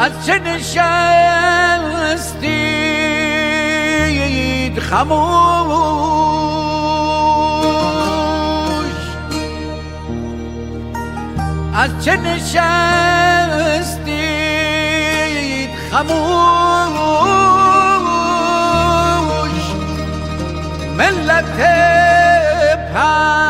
[0.00, 0.80] از چه نشستید
[4.78, 5.10] خموش
[11.74, 12.90] از چه نشستید
[15.90, 16.10] خموش
[20.98, 21.60] ملت
[22.94, 23.49] پن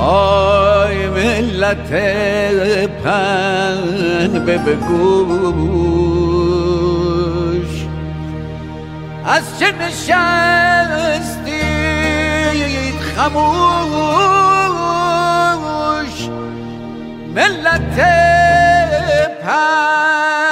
[0.00, 1.92] آی ملت
[3.04, 3.78] پن
[4.46, 5.52] به بگوش.
[9.24, 11.31] از چه نشستید
[13.16, 14.72] خموش
[17.34, 17.96] ملت
[19.42, 20.51] پن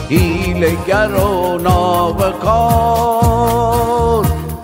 [0.09, 2.27] هیلگر و نابکار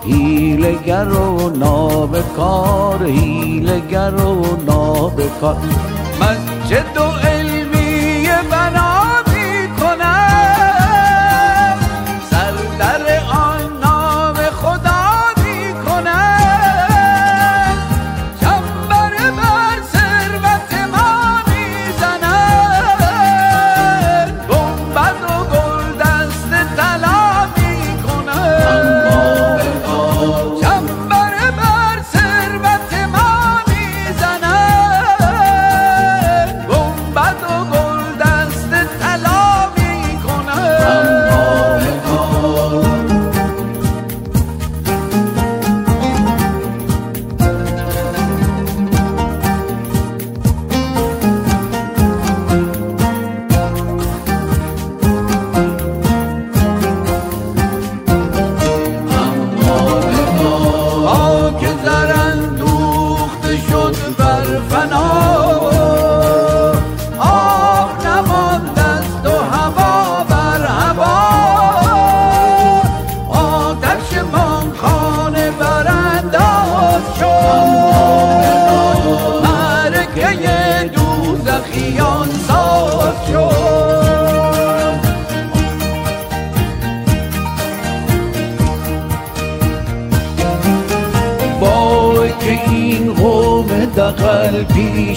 [0.05, 5.57] هیلگر و نابکار هیلگر و نابکار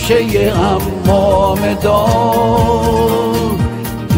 [0.09, 3.56] پیشه امام دار.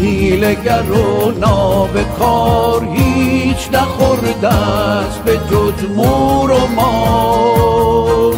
[0.01, 8.33] هیلگر و نابکار هیچ نخورده است به جز مور و مار.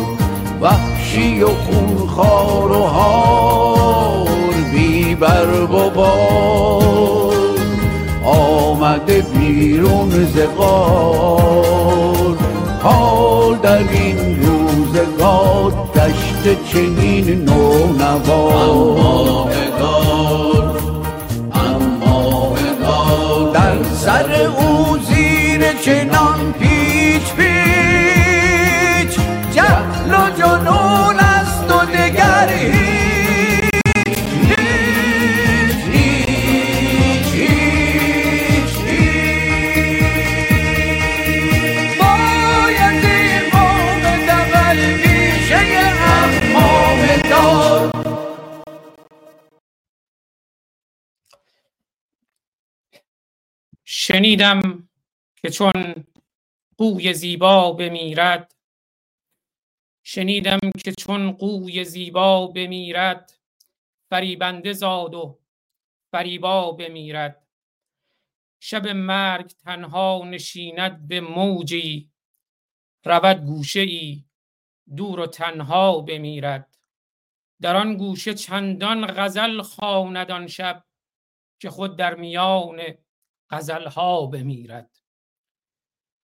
[0.61, 4.27] وحشی و خونخوار و هار
[4.73, 7.33] بی بار.
[8.25, 12.37] آمده بیرون ز غار.
[12.83, 15.90] حال در این روزگار
[16.73, 19.49] چنین نو نوا
[23.53, 29.19] در سر او زیر چنان پیچ پیچ
[29.55, 32.49] جهل و جنون است و دگر
[54.31, 54.89] شنیدم
[55.41, 56.05] که چون
[56.77, 58.55] قوی زیبا بمیرد
[60.03, 63.33] شنیدم که چون قوی زیبا بمیرد
[64.09, 65.39] فریبنده زاد و
[66.11, 67.47] فریبا بمیرد.
[68.59, 72.11] شب مرگ تنها نشیند به موجی
[73.05, 74.23] رود گوشه ای
[74.95, 76.77] دور و تنها بمیرد.
[77.61, 80.83] در آن گوشه چندان غزل خواند آن شب
[81.59, 82.81] که خود در میان
[83.51, 85.01] غزلها بمیرد.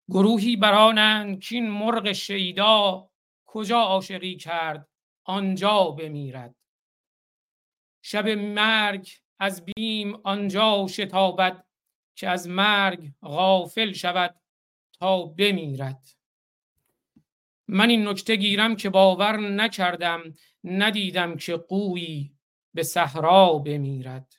[0.09, 3.09] گروهی برانند کین مرغ شیدا
[3.45, 4.87] کجا عاشقی کرد
[5.23, 6.55] آنجا بمیرد.
[8.01, 11.65] شب مرگ از بیم آنجا شتابد
[12.15, 14.35] که از مرگ غافل شود
[14.99, 16.07] تا بمیرد.
[17.67, 20.33] من این نکته گیرم که باور نکردم
[20.63, 22.35] ندیدم که قویی
[22.73, 24.35] به صحرا بمیرد.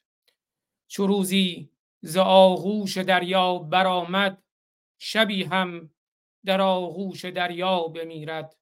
[0.89, 4.43] چو روزی ز آغوش دریا برآمد
[4.99, 5.91] شبی هم
[6.45, 8.57] در آغوش دریا بمیرد.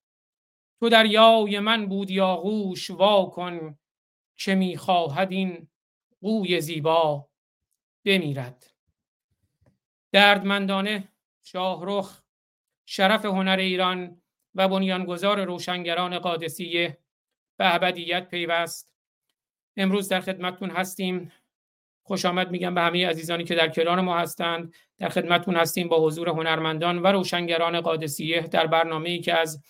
[0.80, 3.78] تو دریای من بودی آغوش وا کن
[4.36, 5.68] که می‌خواهد این
[6.22, 7.28] قوی زیبا
[8.04, 8.70] بمیرد.
[10.12, 11.08] دردمندانه
[11.42, 12.22] شاهرخ
[12.86, 14.20] شرف هنر ایران
[14.54, 16.98] و بنیانگذار روشنگران قادسیه
[17.56, 18.94] به ابدیت پیوست.
[19.76, 21.32] امروز در خدمتتون هستیم.
[22.06, 24.74] خوش آمد میگم به همه عزیزانی که در کنار ما هستند.
[24.98, 29.62] در خدمتتون هستیم با حضور هنرمندان و روشنگران قادسیه در برنامه ای که از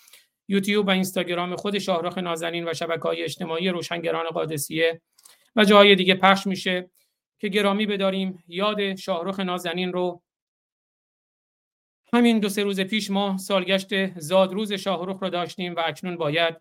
[0.47, 5.01] یوتیوب و اینستاگرام خود شاهرخ نازنین و شبکه های اجتماعی روشنگران قادسیه
[5.55, 6.89] و جاهای دیگه پخش میشه
[7.39, 8.43] که گرامی بداریم.
[8.47, 10.21] یاد شاهرخ نازنین رو.
[12.13, 16.55] همین دو سه روز پیش ما سالگشت زادروز شاهرخ رو داشتیم و اکنون باید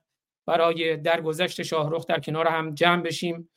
[0.46, 3.50] برای درگذشت شاهرخ در کنار هم جمع بشیم.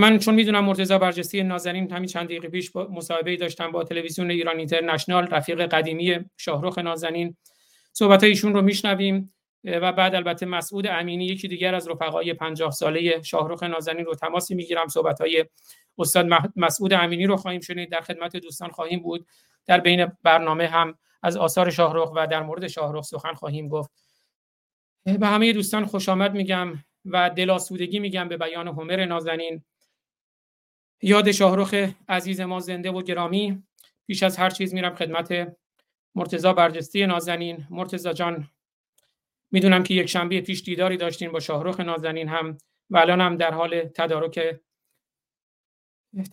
[0.00, 4.58] من چون می‌دونم مرتضی برجستی نازنین همین چند دقیقه پیش مصاحبه داشتم با تلویزیون ایران
[4.58, 7.36] اینترنشنال رفیق قدیمی شاهرخ نازنین.
[7.92, 13.22] صحبت ایشون رو میشنویم و بعد البته مسعود امینی یکی دیگر از رفقای 50 ساله
[13.22, 14.88] شاهرخ نازنین رو تماسی می‌گیرم.
[14.88, 15.44] صحبت های
[15.98, 16.26] استاد
[16.56, 17.90] مسعود امینی رو خواهیم شنید.
[17.90, 19.26] در خدمت دوستان خواهیم بود.
[19.66, 23.90] در بین برنامه هم از آثار شاهرخ و در مورد شاهرخ سخن خواهیم گفت.
[25.04, 29.64] به همه دوستان خوش آمد میگم و دلاسودگی میگم به بیان همر نازنین.
[31.02, 31.74] یاد شاهرخ
[32.08, 33.62] عزیز ما زنده و گرامی
[34.06, 35.56] پیش از هر چیز میرم خدمت
[36.14, 37.66] مرتزا برجستی نازنین.
[37.70, 38.48] مرتزا جان
[39.50, 42.58] می‌دونم که یک شنبه پیش دیداری داشتین با شاهرخ نازنین هم
[42.90, 44.60] و الان هم در حال تدارک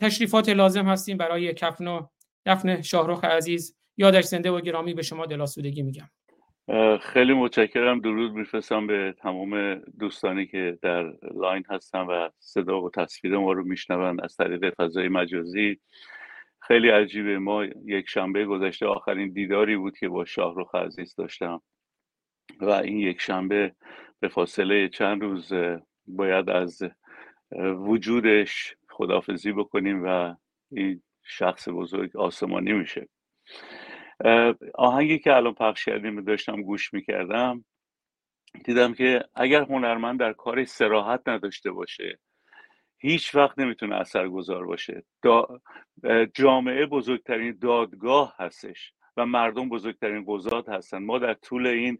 [0.01, 2.07] تشریفات لازم هستیم برای کفن و
[2.45, 3.77] دفن شاهرخ عزیز.
[3.97, 6.09] یادش زنده و گرامی به شما دلاسودگی میگم.
[7.01, 7.99] خیلی متشکرم.
[7.99, 13.63] درود میفرستم به تمام دوستانی که در لاین هستن و صدا و تصویر ما رو
[13.63, 15.79] میشنون از طریق فضای مجازی.
[16.61, 17.39] خیلی عجیبه.
[17.39, 21.61] ما یک شنبه گذشته آخرین دیداری بود که با شاهرخ عزیز داشتم.
[22.61, 23.75] و این یک شنبه
[24.19, 25.53] به فاصله چند روز
[26.07, 26.83] باید از
[27.77, 30.35] وجودش خدافزی بکنیم و
[30.71, 33.07] این شخص بزرگ آسمانی میشه.
[34.75, 37.65] آهنگی که الان پخش کردیم داشتم گوش می‌کردم
[38.63, 42.19] دیدم که اگر هنرمند در کار سراحت نداشته باشه
[42.97, 45.03] هیچ وقت نمی‌تونه اثرگذار باشه.
[46.33, 50.97] جامعه بزرگترین دادگاه هستش و مردم بزرگترین قضات هستن.
[50.97, 51.99] ما در طول این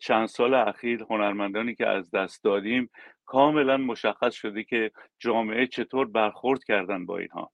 [0.00, 2.90] چند سال اخیر هنرمندانی که از دست دادیم
[3.24, 7.52] کاملا مشخص شده که جامعه چطور برخورد کردن با اینها.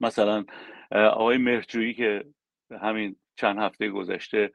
[0.00, 0.44] مثلا
[0.90, 2.24] آقای مرجویی که
[2.70, 4.52] همین چند هفته گذشته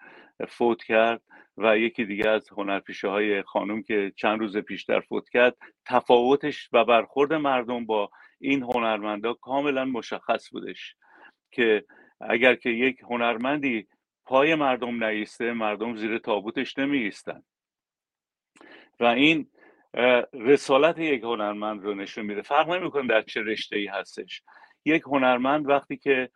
[0.48, 1.22] فوت کرد
[1.58, 6.86] و یکی دیگه از هنرپیشه های خانم که چند روز پیشتر فوت کرد تفاوتش و
[6.86, 10.96] برخورد مردم با این هنرمندا کاملا مشخص بودش
[11.52, 11.86] که
[12.22, 13.88] اگر که یک هنرمندی
[14.26, 17.12] پای مردم نیسته مردم زیر تابوتش نمی
[19.00, 19.50] و این
[20.34, 22.42] رسالت یک هنرمند رو نشون میده.
[22.42, 24.42] فرق نمی‌کنه در چه رشته ای هستش.
[24.86, 26.30] یک هنرمند وقتی که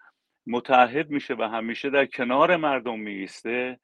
[0.48, 3.80] متحد میشه و همیشه در کنار مردم میسته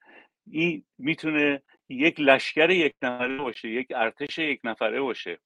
[0.48, 5.40] این می‌تونه یک لشکر یک نفره باشه یک ارتش یک نفره باشه.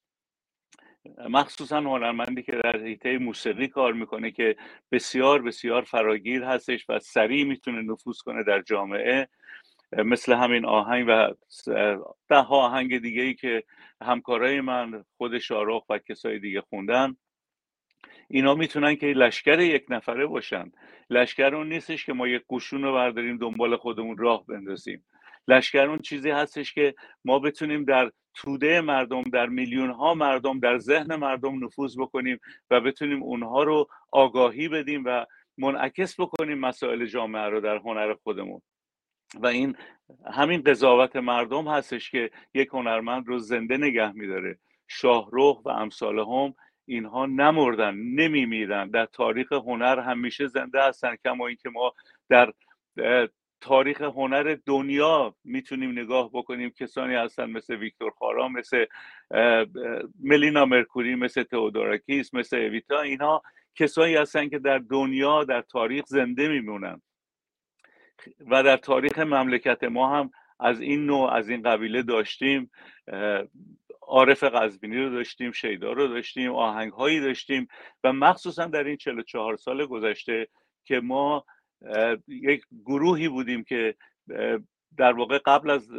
[1.28, 4.56] مخصوصا هنرمندی که در حیطه موسیقی کار می‌کنه که
[4.92, 9.28] بسیار بسیار فراگیر هستش و سریع می‌تونه نفوذ کنه در جامعه.
[9.92, 11.34] مثل همین آهنگ و
[12.28, 13.64] ده آهنگ دیگه ای که
[14.02, 17.16] همکارای من خود شارخ و کسای دیگه خوندن.
[18.28, 20.72] اینا می‌تونن که لشکر یک نفره باشن.
[21.10, 25.04] لشکر اون نیستش که ما یک قشون رو برداریم دنبال خودمون راه بندازیم.
[25.48, 30.78] لشکر اون چیزی هستش که ما بتونیم در توده مردم در میلیون ها مردم در
[30.78, 32.38] ذهن مردم نفوذ بکنیم
[32.70, 35.26] و بتونیم اونها رو آگاهی بدیم و
[35.58, 38.62] منعکس بکنیم مسائل جامعه رو در هنر خودمون.
[39.34, 39.76] و این
[40.32, 44.58] همین قضاوت مردم هستش که یک هنرمند رو زنده نگه میداره.
[44.88, 46.54] شاهروخ و امثال هم
[46.88, 48.90] اینها نمردن نمیمیرن.
[48.90, 51.94] در تاریخ هنر همیشه زنده هستن کما اینکه ما
[52.28, 52.52] در
[53.60, 56.70] تاریخ هنر دنیا می‌تونیم نگاه بکنیم.
[56.70, 58.84] کسانی هستن مثل ویکتور خارا مثل
[60.20, 63.00] ملینا مرکوری مثل تئودوراکیس مثل اویتا.
[63.00, 63.42] اینها
[63.74, 67.02] کسانی هستن که در دنیا در تاریخ زنده میمونن.
[68.50, 70.30] و در تاریخ مملکت ما هم
[70.60, 72.70] از این نوع از این قبیله داشتیم.
[74.08, 77.68] عارف قزبینی رو داشتیم شیدا رو داشتیم آهنگ هایی داشتیم
[78.04, 80.48] و مخصوصا در این 44 سال گذشته
[80.84, 81.44] که ما
[82.28, 83.94] یک گروهی بودیم که
[84.96, 85.90] در واقع قبل از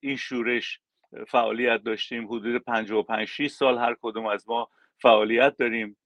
[0.00, 0.80] این شورش
[1.28, 2.26] فعالیت داشتیم.
[2.26, 5.96] حدود 55 6 سال هر کدوم از ما فعالیت داریم.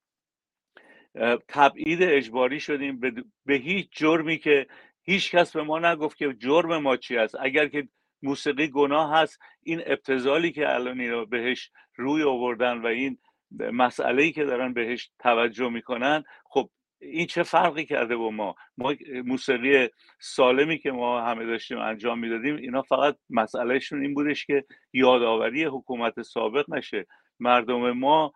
[1.49, 3.01] تبعید اجباری شدیم.
[3.47, 4.67] به هیچ جرمی که
[5.03, 7.37] هیچ کس به ما نگفت که جرم ما چی است.
[7.41, 7.89] اگر که
[8.23, 9.39] موسیقی گناه هست.
[9.63, 13.19] این ابتزالی که الان اینا بهش روی آوردن و این
[13.51, 16.71] مسئله که دارن بهش توجه می‌کنن خب
[17.03, 19.89] این چه فرقی کرده با ما؟ ما موسیقی
[20.21, 26.23] سالمی که ما همه داشتیم انجام می‌دادیم اینا فقط مسئلهشون این بودش که یادآوری حکومت
[26.23, 27.07] سابق نشه.
[27.41, 28.33] مردم ما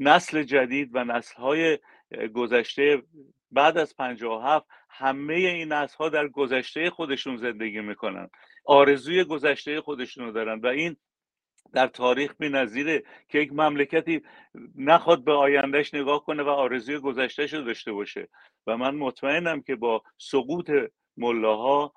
[0.00, 1.78] نسل جدید و نسل های
[2.34, 3.02] گذشته
[3.50, 8.30] بعد از 57 همه این نسل ها در گذشته خودشون زندگی می‌کنن.
[8.64, 10.96] آرزوی گذشته خودشون رو دارن و این
[11.72, 14.22] در تاریخ بی نظیره که یک مملکتی
[14.76, 18.28] نخواد به آیندهش نگاه کنه و آرزوی گذشتهش رو داشته باشه.
[18.66, 20.70] و من مطمئنم که با سقوط
[21.16, 21.94] ملاها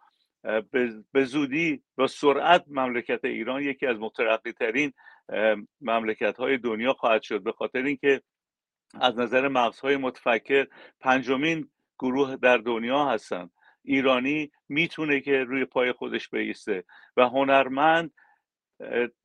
[1.12, 4.94] به زودی و سرعت مملکت ایران یکی از مترقی ترین
[5.82, 7.44] مملکت های دنیا خواهد شد.
[7.44, 8.22] به خاطر اینکه
[8.94, 10.68] از نظر مغزهای متفکر
[11.00, 11.70] پنجمین
[12.00, 13.52] گروه در دنیا هستند
[13.88, 16.84] ایرانی می‌تونه که روی پای خودش بیسته
[17.18, 18.12] و هنرمند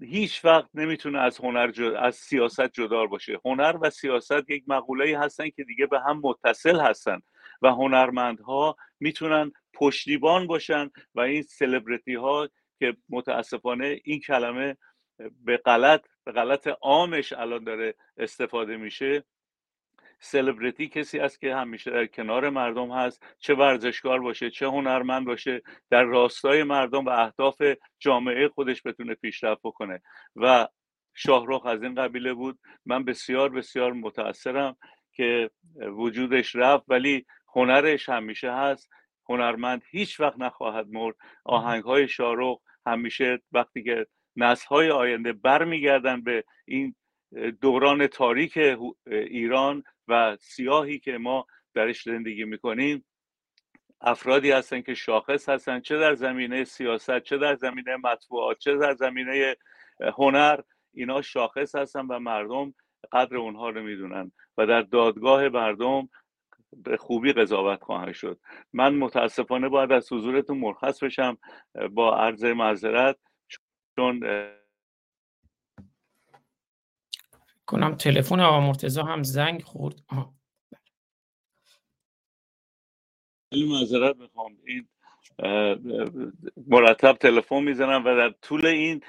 [0.00, 3.40] هیچ وقت نمی‌تونه از هنر از سیاست جدا باشه.
[3.45, 7.21] هنر و سیاست یک مقوله هستن که دیگه به هم متصل هستن
[7.62, 14.76] و هنرمندها می‌تونن پشتیبان باشن و این سلبریتی ها که متاسفانه این کلمه
[15.45, 19.25] به غلط به غلط عامش الان داره استفاده میشه
[20.23, 25.62] سلبریتی کسی است که همیشه در کنار مردم هست چه ورزشکار باشه چه هنرمند باشه
[25.91, 27.62] در راستای مردم و اهداف
[27.99, 30.02] جامعه خودش بتونه پیشرفت بکنه.
[30.37, 30.69] و
[31.14, 32.59] شاهرخ از این قبیله بود.
[32.87, 34.76] من بسیار بسیار متاثرم
[35.12, 35.50] که
[35.97, 38.91] وجودش رفت ولی هنرش همیشه هست.
[39.29, 41.17] هنرمند هیچ وقت نخواهد مرد.
[41.45, 46.95] آهنگ های شاهرخ همیشه وقتی که نسل های آینده برمیگردن به این
[47.61, 48.59] دوران تاریک
[49.07, 53.04] ایران و سیاهی که ما درش زندگی می‌کنیم
[54.00, 58.94] افرادی هستن که شاخص هستن چه در زمینه سیاست چه در زمینه مطبوعات چه در
[58.94, 59.56] زمینه
[60.16, 60.61] هنر
[60.94, 62.75] اینا شاخص هستن و مردم
[63.12, 66.09] قدر اونها رو می‌دونن و در دادگاه مردم
[66.76, 68.40] به خوبی قضاوت خواهد شد.
[68.73, 71.38] من متاسفانه باید از حضورتون مرخص بشم
[71.90, 73.18] با عرض معذرت
[73.97, 74.21] چون
[77.73, 77.95] کنم.
[77.95, 80.00] تلفن آقا مرتضی هم زنگ خورد.
[83.52, 84.57] خیلی معذرت می‌خوام.
[84.67, 84.88] این
[86.67, 89.00] مرتب تلفن می‌زنم و در طول این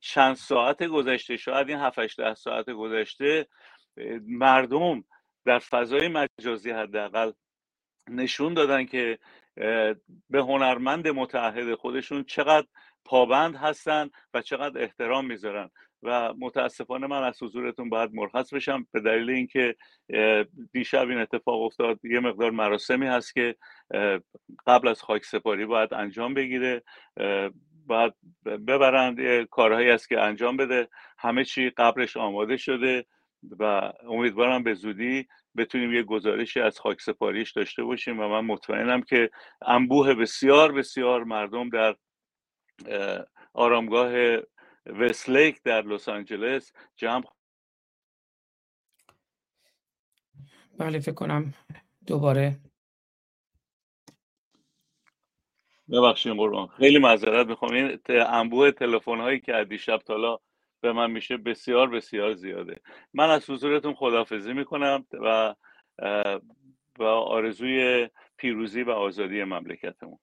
[0.00, 3.46] چند ساعت گذشته شاید این 7 ده ساعت گذشته
[4.26, 5.04] مردم
[5.44, 7.32] در فضای مجازی حداقل
[8.08, 9.18] نشون دادن که
[10.30, 12.66] به هنرمند متعهد خودشون چقدر
[13.04, 15.70] پابند هستن و چقدر احترام می‌ذارن.
[16.02, 18.86] و متاسفانه من از حضورتون باید مرخص بشم.
[18.92, 19.76] به دلیل اینکه
[20.72, 23.56] دیشب این اتفاق افتاد یه مقدار مراسمی هست که
[24.66, 26.82] قبل از خاک سپاری باید انجام بگیره.
[27.86, 28.12] باید
[28.44, 30.88] ببرند کارهایی است که انجام بده.
[31.18, 33.04] همه چی قبلش آماده شده
[33.58, 39.02] و امیدوارم به زودی بتونیم یه گزارشی از خاک سپاریش داشته باشیم و من مطمئنم
[39.02, 39.30] که
[39.62, 41.96] انبوه بسیار بسیار مردم در
[43.54, 44.36] آرامگاه
[44.86, 47.24] وستلیک در لس آنجلس جمع
[50.78, 51.54] بله فکر کنم
[52.06, 52.60] دوباره.
[55.90, 56.66] ببخشید قربان.
[56.66, 57.72] خیلی معذرت می‌خوام.
[57.72, 60.38] این انبوه تلفن هایی که دیشب تالا
[60.80, 62.80] به من میشه بسیار بسیار زیاده.
[63.14, 65.54] من از حضورتون خدافزی می‌کنم و
[66.98, 70.18] و آرزوی پیروزی و آزادی مملکتمون.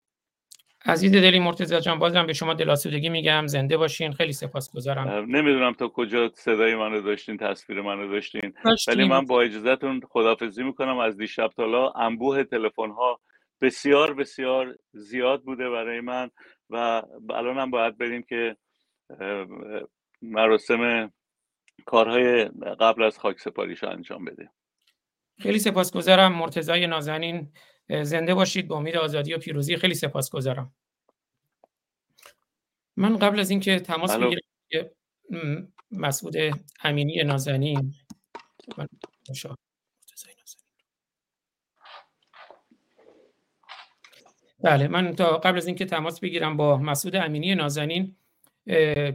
[0.88, 3.48] عزیز دلی مرتضی جان بازم به شما دلاسودگی میگم.
[3.48, 4.14] زنده باشین.
[4.14, 5.08] خیلی سپاسگزارم.
[5.10, 8.54] نمی‌دونم تا کجا صدای منو داشتین تصویر منو داشتین.
[8.88, 10.98] ولی من با اجازهتون خدافزی می‌کنم.
[10.98, 13.20] از دیشب تالا انبوه تلفن ها
[13.62, 16.30] بسیار بسیار زیاد بوده برای من
[16.70, 18.58] و الان هم باید بریم که
[20.22, 21.12] مراسم
[21.86, 22.44] کارهای
[22.80, 24.50] قبل از خاک سپاریش انجام بده
[25.40, 26.34] خیلی سپاسگزارم.
[26.34, 27.52] مرتضای نازنین
[27.90, 29.78] زنده باشید با امید آزادی و پیروزی.
[29.78, 30.74] خیلی سپاسگزارم.
[32.96, 36.34] من قبل از اینکه تماس بگیرم مسعود
[36.84, 37.94] امینی نازنین.
[44.60, 48.16] بله من تا قبل از اینکه تماس بگیرم با مسعود امینی نازنین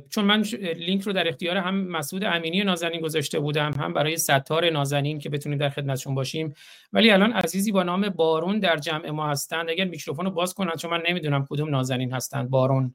[0.08, 0.42] چون من
[0.76, 5.28] لینک رو در اختیار هم مسعود امینی نازنین گذاشته بودم هم برای ستار نازنین که
[5.28, 6.54] بتونیم در خدمتشون باشیم.
[6.92, 9.70] ولی الان عزیزی با نام بارون در جمع ما هستند.
[9.70, 12.50] اگر میکروفون رو باز کنن چون من نمی‌دونم کدوم نازنین هستند.
[12.50, 12.94] بارون.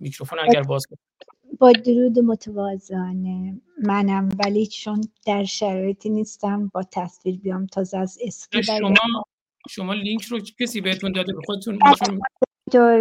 [0.00, 0.98] میکروفون اگر باز کنن
[1.58, 8.62] با درود متوازانه منم ولی چون در شرایطی نیستم با تصویر بیام تازه از اسکی
[8.62, 8.94] شما
[9.68, 11.78] شما لینک رو کسی بهتون داده؟ به خودتون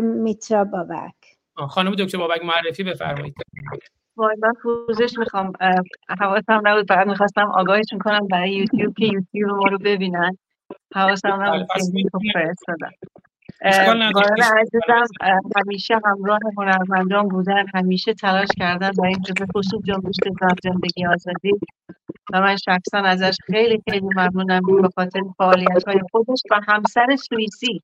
[0.01, 1.36] میترا بابک.
[1.65, 3.35] خانم دکتر بابک معرفی بفرمایید.
[4.17, 5.53] وای من پوزش می‌خوام
[6.19, 10.37] حواسم نبود فقط می‌خواستم آگاهشون کنم برای یوتیوب که یوتیوب ما رو ببینن.
[10.95, 11.67] حواسم نبود
[12.21, 12.91] که فرستادم.
[13.61, 15.05] عزیزم
[15.55, 20.15] همیشه همراه هنرمندان بودن همیشه تلاش کردن برای این جزء خصوص جنبش
[20.63, 21.53] زندگی آزادی.
[22.33, 27.83] و من شخصا ازش خیلی خیلی ممنونم به خاطر فعالیت های خودش و همسر سوئیسی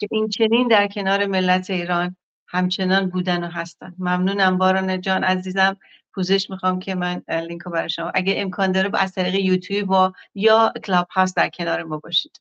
[0.00, 2.16] که این چنین در کنار ملت ایران
[2.50, 3.94] همچنان بودن و هستن.
[3.98, 5.76] ممنونم باران جان عزیزم.
[6.14, 8.12] پوزش می‌خوام که من لینک رو برای شما.
[8.14, 12.40] اگه امکان داره از طریق یوتیوب و یا کلاب هاست در کنار ما باشید.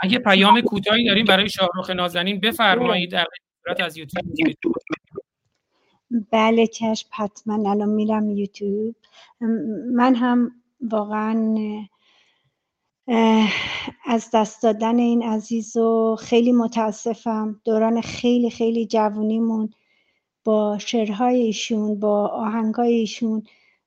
[0.00, 3.26] اگه پیام کوتاهی داریم برای شاهرخ نازنین بفرمایید در
[3.64, 4.74] صورت از یوتیوب.
[6.32, 7.70] بله چشم حتما.
[7.70, 8.96] الان میرم یوتیوب.
[9.94, 11.56] من هم واقعا
[14.04, 17.60] از دست دادن این عزیز و خیلی متاسفم.
[17.64, 19.70] دوران خیلی خیلی جوونیمون
[20.44, 23.42] با شعرهای ایشون با آهنگای ایشون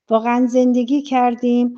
[0.09, 1.75] واقعا زندگی کردیم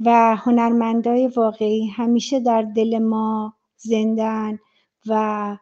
[0.00, 4.58] و هنرمندای واقعی همیشه در دل ما زندن
[5.06, 5.56] و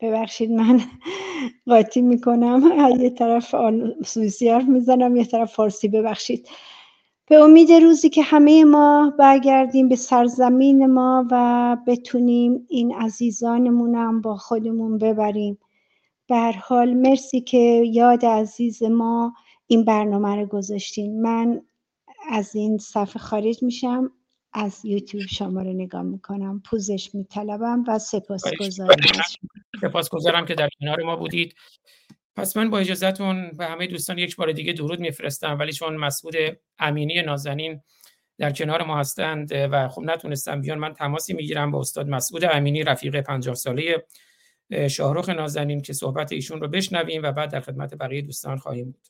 [0.00, 0.80] ببخشید من
[1.66, 2.62] قاطی می‌کنم.
[3.00, 3.54] یه طرف
[4.04, 6.48] سویسی حرف می‌زنم یه طرف فارسی ببخشید.
[7.28, 14.36] به امید روزی که همه ما برگردیم به سرزمین ما و بتونیم این عزیزانمونم با
[14.36, 15.58] خودمون ببریم.
[16.28, 19.34] به حال مرسی که یاد عزیز ما
[19.66, 21.22] این برنامه رو گذاشتین.
[21.22, 21.62] من
[22.30, 24.12] از این صفحه خارج میشم
[24.52, 26.62] از یوتیوب شما رو نگاه می‌کنم.
[26.70, 28.96] پوزش میطلبم و سپاسگزارم.
[29.80, 31.54] سپاسگزارم که در کنار ما بودید.
[32.36, 36.34] پس من با اجازهتون به همه دوستان یک بار دیگه درود میفرستم ولی چون مسعود
[36.78, 37.82] امینی نازنین
[38.38, 42.84] در کنار ما هستند و خب نتونستم بیان من تماسی می‌گیرم با استاد مسعود امینی
[42.84, 44.06] رفیق 50 ساله
[44.90, 49.08] شاهرخ نازنین که صحبت ایشون رو بشنویم و بعد در خدمت بقیه دوستان خواهیم بود.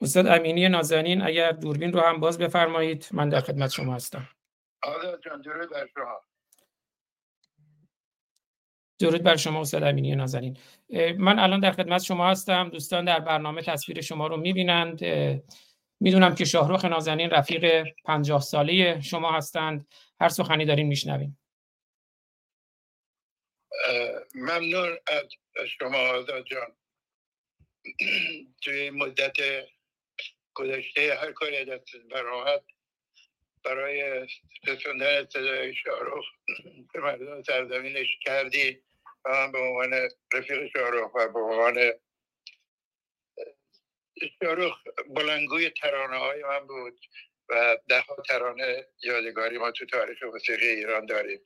[0.00, 4.28] استاد امینی نازنین اگر دوربین رو هم باز بفرمایید من در خدمت شما هستم.
[5.24, 6.29] جان درود بر شما.
[9.00, 10.56] درود بر شما استاد امینی نازنین.
[11.18, 12.68] من الان در خدمت شما هستم.
[12.68, 15.04] دوستان در برنامه تصویر شما رو می‌بینند.
[16.00, 19.86] می‌دونم که شاهروخ نازنین رفیق پنجاه ساله شما هستند.
[20.20, 21.38] هر سخنی دارین میشنویم.
[24.34, 26.76] ممنون از شما آزاد جان.
[28.62, 29.36] توی مدت
[30.54, 32.62] گذشته هر کاری دست براحت
[33.64, 34.26] برای
[34.66, 36.24] رسوندن صدای شاهروخ
[36.92, 38.82] به مردم سرزمینش کردی
[39.26, 41.92] من به عنوان رفیق شاهروخ و به عنوان
[44.42, 44.74] شاهروخ
[45.16, 47.00] بلنگوی ترانه های من بود
[47.48, 51.40] و ده ها ترانه یادگاری ما تو تاریخ موسیقی ایران داریم.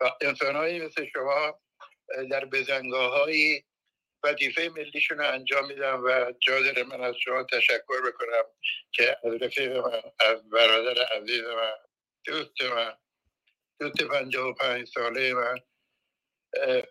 [0.00, 1.60] و انسانهایی مثل شما
[2.30, 3.64] در بزنگاه هایی
[4.24, 8.44] وظیفه ملیشون رو انجام میدم و جا داره من از شما تشکر بکنم
[8.92, 11.72] که از رفیق من از برادر عزیز من
[12.24, 12.96] دوست من
[13.80, 15.60] دوست پنجاه و پنج ساله من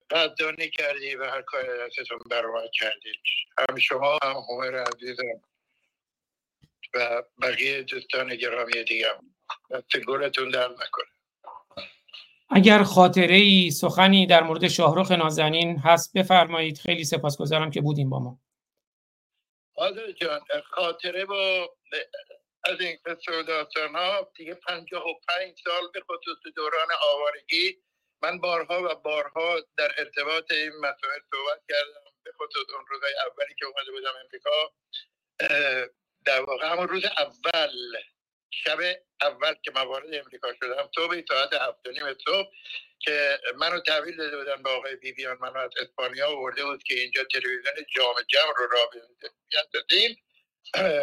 [0.10, 3.12] قدردانی کردی و هر کار دستتون برآمد کردی.
[3.58, 5.42] هم شما هم همه عزیزم
[6.94, 9.20] و بقیه دوستان گرامی دیگم.
[9.72, 11.06] دست گلتون در نکنه.
[12.50, 16.78] اگر خاطره ای سخنی در مورد شاهرخ نازنین هست بفرمایید.
[16.78, 18.40] خیلی سپاسگزارم که بودیم با ما.
[19.76, 21.70] حاضر جان خاطره با
[22.64, 22.98] از این
[23.48, 27.78] داستان ها دیگه پنجاه و پنج سال به خصوص دوران آوارگی
[28.22, 32.10] من بارها و بارها در ارتباط این مسائل صحبت کردم.
[32.24, 34.74] به خصوص اون روزهای اولی که اومده بودم امریکا
[36.26, 37.72] در واقع همون روز اول
[38.52, 38.80] شب
[39.22, 42.48] اول که موارد امریکا شدم صبح ساعت هفت نیم صبح
[43.00, 45.38] که منو تحویل داده بودن به آقای بیبیان.
[45.42, 48.90] منو از اسپانیا ورده بود که اینجا تلویزیون جام جمع رو را
[49.74, 50.18] دادیم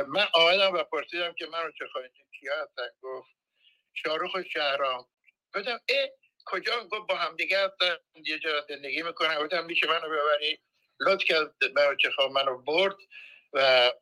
[0.09, 3.29] من آمدم و پرسیدم که منو چه خواهید کیا هستن؟ گفت
[3.95, 5.07] شاروخ و شهرام.
[5.55, 6.09] گفتم اه
[6.47, 7.97] کجا؟ گفت با هم دیگه هستن.
[8.25, 9.45] یه جا زندگی می‌کنن.
[9.45, 10.59] گفتم میشه منو ببری.
[11.01, 12.97] لطف کرد منو چه منو برد.
[13.53, 13.93] و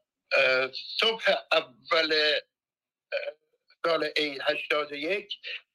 [1.01, 2.41] صبح اول
[3.87, 5.35] سال ای 81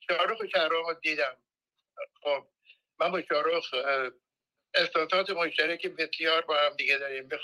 [0.10, 1.38] شارخ شهرام رو دیدم.
[2.24, 2.48] خب
[3.00, 3.74] من با شارخ
[4.74, 7.28] احساسات مشترک بسیار با هم دیگه داریم.
[7.28, 7.40] به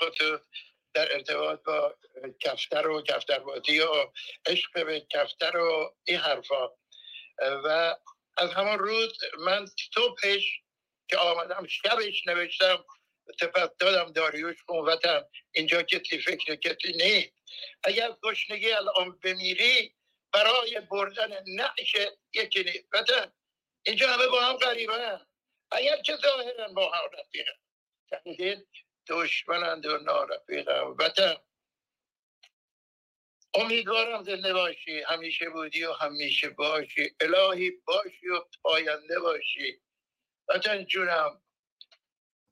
[0.93, 1.95] در ارتباط با
[2.39, 4.11] کفتر و کفتربازی و
[4.45, 6.69] عشق به کفتر و این حرفا.
[7.39, 7.95] و
[8.37, 10.61] از همان روز من صبحش
[11.09, 12.85] که آمدم شبش نوشتم
[13.39, 15.25] سپس دادم داریوش قوتم.
[15.51, 17.33] اینجا کسی فکر کسی نیست.
[17.83, 19.95] اگر گشنگی الان بمیری
[20.33, 21.95] برای بردن نعش
[22.33, 22.89] یکی نیست.
[23.85, 25.21] اینجا همه با هم غریبه
[25.71, 28.65] اگر که ظاهرا با هم رفیقه
[29.09, 31.35] دشمنند و نارفیقم وطن
[33.55, 35.01] امیدوارم زنده باشی.
[35.01, 37.15] همیشه بودی و همیشه باشی.
[37.19, 39.81] الهی باشی و پاینده باشی.
[40.49, 41.41] وطن جونم.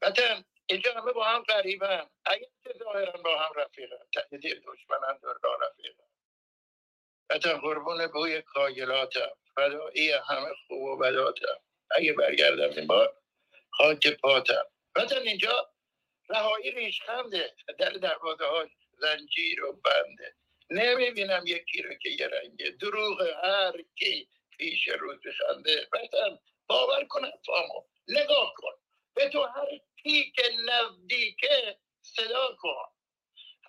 [0.02, 4.08] وطن اینجا همه با هم قریبن اگر که ظاهرا با هم رفیقن.
[4.14, 6.04] تقدیر دشمنند و نارفیقم
[7.30, 9.32] وطن قربون بوی کاگلاتم.
[9.56, 11.60] فدایی همه خوب و بداتم.
[11.92, 13.18] اگه برگردم این بار
[13.70, 14.66] خاک پاتم.
[14.96, 15.74] وطن اینجا
[16.30, 17.56] رهایی ریشخنده.
[17.80, 18.70] در دروازه ها
[19.02, 20.36] زنجیر و بنده.
[20.74, 27.22] نمی‌بینم یکی رو که یه رنگه دروغ هر کی پیش روز بخنده وطن باور کن
[27.46, 27.86] فامو.
[28.08, 28.72] نگاه کن.
[29.16, 29.68] به تو هر
[30.04, 32.90] کی که نزدیکه صدا کن.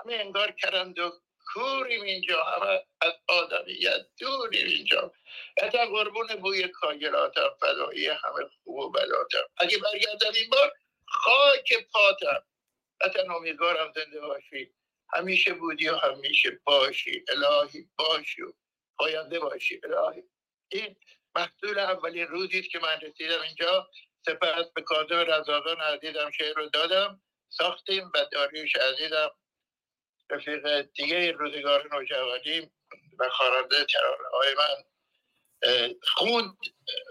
[0.01, 1.13] همه انگار کرند و
[1.55, 2.45] کوریم اینجا.
[2.45, 5.13] همه از آدمیت دوریم اینجا.
[5.63, 10.73] حتی قربون بوی کاگراتم فدایی همه خوب و بلاتم اگه برگردم این بار
[11.09, 12.43] خاک پاتم.
[13.03, 14.75] حتی امیدوارم زنده باشی.
[15.13, 17.25] همیشه بودی و همیشه باشی.
[17.29, 18.53] الهی باشی و
[18.99, 19.81] پاینده باشی.
[19.85, 20.23] الهی.
[20.69, 20.97] این
[21.37, 23.91] محصول اولین روزی که من رسیدم اینجا.
[24.27, 27.23] سپس به کاظم رزاقان عزیزم شعر رو دادم.
[27.49, 29.31] ساختیم و داریوش عزیزم
[30.31, 32.71] رفیق دیگه روزگار نوجوانی
[33.19, 34.85] و خواننده ترانه های من
[36.03, 36.59] خوند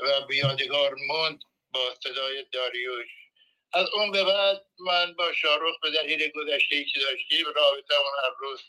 [0.03, 1.39] و بیادگار موند
[1.71, 3.22] با صدای داریوش.
[3.73, 8.13] از اون به بعد من با شاروخ به دلیل گذشته ای که داشتیم رابطه اون
[8.23, 8.61] هر روز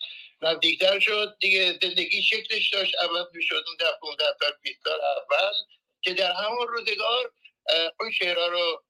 [0.43, 1.37] نزدیکتر شد.
[1.41, 2.95] دیگه زندگی شکلش داشت.
[2.99, 5.53] عوض می‌شد اون در 15 سال 20 سال اول
[6.03, 7.33] که در همون روزگار
[8.01, 8.85] اون شعرها رو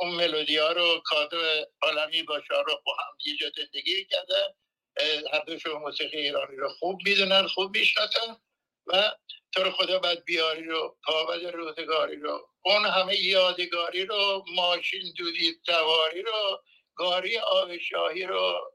[0.00, 1.42] اون ملودی ها رو کادو
[1.82, 4.54] عالمی با شاروخ با هم یه زندگی کردن.
[5.32, 8.36] هر موسیقی ایرانی رو خوب می‌دونن خوب می‌شناسن
[8.86, 9.12] و
[9.52, 12.48] تو رو خدا باید بیاری رو پابد روزگاری رو.
[12.64, 16.62] اون همه یادگاری رو ماشین دودی سواری رو
[16.94, 18.72] گاری آب شاهی رو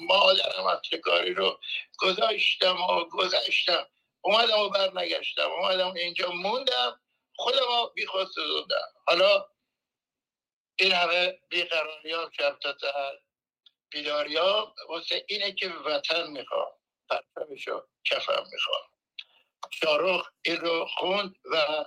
[0.00, 1.60] مادرم اصلگاری رو
[1.98, 3.86] گذاشتم و گذشتم
[4.20, 7.00] اومدم و بر نگشتم اومدم اینجا موندم
[7.36, 8.88] خودم رو بیخواست سوزوندم.
[9.06, 9.46] حالا
[10.78, 13.18] این همه بیقراری ها شب تا سهر.
[13.90, 16.70] بیداری ها واسه اینه که وطن می‌خوام.
[17.10, 18.82] پرچمشو کفم می‌خوام.
[19.72, 21.84] شارخ این رو خوند و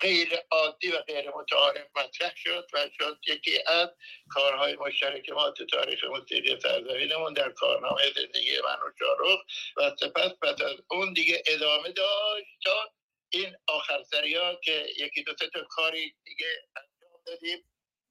[0.00, 3.88] غیر عادی و غیر متعارف مطرح شد و شد یکی از
[4.30, 9.40] کارهای مشترک ما تو تاریخ موسیقی سرزمینمون در کارنامه زندگی من و شارخ
[9.76, 12.92] و سپس پس از اون دیگه ادامه داشت تا
[13.30, 14.02] این آخر
[14.36, 17.70] ها که یکی دو تا کاری دیگه انجام دادیم.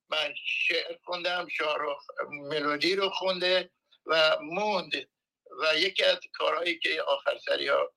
[0.10, 3.70] من شعر خوندم شارخ ملودی رو خونده
[4.06, 5.10] و موند
[5.60, 7.94] و یکی از کارهایی که آخر سری ها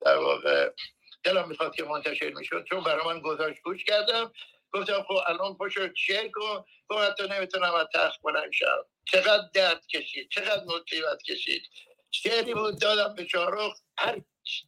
[0.00, 0.70] در واقع.
[1.24, 4.32] دلم می‌خواد که منتشر می‌شد چون برای من گذاشت گوش کردم.
[4.72, 6.64] گفتم خب الان پشت چه کن.
[6.88, 8.84] گفت حتی نمی‌تونم از تخت بلند شم.
[9.04, 11.62] چقدر درد کشید چقدر مصیبت کشید.
[12.10, 14.20] شعری بود دادم به شارخ هر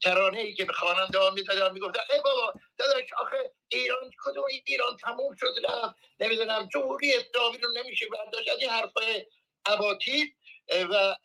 [0.02, 4.96] ترانه ای که به خواننده ها می‌دادم می‌گفتن ای بابا داداش آخه ایران کدوم؟ ایران
[4.96, 5.94] تموم شد رفت.
[6.20, 8.48] نمی‌دونم جمهوری اسلامی رو نمیشه برداشت.
[8.48, 9.26] از این حرفای
[9.66, 10.26] اباطیل
[10.70, 11.16] و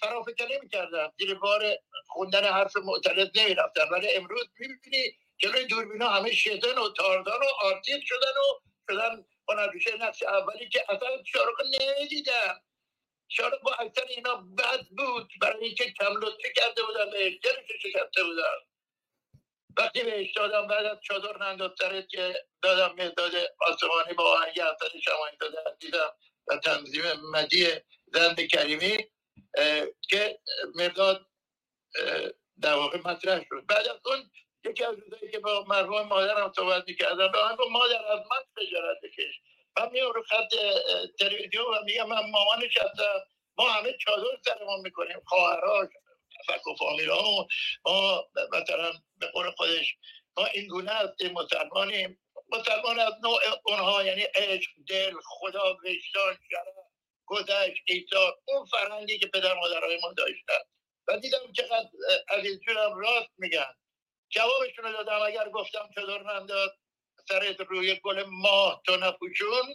[0.00, 6.78] فرافکنی می‌کردن زیر بار خوندن حرف معترض نمی‌رفتن ولی امروز می‌بینی جلوی دوربینا همه شدن
[6.78, 12.60] و تاردان و آرتیق شدن و شدن هنرپیشه نقش اولی که اصلا شارخ نمی‌دیدن
[13.28, 17.38] شارخ با اکثر اینا بد بود برای اینکه کم لطفی کرده بودن به
[17.82, 18.54] شکسته بودن
[19.78, 24.98] وقتی بهش دادم بعد از چادر ننداز سرت که دادم مهداد آسمانی با آهنگ اثر
[25.04, 26.10] شمایی داده دیدم
[26.48, 27.66] و تنظیم مدی
[28.14, 28.96] زند کریمی
[30.10, 30.38] که
[30.74, 31.26] مرداد
[32.60, 33.66] در واقع مطرح شد.
[33.68, 34.30] بعد از اون
[34.64, 38.96] یکی از روزایی که با مرحوم مادرم صحبت می‌کردم به من مادر از من خجالت
[39.02, 39.40] بکش.
[39.78, 40.54] من میام رو خط
[41.18, 43.20] تلویزیون و میگم من مامانش هستم
[43.58, 45.88] ما همه چادر سرمون می‌کنیم خواهراش
[46.46, 46.74] فک و
[47.84, 49.96] ما مثلا به قول خودش
[50.36, 52.20] ما این گونه هستیم مسلمانیم.
[52.48, 56.83] مسلمان از نوع اونها یعنی عشق دل خدا وجدان شرف
[57.26, 60.64] گذشت ایثار اون فرهنگی که پدر مادرهای ما داشتن.
[61.08, 61.88] و دیدم چقدر
[62.28, 63.74] عزیزجونم راست میگن.
[64.30, 66.70] جوابشون رو دادم اگر گفتم چادر ننداز
[67.28, 69.74] سرت روی گل ماه تو نپوشون.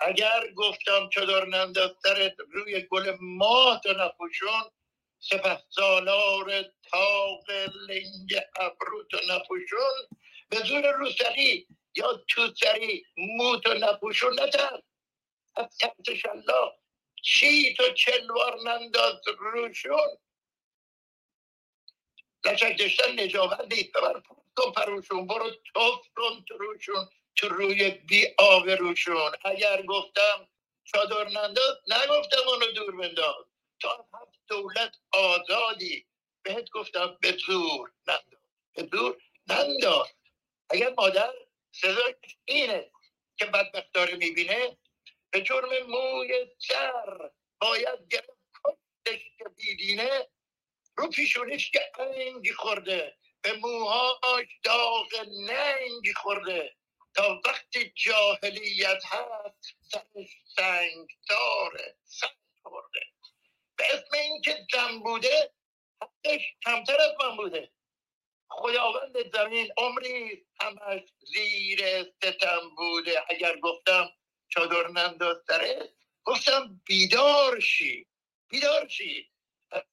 [0.00, 4.64] اگر گفتم چادر ننداز سرت روی گل ماه تو نپوشون.
[5.18, 7.50] سپه سالار تاق
[7.88, 10.08] لنگ ابرو تو نپوشون.
[10.50, 14.82] به زور روسری یا توسری مو تو نپوشون نتر
[15.56, 15.78] از
[16.22, 16.72] شلا
[17.22, 20.18] چی تو چلوار ننداز روشون؟
[22.42, 24.22] داشتن نجابندی ببر
[24.56, 25.26] تو پروشون.
[25.26, 27.08] برو توف کن تو روشون.
[27.36, 28.34] تو روی بی
[28.78, 29.32] روشون.
[29.44, 30.48] اگر گفتم
[30.84, 33.44] چادر ننداز نگفتم اونو دور بنداز.
[33.80, 36.06] تا هفت دولت آزادی.
[36.42, 38.40] بهت گفتم به زور ننداز.
[38.74, 40.08] به زور ننداز.
[40.70, 41.34] اگر مادر
[41.72, 42.14] سزاش
[42.44, 42.90] اینه
[43.36, 44.78] که بدبخت داره می‌بینه
[45.36, 50.28] به جرم موی سر باید گرفت کشتش که بیدینه.
[50.96, 55.08] رو پیشونش که انگی خورده به موهاش داغ
[55.48, 56.76] ننگی خورده.
[57.14, 62.30] تا وقتی جاهلیت هست سرش سنگ داره سنگ
[62.62, 63.00] خورده.
[63.76, 65.52] به اسم اینکه زن بوده
[66.02, 67.72] حقش کمتر از من بوده.
[68.48, 73.24] خداوند زمین عمری همش زیر ستم بوده.
[73.28, 74.10] اگر گفتم
[74.48, 75.90] چادر ننداز سره
[76.24, 78.06] گفتم بیدار شی
[78.50, 79.30] بیدار شی.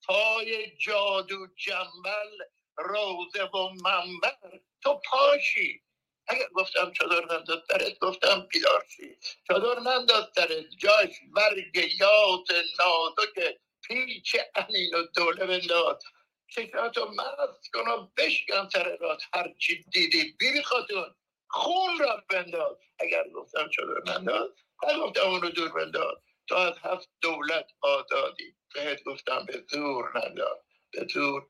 [0.07, 2.37] پای جادو جنبل
[2.77, 5.81] روزه و منبر تو پاشی.
[6.27, 9.17] اگر گفتم چادر ننداز سرت گفتم بیدار شی.
[9.47, 12.47] چادر ننداز سرت جاش برگ یات
[12.79, 16.03] نازک پیچ انین و دوله بنداز.
[16.47, 18.97] چشماتو مست کن و بشکن سر
[19.33, 21.15] هرچی دیدی بیبی خاتون
[21.53, 22.77] خون را بنداز.
[22.99, 24.49] اگر گفتم چادر ننداز
[24.83, 26.17] نگفتم اونو دور بنداز.
[26.47, 28.55] تو از هفت دولت آزادی.
[28.73, 31.49] بهت گفتم به زور ندار به زور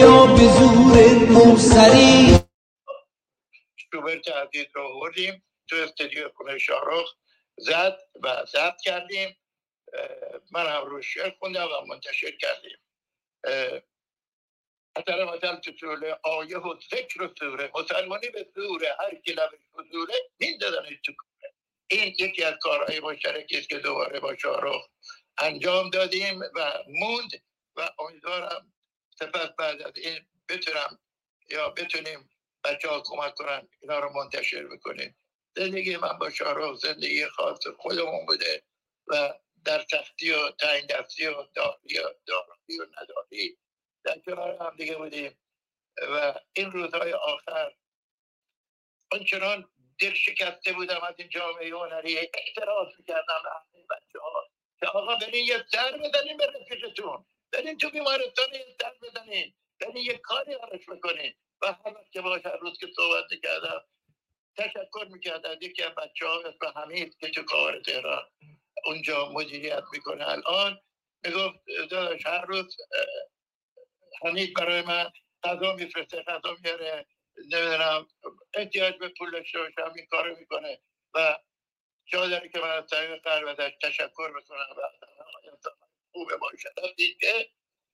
[0.00, 2.40] یا به زور موسری
[3.76, 5.44] شوبرت عزیز رو آوردیم.
[5.68, 7.14] تو استودیو خونه شاهرخ
[7.58, 9.38] زد و ضبط کردیم.
[10.52, 12.78] من هم روش خوندم و منتشر کردیم.
[14.96, 19.60] اثر مثل تو سوره آیه و ذکر و سوره مسلمانی به سوره هر کی لبش
[19.74, 21.12] و سوره میندازن تو
[21.90, 24.88] این یکی از کارهای مشترکی است که دوباره با شاهرخ
[25.38, 27.30] انجام دادیم و موند
[27.76, 28.72] و امیدوارم
[29.18, 30.98] سپس بعد از این بتونم
[31.50, 32.30] یا بتونیم
[32.64, 35.16] بچه ها کمک کنن اینا رو منتشر بکنیم.
[35.56, 38.62] زندگی من با شاهرخ زندگی خاص خودمون بوده
[39.06, 43.58] و در تختی و تعیین دستی و داری و دارایی و نداری
[44.04, 45.38] در کنار هم دیگه بودیم.
[46.10, 47.72] و این روزهای آخر
[49.12, 49.68] آنچنان
[50.00, 54.48] دل شکسته بودم از این جامعه هنری اعتراض می‌کردم به بچه ها
[54.80, 59.96] که آقا برین یه سر بزنین به رفیقتون برین تو بیمارستان یه سر بزنین برین
[59.96, 61.34] یه کاری براش بکنین.
[61.62, 63.84] و هر وقت که باش هر روز که صحبت کردم
[64.56, 68.30] تشکر می‌کرد از یکی از بچه ها اسم حمید که تو کار تهران
[68.84, 70.80] اونجا مدیریت می‌کنه الان
[71.24, 71.58] می‌گفت
[71.90, 72.76] داداش هر روز
[74.24, 75.10] حمید برای من
[75.44, 77.06] غذا میفرسته غذا میاره
[77.38, 78.08] نمی‌دونم
[78.54, 80.80] احتیاج به پول داشته باشم این کارو می‌کنه.
[81.14, 81.38] و
[82.06, 84.82] جا داره که من از طریق قلب ازش تشکر بکنم و
[86.12, 86.74] خوبه باشد
[87.20, 87.50] که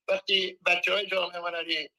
[0.09, 1.91] وقتی بچه های جامعه هنری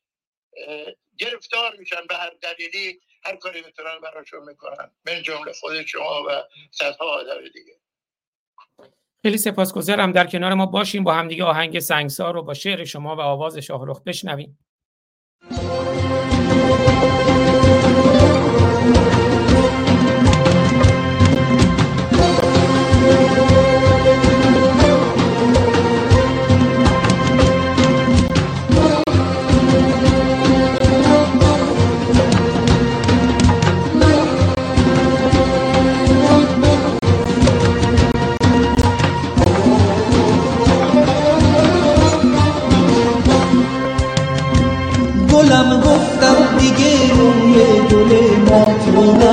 [1.18, 4.92] گرفتار میشن به هر دلیلی هر کاری می‌تونن براشون می‌کنن.
[5.06, 7.80] من جمله خود شما و صدها آدم دیگه.
[9.24, 10.12] خیلی سپاسگزارم.
[10.12, 14.02] در کنار ما باشیم با همدیگه آهنگ سنگسار رو با شعر شما و آواز شاهرخ
[14.02, 14.58] بشنویم.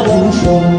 [0.07, 0.79] نبوشم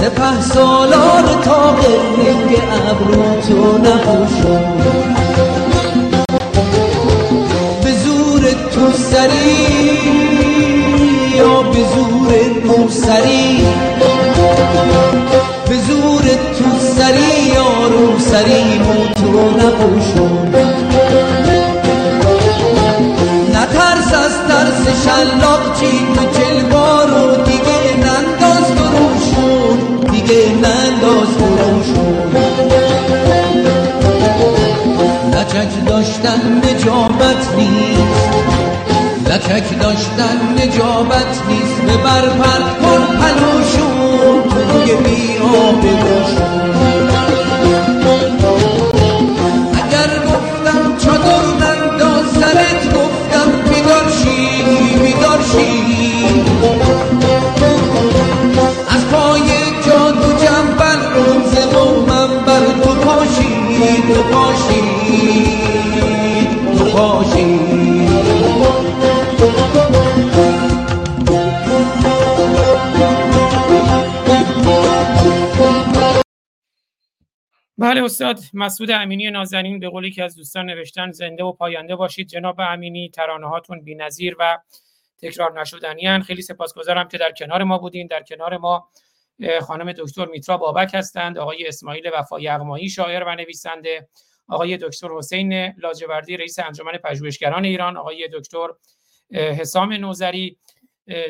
[0.00, 2.50] سپه سالار تا رنگ
[2.90, 4.64] ابرو تو نبوشم
[7.84, 8.42] به زور
[8.74, 9.66] تو سری
[11.36, 12.30] یا به زور
[12.64, 13.66] موسری
[15.68, 16.22] به زور
[16.58, 20.48] تو سری یا رو سری مو تو نبوشم
[23.54, 25.57] نترس از ترس شلاق
[31.38, 32.88] دیگه
[35.32, 38.34] لچک داشتن نجابت نیست.
[39.26, 41.82] لچک داشتن نجابت نیست.
[41.86, 44.44] به برپر کن پلوشون.
[44.68, 46.57] روی بی آب اگر
[78.20, 82.60] استاد مسعود امینی نازنین به قولی که از دوستان نوشتن زنده و پاینده باشید جناب
[82.60, 84.58] امینی ترانه هاتون بی‌نظیر و
[85.18, 88.06] تکرار نشدنی خیلی سپاسگزارم که در کنار ما بودین.
[88.06, 88.88] در کنار ما
[89.60, 94.08] خانم دکتر میترا بابک هستند آقای اسماعیل وفا یغمایی شاعر و نویسنده
[94.48, 98.68] آقای دکتر حسین لاجوردی رئیس انجمن پژوهشگران ایران آقای دکتر
[99.32, 100.58] حسام نوزری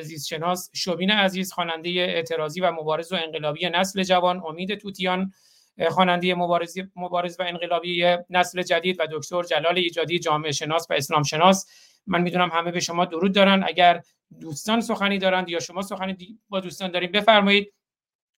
[0.01, 5.33] زیستشناس شوبین عزیز خواننده اعتراضی و مبارز و انقلابی نسل جوان امید توتیان
[5.91, 11.23] خواننده مبارز مبارز و انقلابی نسل جدید و دکتر جلال ایجادی جامعه شناس و اسلام
[11.23, 11.67] شناس.
[12.07, 13.65] من می‌دونم همه به شما درود دارن.
[13.67, 14.03] اگر
[14.41, 17.75] دوستان سخنی دارند یا شما سخنی با دوستان دارید بفرمایید.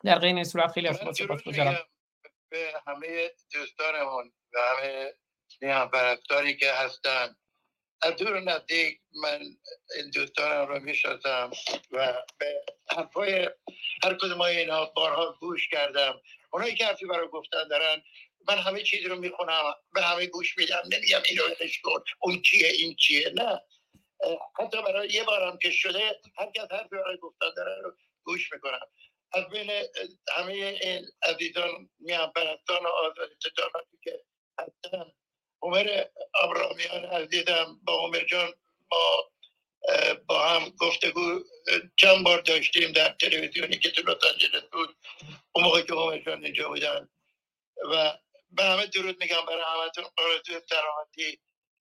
[0.05, 1.79] در غیر این صورت خیلی از شما سپاسگزارم.
[2.49, 5.13] به همه دوستانمون و همه
[5.63, 7.37] میهن که هستن.
[8.03, 9.41] از دور نزدیک من
[9.97, 11.51] این دوستانم رو می‌شناسم
[11.91, 12.65] و به
[12.97, 13.51] حرفای
[14.05, 16.21] هر کدوم اینا بارها گوش کردم.
[16.53, 18.03] اونایی که حرفی برای گفتن دارن
[18.49, 21.43] من همه چیز رو می‌خونم به همه گوش میدم نمیگم اینو
[21.85, 23.61] کن اون چیه این چیه نه.
[24.59, 28.81] حتی برای یه بارم که شده هر کس حرفی برای گفتن داره رو گوش می‌کنم.
[29.33, 29.71] از بین
[30.37, 33.35] همه این عزیزان میان پرستان و آزادی
[34.05, 34.21] که
[34.59, 35.13] هستن
[35.63, 36.05] عمر
[36.43, 38.53] ابرامیان عزیزم با عمر جان
[38.91, 39.31] با
[40.27, 41.45] با هم گفتگو
[41.97, 44.97] چند بار داشتیم در تلویزیونی که تو لس آنجلس بود.
[45.53, 47.09] اون موقع که جان اینجا بودن.
[47.93, 48.19] و
[48.51, 50.05] به همه درود میگم برای همتون.
[50.19, 51.41] آرزوی سلامتی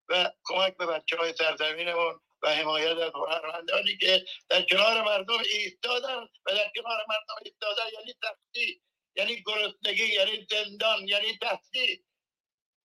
[0.09, 6.19] و کمک به بچه های سرزمینمون و حمایت از هنرمندانی که در کنار مردم ایستادن
[6.45, 7.83] و در کنار مردم ایستادن.
[7.93, 8.81] یعنی تختی
[9.15, 12.03] یعنی گرسنگی یعنی زندان یعنی تحصیل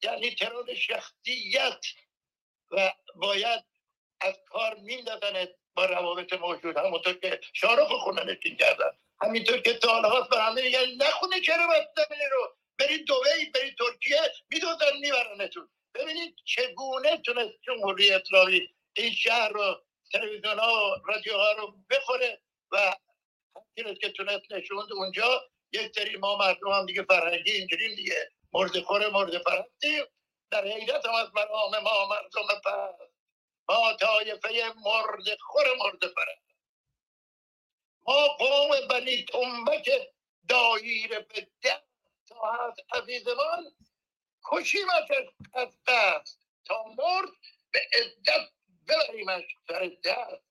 [0.03, 1.81] یعنی ترور شخصیت.
[2.71, 3.65] و باید
[4.21, 8.91] از کار میندازنت با روابط موجود همونطور که شارخ خوننشین کردن.
[9.23, 11.89] همینطور که سالهاست به همه یعنی نخونه چرا باید
[12.33, 15.69] رو؟ برید دوبی برید ترکیه میدوزن میبرنتون.
[15.95, 19.83] ببینید چگونه تونست جمهوری اسلامی این شهر رو
[20.13, 22.41] تلویزیون ها و رادیو ها رو بخوره
[22.73, 22.95] و
[23.57, 25.43] همچنین که تونست نشوند اونجا.
[25.73, 28.31] یک سری ما مردم هم دیگه فرهنگی اینجوریم دیگه.
[28.53, 30.05] مرد خور مرد فرهنگی.
[30.51, 33.14] در حیرت هم از مرام ما مردم پس.
[33.69, 36.45] ما طایفه مرد خور مرد فرهنگ
[38.07, 39.91] ما قوم بنی تنبک
[40.49, 41.85] دایر به دست
[42.29, 43.65] تا از عزیزمان
[44.45, 45.11] کشیمش
[45.55, 47.29] از دست تا مرد
[47.73, 48.53] به عزت
[48.89, 50.43] ببریمش سر دست.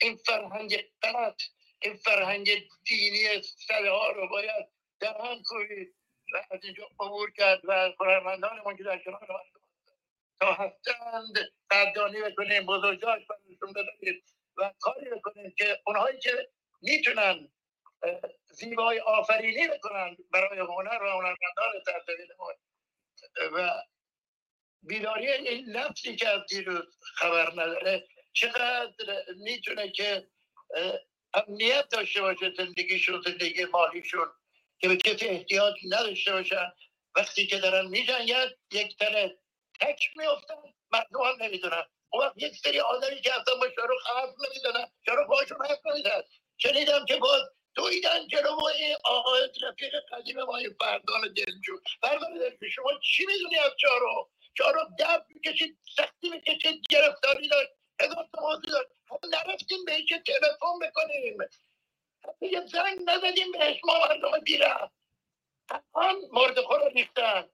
[0.00, 1.42] این فرهنگ غلط
[1.82, 4.66] این فرهنگ دینی سده ها رو باید
[5.00, 5.94] در هم کنید.
[6.32, 9.26] و از اینجا عبور کرد و هنرمندانمون که در کنار
[10.40, 11.38] تا هستند
[11.70, 14.24] قدردانی بکنیم بزرگاش برشون بذارید
[14.56, 16.48] و کاری بکنیم که اونهایی که
[16.82, 17.48] می‌تونن
[18.50, 22.54] زیبای آفرینی بکنن برای هنر و هنرمندان سرزمینمون
[23.52, 23.82] و
[24.82, 28.92] بیداری این لفظی که از دیروز خبر نداره چقدر
[29.36, 30.26] می‌تونه که
[31.34, 34.26] امنیت داشته باشه زندگیشون زندگی مالیشون
[34.78, 36.72] که به کسی احتیاج نداشته باشن.
[37.16, 39.38] وقتی که دارن میجنگن یک تنه
[39.80, 44.86] تک میفتن مردم هم نمی‌دونن اون یک سری آدمی که اصلا با شاروخ حرف نمی‌دونن
[45.06, 46.22] شاروخ باشون حرف نمیدن
[46.58, 47.42] شنیدم که باز
[47.74, 51.78] دویدن جلو این آقای رفیق قدیم ما این فردان دلجو.
[52.00, 57.70] فردان دلجو شما چی می‌دونی از چارو چارو دب می‌کشید سختی می‌کشید گرفتاری داشت
[58.00, 58.88] هزار موضوع داشت.
[59.10, 61.38] هم نرفتیم بهش تلفن بکنیم.
[62.40, 64.92] یه زنگ نزدیم بهش ما مردم بی‌رحم.
[65.96, 67.50] همه مرده‌خور ریختن.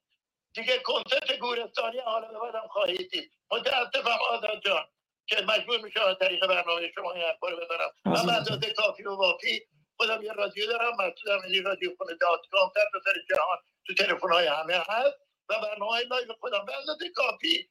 [0.56, 3.32] دیگه کنسرت گورستانی حالا به بعدم خواهید دید.
[3.50, 4.84] متاسفم آزاد جان
[5.26, 9.60] که مجبور میشه از طریق برنامه شما این رو بزنم من اندازه کافی و وافی
[9.96, 14.32] خودم یه رادیو دارم مسئولم این رادیو خونه dot com در سراسر جهان تو تلفن
[14.32, 15.16] های همه هست
[15.48, 17.70] و برنامه های live خودم به اندازه کافی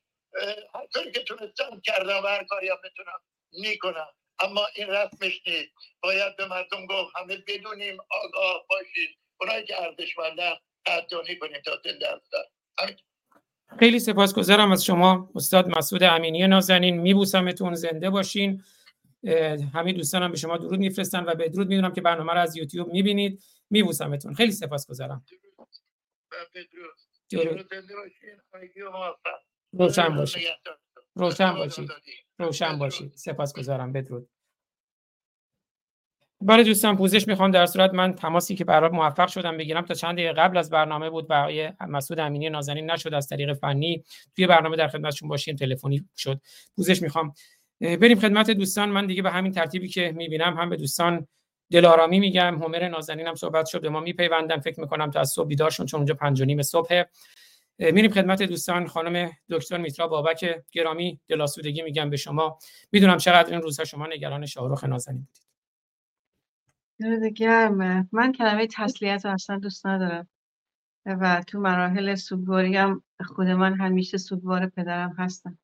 [0.76, 3.20] هر کاری که تونستم کردم و هر کاری هم بتونم
[3.52, 4.08] می‌کنم.
[4.40, 5.74] اما این رسمش نیست.
[6.04, 9.18] باید به مردم گفت همه بدونیم آگاه باشید.
[9.42, 10.56] اونایی که ارزشمندن
[10.86, 12.44] قدردانی کنیم تا زنده هستن
[13.80, 17.02] خیلی سپاسگزارم از شما استاد مسعود امینی نازنین.
[17.02, 18.64] میبوسمتون زنده باشین.
[19.74, 22.88] همه دوستانم به شما درود میفرستن و به درود می‌دونم که برنامه رو از یوتیوب
[22.88, 23.44] می‌بینید.
[23.70, 24.34] میبوسمتون.
[24.34, 25.26] خیلی سپاسگزارم.
[27.30, 27.74] درود.
[29.74, 30.48] روشن باشید.
[31.16, 31.92] روشن باشید.
[32.40, 33.14] روشن باشید.
[33.16, 33.94] سپاسگزارم.
[33.94, 34.30] بدرود.
[36.46, 37.52] برای دوستان پوزش می‌خوام.
[37.52, 41.10] در صورت من تماسی که برای موفق شدم بگیرم تا چند دقیقه قبل از برنامه
[41.10, 43.14] بود برای مسعود امینی نازنین نشد.
[43.14, 44.04] از طریق فنی
[44.36, 45.56] توی برنامه در خدمتشون باشیم.
[45.56, 46.42] تلفنی شد.
[46.76, 47.34] پوزش می‌خوام.
[47.82, 48.90] بریم خدمت دوستان.
[48.90, 51.28] من دیگه به همین ترتیبی که می‌بینم هم به دوستان
[51.72, 52.64] دلارامی میگم.
[52.64, 53.82] همر نازنین هم صحبت شد.
[53.82, 54.60] به ما میپیوندن.
[54.60, 57.04] فکر می‌کنم تا از صبح بیدارشون چون اونجا پنج و نیم صبح.
[57.80, 58.88] میریم خدمت دوستان.
[58.88, 62.60] خانم دکتر میترا بابک گرامی دلاسودگی میگم به شما.
[62.92, 65.28] می‌دونم چقدر این روزها شما نگران شاهرخ نازنین
[67.00, 70.28] درود گرم من کلمه تسلیت رو اصلا دوست ندارم.
[71.06, 75.58] و تو مراحل سوگواری هم خود من همیشه سوگوار پدرم هستم.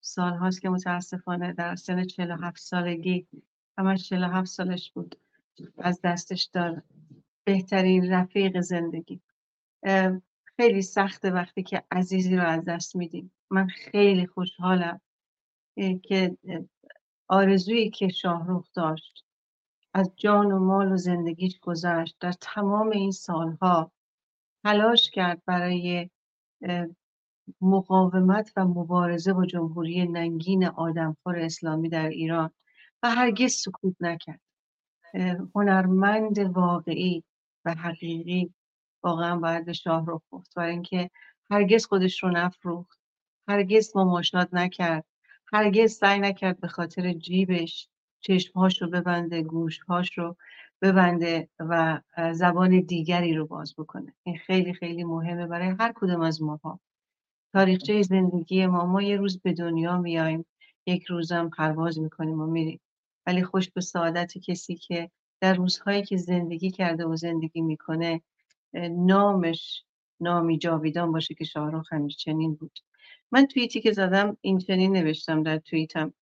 [0.00, 3.26] سال هاست که متاسفانه در سن 47 سالگی
[3.78, 5.16] همش 47 سالش بود.
[5.78, 6.82] از دستش دار
[7.44, 9.20] بهترین رفیق زندگی.
[10.56, 13.32] خیلی سخته وقتی که عزیزی رو از دست میدیم.
[13.50, 15.00] من خیلی خوشحالم.
[16.02, 16.36] که
[17.28, 19.24] آرزویی که شاهروخ داشت.
[19.94, 23.92] از جان و مال و زندگیش گذشت در تمام این سالها.
[24.64, 26.10] تلاش کرد برای
[27.60, 32.50] مقاومت و مبارزه با جمهوری ننگین آدمخوار اسلامی در ایران
[33.02, 34.40] و هرگز سکوت نکرد.
[35.54, 37.24] هنرمند واقعی
[37.64, 38.54] و حقیقی
[39.02, 41.10] واقعا باید به شاه رو گفت برای اینکه
[41.50, 43.00] هرگز خودش رو نفروخت
[43.48, 45.04] هرگز مماشات نکرد
[45.52, 47.88] هرگز سعی نکرد به خاطر جیبش
[48.26, 50.36] چشمهاش رو ببنده گوشهاش رو
[50.82, 52.00] ببنده و
[52.32, 54.14] زبان دیگری رو باز بکنه.
[54.22, 56.80] این خیلی خیلی مهمه برای هر کدوم از ماها.
[57.52, 60.46] تاریخچه زندگی ما ما یه روز به دنیا میایم
[60.86, 62.80] یک روزم پرواز می‌کنیم و میریم.
[63.26, 65.10] ولی خوش به سعادت کسی که
[65.40, 68.20] در روزهایی که زندگی کرده و زندگی می‌کنه
[68.90, 69.84] نامش
[70.20, 72.78] نامی جاویدان باشه که شاهرخ همیشه چنین بود.
[73.32, 76.12] من توییتی که زدم این چنین نوشتم در توییتم.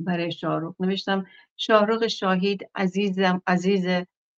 [0.00, 0.74] برای شاهرخ.
[0.80, 1.26] نوشتم
[1.56, 3.86] شاهرخ شاهید عزیزم عزیز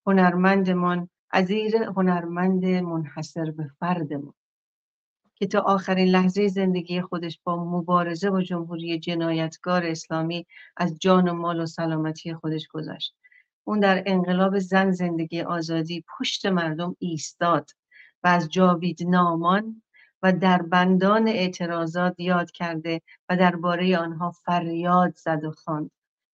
[0.06, 4.34] هنرمندمان عزیز هنرمند منحصر به فردمان.
[5.34, 10.46] که تا آخرین لحظه زندگی خودش با مبارزه با جمهوری جنایتگار اسلامی
[10.76, 13.14] از جان و مال و سلامتی خودش گذشت.
[13.64, 17.70] اون در انقلاب زن زندگی آزادی پشت مردم ایستاد
[18.24, 19.82] و از جاوید نامان
[20.23, 25.91] و در بندان اعتراضات یاد کرده و درباره آنها فریاد زد و خواند.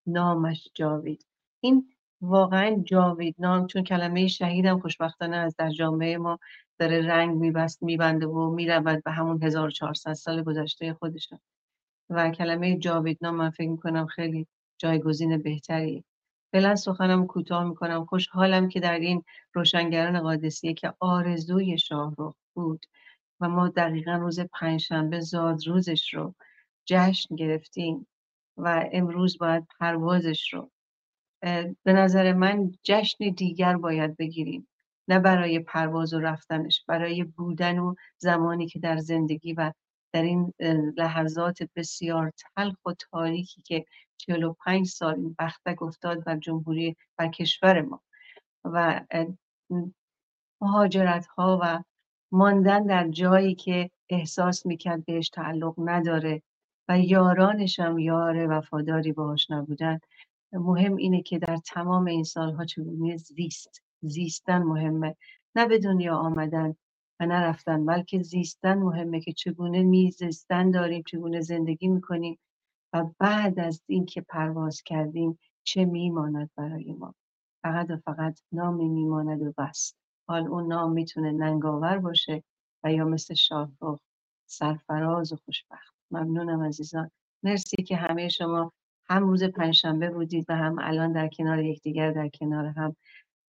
[0.07, 1.27] نامش جاوید.
[1.61, 1.89] این
[2.21, 6.39] واقعا جاوید نام چون کلمه شهیدم خوشبختانه از در جامعه ما
[6.79, 11.39] داره رنگ میبست میبنده و می‌رود به همون 1400 سال گذشته خودشون
[12.11, 14.47] و کلمه جاویدنام من فکر می‌کنم خیلی
[14.79, 16.05] جایگزین بهتری.
[16.53, 18.05] فعلا سخنم کوتاه می‌کنم.
[18.05, 22.87] خوشحالم که در این روشنگران قادسیه که آرزوی شاهرخ بود.
[23.41, 26.35] و ما دقیقا روز پنجشنبه زاد روزش رو
[26.87, 28.07] جشن گرفتیم
[28.57, 30.71] و امروز باید پروازش رو.
[31.83, 34.69] به نظر من جشن دیگر باید بگیریم.
[35.09, 39.73] نه برای پرواز و رفتنش برای بودن و زمانی که در زندگی و
[40.13, 40.55] در این
[40.97, 43.85] لحظات بسیار تلخ و تاریکی که
[44.17, 48.03] 45 سال این بختک افتاد بر جمهوری بر کشور ما.
[48.65, 49.01] و
[50.61, 51.83] مهاجرت ها و
[52.33, 56.43] ماندن در جایی که احساس می‌کرد بهش تعلق نداره
[56.89, 59.99] و یارانش هم یار وفاداری باهاش نبودن.
[60.53, 65.17] مهم اینه که در تمام این سالها چگونه زیست زیستن مهمه.
[65.57, 66.77] نه به دنیا آمدن
[67.21, 72.39] و نرفتن بلکه زیستن مهمه که چگونه میزیستن داریم چگونه زندگی می‌کنیم
[72.93, 77.15] و بعد از اینکه پرواز کردیم چه میماند برای ما.
[77.63, 79.95] فقط و فقط نامی میماند و بس.
[80.29, 82.43] حال اون نام می‌تونه ننگاور باشه
[82.85, 84.01] و یا مثل شاهرخ
[84.47, 85.95] سرفراز و خوشبخت.
[86.11, 87.11] ممنونم عزیزان.
[87.43, 88.73] مرسی که همه شما
[89.09, 92.97] هم روز پنجشنبه بودید و هم الان در کنار یکدیگر در کنار هم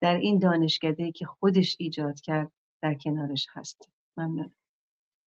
[0.02, 2.52] در این دانشکده که خودش ایجاد کرد
[2.82, 4.52] در کنارش هست ممنون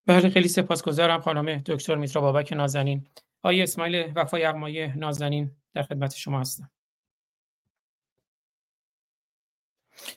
[0.07, 3.07] بله خیلی سپاسگزارم خانم دکتر میترا بابک نازنین.
[3.43, 6.71] آقای اسماعیل وفای اقمای نازنین در خدمت شما هستم.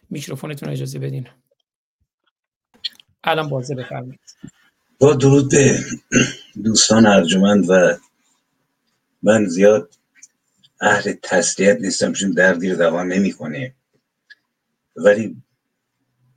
[0.10, 1.30] میکروفونتون اجازه بدین.
[3.24, 4.20] الان بازه بفرمایید.
[5.00, 5.80] با درود به
[6.64, 7.98] دوستان ارجمند و
[9.24, 9.96] من زیاد
[10.82, 13.76] اهل تسلیت نیستم چون دردی رو دوان نمی‌کنه
[14.96, 15.44] ولی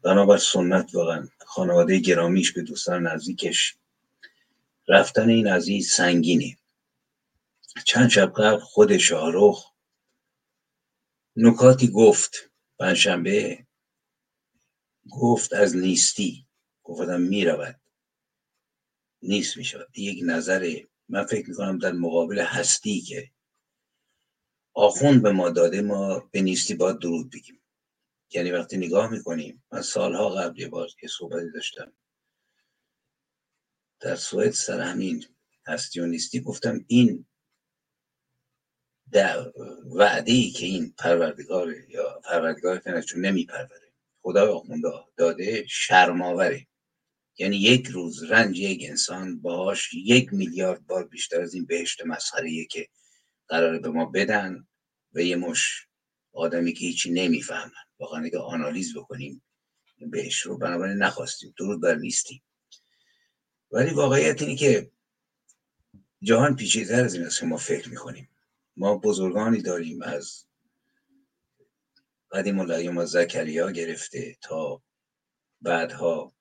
[0.03, 3.77] بنابر سنت واقعا خانواده گرامیش به دوستان نزدیکش
[4.89, 6.59] رفتن این عزیز سنگینه.
[7.85, 9.73] چند شب قبل خود شاهرخ
[11.37, 13.67] نکاتی گفت پنجشنبه
[15.11, 16.47] گفت از نیستی
[16.83, 17.81] گفتم می‌رود.
[19.23, 19.99] نیست می‌شود.
[19.99, 23.33] یک نظر من فکر می‌کنم در مقابل هستی که
[24.75, 27.63] آخوند به ما داده ما به نیستی باید درود بگیم.
[28.31, 31.93] یعنی وقتی نگاه می‌کنیم من سالها قبل یه بار یه صحبتی داشتم.
[34.01, 35.25] در سوئد سر همین
[35.67, 37.27] هستی و نیستی گفتم این
[39.13, 39.53] در
[39.95, 43.93] وعده ای که این پروردگار یا پروردگار کنه چون نمی پروره
[44.23, 46.67] خدا آخونده داده شرماوره
[47.39, 52.65] یعنی یک روز رنج یک انسان باهاش یک میلیارد بار بیشتر از این بهشت مسخره
[52.65, 52.89] که
[53.49, 54.67] قراره به ما بدن
[55.15, 55.87] و یه مش
[56.33, 57.73] آدمی که هیچی نمی‌فهمن.
[57.99, 59.43] واقعا اگه آنالیز بکنیم
[59.99, 61.55] بهش رو بنابراین نخواستیم.
[61.59, 62.43] درود بر نیستیم
[63.71, 64.91] ولی واقعیت اینه که
[66.23, 68.29] جهان پیچیده‌تر از این است که ما فکر می‌کنیم.
[68.77, 70.47] ما بزرگانی داریم از
[72.31, 74.83] قدیم الایام از زکریا گرفته تا
[75.61, 76.33] بعدها.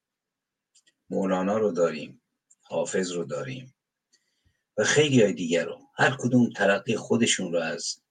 [1.10, 2.22] مولانا رو داریم
[2.62, 3.76] حافظ رو داریم
[4.78, 5.80] و خیلی های دیگر رو.
[5.98, 8.02] هر کدوم ترقی خودشون رو از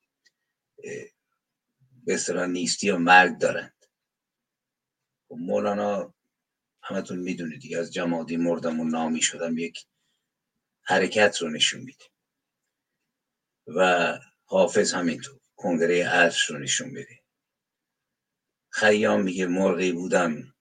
[2.06, 3.86] به نیستی و مرگ دارند.
[5.28, 6.14] خب مولانا
[6.82, 9.86] همتون می‌دونید دیگه از جمادی مردم و نامی شدم یک
[10.82, 12.04] حرکت رو نشون میده.
[13.66, 14.12] و
[14.44, 15.40] حافظ همینطور.
[15.56, 17.20] کنگره عرش رو نشون بده
[18.70, 20.54] خیام میگه مرغی بودم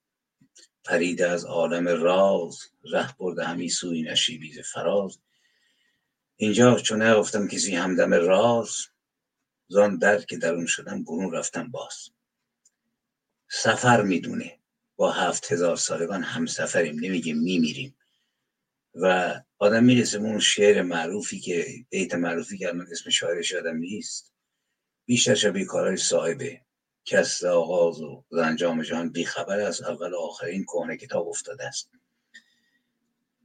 [0.83, 2.59] پریده از عالم راز
[2.93, 5.19] ره برده همی سوی نشیبیز فراز.
[6.35, 8.75] اینجا چون نگفتم کسی همدم راز
[9.67, 12.09] زان در که درون شدم برون رفتم باز.
[13.49, 14.59] سفر می‌دونه.
[14.95, 17.97] با هفت هزار سالگان هم سفریم نمیگه میمیریم.
[18.95, 23.77] و آدم می‌رسه به اون شعر معروفی که بیت معروفی که الان اسم شاعرش یادم
[23.77, 24.33] نیست.
[25.05, 26.61] بیشتر شبیه کارهای صاحبه.
[27.05, 31.91] کس آغاز و انجام جهان بیخبر از اول و آخرین کهنه کتاب افتاده است.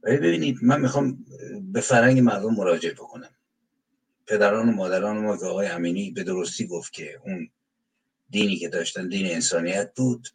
[0.03, 1.25] ولی ببینید من می‌خوام
[1.61, 3.35] به فرنگ مردم مراجعه بکنم.
[4.27, 7.49] پدران و مادران ما که آقای امینی به درستی گفت که اون
[8.29, 10.27] دینی که داشتن دین انسانیت بود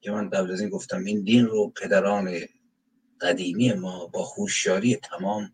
[0.00, 2.38] که من قبل از این گفتم این دین رو پدران
[3.20, 5.52] قدیمی ما با خوشیاری تمام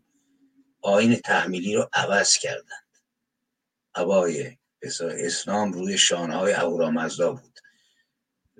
[0.81, 2.85] آین تحمیلی رو عوض کردند.
[3.95, 4.57] هوای
[5.01, 7.59] اسلام روی شانهای اهورامزدا بود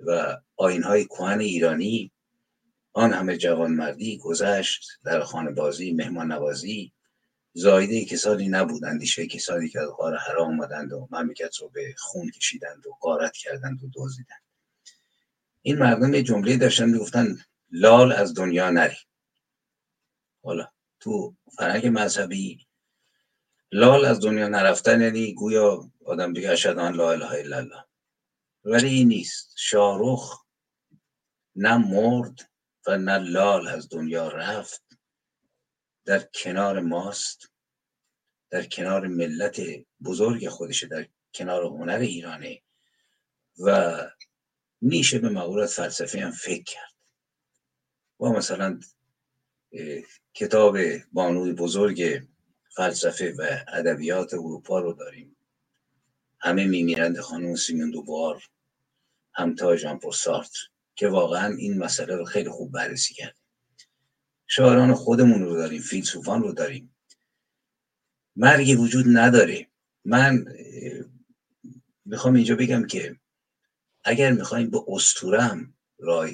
[0.06, 2.12] و آینهای کهن ایرانی
[2.92, 6.92] آن همه جوانمردی گذشت در خانه بازی مهمان نوازی
[7.52, 12.30] زایده کسانی نبود اندیشه کسانی که از غار حرام آمدند و مملکت رو به خون
[12.30, 14.42] کشیدند و قارت کردند و دزدیدند.
[15.62, 17.38] این مردم یه جمله داشتن می‌گفتن
[17.70, 18.96] لال از دنیا نری.
[20.42, 20.68] حالا
[21.00, 22.66] تو فرهنگ مذهبی
[23.72, 27.84] لال از دنیا نرفتن یعنی گویا آدم بگه اشهد ان لا اله الا الله.
[28.64, 29.54] ولی این نیست.
[29.56, 30.44] شاروخ
[31.56, 32.50] نه مرد
[32.86, 34.82] و نه لال از دنیا رفت.
[36.04, 37.52] در کنار ماست.
[38.50, 39.60] در کنار ملت
[40.04, 40.86] بزرگ خودشه.
[40.86, 42.62] در کنار هنر ایرانه.
[43.58, 43.96] و
[44.80, 46.95] میشه به مقولت فلسفه هم فکر کرد.
[48.20, 48.80] و مثلا
[50.34, 50.78] کتاب
[51.12, 52.22] بانوی بزرگ
[52.76, 55.36] فلسفه و ادبیات اروپا رو داریم.
[56.40, 58.42] همه میمیرند خانم سیمون دوبار
[59.34, 60.58] همتا ژان سارتر
[60.94, 63.36] که واقعا این مسئله رو خیلی خوب بررسی کرد
[64.46, 66.96] شاعران خودمون رو داریم فیلسوفان رو داریم.
[68.36, 69.68] مرگی وجود نداره.
[70.04, 70.44] من
[72.04, 73.20] می‌خوام اینجا بگم که
[74.04, 76.30] اگر می‌خوایم به استورم راه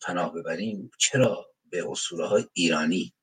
[0.00, 3.14] پناه ببریم چرا به اسطوره های ایرانی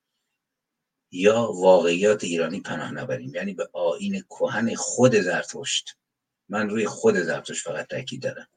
[1.10, 5.96] یا واقعیات ایرانی پناه نبریم؟ یعنی به آین کهن خود زرتشت.
[6.48, 8.48] من روی خود زرتشت فقط تاکید دارم.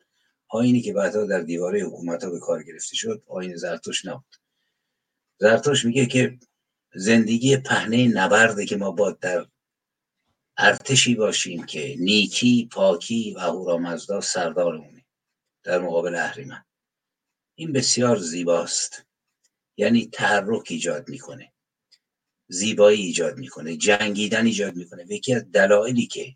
[0.47, 4.35] آینی که بعدها در دیواره حکومت ها به کار گرفته شد آین زرتشت نبود.
[5.39, 6.39] زرتشت میگه که
[6.95, 9.45] زندگی پهنه نبرده که ما با در
[10.57, 15.05] ارتشی باشیم که نیکی پاکی و هورامزدا سردارمونه
[15.63, 16.65] در مقابل اهریمن.
[17.55, 19.05] این بسیار زیباست.
[19.77, 21.53] یعنی تحرک ایجاد می‌کنه.
[22.47, 23.77] زیبایی ایجاد می‌کنه.
[23.77, 25.03] جنگیدن ایجاد می‌کنه.
[25.03, 26.35] و یکی از دلایلی که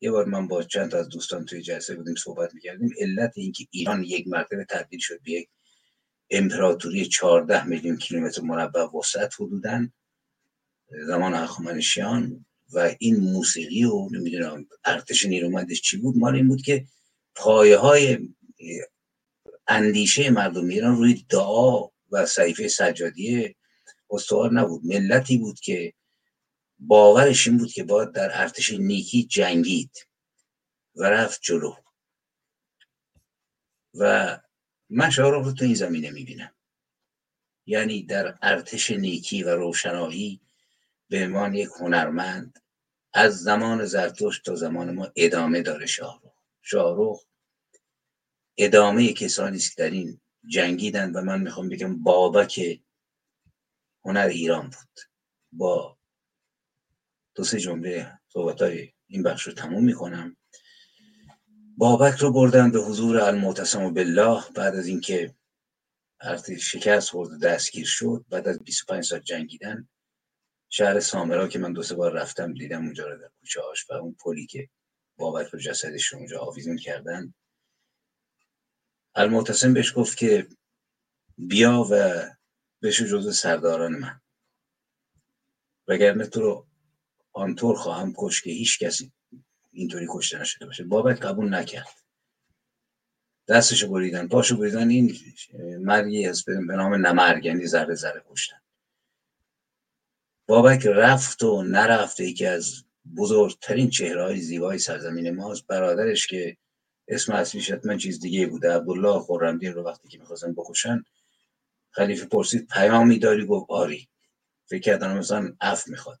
[0.00, 4.02] یه بار من با چند از دوستان توی جلسه بودیم صحبت می‌کردیم علت اینکه ایران
[4.02, 5.48] یک مرتبه تبدیل شد به یک
[6.30, 9.92] امپراتوری 14 میلیون کیلومتر مربع وسعت حدودن
[11.06, 16.16] زمان هخامنشیان و این موسیقی و نمی‌دونم ارتش نیرومندش چی بود.
[16.16, 16.86] مال این بود که
[17.34, 18.18] پایه های
[19.68, 23.56] اندیشه مردم ایران روی دعا و صحیفه سجادیه
[24.10, 24.84] استوار نبود.
[24.84, 25.94] ملتی بود که
[26.78, 30.08] باورش این بود که باید در ارتش نیکی جنگید
[30.94, 31.74] و رفت جلو.
[33.94, 34.38] و
[34.90, 36.54] من شاهرخ رو تو این زمینه می‌بینم.
[37.66, 40.40] یعنی در ارتش نیکی و روشنایی
[41.08, 42.62] به عنوان یک هنرمند
[43.12, 46.32] از زمان زرتشت تا زمان ما ادامه داره شاهرخ.
[46.62, 47.24] شاهرخ
[48.58, 52.80] ادامه کسانی است که در این جنگیدن و من می‌خوام بگم بابک
[54.04, 55.00] هنر ایران بود.
[55.52, 55.98] با
[57.34, 60.36] دو سه جمله صحبت های این بخش رو تموم می‌کنم.
[61.76, 64.42] بابک رو بردن به حضور المعتصم بالله.
[64.54, 65.34] بعد از اینکه
[66.20, 69.88] ارتش شکست خورد دستگیر شد بعد از 25 سال جنگیدن
[70.68, 74.16] شهر سامرا که من دو سه بار رفتم دیدم اونجا رو در کوچه و اون
[74.24, 74.68] پلی که
[75.16, 77.34] بابک رو جسدش رو اونجا آویزون کردن
[79.16, 80.46] المعتصم بهش گفت که
[81.38, 82.22] بیا و
[82.82, 84.20] بشو جزو سرداران من.
[85.88, 86.66] وگرنه تو رو
[87.32, 89.12] آنطور خواهم کش که هیچ کسی
[89.72, 90.84] اینطوری کشته نشده باشه.
[90.84, 92.02] بابک قبول نکرد.
[93.48, 95.18] دستشو بریدن پاشو بریدن این
[95.80, 98.60] مرگی هست به نام نمرگ یعنی ذره ذره کشتن.
[100.46, 102.84] بابک رفت و نرفته یکی از
[103.16, 105.66] بزرگترین چهره های زیبای سرزمین ماست.
[105.66, 106.56] برادرش که
[107.08, 111.04] اسم اصلیش حتما چیز دیگه بوده عبدالله خورمدین رو وقتی که می‌خواستن بکشن
[111.90, 114.08] خلیفه پرسید پیامی داری؟ گفت آری.
[114.66, 116.20] فکر کردن مثلا اف می‌خواد.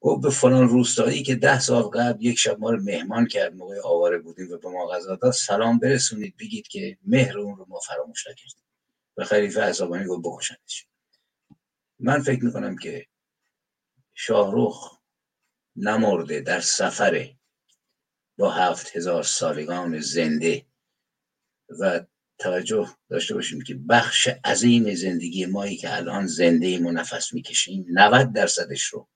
[0.00, 3.80] گفت به فلان روستایی که ده سال قبل یک شب ما رو مهمان کرد موقع
[3.80, 7.78] آواره بودیم و به ما غذا داد سلام برسونید بگید که مهر اون رو ما
[7.78, 8.62] فراموش نکردیم.
[9.16, 10.86] و خلیفه عصابانی گفت بکشندش
[11.98, 13.06] من فکر می‌کنم که
[14.14, 14.98] شاهروخ
[15.76, 17.37] نمرده در سفر
[18.38, 20.66] با هفت هزار سالگان زنده
[21.80, 22.04] و
[22.38, 28.32] توجه داشته باشیم که بخش عظیم زندگی مایی که الان زنده و نفس می‌کشیم 90
[28.32, 29.08] درصدش رو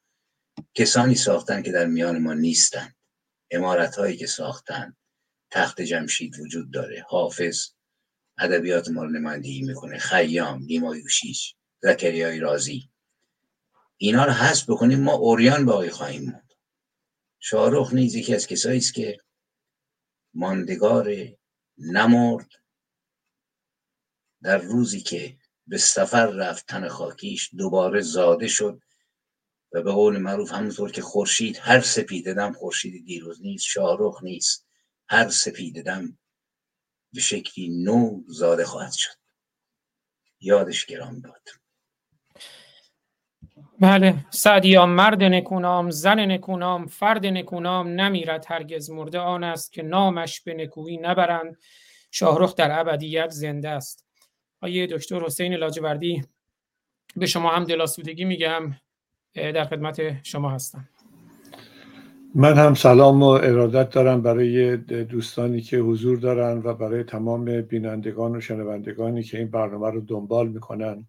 [0.75, 2.97] کسانی ساختن که در میان ما نیستند
[3.51, 4.97] امارت هایی که ساختن.
[5.51, 7.05] تخت جمشید وجود داره.
[7.09, 7.69] حافظ
[8.39, 9.99] ادبیات ما رو نمایندگی می‌کنه.
[9.99, 12.91] خیام نیما یوشیش زکریای رازی.
[13.97, 16.52] اینا رو حذف بکنیم ما اوریان باقی خواهیم موند.
[17.45, 19.19] شاهرخ نیز یکی از کسایی است که
[20.35, 21.15] ماندگار
[21.79, 22.51] نمرد
[24.43, 28.83] در روزی که به سفر رفت تن خاکیش دوباره زاده شد
[29.73, 34.67] و به قول معروف همونطور که خورشید هر سپیده دم خورشید دیروز نیست شاهرخ نیست
[35.09, 36.19] هر سپیده دم
[37.13, 39.17] به شکلی نو زاده خواهد شد.
[40.41, 41.62] یادش گرام باد.
[43.83, 50.41] بله سعدیا مرد نکونام زن نکونام فرد نکونام نمیرد هرگز مرده آن است که نامش
[50.41, 51.57] به نکویی نبرند.
[52.11, 54.07] شاهرخ در ابدیت زنده است.
[54.61, 56.25] آیه دکتر حسین لاجوردی
[57.17, 58.63] به شما هم دلاسودگی میگم
[59.35, 60.89] در خدمت شما هستم.
[62.35, 68.37] من هم سلام و ارادت دارم برای دوستانی که حضور دارن و برای تمام بینندگان
[68.37, 71.07] و شنوندگانی که این برنامه رو دنبال می‌کنن.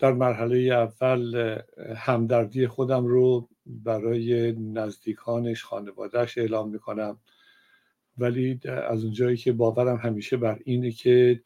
[0.00, 1.58] در مرحله اول
[1.96, 7.18] همدردی خودم رو برای نزدیکانش خانوادهش اعلام می‌کنم.
[8.18, 11.42] ولی از اونجایی که باورم همیشه بر اینه که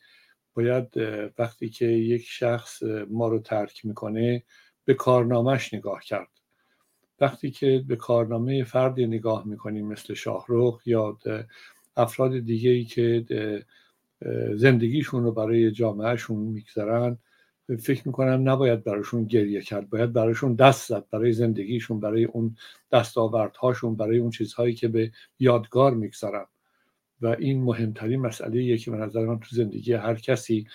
[0.55, 0.89] باید
[1.39, 4.43] وقتی که یک شخص ما رو ترک می‌کنه
[4.85, 6.29] به کارنامهش نگاه کرد.
[7.21, 11.19] وقتی که به کارنامه فردی نگاه می‌کنیم مثل شاهروخ یا
[11.97, 13.25] افراد دیگه ای که
[14.55, 17.19] زندگیشون رو برای جامعهشون میگذرن
[17.81, 22.57] فکر می‌کنم نباید براشون گریه کرد باید براشون دست زد برای زندگیشون برای اون
[22.93, 26.47] دستاوردهاشون برای اون چیزهایی که به یادگار میگذرن
[27.21, 30.67] و این مهمترین مسئله که به نظر من تو زندگی هر کسی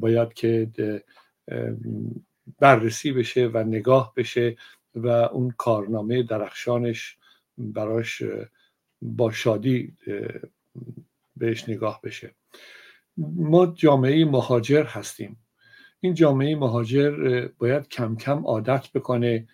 [0.00, 0.70] باید که
[2.58, 4.56] بررسی بشه و نگاه بشه
[4.94, 7.16] و اون کارنامه درخشانش
[7.58, 8.22] براش
[9.02, 9.94] با شادی
[11.36, 12.34] بهش نگاه بشه.
[13.16, 15.36] ما جامعه مهاجر هستیم.
[16.06, 19.48] این جامعه مهاجر باید کم کم عادت بکنه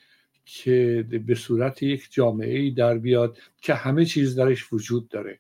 [0.45, 5.39] که به صورت یک جامعه ای در بیاد که همه چیز درش وجود داره.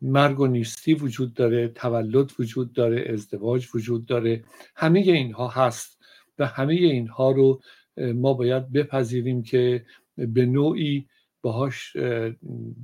[0.00, 4.44] مرگ و نیستی وجود داره تولد وجود داره ازدواج وجود داره.
[4.76, 5.98] همه اینها هست
[6.38, 7.60] و همه اینها رو
[7.96, 11.06] ما باید بپذیریم که به نوعی
[11.42, 11.96] باهاش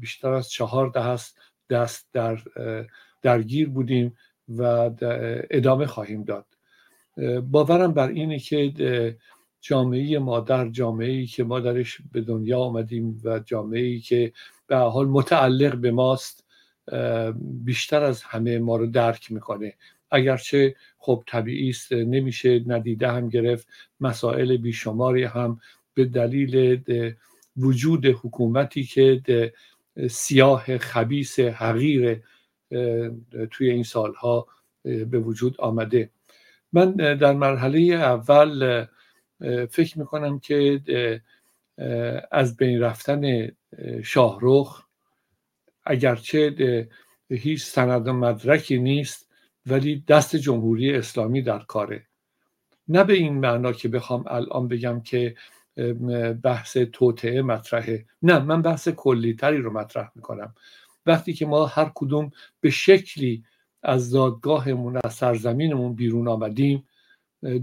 [0.01, 1.39] بیشتر از چهار دست
[1.71, 2.39] دست در
[3.23, 4.17] درگیر بودیم
[4.49, 4.91] و
[5.51, 6.47] ادامه خواهیم داد.
[7.51, 9.17] باورم بر اینه که
[9.61, 14.33] جامعه مادر جامعه ای که ما درش به دنیا آمدیم و جامعه ای که
[14.67, 16.45] به حال متعلق به ماست
[17.65, 19.75] بیشتر از همه ما رو درک می‌کنه.
[20.11, 23.69] اگرچه خب طبیعی است نمیشه ندیده هم گرفت
[24.01, 25.61] مسائل بیشماری هم
[25.95, 26.81] به دلیل
[27.57, 29.23] وجود حکومتی که
[30.11, 32.23] سیاه خبیس حقیر
[33.51, 34.47] توی این سالها
[34.85, 36.11] به وجود آمده.
[36.73, 38.85] من در مرحله اول
[39.71, 40.81] فکر می‌کنم که
[42.31, 43.49] از بین رفتن
[44.05, 44.83] شاهروخ
[45.85, 46.89] اگرچه
[47.31, 49.29] هیچ سند و مدرکی نیست
[49.67, 52.07] ولی دست جمهوری اسلامی در کاره.
[52.89, 55.37] نه به این معنا که بخوام الان بگم که
[56.43, 58.07] بحث توطعه مطرحه.
[58.23, 60.55] نه من بحث کلیتری رو مطرح می‌کنم.
[61.07, 63.45] وقتی که ما هر کدوم به شکلی
[63.83, 66.85] از دادگاهمون از سرزمینمون بیرون آمدیم.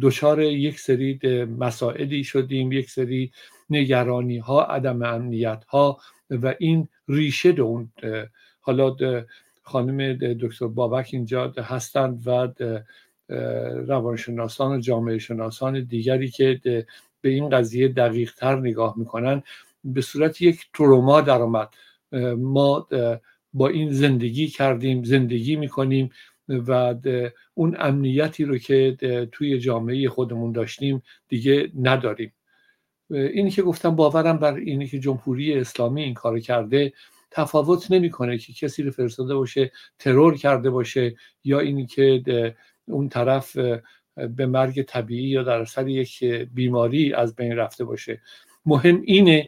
[0.02, 1.20] دچار یک سری
[1.60, 3.32] مسائلی شدیم یک سری
[3.70, 5.98] نگرانی ها عدم امنیت ها
[6.30, 7.92] و این ریشه اون
[8.60, 8.96] حالا
[9.62, 12.48] خانم دکتر بابک اینجا هستند و
[13.88, 16.60] روانشناسان و جامعه شناسان دیگری که
[17.22, 19.44] به این قضیه دقیق تر نگاه می‌کنن.
[19.84, 21.70] به صورت یک تروما در آمد
[22.38, 22.88] ما
[23.54, 26.10] با این زندگی کردیم زندگی می‌کنیم
[26.47, 26.95] و
[27.54, 28.97] اون امنیتی رو که
[29.32, 32.34] توی جامعه خودمون داشتیم دیگه نداریم.
[33.10, 36.93] اینی که گفتم باورم بر اینی که جمهوری اسلامی این کار کرده
[37.32, 42.56] تفاوت نمی‌کنه که کسی رو فرستاده باشه ترور کرده باشه یا اینی که
[42.88, 43.58] اون طرف
[44.36, 48.22] به مرگ طبیعی یا در اثر یک بیماری از بین رفته باشه.
[48.66, 49.47] مهم اینه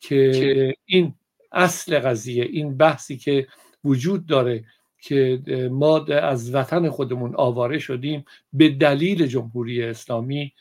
[0.00, 1.14] که این
[1.52, 3.46] اصل قضیه این بحثی که
[3.84, 4.64] وجود داره
[5.00, 5.42] که
[5.72, 10.52] ما از وطن خودمون آواره شدیم به دلیل جمهوری اسلامی.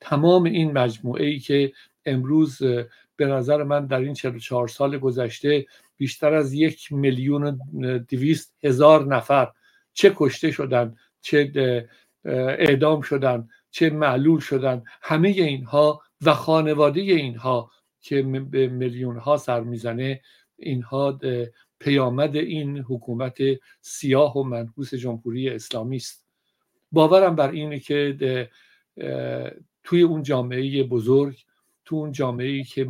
[0.00, 1.72] تمام این مجموعه ای که
[2.06, 2.62] امروز
[3.16, 5.66] به نظر من در این 44 سال گذشته
[5.96, 9.52] بیشتر از یک میلیون و دویست هزار نفر
[9.92, 11.88] چه کشته شدن چه
[12.58, 17.70] اعدام شدن چه معلول شدن همه اینها و خانواده اینها
[18.00, 20.20] که به میلیون ها سر می‌زنه
[20.56, 21.20] اینها
[21.78, 23.38] پیامد این حکومت
[23.80, 26.26] سیاه و منحوس جمهوری اسلامی است.
[26.92, 28.48] باورم بر اینه که
[29.84, 31.44] توی اون جامعه بزرگ
[31.84, 32.88] تو اون جامعه ای که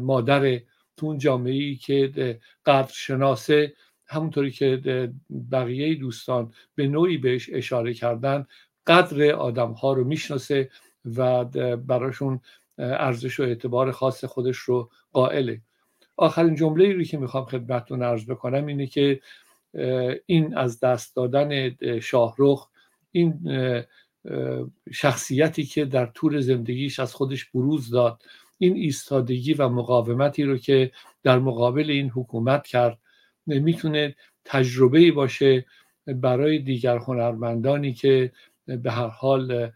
[0.00, 0.60] مادر
[0.96, 3.74] تو اون جامعه ای که قدر شناسه
[4.06, 5.12] همونطوری که
[5.52, 8.46] بقیه دوستان به نوعی بهش اشاره کردن
[8.86, 10.70] قدر آدم ها رو می‌شناسه
[11.04, 11.44] و
[11.76, 12.40] براشون
[12.80, 15.60] ارزش و اعتبار خاص خودش رو قائله.
[16.16, 19.20] آخرین جمله رو که می‌خوام خدمتتون عرض بکنم اینه که
[20.26, 22.68] این از دست دادن شاهرخ
[23.12, 23.40] این
[24.92, 28.22] شخصیتی که در طول زندگیش از خودش بروز داد
[28.58, 32.98] این ایستادگی و مقاومتی رو که در مقابل این حکومت کرد
[33.46, 35.66] می‌تونه تجربه باشه
[36.06, 38.32] برای دیگر هنرمندانی که
[38.66, 39.72] به هر حال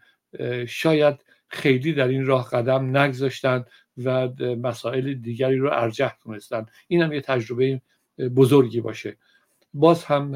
[0.67, 3.67] شاید خیلی در این راه قدم نگذاشتند
[4.03, 4.27] و
[4.61, 6.65] مسائل دیگری رو ارجح تونستن.
[6.87, 7.81] این هم یه تجربه
[8.35, 9.17] بزرگی باشه.
[9.73, 10.35] باز هم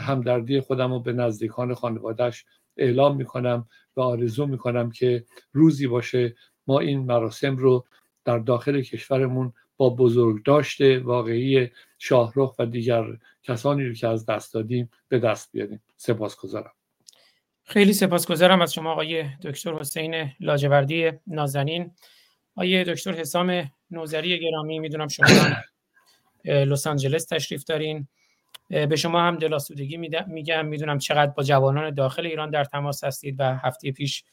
[0.00, 2.44] همدردی خودم رو به نزدیکان خانوادهش
[2.76, 6.34] اعلام می‌کنم و آرزو می‌کنم که روزی باشه
[6.66, 7.84] ما این مراسم رو
[8.24, 13.04] در داخل کشورمون با بزرگ داشته واقعی شاهرخ و دیگر
[13.42, 15.82] کسانی رو که از دست دادیم به دست بیاریم.
[15.96, 16.72] سپاسگزارم.
[17.70, 21.90] خیلی سپاسگزارم از شما آقای دکتر حسین لاجوردی نازنین.
[22.56, 25.26] آقای دکتر حسام نوزری گرامی می‌دونم شما
[26.44, 28.08] لس آنجلس تشریف دارین.
[28.68, 29.96] به شما هم دلاسودگی
[30.26, 34.24] میگم می‌دونم چقدر با جوانان داخل ایران در تماس هستید و هفته پیش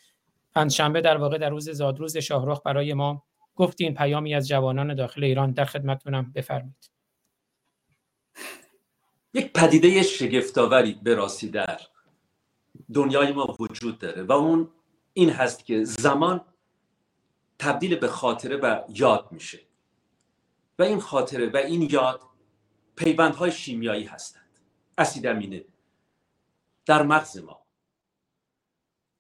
[0.55, 3.23] پنجشنبه در واقع در روز زادروز شاهرخ برای ما
[3.55, 6.91] گفتین پیامی از جوانان داخل ایران در خدمتتونم بفرمایید.
[9.33, 11.79] یک پدیده شگفتآوری به راستی در
[12.93, 14.69] دنیای ما وجود داره و اون
[15.13, 16.45] این هست که زمان
[17.59, 19.59] تبدیل به خاطره و یاد میشه.
[20.79, 22.21] و این خاطره و این یاد
[22.95, 24.59] پیوندهای شیمیایی هستند.
[24.97, 25.65] اسید امینه
[26.85, 27.65] در مغز ما.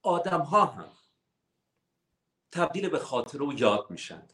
[0.01, 0.89] آدم ها هم
[2.51, 4.33] تبدیل به خاطره و یاد میشند.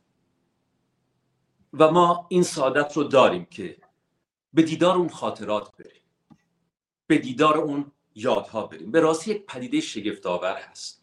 [1.74, 3.78] و ما این سعادت رو داریم که
[4.54, 6.02] به دیدار اون خاطرات بریم.
[7.08, 8.92] به دیدار اون یادها بریم.
[8.92, 11.02] به راستی یک پدیده شگفتآور هست.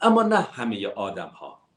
[0.00, 1.68] اما نه همه آدم ها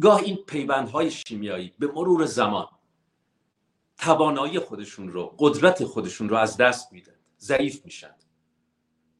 [0.00, 2.68] گاه این پیوندهای شیمیایی به مرور زمان
[3.98, 7.14] توانایی خودشون رو قدرت خودشون رو از دست میدن.
[7.38, 8.14] ضعیف میشن.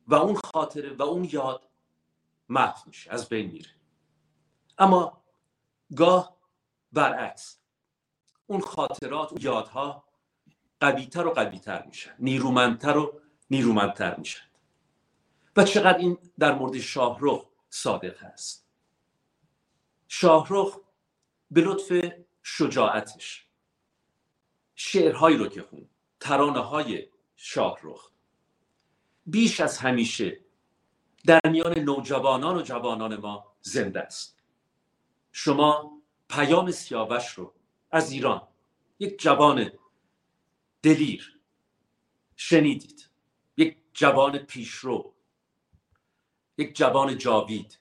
[0.06, 1.68] و اون خاطره و اون یاد
[2.48, 3.70] محو میشه از بین میره.
[4.78, 5.22] اما
[5.96, 6.36] گاه
[6.92, 7.58] برعکس.
[8.46, 10.04] اون خاطرات و یادها
[10.80, 12.14] قویتر و قویتر میشن.
[12.18, 13.21] نیرومندتر و
[13.52, 14.42] نیرومندتر میشن
[15.56, 18.66] و چقدر این در مورد شاهرخ صادق است.
[20.08, 20.76] شاهرخ
[21.50, 23.46] به لطف شجاعتش
[24.74, 25.88] شعرهایی رو که خون
[26.20, 28.10] ترانه های شاهرخ.
[29.26, 30.40] بیش از همیشه
[31.26, 34.38] در میان نوجوانان و جوانان ما زنده است.
[35.32, 37.54] شما پیام سیاوش رو
[37.90, 38.48] از ایران
[38.98, 39.72] یک جوان
[40.82, 41.40] دلیر
[42.36, 43.11] شنیدید.
[43.92, 45.12] جوان پیشرو
[46.58, 47.78] یک جوان جاوید.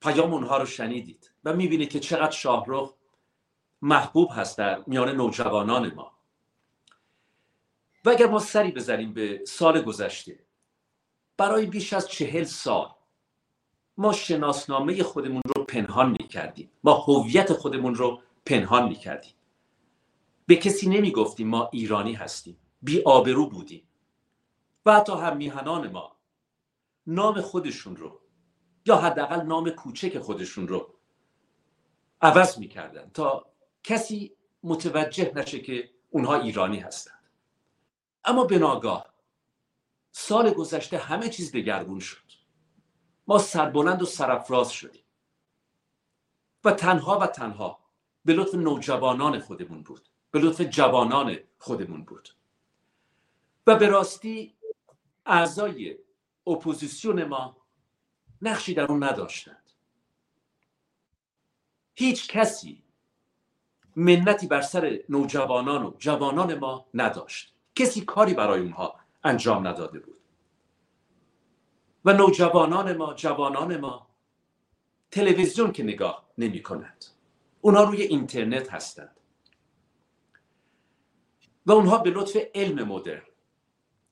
[0.00, 2.92] پیام اونها رو شنیدید و می‌بینید که چقدر شاهرخ
[3.82, 6.12] محبوب هست در میان نوجوانان ما.
[8.04, 10.44] و اگر ما سری بزنیم به سال گذشته
[11.36, 12.94] برای بیش از چهل سال
[13.96, 19.34] ما شناسنامه خودمون رو پنهان می کردیم ما هویت خودمون رو پنهان می کردیم
[20.46, 22.56] به کسی نمی گفتیم ما ایرانی هستیم.
[22.82, 23.88] بی آبرو بودیم.
[24.86, 26.16] و حتی هم میهنان ما.
[27.06, 28.20] نام خودشون رو
[28.86, 30.94] یا حداقل نام کوچک خودشون رو
[32.20, 33.46] عوض می‌کردن تا
[33.82, 37.30] کسی متوجه نشه که اونها ایرانی هستند
[38.24, 39.14] اما به ناگاه
[40.12, 42.24] سال گذشته همه چیز دگرگون شد.
[43.26, 45.04] ما سربلند و سرفراز شدیم.
[46.64, 47.78] و تنها و تنها
[48.24, 50.08] به لطف نوجوانان خودمون بود.
[50.30, 52.28] به لطف جوانان خودمون بود.
[53.66, 54.53] و به راستی
[55.26, 55.98] اعضای
[56.46, 57.56] اپوزیسیون ما
[58.42, 59.70] نقشی در اون نداشتند.
[61.94, 62.82] هیچ کسی
[63.96, 67.54] منتی بر سر نوجوانان و جوانان ما نداشت.
[67.74, 70.20] کسی کاری برای اونها انجام نداده بود.
[72.04, 74.08] و نوجوانان ما جوانان ما
[75.10, 77.04] تلویزیون که نگاه نمی کند.
[77.60, 79.20] اونها روی اینترنت هستند.
[81.66, 83.33] و اونها به لطف علم مدرن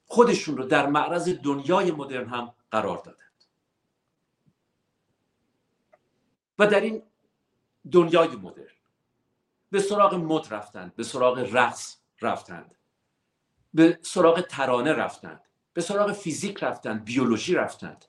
[0.07, 3.23] خودشون رو در معرض دنیای مدرن هم قرار دادند.
[6.59, 7.03] و در این
[7.93, 8.67] دنیای مدرن
[9.71, 12.75] به سراغ مد رفتند به سراغ رقص رفتند
[13.75, 15.41] به سراغ ترانه رفتند
[15.73, 18.05] به سراغ فیزیک رفتند بیولوژی رفتند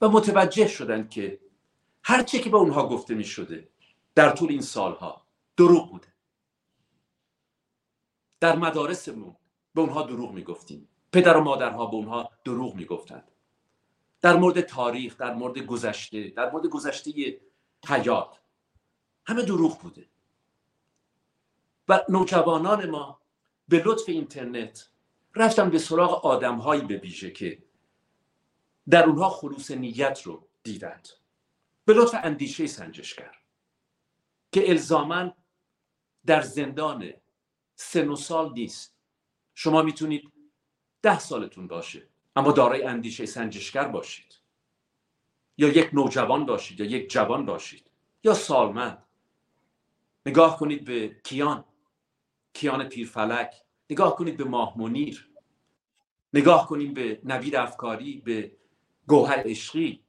[0.00, 1.40] و متوجه شدند که
[2.02, 3.68] هرچه که به اونها گفته می شده
[4.14, 5.26] در طول این سالها
[5.56, 6.08] دروغ بوده.
[8.40, 9.36] در مدارسمون
[9.76, 13.30] به اونها دروغ می گفتیم پدر و مادرها به اونها دروغ می گفتند
[14.20, 17.40] در مورد تاریخ در مورد گذشته در مورد گذشته
[17.88, 18.40] حیات
[19.26, 20.08] همه دروغ بوده.
[21.88, 23.20] و نوجوانان ما
[23.68, 24.88] به لطف اینترنت
[25.34, 27.62] رفتم به سراغ آدمهایی به ویژه که
[28.88, 31.08] در اونها خلوص نیت رو دیدند.
[31.84, 33.38] به لطف اندیشه سنجشگر
[34.52, 35.32] که الزاما
[36.26, 37.12] در زندان
[37.74, 38.95] سن و سال نیست
[39.58, 40.32] شما می‌تونید
[41.02, 44.34] ده سالتون باشه اما دارای اندیشه سنجشگر باشید.
[45.58, 47.90] یا یک نوجوان باشید یا یک جوان باشید
[48.24, 49.02] یا سالمند.
[50.26, 51.64] نگاه کنید به کیان
[52.52, 53.54] کیان پیرفلک.
[53.90, 55.30] نگاه کنید به ماه منیر.
[56.32, 58.56] نگاه کنید به نوید افکاری به
[59.06, 60.04] گوهر عشقی.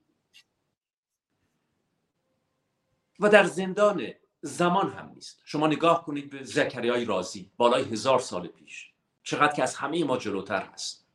[3.20, 5.42] و در زندان زمان هم نیست.
[5.46, 8.87] شما نگاه کنید به زکریای رازی بالای هزار سال پیش.
[9.28, 11.06] چقدر که از همه ما جلوتر هست.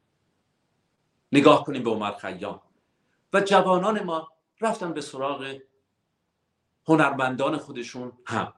[1.33, 2.63] نگاه کنیم به عمر خیام.
[3.33, 4.29] و جوانان ما
[4.61, 5.59] رفتن به سراغ
[6.89, 8.55] هنرمندان خودشون هم.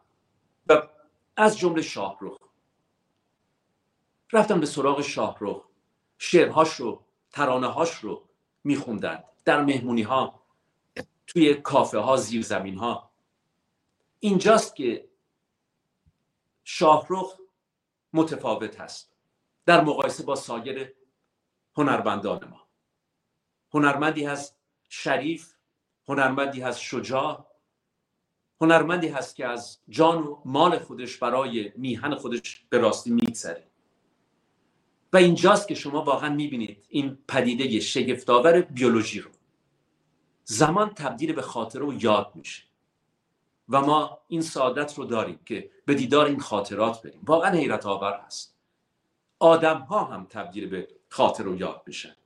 [0.66, 0.82] و
[1.36, 2.38] از جمله شاهرخ.
[4.32, 5.64] رفتن به سراغ شاهرخ.
[6.18, 8.28] شعرهاش رو ترانه هاش رو
[8.64, 9.24] میخوندن.
[9.44, 10.42] در مهمونی ها
[11.26, 13.10] توی کافه ها زیر زمین ها
[14.20, 15.08] اینجاست که
[16.64, 17.36] شاهرخ
[18.12, 19.13] متفاوت هست.
[19.66, 20.92] در مقایسه با سایر
[21.76, 22.68] هنرمندان ما.
[23.74, 24.56] هنرمندی هست
[24.88, 25.54] شریف
[26.08, 27.46] هنرمندی هست شجاع
[28.60, 33.66] هنرمندی هست که از جان و مال خودش برای میهن خودش به راستی میگذره.
[35.12, 39.30] و اینجاست که شما واقعا می‌بینید این پدیده شگفتآور بیولوژی رو.
[40.44, 42.62] زمان تبدیل به خاطره و یاد میشه.
[43.68, 47.20] و ما این سعادت رو داریم که به دیدار این خاطرات بریم.
[47.26, 48.53] واقعا حیرت آور هست.
[49.38, 52.16] آدم ها هم تبدیل به خاطر و یاد بشن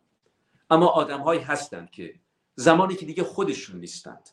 [0.71, 2.15] اما آدم هایی هستند که
[2.55, 4.29] زمانی که دیگه خودشون نیستند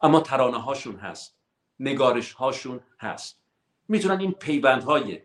[0.00, 1.36] اما ترانه هاشون هست
[1.80, 3.40] نگارش هاشون هست.
[3.88, 5.22] می‌تونن این پیوندهای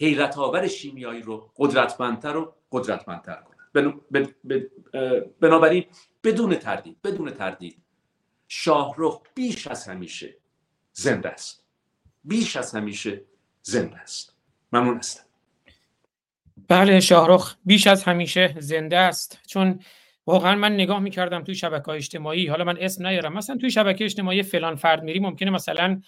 [0.00, 3.92] حیرت آور شیمیایی رو قدرتمندتر و قدرتمندتر کنن.
[5.40, 5.86] بنابراین
[6.24, 7.82] بدون تردید بدون تردید
[8.48, 10.36] شاهرخ بیش از همیشه
[10.92, 11.64] زنده است.
[12.24, 13.24] بیش از همیشه
[13.62, 14.36] زنده است.
[14.72, 15.25] ممنون هستم.
[16.68, 19.40] بله شاهرخ بیش از همیشه زنده است.
[19.46, 19.80] چون
[20.26, 24.42] واقعا من نگاه می‌کردم توی شبکه اجتماعی حالا من اسم نیارم مثلا توی شبکه اجتماعی
[24.42, 26.00] فلان فرد میری ممکنه مثلا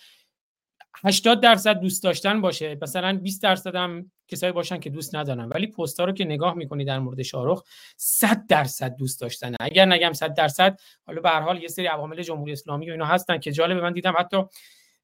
[1.05, 5.49] 80 درصد دوست داشتن باشه مثلا 20 درصد هم کسایی باشن که دوست ندارن.
[5.49, 7.63] ولی پست رو که نگاه می‌کنی در مورد شاهرخ
[7.97, 9.57] 100 درصد دوست داشتنه.
[9.61, 13.07] اگر نگم 100 درصد حالا به هر حال یه سری عوامل جمهوری اسلامی و اینا
[13.07, 14.43] هستن که جالب من دیدم حتی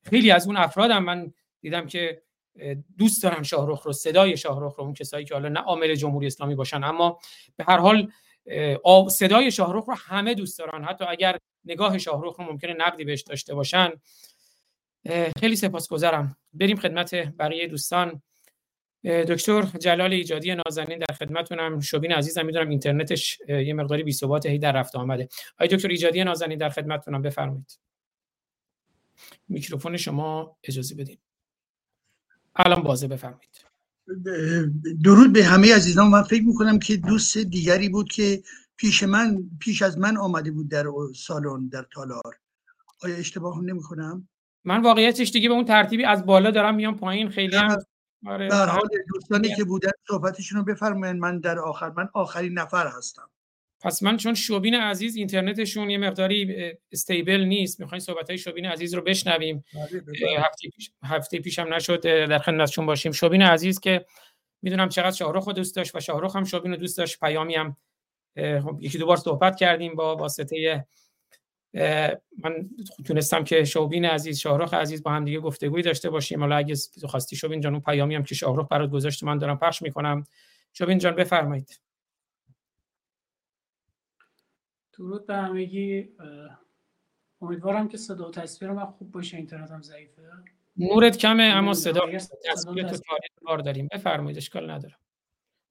[0.03, 2.23] خیلی از اون افرادم من دیدم که
[2.99, 6.55] دوست دارن شاهرخ رو صدای شاهرخ رو اون کسایی که حالا نه عامل جمهوری اسلامی
[6.55, 7.19] باشن اما
[7.57, 8.13] به هر حال
[9.11, 10.85] صدای شاهرخ رو همه دوست دارن.
[10.85, 13.93] حتی اگر نگاه شاهرخ رو ممکنه نقدی بهش داشته باشن
[15.41, 16.37] خیلی سپاسگزارم.
[16.53, 18.23] بریم خدمت بقیه دوستان.
[19.05, 21.81] دکتر جلال ایجادی نازنین در خدمتونم.
[21.81, 25.29] شوبین عزیزم می‌دونم اینترنتش یه مقداری بی ثبات هی در رفت آمده.
[25.55, 27.79] آقای دکتر ایجادی نازنین در خدمتونم بفرمایید.
[29.49, 31.19] میکروفون شما اجازه بدین.
[32.57, 33.65] الان بازه بفرمایید.
[35.05, 36.09] درود به همه عزیزان.
[36.09, 38.43] من فکر می‌کنم که دوست دیگری بود که
[38.77, 40.85] پیش من پیش از من آمده بود در
[41.15, 42.39] سالن در تالار.
[43.03, 44.29] آیا اشتباه نمی‌کنم؟
[44.65, 47.77] من واقعیتش دیگه به اون ترتیبی از بالا دارم میام پایین خیلی هم
[48.27, 48.49] آره.
[48.49, 53.31] در حال دوستانی که بودن صحبتشون رو بفرمایید من در آخر من آخرین نفر هستم.
[53.85, 58.95] پس من چون شوبین عزیز اینترنتشون یه مقداری استیبل نیست می‌خواین صحبت های شوبین عزیز
[58.95, 59.65] رو بشنویم.
[59.75, 63.13] بله، هفته پیش هفته پیشم نشد در خدمتشون باشیم.
[63.13, 64.05] شوبین عزیز که
[64.63, 67.77] می‌دونم چقدر شاهرخ دوست داشت و شاهرخ هم شوبین رو دوست داشت پیامی هم
[68.37, 70.87] خب، یکی دو بار صحبت کردیم با واسطه
[72.39, 72.71] من
[73.07, 76.41] تونستم که شوبین عزیز شاهرخ عزیز با هم دیگه گفتگوی داشته باشیم.
[76.41, 76.75] حالا اگه
[77.05, 80.25] خواستی شوبین جان اون پیامی هم که شاهرخ برات گذاشت من دارم پخش می‌کنم.
[80.73, 81.81] شوبین جان بفرمایید.
[84.99, 86.09] درود به همگی.
[87.41, 90.23] امیدوارم که صدا و تصویر من خوب باشه اینترنتم ضعیفه.
[90.77, 92.01] نورت کمه اما صدا
[92.51, 92.97] تصویر تو
[93.45, 93.89] کار داریم.
[93.93, 94.97] بفرمایید اشکال نداره.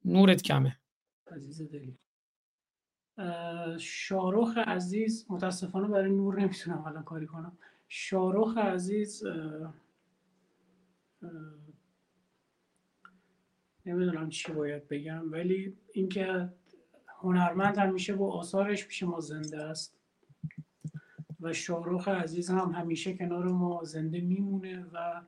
[0.05, 0.77] نورت کمه.
[1.31, 1.97] عزیز دلی.
[3.79, 7.57] شاروخ عزیز متاسفانه برای نور نمی‌تونم الان کاری کنم.
[7.87, 9.23] شاروخ عزیز
[13.85, 16.49] نمی‌دونم چی باید بگم ولی اینکه
[17.23, 19.95] هنرمند همیشه با آثارش پیش ما زنده است.
[21.41, 25.21] و شاروخ عزیز هم همیشه کنار ما زنده میمونه و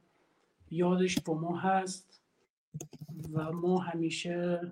[0.72, 2.22] یادش با ما هست
[3.34, 4.72] و ما همیشه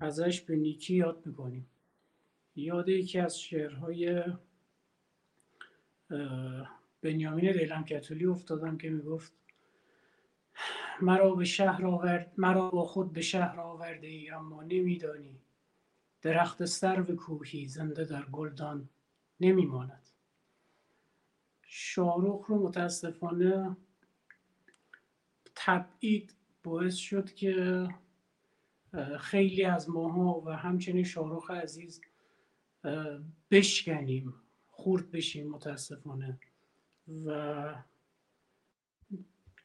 [0.00, 1.66] ازش به نیکی یاد می‌کنیم.
[2.56, 4.22] یاد یکی از شعرهای
[7.02, 9.32] بنیامین دیلم کتولی افتادم که می‌گفت
[11.02, 15.38] مرا به شهر آورد مرا با خود به شهر آورده ای اما نمیدانی
[16.22, 18.88] درخت سرو کوهی زنده در گلدان
[19.40, 20.08] نمیماند.
[21.62, 23.76] شاروخ رو متاسفانه
[25.54, 27.88] تبعید باعث شد که
[29.18, 32.00] خیلی از ماها و همچنین شاروخ عزیز
[33.50, 34.34] بشکنیم
[34.68, 36.38] خورد بشیم متاسفانه.
[37.26, 37.74] و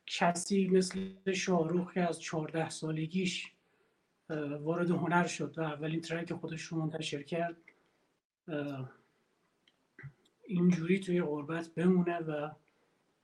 [0.06, 3.55] کسی مثل شاروخ که از چهارده سالگیش
[4.60, 7.56] وارد هنر شد و اولین ترک خودش رو منتشر کرد.
[10.44, 12.52] اینجوری توی غربت بمونه و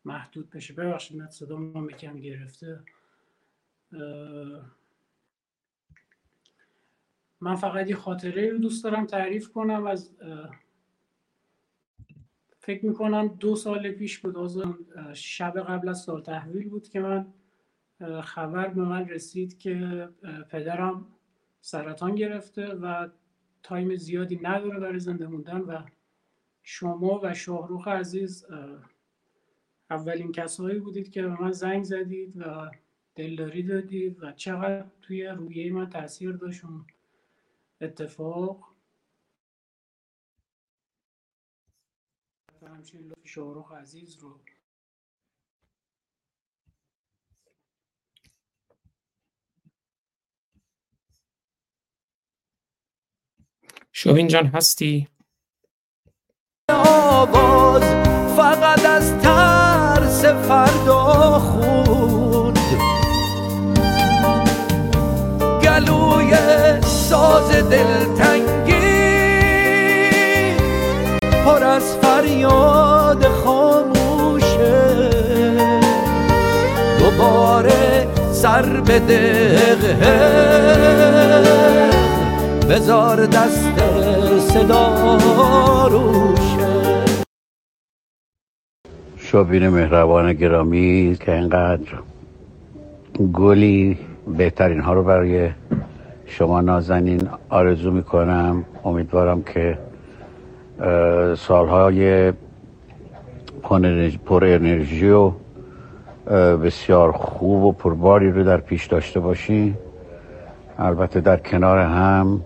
[0.05, 0.73] محدود بشه.
[0.73, 2.83] ببخشید من صدا ما کم گرفته
[7.41, 9.87] من فقط یه خاطره رو دوست دارم تعریف کنم.
[9.87, 10.11] از
[12.59, 14.37] فکر می‌کنم دو سال پیش بود.
[14.37, 14.57] از
[15.13, 17.33] شب قبل از سال تحویل بود که من
[18.23, 20.09] خبر به من رسید که
[20.49, 21.07] پدرم
[21.61, 23.09] سرطان گرفته و
[23.63, 25.83] تایم زیادی نداره برای زنده موندن و
[26.63, 28.45] شما و شاهروخ عزیز
[29.89, 32.71] اولین کسایی بودید که به من زنگ زدید و
[33.15, 36.61] دلداری دادید و چقدر توی رویه من تاثیر داشت
[37.81, 38.71] اتفاق.
[42.67, 44.39] همچنین شاهروخ عزیز رو
[53.93, 55.07] شوین جان هستی؟
[56.69, 57.83] آواز
[58.37, 62.59] فقط از ترس فردا خود
[65.63, 66.35] گلوی
[66.81, 68.71] ساز دلتنگی
[71.45, 75.09] پر از فریاد خاموشه.
[76.99, 80.51] دوباره سر به دقه
[82.71, 83.30] دست
[84.61, 86.89] صدا روشه
[89.69, 91.91] مهربان گرامی که اینقدر
[93.33, 93.99] گلی
[94.37, 95.49] بهترین ها رو برای
[96.25, 98.65] شما نازنین آرزو می‌کنم.
[98.85, 99.77] امیدوارم که
[101.37, 102.33] سالهای
[104.25, 105.31] پر انرژی و
[106.57, 109.73] بسیار خوب و پرباری رو در پیش داشته باشین.
[110.79, 112.41] البته در کنار هم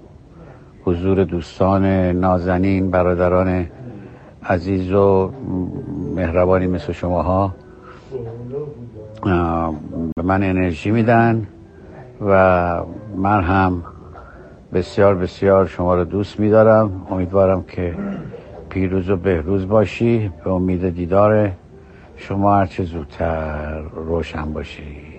[0.86, 3.66] حضور دوستان نازنین برادران
[4.44, 5.32] عزیز و
[6.16, 7.56] مهربانی مثل شماها.
[10.16, 11.48] به من انرژی میدن
[12.22, 12.82] و
[13.18, 13.84] من هم
[14.74, 17.08] بسیار بسیار شما رو دوست میدارم.
[17.10, 17.96] امیدوارم که
[18.70, 20.32] پیروز و بهروز باشی.
[20.44, 21.52] به امید دیدار
[22.16, 25.14] شما هرچه زودتر روشن باشی.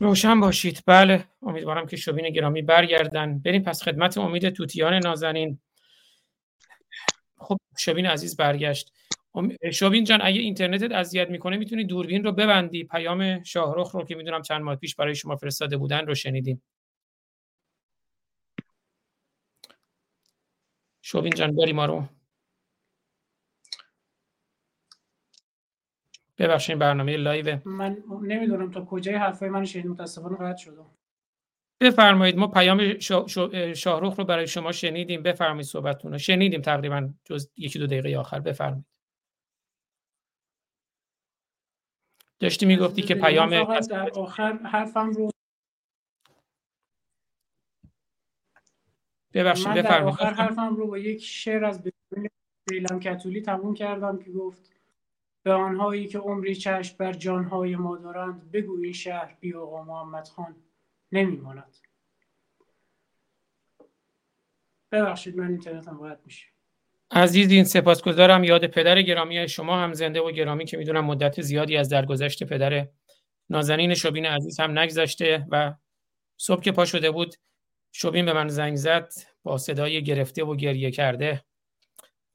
[0.00, 0.82] روشن باشید.
[0.86, 3.38] بله امیدوارم که شبین گرامی برگردن.
[3.38, 5.60] بریم پس خدمت امید توتیان نازنین.
[7.36, 8.92] خب شبین عزیز برگشت.
[9.72, 12.84] شبین جان اگه اینترنتت اذیت می‌کنه می‌تونی دوربین رو ببندی.
[12.84, 16.62] پیام شاهرخ رو که می‌دونم چند ماه پیش برای شما فرستاده بودن رو شنیدیم.
[21.02, 22.19] شبین جان بری ما رو.
[26.40, 27.58] ببخشید برنامه لایو.
[27.64, 30.90] من نمی‌دونم تا کجای حرفای من شنید متاسفانه قطع شدم.
[31.80, 32.98] بفرمایید ما پیام
[33.74, 35.22] شاهروخ رو برای شما شنیدیم.
[35.22, 36.18] بفرمایید صحبتتون رو.
[36.18, 38.40] شنیدیم تقریبا جز یکی دو دقیقه آخر.
[38.40, 38.84] بفرمایید.
[42.40, 45.30] داشتی می‌گفتی که پیام در آخر حرفم رو
[49.34, 51.82] ببخشید در آخر بفرمایید حرفم رو با یک شعر از
[52.70, 54.79] بیلم کتولی تموم کردم که گفت
[55.42, 60.28] به آنهایی که عمری چشم بر جانهای ما دارند بگو این شهر بی آقا محمد
[60.28, 60.56] خان
[61.12, 61.76] نمیماند.
[64.92, 66.46] ببخشید من اینترنتم قطع میشه.
[67.10, 68.44] عزیزین سپاسگزارم.
[68.44, 72.88] یاد پدر گرامی شما هم زنده و گرامی که می‌دونم مدت زیادی از درگذشت پدر
[73.50, 75.74] نازنین شبین عزیز هم نگذشته و
[76.36, 77.34] صبح که پا شده بود
[77.92, 79.12] شبین به من زنگ زد
[79.42, 81.44] با صدای گرفته و گریه کرده.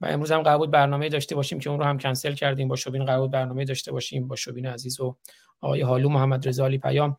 [0.00, 2.68] و امروز هم قرار بود برنامه داشته باشیم که اون رو هم کنسل کردیم.
[2.68, 4.28] با شبین قرار بود برنامه داشته باشیم.
[4.28, 5.16] با شبین عزیز و
[5.60, 7.16] آقای حالو محمد رضا علی پیام.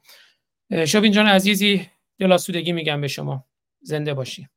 [0.85, 3.45] شبین جان عزیزی دل آسودگی میگم به شما.
[3.81, 4.49] زنده باشی.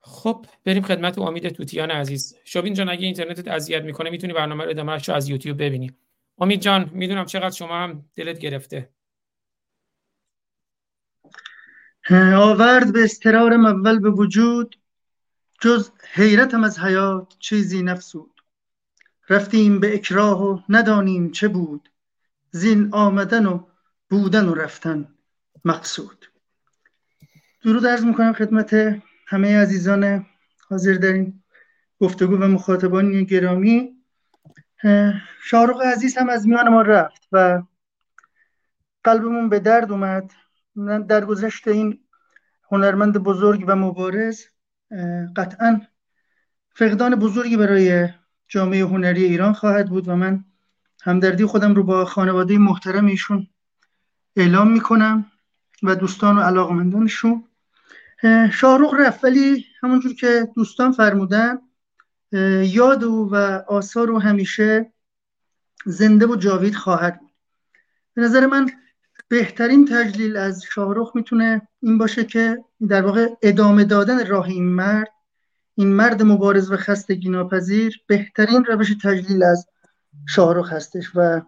[0.00, 2.36] خب بریم خدمت امید توتیان عزیز.
[2.44, 5.92] شبین جان اگه اینترنتت اذیت می‌کنه می‌تونی برنامه رو ادامه رو از یوتیوب ببینی.
[6.38, 8.90] امید جان می‌دونم چقدر شما هم دلت گرفته.
[12.36, 14.78] آورد به استرارم اول به وجود
[15.60, 18.30] جز حیرتم از حیات چیزی نفسود.
[19.28, 21.88] رفتیم به اکراه و ندانیم چه بود.
[22.50, 23.66] زین آمدن و
[24.10, 25.08] بودن و رفتن
[25.64, 26.26] مقصود.
[27.64, 30.26] درود عرض می‌کنم خدمت همه عزیزان
[30.68, 31.42] حاضر در این
[32.00, 33.96] گفتگو و مخاطبان گرامی.
[35.42, 37.62] شاهرخ عزیز هم از میان ما رفت و
[39.04, 40.32] قلبمون به درد اومد.
[41.08, 41.98] در گذشت این
[42.70, 44.44] هنرمند بزرگ و مبارز
[45.36, 45.80] قطعا
[46.74, 48.08] فقدان بزرگی برای
[48.48, 50.44] جامعه هنری ایران خواهد بود و من
[51.02, 53.46] همدردی خودم رو با خانواده محترم ایشون
[54.36, 55.26] اعلام می‌کنم
[55.82, 57.44] و دوستان و علاقمندانشون.
[58.52, 61.58] شاهروخ رفت ولی همونجور که دوستان فرمودن
[62.62, 63.34] یاد او و
[63.68, 64.92] آثار او همیشه
[65.86, 67.30] زنده و جاوید خواهد بود.
[68.14, 68.70] به نظر من
[69.28, 75.12] بهترین تجلیل از شاهروخ می‌تونه این باشه که در واقع ادامه دادن راه این مرد
[75.74, 79.66] این مرد مبارز و خستگی ناپذیر بهترین روش تجلیل از
[80.28, 81.40] شاهروخ هستش و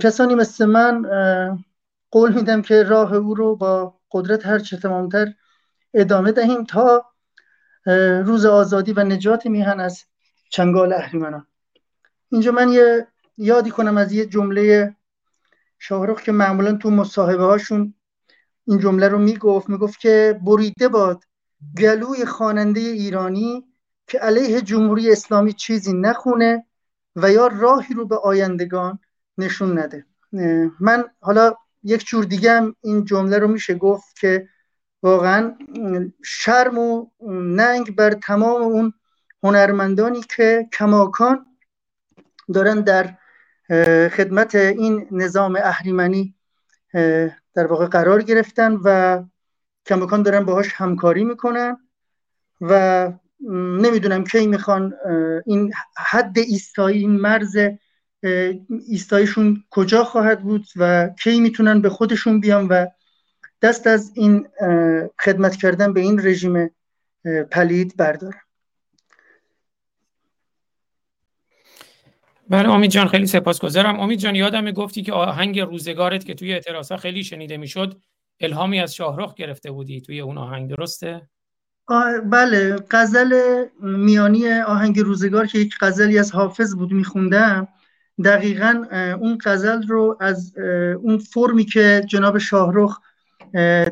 [0.00, 1.02] کسانی مثل من
[2.10, 5.32] قول میدم که راه او رو با قدرت هر چه تمامتر
[5.94, 7.06] ادامه دهیم تا
[8.24, 10.04] روز آزادی و نجات میهن از
[10.50, 11.46] چنگال اهریمنان.
[12.28, 13.06] اینجا من یه
[13.38, 14.94] یادی کنم از یه جمله
[15.88, 17.94] شاهرخ که معمولا تو مصاحبه هاشون
[18.66, 21.24] این جمله رو می‌گفت می‌گفت که بریده باد
[21.78, 23.64] گلوی خواننده ایرانی
[24.06, 26.66] که علیه جمهوری اسلامی چیزی نخونه
[27.16, 28.98] و یا راهی رو به آیندگان
[29.38, 30.06] نشون نده.
[30.80, 34.48] من حالا یک جور دیگه هم این جمله رو میشه گفت که
[35.02, 35.54] واقعا
[36.24, 38.92] شرم و ننگ بر تمام اون
[39.42, 41.46] هنرمندانی که کماکان
[42.54, 43.14] دارن در
[44.16, 46.34] خدمت این نظام اهریمنی
[47.54, 49.22] در واقع قرار گرفتن و
[49.86, 51.76] کماکان دارن باهاش همکاری می‌کنن
[52.60, 53.12] و
[53.50, 54.94] نمی‌دونم کی می‌خوان
[55.46, 57.56] این حد ایستایی این مرز
[58.88, 62.86] ایستایشون کجا خواهد بود و کی می‌تونن به خودشون بیان و
[63.62, 64.48] دست از این
[65.20, 66.70] خدمت کردن به این رژیم
[67.50, 68.45] پلید بردارن.
[72.50, 74.00] بله امید جان خیلی سپاسگزارم.
[74.00, 78.00] امید جان یادم گفتی که آهنگ روزگارت که توی اعتراضا خیلی شنیده می‌شد
[78.40, 81.28] الهامی از شاهرخ گرفته بودی توی اون آهنگ درسته؟
[82.24, 87.68] بله غزل میانی آهنگ روزگار که یک غزلی از حافظ بود میخوندم
[88.24, 88.84] دقیقا
[89.20, 90.52] اون غزل رو از
[91.02, 93.00] اون فرمی که جناب شاهرخ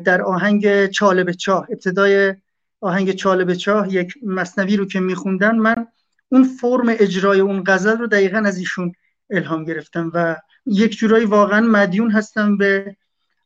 [0.05, 2.35] در آهنگ چاله به چاه ابتدای
[2.81, 5.87] آهنگ چاله به چاه یک مصنوی رو که میخوندن من
[6.29, 8.91] اون فرم اجرای اون غزل رو دقیقا از ایشون
[9.29, 10.35] الهام گرفتم و
[10.65, 12.95] یک جورایی واقعا مدیون هستم به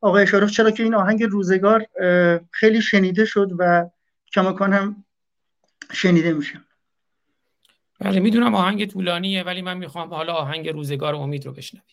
[0.01, 1.85] آقای شاهرخ چرا که این آهنگ روزگار
[2.51, 3.89] خیلی شنیده شد و
[4.34, 5.06] کماکان هم
[5.91, 6.65] شنیده میشم
[7.99, 11.85] بله می‌دونم آهنگ طولانیه ولی من می‌خوام حالا آهنگ روزگار امید رو بشنویم.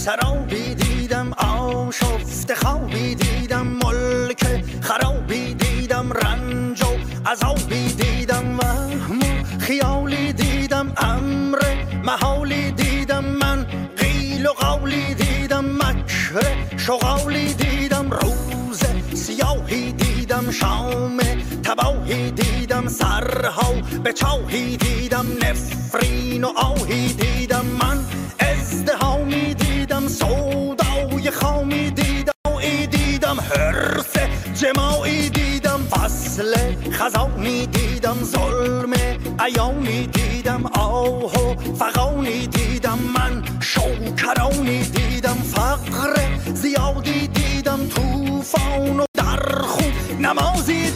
[0.00, 6.86] سرابی دیدم آشفت خوابی دیدم ملک خرابی دیدم رنج و
[7.30, 9.20] عذابی دیدم وهم
[9.60, 11.58] خیالی دیدم امر
[12.04, 13.66] محالی دیدم من
[13.96, 16.42] قیل و قولی دیدم مکر
[16.76, 18.80] شغالی دیدم روز
[19.14, 21.18] سیاهی دیدم شام
[21.64, 23.72] تباهی دیدم سرها
[24.04, 28.09] به چاهی دیدم نفرین و آهی دیدم من
[33.30, 34.16] دیدم حرس
[34.54, 36.54] جماعی دیدم فصل
[36.90, 38.92] خزانی دیدم ظلم
[39.46, 46.14] ایامی دیدم آه و فقانی دیدم من شوکرانی دیدم فقر
[46.54, 50.90] زیادی دیدم توفان و درخون نمازی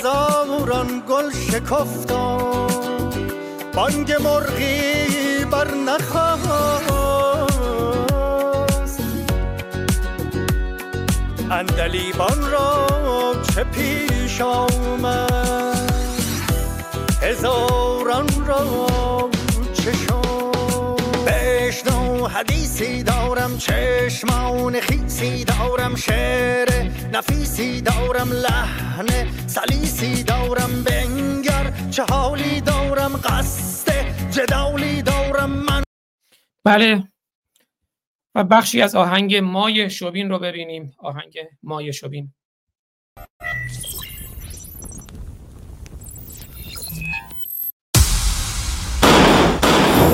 [0.00, 2.66] هزاران گل شکفتم
[3.74, 6.90] بانگ مرغی بر نخواست.
[11.50, 12.86] اندلیبان را
[13.54, 15.92] چه پیش آمد؟
[17.22, 18.90] هزاران را
[22.26, 26.68] حدیثی دارم چشمان خیسی دارم شعر
[27.60, 29.06] نفیسی دارم لحن
[29.46, 33.92] سلیسی دارم بنگر چه حالی دارم قصد
[34.30, 35.82] جدالی دارم من.
[36.64, 37.04] بله.
[38.34, 40.94] و بخشی از آهنگ مای شوبین رو ببینیم.
[40.98, 42.32] آهنگ مای شوبین.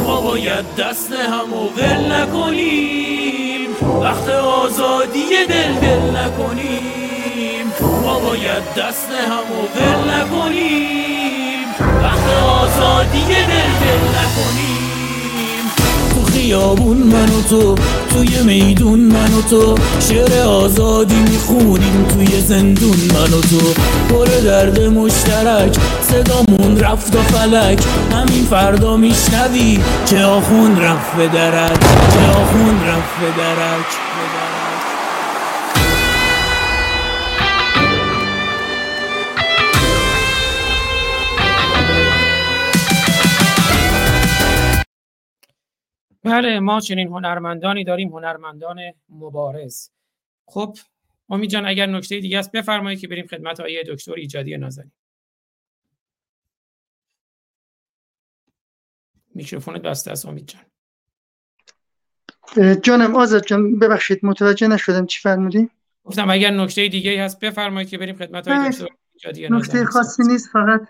[0.05, 3.71] ما باید دست هم و ول نکنیم
[4.03, 7.06] وقت آزادی دل دل نکنیم.
[8.15, 11.67] باید دست هم و ول نکنیم.
[12.03, 14.77] وقت آزادی دل دل نکنیم.
[16.15, 17.75] تو خیابون من و تو
[18.13, 19.75] توی میدون من و تو
[20.09, 23.75] شعر آزادی می‌خونیم توی زندون من و تو.
[24.09, 27.79] پر درد مشترک صدامون رفت و فلک.
[28.13, 34.16] همین فردا میشنوی که آخون رفت به درک که آخون رفت به درک.
[46.27, 49.91] بله ما چنین هنرمندانی داریم هنرمندان مبارز.
[50.47, 50.77] خب
[51.29, 54.93] امید جان اگر نکته دیگه است بفرمایید که بریم خدمت آیه دکتر ایجادی نازنین.
[59.35, 60.63] میکروفونت بسته است امید جان.
[62.83, 65.71] جانم آزاد جان ببخشید متوجه نشدم چی فرمودی
[66.05, 70.49] گفتم اگر نکته دیگه هست بفرمایید که بریم خدمت های دکتر ایجادی نکته خاصی نیست
[70.53, 70.89] فقط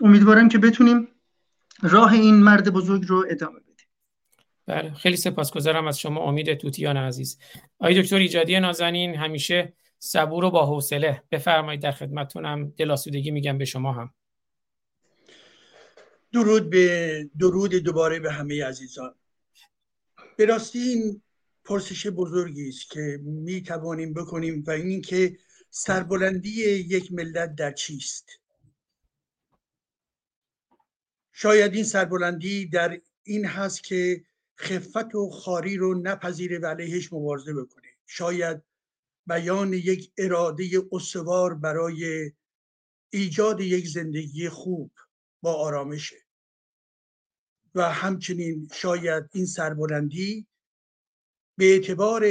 [0.00, 1.08] امیدوارم که بتونیم
[1.82, 3.60] راه این مرد بزرگ رو ادامه
[4.66, 4.94] بله.
[4.94, 6.20] خیلی سپاسگزارم از شما.
[6.20, 7.38] امید توتیان عزیز.
[7.78, 11.22] آقای دکتر ایجادی نازنین همیشه صبور و با حوصله.
[11.30, 12.70] بفرمایید در خدمتتونم.
[12.70, 14.14] دلاسودگی میگم به شما هم.
[16.32, 19.14] درود به درود دوباره به همه عزیزان.
[20.36, 21.22] به راستی این
[21.64, 25.38] پرسش بزرگی است که می توانیم بکنیم و این که
[25.70, 28.28] سربلندی یک ملت در چیست؟
[31.32, 34.24] شاید این سربلندی در این هست که
[34.58, 37.88] خفت و خاری رو نپذیره و علیهش مبارزه بکنه.
[38.06, 38.62] شاید
[39.26, 42.32] بیان یک اراده استوار برای
[43.12, 44.92] ایجاد یک زندگی خوب
[45.42, 46.24] با آرامشه.
[47.74, 50.46] و همچنین شاید این سربلندی
[51.58, 52.24] به اعتبار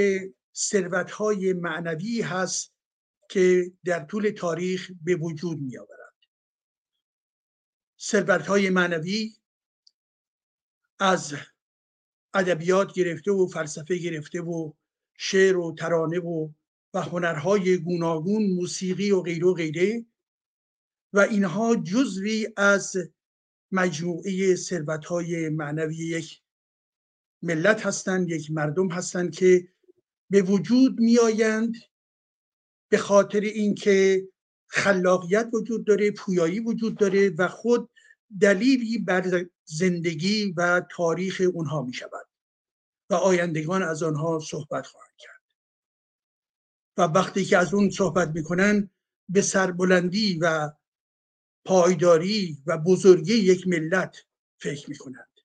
[0.56, 2.74] ثروتهای معنوی هست
[3.30, 6.14] که در طول تاریخ به وجود می آورد
[8.02, 9.36] ثروتهای معنوی
[11.00, 11.34] از
[12.34, 14.72] ادبیات گرفته و فلسفه گرفته و
[15.18, 16.49] شعر و ترانه و
[16.93, 20.05] و هنرهای گوناگون موسیقی و غیره و غیره.
[21.14, 22.95] و اینها جزوی از
[23.72, 26.41] مجموعه ثروتهای معنوی یک
[27.41, 29.68] ملت هستند یک مردم هستند که
[30.30, 31.76] به وجود میآیند
[32.89, 34.27] به خاطر اینکه
[34.68, 37.89] خلاقیت وجود داره پویایی وجود داره و خود
[38.41, 42.27] دلیلی بر زندگی و تاریخ اونها می شود
[43.10, 45.44] و آیندگان از آنها صحبت خواهند کرد.
[46.98, 48.90] و وقتی که از اون صحبت می‌کنن
[49.30, 50.72] به سربلندی و
[51.65, 54.18] پایداری و بزرگی یک ملت
[54.60, 55.40] فکر می‌کنند.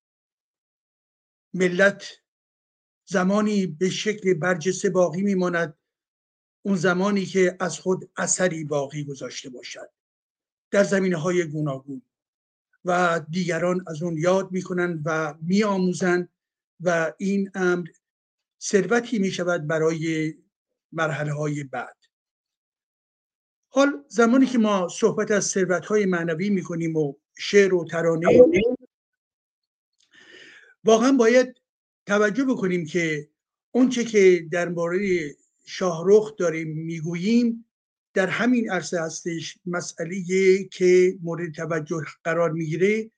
[1.55, 2.05] ملت
[3.05, 5.78] زمانی به شکل برجسته باقی میماند
[6.62, 9.90] اون زمانی که از خود اثری باقی گذاشته باشد.
[10.70, 12.03] در زمینه های گوناگون.
[12.89, 16.28] و دیگران از اون یاد می‌کنند و میآموزند
[16.81, 17.86] و این امر
[18.62, 20.35] ثروتی می شود برای
[20.93, 21.97] مرحله های بعد.
[23.69, 28.27] حال زمانی که ما صحبت از ثروت های معنوی می کنیم و شعر و ترانه
[30.85, 31.60] واقعا باید
[32.06, 33.28] توجه بکنیم که
[33.70, 35.01] اونچه که در مورد
[35.65, 37.68] شاهرخ داریم می‌گوییم
[38.19, 40.23] در همین عرصه هستش مسئله
[40.65, 43.11] که مورد توجه قرار می‌گیره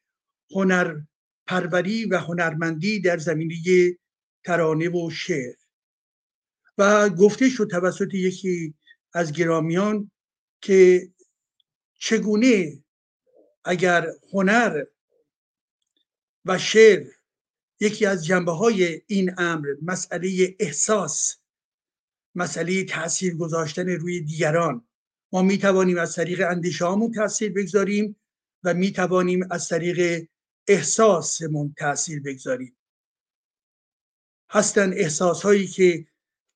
[0.51, 1.01] هنر
[1.47, 3.57] پروری و هنرمندی در زمینه
[4.45, 5.55] ترانه و شعر.
[6.79, 8.75] و گفته شد توسط یکی
[9.13, 10.11] از گرامیان
[10.61, 11.11] که
[11.99, 12.85] چگونه
[13.65, 14.85] اگر هنر
[16.45, 17.07] و شعر
[17.81, 21.37] یکی از جنبه های این امر مسئله احساس
[22.35, 24.87] مسئله تاثیر گذاشتن روی دیگران
[25.33, 26.85] ما می توانیم از طریق اندیشه
[27.15, 28.17] تاثیر بگذاریم
[28.65, 30.29] و می توانیم از طریق
[30.69, 32.77] احساسمون تاثیر بگذاریم.
[34.51, 36.07] هستن احساس هایی که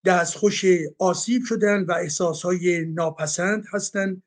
[0.04, 0.64] دستخوش
[0.98, 4.22] آسیب شدن و احساس های ناپسند هستند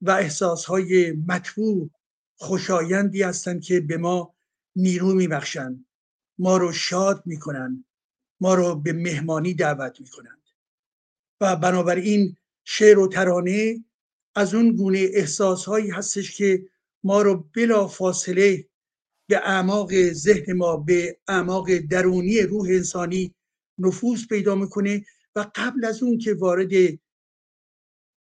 [0.00, 1.90] و احساس های مطبوع
[2.36, 4.34] خوشایندی هستند که به ما
[4.76, 5.86] نیرو میبخشند
[6.38, 7.84] ما رو شاد می‌کنند
[8.40, 10.42] ما رو به مهمانی دعوت می‌کنند.
[11.40, 13.84] و بنابراین شعر و ترانه
[14.34, 16.64] از اون گونه احساس هایی هستش که
[17.04, 18.68] ما رو بلا فاصله
[19.28, 23.34] به اعماق ذهن ما به اعماق درونی روح انسانی
[23.78, 25.04] نفوذ پیدا می‌کنه
[25.36, 26.72] و قبل از اون که وارد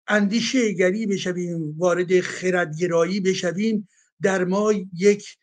[0.08, 3.88] اندیشه گری بشویم وارد خردگرایی بشویم
[4.22, 5.38] در ما یک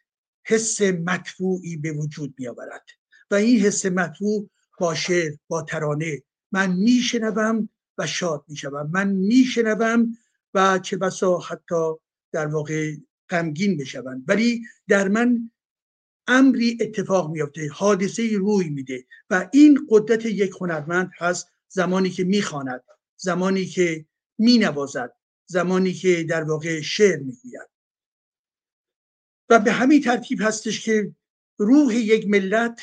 [0.45, 2.85] حس مطبوعی به وجود می آورد
[3.31, 4.49] و این حس مطبوع
[4.79, 6.23] با شعر با ترانه.
[6.51, 8.89] من میشنوم و شاد می‌شوم.
[8.93, 10.17] من میشنوم
[10.53, 11.93] و چه بسا حتی
[12.31, 12.95] در واقع
[13.29, 14.23] غمگین بشوم.
[14.27, 15.51] ولی در من
[16.27, 22.83] امری اتفاق میافته حادثه روی میده و این قدرت یک هنرمند هست زمانی که می‌خواند
[23.17, 24.05] زمانی که
[24.37, 25.13] مینوازد
[25.45, 27.69] زمانی که در واقع شعر می‌گوید.
[29.49, 31.15] و به همین ترتیب هستش که
[31.57, 32.81] روح یک ملت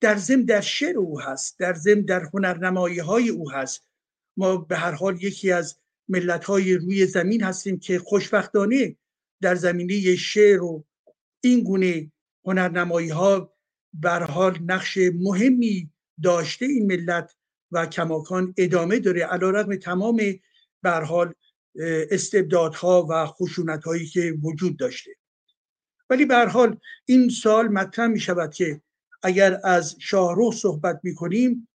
[0.00, 3.89] در زم در شعر او هست در زم در هنرنمایی های او هست.
[4.40, 5.76] ما به هر حال یکی از
[6.08, 8.96] ملت های روی زمین هستیم که خوشبختانه
[9.40, 10.84] در زمینه شعر و
[11.40, 12.12] این گونه
[12.44, 13.54] هنرنمایی ها
[13.92, 15.90] بر حال نقش مهمی
[16.22, 17.36] داشته این ملت
[17.72, 20.20] و کماکان ادامه داره علیرغم تمام
[20.82, 21.34] بر حال
[22.10, 25.10] استبدادها و خشونت هایی که وجود داشته.
[26.10, 28.80] ولی به حال این سال مطرح می شود که
[29.22, 31.68] اگر از شاهروخ صحبت می کنیم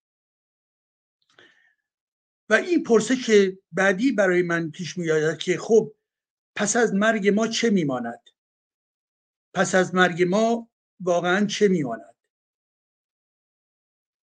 [2.50, 5.94] و این پرسش بعدی برای من پیش می آید که خب
[6.56, 8.30] پس از مرگ ما چه میماند
[9.54, 10.70] پس از مرگ ما
[11.00, 12.16] واقعا چه میماند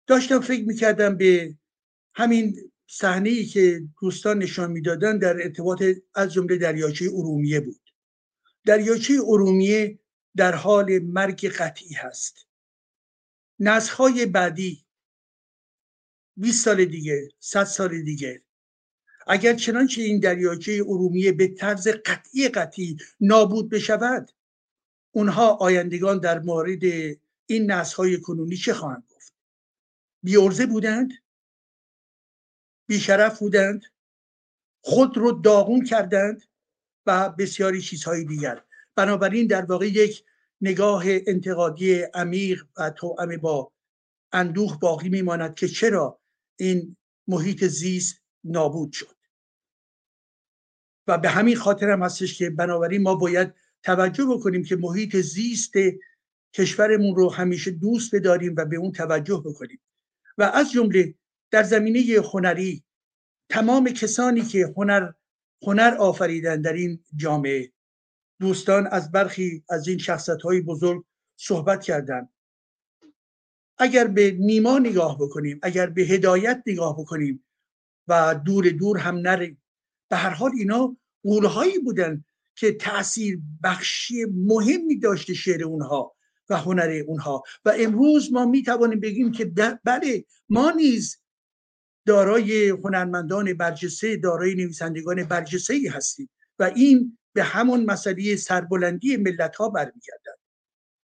[0.06, 1.56] داشتم فکر می‌کردم به
[2.14, 5.82] همین صحنه ای که دوستان نشان می‌دادن در ارتباط
[6.14, 7.80] از جمله دریاچه ارومیه بود.
[8.66, 9.98] دریاچه ارومیه
[10.36, 12.46] در حال مرگ قطعی هست.
[13.58, 14.85] نسخهای بعدی
[16.36, 18.42] 20 سال دیگه 100 سال دیگه.
[19.26, 24.30] اگر چنانچه این دریاچه ارومیه به طرز قطعی قطعی نابود بشود
[25.12, 26.82] اونها آیندگان در مورد
[27.46, 29.34] این نسخهای کنونی چه خواهند گفت؟
[30.22, 31.12] بیارزه بودند؟
[32.86, 33.82] بیشرف بودند؟
[34.80, 36.42] خود رو داغون کردند؟
[37.06, 38.62] و بسیاری چیزهای دیگر.
[38.94, 40.24] بنابراین در واقع یک
[40.60, 43.72] نگاه انتقادی عمیق و توأم با
[44.32, 46.20] اندوه باقی میماند که چرا
[46.56, 46.96] این
[47.28, 49.16] محیط زیست نابود شد.
[51.06, 55.72] و به همین خاطر هم هستش که بنابراین ما باید توجه بکنیم که محیط زیست
[56.52, 59.80] کشورمون رو همیشه دوست بداریم و به اون توجه بکنیم.
[60.38, 61.14] و از جمله
[61.50, 62.84] در زمینه هنری
[63.48, 65.12] تمام کسانی که هنر
[65.62, 67.72] هنر آفریدن در این جامعه
[68.40, 71.04] دوستان از برخی از این شخصت های بزرگ
[71.36, 72.28] صحبت کردند.
[73.78, 77.44] اگر به نیما نگاه بکنیم اگر به هدایت نگاه بکنیم
[78.08, 79.62] و دور دور هم نریم.
[80.08, 82.24] به هر حال اینا قولهایی بودن
[82.54, 86.16] که تاثیر بخشی مهمی داشته شعر اونها
[86.48, 87.42] و هنر اونها.
[87.64, 89.44] و امروز ما می توانیم بگیم که
[89.84, 91.18] بله ما نیز
[92.06, 99.56] دارای هنرمندان برجسته دارای نویسندگان برجسته ای هستیم و این به همون مسئله سربلندی ملت
[99.56, 100.38] ها برمیگردد.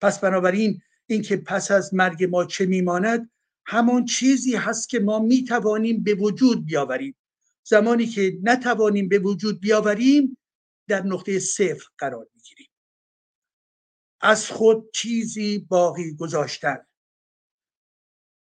[0.01, 3.31] پس بنابراین اینکه پس از مرگ ما چه میماند
[3.67, 7.17] همان چیزی هست که ما می توانیم به وجود بیاوریم.
[7.67, 10.39] زمانی که نتوانیم به وجود بیاوریم
[10.89, 12.71] در نقطه صفر قرار می‌گیریم.
[14.21, 16.87] از خود چیزی باقی گذاشتن.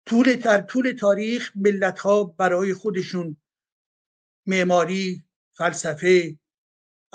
[0.06, 3.38] طول در طول تاریخ ملت ها برای خودشون
[4.46, 5.24] معماری
[5.54, 6.40] فلسفه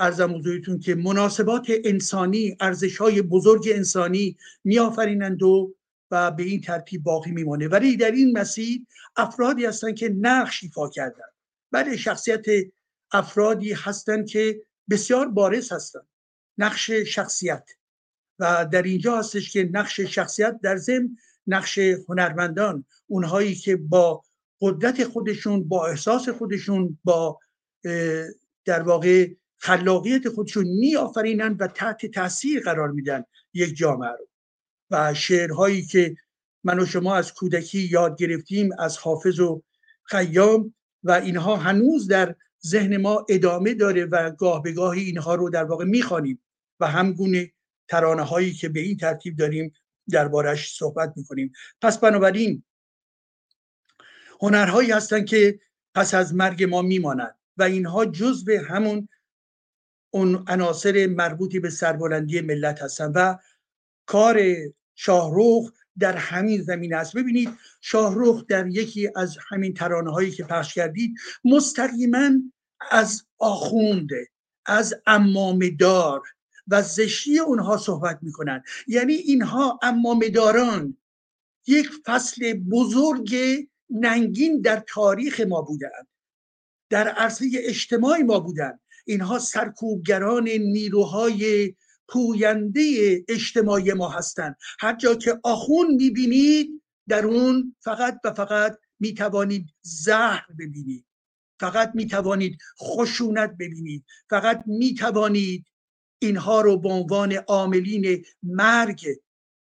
[0.00, 5.74] ارزم حضورتون که مناسبات انسانی ارزش های بزرگ انسانی میآفرینند و
[6.10, 7.68] و به این ترتیب باقی میمانه.
[7.68, 8.86] ولی در این مسیر
[9.16, 11.24] افرادی هستند که نقش ایفا کردن
[11.72, 12.44] بله شخصیت
[13.12, 16.06] افرادی هستند که بسیار بارز هستند.
[16.58, 17.70] نقش شخصیت.
[18.38, 21.16] و در اینجا هستش که نقش شخصیت در ضمن
[21.46, 22.84] نقش هنرمندان.
[23.06, 24.22] اونهایی که با
[24.60, 27.38] قدرت خودشون با احساس خودشون با
[28.64, 29.30] در واقع
[29.60, 33.24] خلاقیت خودشون می آفرینن و تحت تاثیر قرار میدن
[33.54, 34.28] یک جامعه رو.
[34.90, 36.16] و شعرهایی که
[36.64, 39.62] من و شما از کودکی یاد گرفتیم از حافظ و
[40.02, 42.34] خیام و اینها هنوز در
[42.66, 46.42] ذهن ما ادامه داره و گاه به گاهی اینها رو در واقع می‌خوانیم
[46.80, 47.52] و همگونه
[47.88, 49.72] ترانه هایی که به این ترتیب داریم
[50.10, 51.52] دربارش صحبت می‌کنیم.
[51.80, 52.62] پس بنابراین
[54.40, 55.60] هنرهایی هستند که
[55.94, 59.08] پس از مرگ ما میمانند و اینها جزء همون
[60.10, 63.38] اون عناصر مربوطی به سربلندی ملت هستند و
[64.06, 64.40] کار
[64.94, 67.16] شاهروخ در همین زمین است.
[67.16, 67.50] ببینید
[67.80, 71.14] شاهروخ در یکی از همین ترانه هایی که پخش کردید
[71.44, 72.30] مستقیما
[72.90, 74.28] از آخونده
[74.66, 76.22] از امامدار
[76.68, 80.96] و زشتی اونها صحبت می‌کنن یعنی اینها امامداران
[81.66, 83.36] یک فصل بزرگ
[83.90, 86.08] ننگین در تاریخ ما بودند.
[86.90, 88.80] در عرصه اجتماعی ما بودند.
[89.10, 91.74] اینها سرکوبگران نیروهای
[92.08, 92.82] پوینده
[93.28, 94.56] اجتماعی ما هستند.
[94.80, 101.04] هر جا که آخون می‌بینید در اون فقط و فقط می‌توانید زهر ببینید.
[101.60, 104.04] فقط می‌توانید خشونت ببینید.
[104.30, 105.66] فقط می‌توانید
[106.18, 109.06] اینها رو به عنوان عاملین مرگ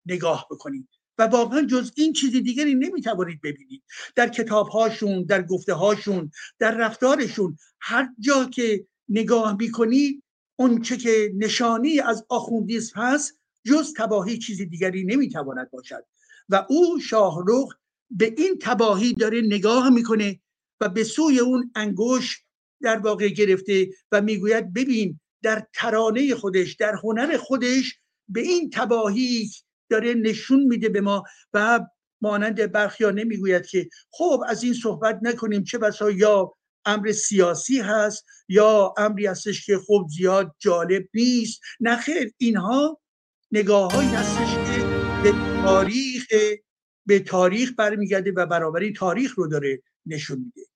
[0.06, 0.88] نگاه بکنید.
[1.18, 3.82] و واقعا جز این چیزی دیگری نمی‌توانید ببینید.
[4.16, 10.22] در کتابهاشون در گفته هاشون در رفتارشون هر جا که نگاه می‌کنید
[10.56, 16.04] اون چه که نشانی از آخوندیسم هست جز تباهی چیزی دیگری نمی‌تواند باشد.
[16.48, 17.74] و او شاهروخ
[18.10, 20.40] به این تباهی داره نگاه می‌کنه
[20.80, 22.44] و به سوی اون انگوش
[22.82, 27.98] در واقع گرفته و می‌گوید ببین در ترانه خودش در هنر خودش
[28.28, 29.50] به این تباهی
[29.90, 31.24] داره نشون میده به ما
[31.54, 31.86] و
[32.20, 36.54] مانند برخیا نمی‌گوید که خب از این صحبت نکنیم چه بسا یا
[36.88, 43.00] امر سیاسی هست یا امری هستش که خب زیاد جالب نیست؟ نه خیر اینها
[43.52, 44.84] نگاه هایی هستش که
[45.22, 45.32] به
[45.64, 46.26] تاریخ
[47.06, 50.68] به تاریخ برمیگرده و برابری تاریخ رو داره نشون میده.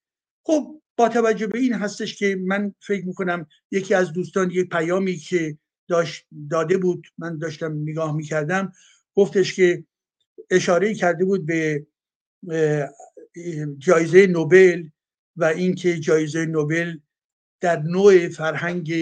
[0.45, 5.17] خب با توجه به این هستش که من فکر می‌کنم یکی از دوستان یک پیامی
[5.17, 5.59] که
[5.89, 8.73] داشت داده بود من داشتم نگاه می‌کردم
[9.15, 9.85] گفتش که
[10.51, 11.87] اشاره کرده بود به
[13.79, 14.89] جایزه نوبل
[15.37, 16.99] و اینکه جایزه نوبل
[17.61, 18.95] در نوع فرهنگ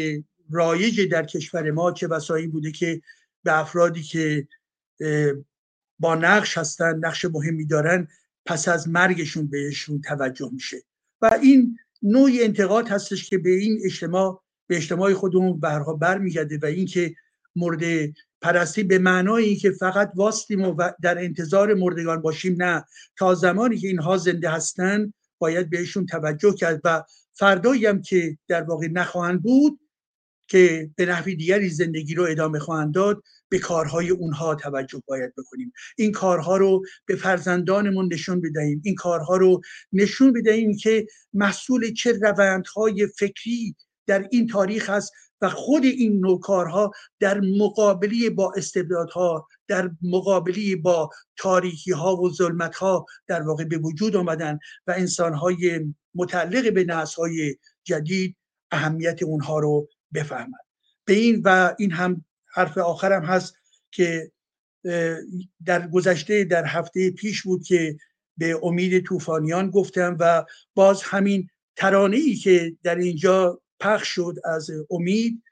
[0.50, 3.02] رایج در کشور ما چه بسایی بوده که
[3.42, 4.48] به افرادی که
[5.98, 8.08] با نقش هستن نقش مهمی دارن
[8.46, 10.76] پس از مرگشون بهشون توجه میشه.
[11.22, 16.66] و این نوعی انتقاد هستش که به این اجتماع به اجتماع خودمون برها برمیگرده و
[16.66, 17.14] اینکه
[17.56, 22.84] مورد پرستی به معنای اینکه فقط واستیم و در انتظار مردگان باشیم نه.
[23.16, 28.62] تا زمانی که اینها زنده هستن باید بهشون توجه کرد و فردایی هم که در
[28.62, 29.80] واقع نخواهند بود
[30.48, 35.72] که به نحوی دیگری زندگی رو ادامه خواهند داد به کارهای اونها توجه باید بکنیم.
[35.98, 38.82] این کارها رو به فرزندانمون نشون بدهیم.
[38.84, 39.60] این کارها رو
[39.92, 43.76] نشون بدهیم که محصول چه روندهای فکری
[44.06, 45.12] در این تاریخ هست
[45.42, 52.30] و خود این نوع کارها در مقابلی با استبدادها در مقابلی با تاریکی ها و
[52.30, 55.80] ظلمت ها در واقع به وجود آمدن و انسان های
[56.14, 58.36] متعلق به نسل های جدید
[58.70, 60.64] اهمیت اونها رو بفهمند.
[61.04, 63.54] به این و این هم حرف آخرم هست
[63.90, 64.32] که
[65.66, 67.96] در گذشته در هفته پیش بود که
[68.36, 70.44] به امید طوفانیان گفتم و
[70.74, 75.42] باز همین ترانه ای که در اینجا پخش شد از امید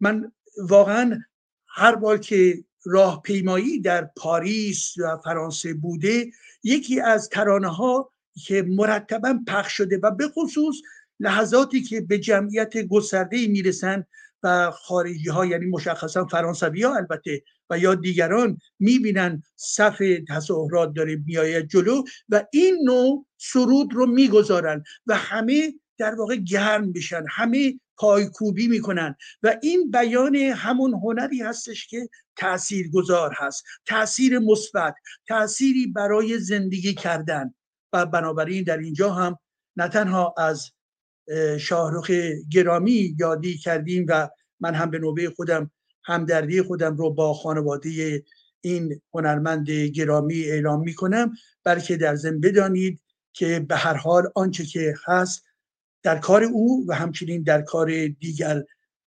[0.00, 1.20] من واقعا
[1.68, 6.30] هر بار که راهپیمایی در پاریس و فرانسه بوده
[6.62, 8.10] یکی از ترانه ها
[8.44, 10.76] که مرتبا پخش شده و به خصوص
[11.20, 14.06] لحظاتی که به جمعیت گسترده می‌رسن
[14.42, 21.22] و خارجی ها یعنی مشخصا فرانسوی ها البته و یا دیگران می‌بینن صف تظاهرات داره
[21.26, 27.80] میآید جلو و این نوع سرود رو می‌گذارن و همه در واقع گرم بشن همه
[27.96, 34.94] پایکوبی می‌کنن و این بیان همون هنری هستش که تأثیر گذار هست تاثیر مثبت
[35.28, 37.54] تأثیری برای زندگی کردن
[37.92, 39.38] و بنابراین در اینجا هم
[39.76, 40.70] نه تنها از
[41.60, 42.10] شاهرخ
[42.50, 44.28] گرامی یادی کردیم و
[44.60, 45.70] من هم به نوبه خودم
[46.04, 48.24] همدردی خودم رو با خانواده
[48.60, 51.32] این هنرمند گرامی اعلام می کنم
[51.64, 53.00] بلکه در ضمن بدانید
[53.32, 55.45] که به هر حال آنچه که هست
[56.06, 58.64] در کار او و همچنین در کار دیگر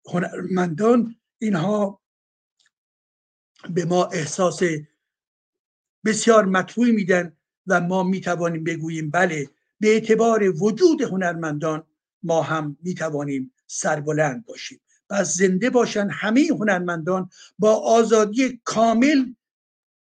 [0.05, 2.01] هنرمندان اینها
[3.69, 4.59] به ما احساس
[6.05, 9.49] بسیار مطبوعی میدن و ما می‌توانیم بگوییم بله
[9.79, 11.83] به اعتبار وجود هنرمندان
[12.23, 14.81] ما هم می‌توانیم سربلند باشیم.
[15.09, 19.33] و زنده باشن همه هنرمندان با آزادی کامل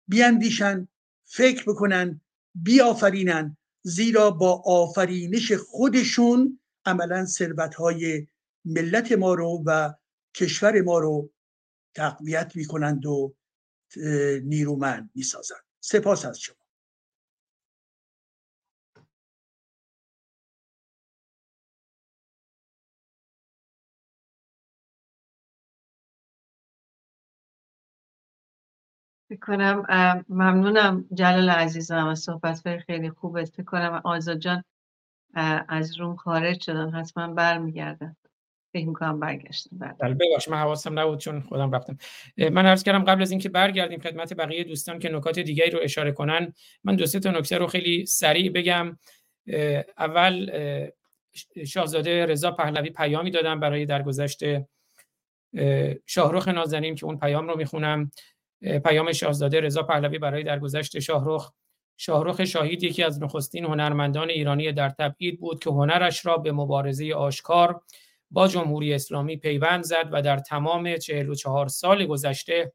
[0.09, 0.89] بیاندیشن
[1.25, 2.21] فکر بکنن
[2.55, 8.27] بیافرینن زیرا با آفرینش خودشون عملا ثروت های
[8.65, 9.95] ملت ما رو و
[10.35, 11.31] کشور ما رو
[11.95, 13.35] تقویت می‌کنند و
[14.45, 15.61] نیرومند می‌سازند.
[15.81, 16.57] سپاس از شما.
[29.43, 29.87] کنم
[30.29, 33.49] ممنونم جلال عزیزم از صحبت خیلی خوبت.
[33.49, 34.65] فکر کنم آزاد جان
[35.69, 38.17] از روم خارج شدن حتما برمیگردن
[38.73, 40.15] فکر می‌کنم برگشتن بله.
[40.15, 41.97] ببخش من حواسم نبود چون خودم رفتم.
[42.39, 46.13] من عرض کردم قبل از اینکه برگردیم خدمت بقیه دوستان که نکات دیگری رو اشاره
[46.13, 46.53] کنن
[46.85, 48.99] من دو سه تا نکته رو خیلی سریع بگم.
[49.99, 50.51] اول
[51.67, 54.43] شاهزاده رضا پهلوی پیامی دادم برای درگذشت
[56.07, 58.11] شاهرخ نازنین که اون پیام رو می‌خونم.
[58.85, 61.53] پیام شاهزاده رضا پهلوی برای درگذشت شاهرخ.
[62.03, 67.15] شاهرخ شاهید یکی از نخستین هنرمندان ایرانی در تبعید بود که هنرش را به مبارزه
[67.15, 67.83] آشکار
[68.31, 72.73] با جمهوری اسلامی پیوند زد و در تمام 44 سال گذشته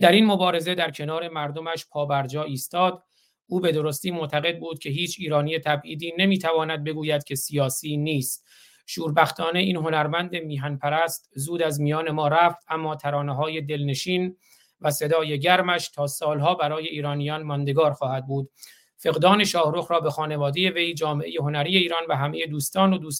[0.00, 3.02] در این مبارزه در کنار مردمش پابرجا ایستاد.
[3.46, 8.46] او به درستی معتقد بود که هیچ ایرانی تبعیدی نمی‌تواند بگوید که سیاسی نیست.
[8.86, 14.36] شوربختانه این هنرمند میهن پرست زود از میان ما رفت اما ترانه های دلنشین
[14.80, 18.50] و صدای گرمش تا سالها برای ایرانیان ماندگار خواهد بود.
[18.96, 23.10] فقدان شاهرخ را به خانواده وی جامعه هنری ایران و همه دوستان و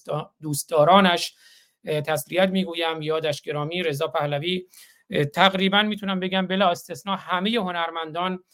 [0.42, 1.34] دوستدارانش
[1.84, 3.02] تسلیت می‌گویم.
[3.02, 4.66] یادش گرامی رضا پهلوی
[5.34, 8.44] تقریبا می‌تونم بگم بلا استثنا همه هنرمندان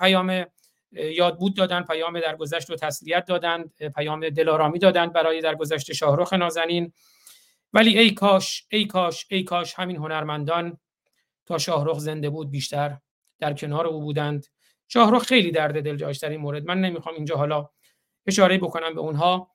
[0.00, 0.46] پیام
[0.92, 6.92] یادبود دادن پیام درگذشت و تسلیت دادند پیام دلارامی دادند برای درگذشت شاهرخ نازنین.
[7.72, 10.78] ولی ای کاش ای کاش ای کاش همین هنرمندان
[11.50, 12.98] تا شاهرخ زنده بود بیشتر
[13.40, 14.46] در کنار او بودند.
[14.88, 16.66] شاهرخ خیلی درد دل داشت در این مورد.
[16.66, 17.68] من نمی‌خوام اینجا حالا
[18.26, 19.50] اشاره بکنم به اونها.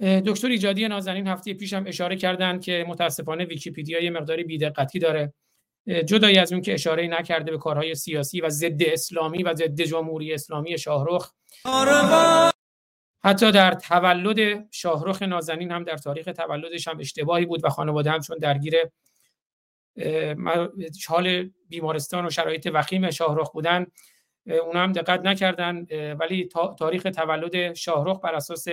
[0.00, 5.34] دکتر ایجادی نازنین هفته پیشم اشاره کردند که متاسفانه ویکیپیدیا یه مقداری بیدقتی داره.
[6.06, 10.34] جدایی از اون که اشاره نکرده به کارهای سیاسی و ضد اسلامی و ضد جمهوری
[10.34, 11.32] اسلامی شاهرخ.
[13.24, 18.20] حتی در تولد شاهرخ نازنین هم در تاریخ تولدش هم اشتباهی بود و خانواده هم
[18.20, 18.74] چون درگیر
[21.08, 23.86] حال بیمارستان و شرایط وخیم شاهرخ بودن
[24.46, 26.48] اون هم دقت نکردن ولی
[26.78, 28.66] تاریخ تولد شاهرخ بر اساس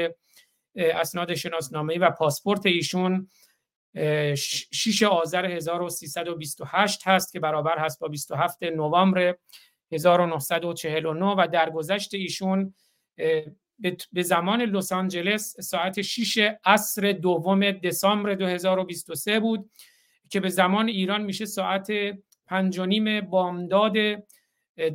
[0.75, 3.29] اسناد شناسنامه و پاسپورت ایشون
[3.95, 9.35] 6 آذر 1328 هست که برابر هست با 27 نوامبر
[9.91, 12.73] 1949 و درگذشت ایشون
[14.13, 19.69] به زمان لس آنجلس ساعت 6 عصر دوم دسامبر 2023 بود.
[20.29, 21.87] که به زمان ایران میشه ساعت
[22.47, 23.93] پنج و نیم بامداد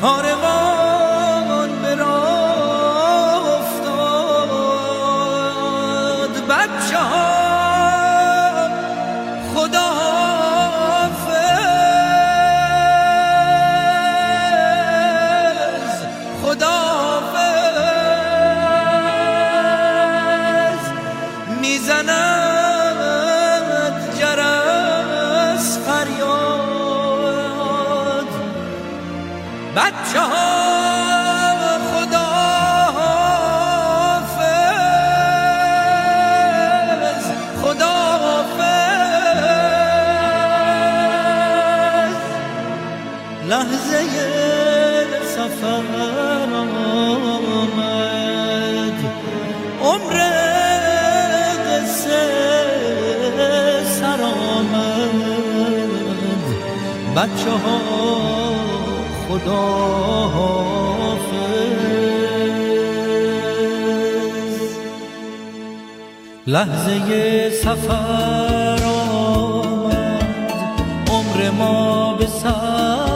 [0.00, 0.39] کاروان
[57.40, 57.80] بچه ها
[59.28, 60.60] خداحافظ.
[66.46, 70.22] لحظه سفر آمد
[71.10, 73.09] عمر ما به سر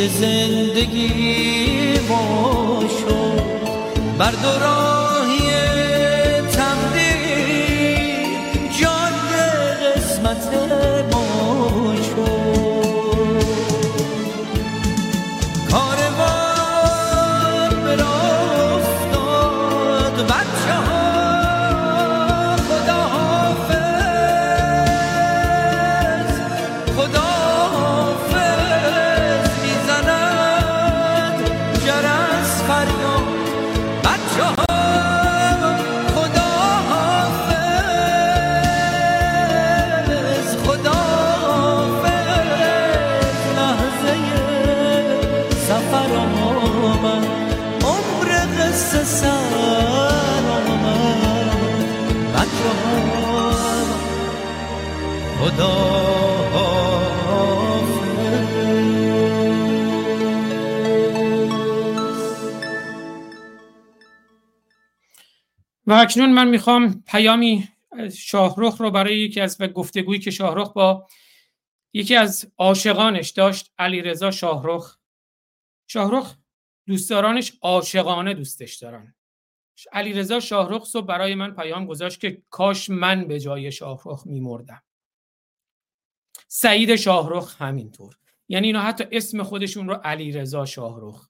[0.00, 3.46] زندگی ما شد.
[4.18, 4.30] بر
[65.86, 67.68] و اکنون من می‌خوام پیامی
[68.14, 71.06] شاهرخ رو برای یکی از گفتگویی که شاهرخ با
[71.92, 74.98] یکی از عاشقانش داشت علی رضا شاهرخ.
[75.86, 76.36] شاهرخ
[76.86, 79.14] دوستدارانش عاشقانه دوستش دارن.
[79.92, 84.82] علی رضا شاهرخ صبح برای من پیام گذاشت که کاش من به جای شاهرخ میمردم.
[86.48, 88.18] سعید شاهرخ همینطور.
[88.48, 91.28] یعنی اینا حتی اسم خودشون رو علی رضا شاهرخ.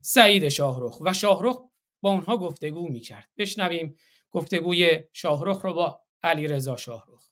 [0.00, 1.00] سعید شاهرخ.
[1.00, 1.67] و شاهرخ
[2.00, 3.28] با اونها گفتگو می‌کرد.
[3.38, 3.96] بشنویم
[4.30, 7.28] گفتگوی شاهرخ رو با علی رضا شاهرخ.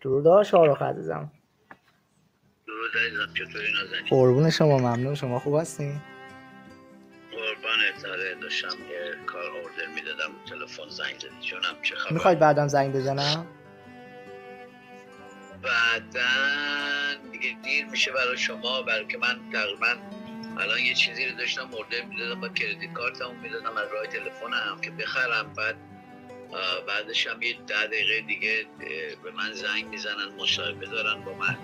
[0.00, 1.32] درود شاهرخ عزیزم.
[2.66, 5.14] درود عزیزم چطوری نازنین؟ قربون شما ممنون.
[5.14, 6.00] شما خوب هستین
[7.30, 11.48] قربان اتاره داشتم یه کار اوردر می‌دادم تلفن زنگ زدی.
[11.48, 13.46] جونم چه خبر؟ می‌خواید بعدم زنگ بزنم؟
[15.62, 16.22] بعدا
[17.32, 19.96] دیگه دیر میشه برای شما بلکه من تقریبا
[20.60, 24.90] الان یه چیزی رو داشتم اوردر می‌دادم با کردیت کارتمو می‌دادم از راه تلفنم که
[24.90, 25.52] بخرم.
[25.56, 25.76] بعد
[26.88, 28.66] بعدش هم یه ده دقیقه دیگه
[29.24, 31.56] به من زنگ می‌زنن مصاحبه دارن با من.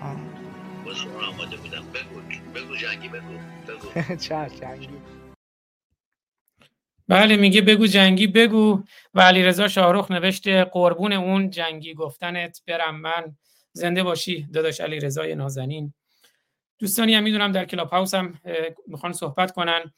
[0.85, 1.85] اون آماده بودم.
[1.91, 2.21] بگو
[2.55, 3.37] بگو جنگی بگو
[3.67, 4.15] بگو.
[4.25, 4.89] چه جنگی؟
[7.07, 8.83] بله میگه بگو جنگی بگو.
[9.13, 13.37] و علیرضا شاهرخ نوشته قربون اون جنگی گفتنت برم من.
[13.73, 15.93] زنده باشی داداش علیرضا نازنین.
[16.79, 18.39] دوستانی هم می‌دونم در کلاب هاوس هم
[18.87, 19.91] می‌خوان صحبت کنن.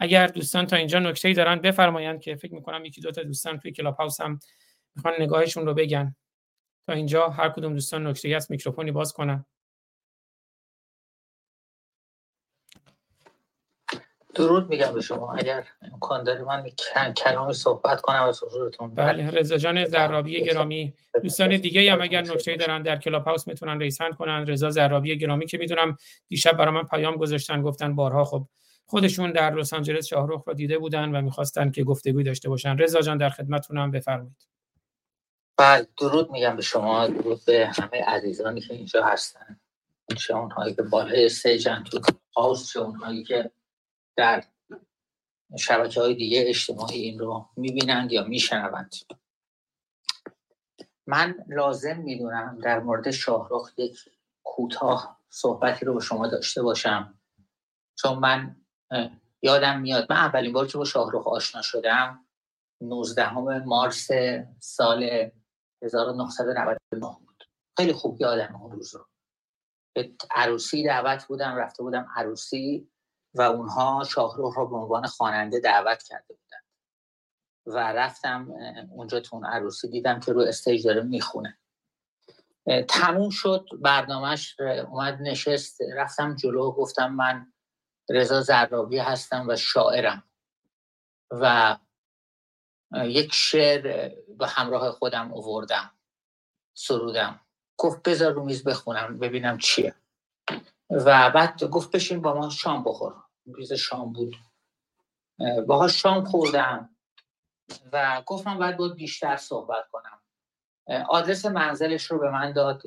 [0.00, 3.72] اگر دوستان تا اینجا نکته‌ای دارن بفرمایند که فکر می‌کنم یکی دو تا دوستان توی
[3.72, 4.38] کلاب هاوس هم
[4.96, 6.16] می‌خوان نگاهشون رو بگن.
[6.86, 9.44] تا اینجا هر کدوم دوستان نکته‌ای هست میکروفونی باز کنن.
[14.34, 15.34] درود میگم به شما.
[15.34, 16.64] اگر امکان داره من
[17.16, 18.94] کلامی صحبت کنم از حضورتون.
[18.94, 20.94] بله رضا جان زرابی گرامی.
[21.22, 24.46] دوستان دیگه هم اگر نکته‌ای دارن در کلاب هاوس می‌تونن ریسند کنن.
[24.46, 25.96] رضا زرابی گرامی که می‌دونم
[26.28, 28.46] دیشب برای من پیام گذاشتن گفتن بارها خب
[28.86, 32.78] خودشون در لس آنجلس شاهرخ رو دیده بودن و می‌خواستن که گفتگوی داشته باشن.
[32.78, 34.48] رضا جان در خدمتتونم بفرمایید.
[35.56, 37.06] بله درود میگم به شما.
[37.06, 39.60] درود به همه عزیزانی که اینجا هستن.
[40.16, 42.00] چه اونهایی که بالای استیجن تو
[42.36, 43.50] هاوس چه اونهایی که
[44.16, 44.44] در
[45.58, 48.94] شبکه های دیگه اجتماعی این رو می‌بینند یا میشنوند.
[51.06, 53.98] من لازم می‌دونم در مورد شاهرخ یک
[54.44, 57.18] کوتاه صحبتی رو با شما داشته باشم.
[57.98, 58.56] چون من
[59.42, 62.26] یادم میاد من اولین بار که با شاهرخ آشنا شدم
[62.80, 64.08] 19 مارس
[64.58, 65.30] سال
[65.82, 67.44] 1999 بود.
[67.76, 69.06] خیلی خوب یادم اون روز رو.
[69.96, 72.91] به عروسی دعوت بودم رفته بودم عروسی.
[73.34, 76.58] و اونها شاهرخ رو به عنوان خواننده دعوت کرده بودن
[77.66, 78.48] و رفتم
[78.90, 81.58] اونجا تو اون عروسی دیدم که رو استیج داره می‌خونه.
[82.88, 85.80] تموم شد برنامهش اومد نشست.
[85.94, 87.52] رفتم جلو گفتم من
[88.10, 90.22] رضا زرابی هستم و شاعرم.
[91.30, 91.76] و
[93.04, 95.90] یک شعر به همراه خودم اووردم
[96.74, 97.40] سرودم.
[97.76, 99.94] گفت بذار رو میز بخونم ببینم چیه.
[100.90, 103.21] و بعد گفت بشین با ما شام بخور.
[103.46, 104.36] روز شام بود.
[105.40, 106.96] اه، باهاش شام خوردم
[107.92, 110.22] و گفتم باید باید بیشتر صحبت کنم.
[111.08, 112.82] آدرس منزلش رو به من داد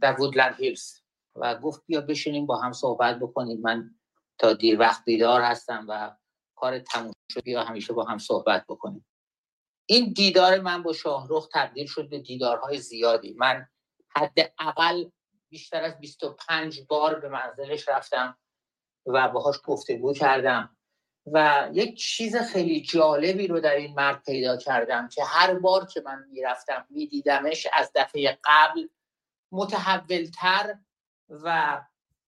[0.00, 1.00] در وودلند هیلز
[1.36, 3.60] و گفت بیا بشینیم با هم صحبت بکنیم.
[3.60, 3.90] من
[4.38, 6.16] تا دیر وقت بیدار هستم و
[6.54, 9.06] کار تموم شد بیا همیشه با هم صحبت بکنیم.
[9.86, 13.34] این دیدار من با شاهرخ تبدیل شد به دیدارهای زیادی.
[13.38, 13.66] من
[14.16, 15.04] حداقل
[15.48, 18.38] بیشتر از 25 بار به منزلش رفتم.
[19.06, 20.76] و باهاش گفتگو کردم.
[21.32, 26.02] و یک چیز خیلی جالبی رو در این مرد پیدا کردم که هر بار که
[26.04, 28.88] من می‌رفتم میدیدمش از دفعه قبل
[29.52, 30.78] متحولتر
[31.28, 31.80] و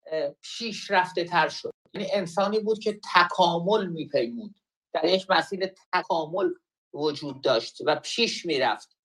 [0.06, 1.72] اه، پیشرفته تر شد.
[1.94, 4.54] یعنی انسانی بود که تکامل میپیمود.
[4.92, 6.50] در یک مسیر تکامل
[6.94, 8.96] وجود داشت و پیش می‌رفت.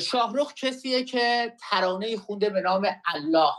[0.00, 3.52] شاهرخ کسیه که ترانه خونده به نام الله.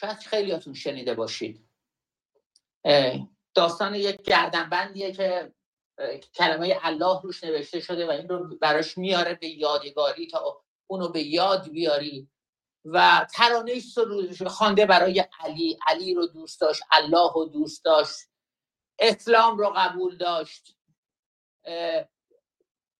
[0.00, 1.68] شاید خیلیاتون شنیده باشید.
[3.54, 5.54] داستان یک گردنبندیه که
[6.34, 11.22] کلمه الله روش نوشته شده و این رو براش میاره به یادگاری تا اونو به
[11.22, 12.30] یاد بیاری.
[12.84, 13.80] و ترانه
[14.46, 15.78] خوانده برای علی.
[15.86, 18.18] علی رو دوست داشت الله رو دوست داشت
[18.98, 20.76] اسلام رو قبول داشت.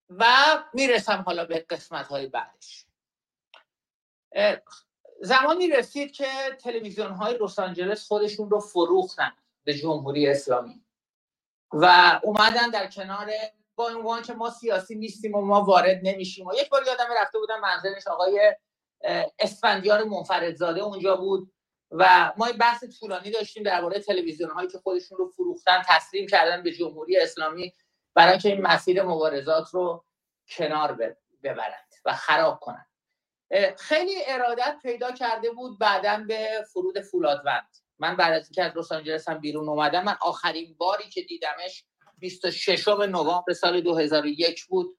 [0.09, 0.25] و
[0.75, 2.87] می‌رسم حالا به قسمت های بعدش
[5.21, 6.27] زمانی رسید که
[6.61, 9.33] تلویزیون های لس آنجلس خودشون رو فروختن
[9.65, 10.85] به جمهوری اسلامی
[11.73, 13.31] و اومدن در کنار
[13.77, 16.47] با عنوان که ما سیاسی نیستیم و ما وارد نمیشیم.
[16.47, 18.55] و یک بار یادم رفته بودم منزلش آقای
[19.39, 21.53] اسفندیار منفردزاده اونجا بود
[21.91, 26.73] و ما بحث طولانی داشتیم درباره تلویزیون هایی که خودشون رو فروختن تسلیم کردن به
[26.73, 27.73] جمهوری اسلامی
[28.15, 30.05] برای اینکه این مسیر مبارزات رو
[30.49, 32.87] کنار ببرند و خراب کنند.
[33.79, 37.69] خیلی ارادت پیدا کرده بود بعدا به فرود فولادوند
[37.99, 41.85] من بعد از اینکه از لس آنجلس هم بیرون اومدم من آخرین باری که دیدمش
[42.19, 44.99] 26 نوامبر سال 2001 بود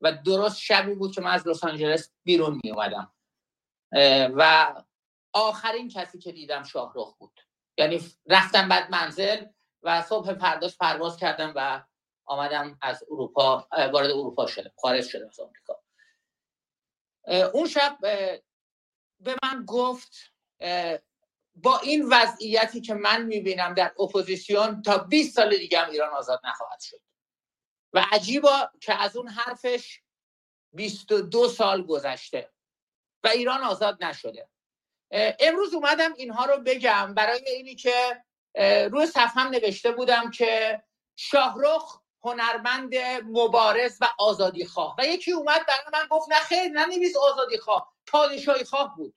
[0.00, 3.12] و درست شبی بود که من از لس آنجلس بیرون می اومدم.
[4.36, 4.74] و
[5.32, 7.40] آخرین کسی که دیدم شاهرخ بود.
[7.78, 9.44] یعنی رفتم بعد منزل
[9.82, 11.82] و صبح پرداش پرواز کردم و
[12.24, 15.77] آمدم از اروپا وارد اروپا شدم خارج شدم از آمریکا.
[17.28, 17.98] اون شب
[19.20, 20.32] به من گفت
[21.54, 26.40] با این وضعیتی که من می‌بینم در اپوزیسیون تا 20 سال دیگه هم ایران آزاد
[26.44, 27.00] نخواهد شد.
[27.92, 30.00] و عجیبا که از اون حرفش
[30.72, 32.50] 22 سال گذشته
[33.24, 34.48] و ایران آزاد نشده.
[35.40, 38.24] امروز اومدم اینها رو بگم برای اینی که
[38.90, 40.82] روی صفحم نوشته بودم که
[41.16, 44.94] شاهرخ هنرمند مبارز و آزادی خواه.
[44.98, 47.92] و یکی اومد برای من گفت نه خیر ننویس آزادی خواه.
[48.06, 49.14] پادشاهی خواه بود.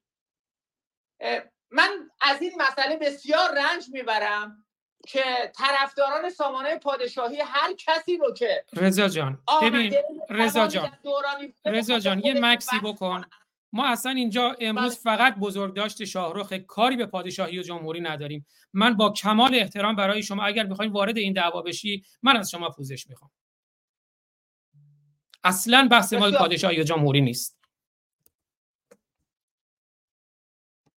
[1.72, 4.66] من از این مسئله بسیار رنج می‌برم
[5.08, 9.96] که طرفداران سامانه پادشاهی هر کسی رو که رضا جان ببین
[10.30, 10.92] رضا جان
[11.66, 13.26] رضا جان یه مکسی بکن.
[13.74, 18.46] ما اصلا اینجا امروز فقط بزرگداشت شاهرخ کاری به پادشاهی و جمهوری نداریم.
[18.74, 22.70] من با کمال احترام برای شما اگر می‌خواین وارد این دعوا بشی من از شما
[22.70, 23.32] پوزش می‌خوام.
[25.44, 26.32] اصلا بحث بسیار.
[26.32, 27.62] پادشاهی و جمهوری نیست.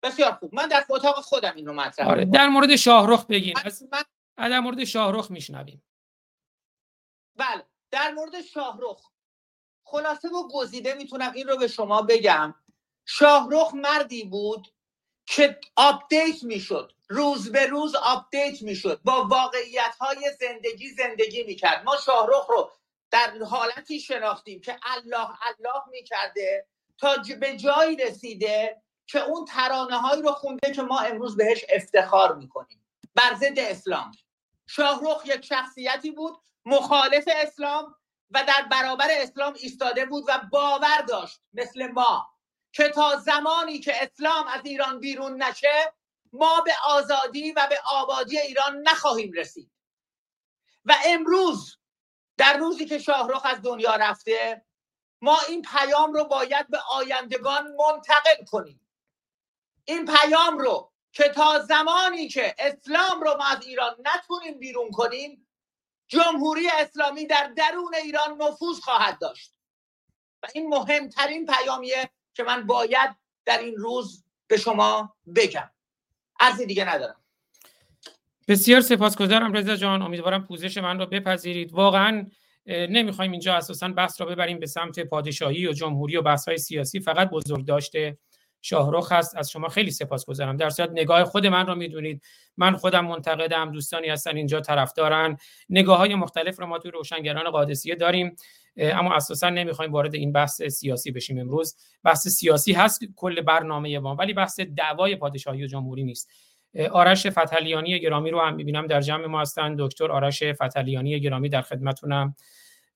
[0.03, 0.55] بسیار خوب.
[0.55, 2.25] من در اتاق خودم این رو مطرح آره.
[2.25, 3.53] در مورد شاهرخ بگین
[4.37, 5.83] من در مورد شاهرخ میشنویم.
[7.35, 9.09] بله در مورد شاهرخ.
[9.83, 12.55] خلاصه و گزیده می‌تونم این رو به شما بگم.
[13.05, 14.67] شاهرخ مردی بود
[15.25, 21.84] که update می‌شد روز به روز update می‌شد با واقعیت های زندگی زندگی می‌کرد.
[21.84, 22.71] ما شاهرخ رو
[23.11, 26.67] در حالتی شناختیم که الله الله می‌کرده
[26.97, 32.35] تا به جایی رسیده که اون ترانه هایی رو خونده که ما امروز بهش افتخار
[32.35, 32.85] می‌کنیم.
[33.15, 34.11] بر ضد اسلام.
[34.67, 37.95] شاهرخ یک شخصیتی بود مخالف اسلام
[38.31, 42.32] و در برابر اسلام ایستاده بود و باور داشت مثل ما.
[42.73, 45.93] که تا زمانی که اسلام از ایران بیرون نشه
[46.33, 49.71] ما به آزادی و به آبادی ایران نخواهیم رسید.
[50.85, 51.77] و امروز
[52.37, 54.65] در روزی که شاهرخ از دنیا رفته
[55.21, 58.87] ما این پیام رو باید به آیندگان منتقل کنیم.
[59.85, 65.47] این پیام رو که تا زمانی که اسلام رو ما از ایران نتونیم بیرون کنیم
[66.07, 69.53] جمهوری اسلامی در درون ایران نفوذ خواهد داشت.
[70.43, 73.15] و این مهمترین پیامیه که من باید
[73.45, 75.69] در این روز به شما بگم.
[76.39, 77.15] عرضی دیگه ندارم.
[78.47, 80.01] بسیار سپاسگزارم رضا جان.
[80.01, 81.73] امیدوارم پوزش من رو بپذیرید.
[81.73, 82.27] واقعا
[82.65, 86.99] نمی‌خوایم اینجا اساسا بحث رو ببریم به سمت پادشاهی و جمهوری و بحث های سیاسی.
[86.99, 88.18] فقط بزرگ داشته
[88.61, 89.38] شاهرخ هست.
[89.38, 90.57] از شما خیلی سپاسگزارم.
[90.57, 92.23] در صورت نگاه خود من رو می‌دونید.
[92.57, 93.72] من خودم منتقدم.
[93.72, 95.38] دوستانی هستن اینجا طرفدارن.
[95.69, 98.35] نگاه های مختلف رو ما توی روشنگران قادسیه داریم.
[98.77, 101.75] اما اساسا نمی‌خوایم وارد این بحث سیاسی بشیم امروز.
[102.03, 106.29] بحث سیاسی هست کل برنامه ما ولی بحث دعوای پادشاهی و جمهوری نیست.
[106.91, 109.75] آرش فتلیانی گرامی رو هم می‌بینم در جمع ما هستن.
[109.79, 112.35] دکتر آرش فتلیانی گرامی در خدمتونم.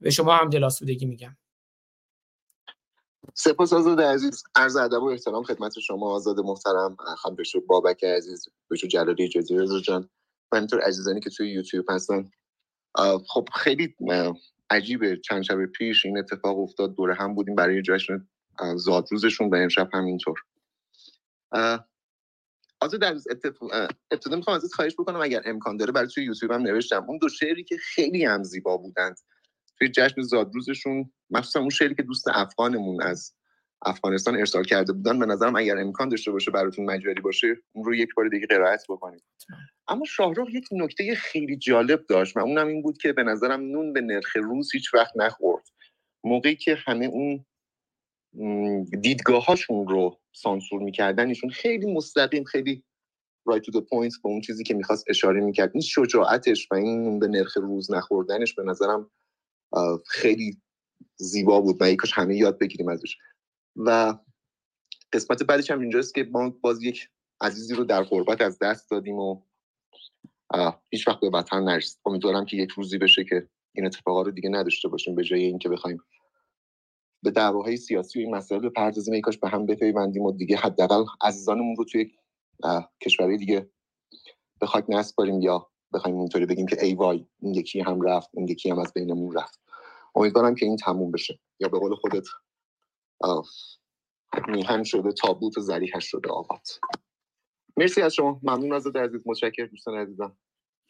[0.01, 1.37] به شما هم دلاسودگی میگم.
[3.33, 4.43] سپاس آزاد عزیز.
[4.55, 9.81] عرض ادب و احترام خدمت شما آزاد محترم خانم دکتر بابک عزیز دکتر جلالی جزیره
[9.81, 10.09] جان
[10.51, 12.31] و اینطور عزیزانی که توی یوتیوب هستن.
[13.27, 13.95] خب خیلی
[14.69, 15.17] عجیبه.
[15.17, 18.27] چند شب پیش این اتفاق افتاد دوره هم بودیم برای جشن
[18.75, 20.39] زادروزشون و امشب هم اینطور
[21.51, 21.89] آه،
[22.81, 26.51] آزاد عزیز اتف- آه، ابتدا می‌خوام ازت خواهش بکنم اگر امکان داره برای توی یوتیوب
[26.51, 27.05] هم نوشتم.
[27.07, 29.19] اون دو شعری که خیلی هم زیبا بودند.
[29.79, 33.33] توی جشن زادروزشون مخصوصا اون شعری که دوست افغانمون از
[33.81, 37.95] افغانستان ارسال کرده بودن به نظرم اگر امکان داشته باشه براتون مجاری باشه اون رو
[37.95, 39.23] یک بار دیگه قرائت بکنید
[39.87, 43.93] اما شاهرخ یک نکته خیلی جالب داشت و اونم این بود که به نظرم نون
[43.93, 45.63] به نرخ روز هیچ وقت نخورد.
[46.23, 47.45] موقعی که همه اون
[49.01, 52.83] دیدگاه هاشون رو سانسور می‌کردن ایشون خیلی مستقیم خیلی
[53.49, 55.71] right to the point به اون چیزی که می‌خواست اشاره می‌کرد.
[55.73, 59.11] این شجاعتش و این نون به نرخ روز نخوردنش به نظرم
[60.07, 60.61] خیلی
[61.15, 63.17] زیبا بود و یکاش همه یاد بگیریم ازش.
[63.77, 64.17] و
[65.13, 67.09] قسمت بعدش هم اینجاست که ما باز یک
[67.41, 69.41] عزیزی رو در غربت از دست دادیم و
[70.89, 71.99] هیچ وقت به وطن نرسید.
[72.05, 75.69] امیدوارم که یک روزی بشه که این اتفاقا رو دیگه نداشته باشیم به جای اینکه
[75.69, 75.97] بخوایم
[77.23, 81.75] به دعواهای سیاسی و این مسائل بپردازیم یکاش به هم بپیوندیم و دیگه حداقل عزیزانمون
[81.75, 82.11] رو توی
[83.03, 83.69] کشورهای دیگه
[84.59, 88.47] به خاک نسپاریم یا بخوایم اینطوری بگیم که ای وای این یکی هم رفت این
[88.47, 89.59] یکی هم از بینمون رفت.
[90.15, 91.39] امیدوارم که این تموم بشه.
[91.59, 92.25] یا به قول خودت
[94.47, 96.61] میهن شده تابوت زریحش شده آباد.
[97.77, 98.39] مرسی از شما.
[98.43, 99.21] ممنون از عزیز.
[99.25, 100.37] متشکر دوستان عزیزم.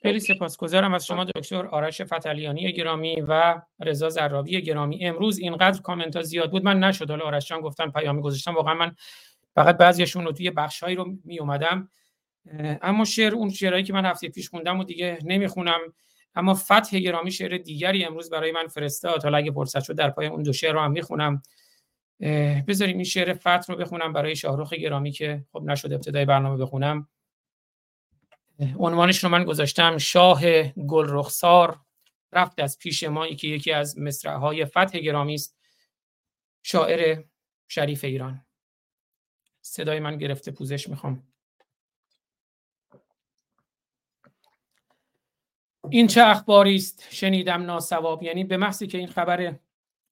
[0.01, 5.05] خیلی سپاسگزارم از شما دکتر آرش فتلیانی گرامی و رضا زرابی گرامی.
[5.05, 7.09] امروز اینقدر کامنت ها زیاد بود من نشد.
[7.09, 8.55] حالا آرش جان گفتن پیامی گذاشتم.
[8.55, 8.95] واقعا من
[9.55, 11.89] فقط بعضیشون رو توی بخشهایی رو می اومدم
[12.81, 15.79] اما شعر اون شعرهایی که من هفته پیش خوندم و دیگه نمی‌خونم.
[16.35, 19.23] اما فتح گرامی شعر دیگری امروز برای من فرستاد.
[19.23, 21.41] حالا اگه فرصت شد در پای اون دو شعر رو هم می‌خونم.
[22.67, 27.09] بذاریم این شعر فتح رو بخونم برای شاهرخ گرامی که خب نشد ابتدای برنامه بخونم.
[28.79, 31.79] عنوانش رو من گذاشتم شاه گل رخسار
[32.31, 35.57] رفت از پیش ما که یکی از مصرعهای فتح گرامی است.
[36.63, 37.23] شاعر
[37.67, 38.45] شریف ایران.
[39.61, 41.27] صدای من گرفته پوزش می‌خوام.
[45.89, 48.23] این چه اخباری است؟ شنیدم ناسواب.
[48.23, 49.55] یعنی به محضی که این خبر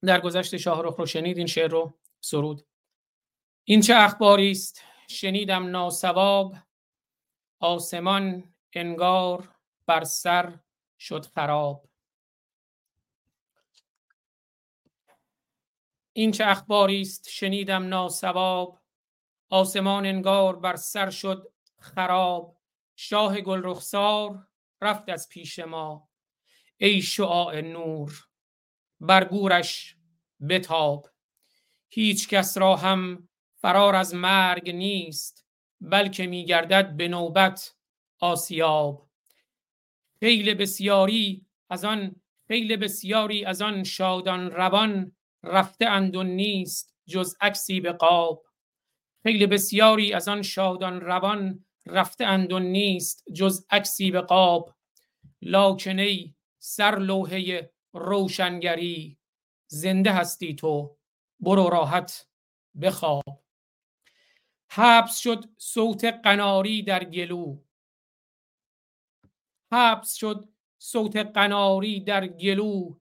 [0.06, 2.66] در گذشت شاهرخ رو شنید این شعر رو؟ سرود.
[3.64, 6.54] این چه اخباری است؟ شنیدم ناسواب
[7.60, 9.48] آسمان انگار
[9.86, 10.58] بر سر
[10.98, 11.88] شد خراب.
[16.12, 18.80] این چه اخباری است؟ شنیدم ناسواب
[19.50, 22.56] آسمان انگار بر سر شد خراب.
[22.96, 24.46] شاه گل رخسار
[24.80, 26.08] رفت از پیش ما.
[26.76, 28.26] ای شعاع نور
[29.00, 29.95] بر گورش
[30.48, 31.08] بتاب.
[31.88, 35.46] هیچ کس را هم فرار از مرگ نیست
[35.80, 37.74] بلکه میگردد به نوبت
[38.20, 39.08] آسیاب.
[40.20, 42.16] خیل بسیاری از آن
[42.48, 48.44] خیل بسیاری از آن شادان روان رفته اند و نیست جز عکسی به قاب.
[49.22, 54.74] خیل بسیاری از آن شادان روان رفته اند و نیست جز عکسی به قاب.
[55.42, 59.18] لاکن ای سر لوحه روشنگری
[59.68, 60.96] زنده هستی تو.
[61.40, 62.26] برو راحت
[62.82, 63.44] بخواب.
[64.70, 67.58] حبس شد صوت قناری در گلو.
[69.72, 70.48] حبس شد
[70.78, 72.94] صوت قناری در گلو.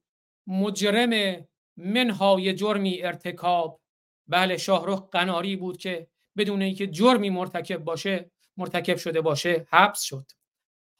[0.47, 1.45] مجرم
[1.77, 3.81] منهای جرمی ارتکاب.
[4.27, 10.31] بله شاهرخ قناری بود که بدون اینکه جرمی مرتکب باشه مرتکب شده باشه حبس شد.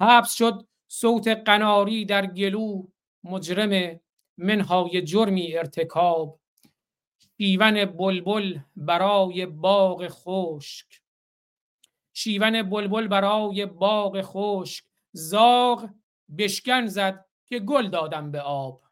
[0.02, 2.88] حبس شد صوت قناری در گلو.
[3.24, 4.00] مجرم
[4.38, 6.40] منهای جرمی ارتکاب
[7.38, 11.02] شیون بلبل برای باغ خشک.
[12.14, 14.86] شیون بلبل برای باغ خشک.
[15.12, 15.90] زاغ
[16.38, 18.84] بشکن زد که گل دادم به آب.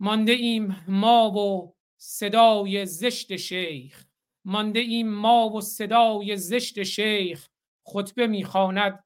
[0.00, 4.06] مانده ایم ما و صدای زشت شیخ.
[4.44, 7.48] مانده ایم ما و صدای زشت شیخ.
[7.86, 9.04] خطبه می‌خواند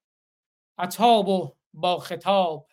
[0.78, 2.68] عطاب و با خطاب.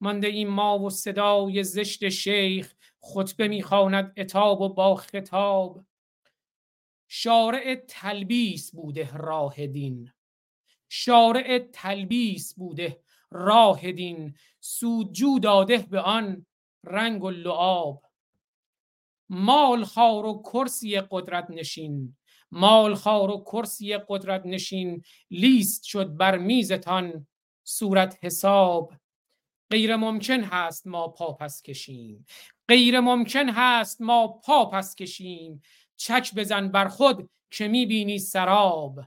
[0.00, 5.84] مانده ایم ما و صدای زشت شیخ خطبه می‌خواند اتاب و با خطاب.
[7.08, 10.12] شارع تلبیس بوده راه دین
[10.88, 16.46] شارع تلبیس بوده راه دین سودجو داده به آن
[16.84, 18.06] رنگ و لعاب.
[19.28, 22.16] مال خار و کرسی قدرت نشین
[22.50, 27.26] مال خار و کرسی قدرت نشین لیست شد بر میزتان
[27.64, 28.92] صورت حساب.
[29.70, 32.26] غیر ممکن هست ما پا پس کشیم.
[32.68, 35.62] غیر ممکن هست ما پا پس کشیم.
[35.96, 39.00] چک بزن بر خود که می‌بینی سراب.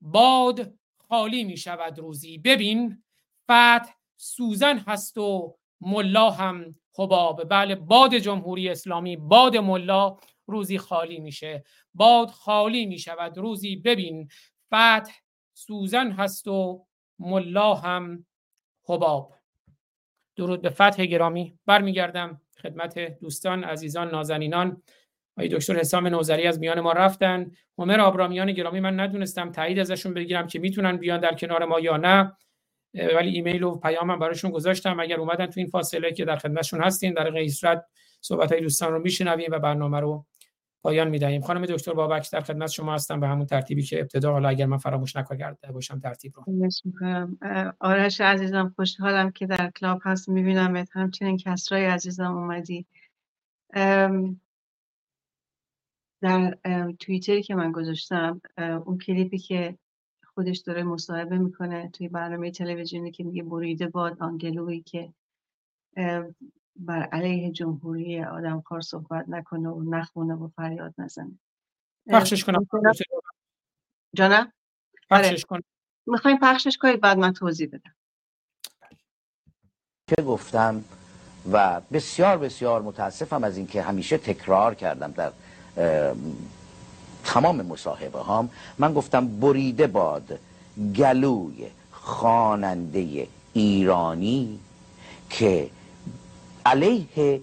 [0.00, 0.74] باد
[1.08, 2.38] خالی می شود روزی.
[2.38, 3.02] ببین
[3.44, 7.48] فتح سوزن هست و ملا هم حباب.
[7.48, 10.16] بله باد جمهوری اسلامی باد ملا
[10.46, 11.64] روزی خالی میشه.
[11.94, 13.76] باد خالی می شود روزی.
[13.76, 14.28] ببین
[14.66, 15.12] فتح
[15.54, 16.86] سوزن هست و
[17.18, 18.26] ملا هم
[18.88, 19.35] حباب.
[20.36, 21.58] درود به فتح گرامی.
[21.66, 24.82] برمیگردم خدمت دوستان عزیزان نازنینان.
[25.36, 27.50] آقای دکتر حسام نوزری از میان ما رفتن.
[27.78, 31.96] عمر آبرامیان گرامی من ندونستم تایید ازشون بگیرم که می‌تونن بیان در کنار ما یا
[31.96, 32.36] نه.
[32.94, 35.00] ولی ایمیل و پیامم براشون گذاشتم.
[35.00, 37.52] اگر اومدن تو این فاصله که در خدمتشون هستین در غیر
[38.20, 40.26] صحبت های دوستان رو میشنویم و برنامه رو
[40.82, 41.42] پایان می‌دهیم.
[41.42, 43.20] خانم دکتر بابک در خدمت شما هستم.
[43.20, 46.70] به همون ترتیبی که ابتدا حالا اگر من فراموش نکرده باشم ترتیب رو.
[47.80, 50.28] آرش عزیزم خوشحالم که در کلاب هست.
[50.28, 52.86] می‌بینم همچنین کسرای عزیزم اومدی.
[56.22, 56.58] در
[57.00, 59.78] توییتری که من گذاشتم اون کلیپی که
[60.24, 65.12] خودش داره مصاحبه می‌کنه توی برنامه تلویزیونی که میگه بریده باد آنگلویی که
[66.78, 71.38] بر علیه جمهوری آدم کار صحبت نکنه و نخونه و فریاد نزنه.
[72.06, 72.66] پخشش کنم.
[74.14, 74.52] جانم؟
[75.10, 75.62] پخشش کنم.
[76.06, 77.94] می‌خوایم پخشش کنید بعد من توضیح بدم.
[80.08, 80.84] که گفتم
[81.52, 85.32] و بسیار بسیار متاسفم از اینکه همیشه تکرار کردم در
[87.24, 88.50] تمام مصاحبه هام.
[88.78, 90.40] من گفتم بریده باد
[90.96, 94.60] گلوی خواننده ایرانی
[95.30, 95.70] که
[96.66, 97.42] علیه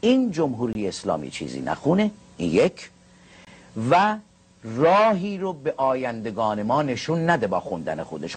[0.00, 2.90] این جمهوری اسلامی چیزی نخونه این یک.
[3.90, 4.18] و
[4.62, 8.36] راهی رو به آیندگان ما نشون نده با خوندن خودش.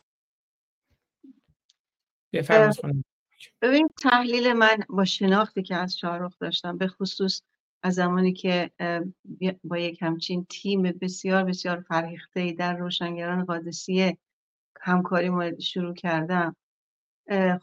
[3.61, 7.41] ببین تحلیل من با شناختی که از شاهرخ داشتم به خصوص
[7.83, 8.71] از زمانی که
[9.63, 14.17] با یک همچین تیم بسیار بسیار فرهیخته در روشنگران قادسیه
[14.81, 16.55] همکاری شروع کردم.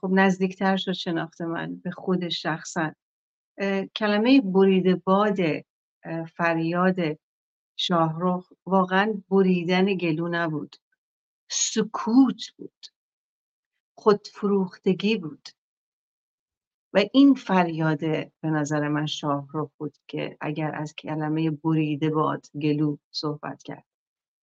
[0.00, 2.92] خب نزدیکتر شد شناخت من به خود شخصا.
[3.96, 5.36] کلمه بریده باد
[6.36, 6.96] فریاد
[7.76, 10.76] شاهرخ واقعا بریدن گلو نبود.
[11.50, 12.86] سکوت بود.
[13.98, 15.48] خودفروختگی بود.
[16.92, 18.00] و این فریاد
[18.40, 23.84] به نظر من شاهرخ بود که اگر از کلمه بریده باد گلو صحبت کرد.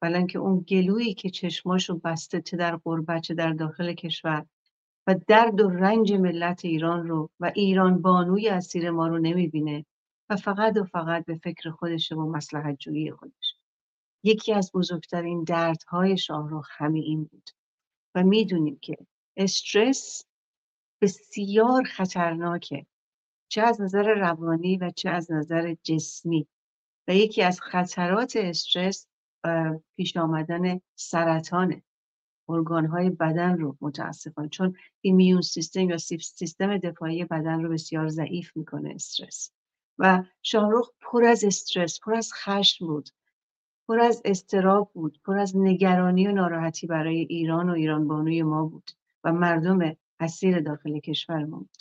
[0.01, 4.45] ولی که اون گلویی که چشماشو بسته چه در غربت چه در داخل کشور
[5.07, 9.85] و درد و رنج ملت ایران رو و ایران بانوی اسیر ما رو نمی‌بینه
[10.29, 13.55] و فقط و فقط به فکر خودشه و مسلحت جویی خودش.
[14.23, 17.49] یکی از بزرگترین دردهای شاهرخ همین این بود.
[18.15, 18.97] و می‌دونیم که
[19.37, 20.25] استرس
[21.01, 22.85] بسیار خطرناکه
[23.47, 26.47] چه از نظر روانی و چه از نظر جسمی.
[27.07, 29.07] و یکی از خطرات استرس
[29.95, 31.83] پیش آمدن سرطانه.
[32.49, 38.91] ارگانهای بدن رو متاسفانه چون ایمیون سیستم یا سیستم دفاعی بدن رو بسیار ضعیف می‌کنه
[38.95, 39.51] استرس.
[39.99, 43.09] و شاهرخ پر از استرس پر از خشم بود
[43.87, 48.65] پر از استراب بود پر از نگرانی و ناراحتی برای ایران و ایران بانوی ما
[48.65, 48.91] بود
[49.23, 51.77] و مردم اسیر داخل کشور ما بود.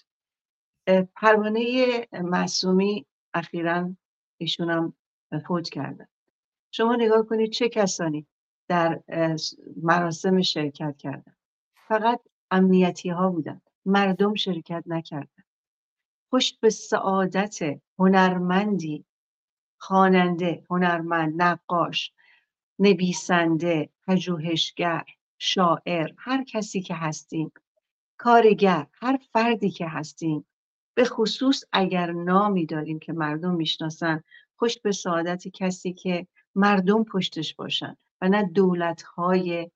[1.17, 3.97] پروانه معصومی اخیرا
[4.39, 4.95] ایشون هم
[5.47, 6.07] فوت کردن.
[6.71, 8.27] شما نگاه کنید چه کسانی؟
[8.69, 9.01] در
[9.83, 11.37] مراسم شرکت کردن
[11.89, 12.21] فقط
[12.51, 13.61] امنیتی ها بودن.
[13.87, 15.45] مردم شرکت نکردن.
[16.31, 17.59] خوش به سعادت
[17.99, 19.05] هنرمندی
[19.79, 22.13] خواننده هنرمند نقاش
[22.79, 25.05] نویسنده پژوهشگر
[25.39, 27.53] شاعر هر کسی که هستیم
[28.17, 30.47] کارگر هر فردی که هستیم
[30.95, 34.23] به خصوص اگر نامی داریم که مردم می‌شناسن
[34.57, 37.97] خوش به سعادت کسی که مردم پشتش باشن.
[38.23, 39.71] و نه دولت‌های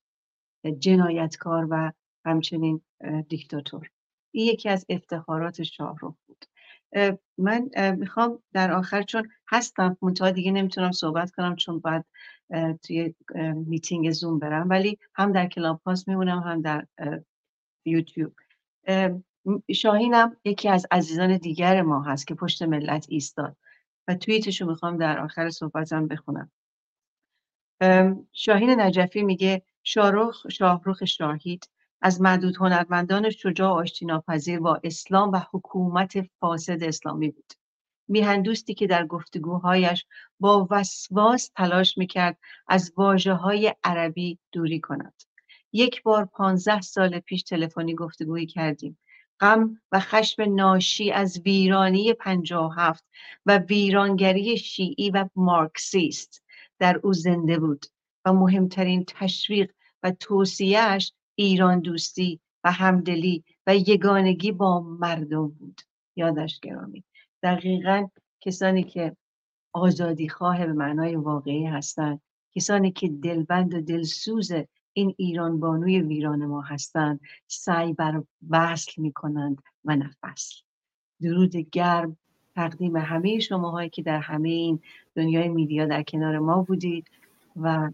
[0.78, 1.93] جنایتکار و
[2.24, 2.81] همچنین
[3.28, 3.90] دیکتاتور.
[4.35, 6.44] این یکی از افتخارات شاهرخ بود.
[7.39, 12.05] من می‌خوام در آخر چون هستم منتها دیگه نمی‌تونم صحبت کنم چون باید
[12.82, 13.14] توی
[13.55, 16.86] میتینگ زوم برم ولی هم در کلاب هاست میمونم هم در
[17.85, 18.32] یوتیوب.
[18.86, 19.10] اه،
[19.73, 23.56] شاهینم یکی از عزیزان دیگر ما هست که پشت ملت ایستاد.
[24.09, 26.51] و توییتشو می‌خوام در آخر صحبتم بخونم.
[28.32, 31.70] شاهین نجفی میگه شاهرخ شاهرخ شاهید
[32.01, 37.53] از معدود هنرمندان شجاع و ناپذیر با اسلام و حکومت فاسد اسلامی بود.
[38.09, 40.07] میهندوستی که در گفتگوهایش
[40.40, 42.39] با وسواس تلاش می‌کرد
[42.69, 45.23] از واجه های عربی دوری کند.
[45.73, 48.98] یک بار پانزده سال پیش تلفنی گفتگویی کردیم.
[49.40, 53.05] غم و خشم ناشی از ویرانی پنجاه هفت
[53.47, 56.43] و ویرانگری شیعی و مارکسیست.
[56.78, 57.86] در او زنده بود
[58.24, 59.73] و مهمترین تشویق
[60.03, 65.81] و توصیهش ایران دوستی و همدلی و یگانگی با مردم بود.
[66.16, 67.05] یادش گرامی.
[67.43, 68.09] دقیقا
[68.40, 69.16] کسانی که
[69.73, 72.20] آزادی خواه به معنای واقعی هستند
[72.55, 74.53] کسانی که دلبند و دلسوز
[74.93, 80.62] این ایران بانوی ویران ما هستند سعی بر وصل می کنند و نه فصل.
[81.23, 82.16] درود گرم
[82.57, 84.81] تقدیم همه شماهایی که در همه این
[85.15, 87.07] دنیای میدیا در کنار ما بودید
[87.57, 87.91] و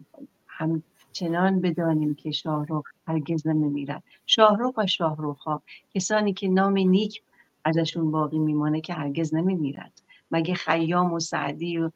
[0.47, 4.03] همچنان بدانیم که شاهرخ هرگز نمیمیرد.
[4.27, 5.63] شاهرخ و شاهرخ ها
[5.95, 7.23] کسانی که نام نیک
[7.65, 11.91] ازشون باقی میمانه که هرگز نمیمیرد مگه خیام و سعدی و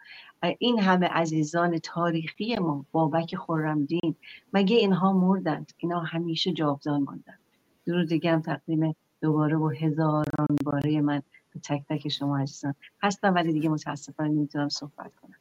[0.59, 4.15] این همه عزیزان تاریخی ما بابک خرمدین
[4.53, 7.39] مگه اینها مردند؟ اینا همیشه جاودان ماندند.
[7.87, 11.23] درود گرم تقدیم دوباره و هزاران باره من
[11.65, 12.75] تک تک شما عزیزان.
[13.03, 15.35] هستم ولی دیگه متاسفانه نمی‌تونم صحبت کنم.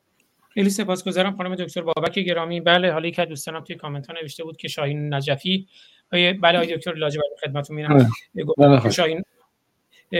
[0.50, 2.62] خیلی سپاسگزارم خانم دکتر بابک گرامی.
[2.62, 5.68] بله حالا یک از دوستانم توی کامنت ها نوشته بود که شاهین نجفی.
[6.12, 8.10] بله آقای دکتر لاجوردی خدمتتون میرم.
[8.58, 8.96] بله، خواهش.
[8.96, 9.24] شاهین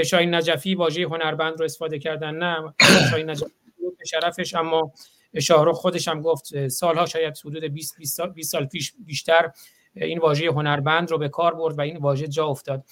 [0.06, 2.36] شاهین نجفی واژه هنرمند رو استفاده کردن.
[2.36, 2.74] نه
[3.12, 4.94] شاهین نجفی بود به شرفش اما
[5.40, 9.52] شاهرخ خودش هم گفت سالها شاید حدود 20 20 سال 20 سال پیش بیشتر
[9.96, 12.84] این واژه هنرمند رو به کار برد و این واژه جا افتاد.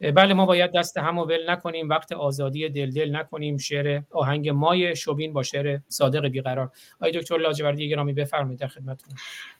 [0.00, 4.48] بله ما باید دست هم و ول نکنیم وقت آزادی دل دل نکنیم شعر آهنگ
[4.48, 6.70] مای شوبین با شعر صادق بیقرار.
[6.96, 9.14] آقای دکتر لاجوردی گرامی بفرمایید در خدمتتون.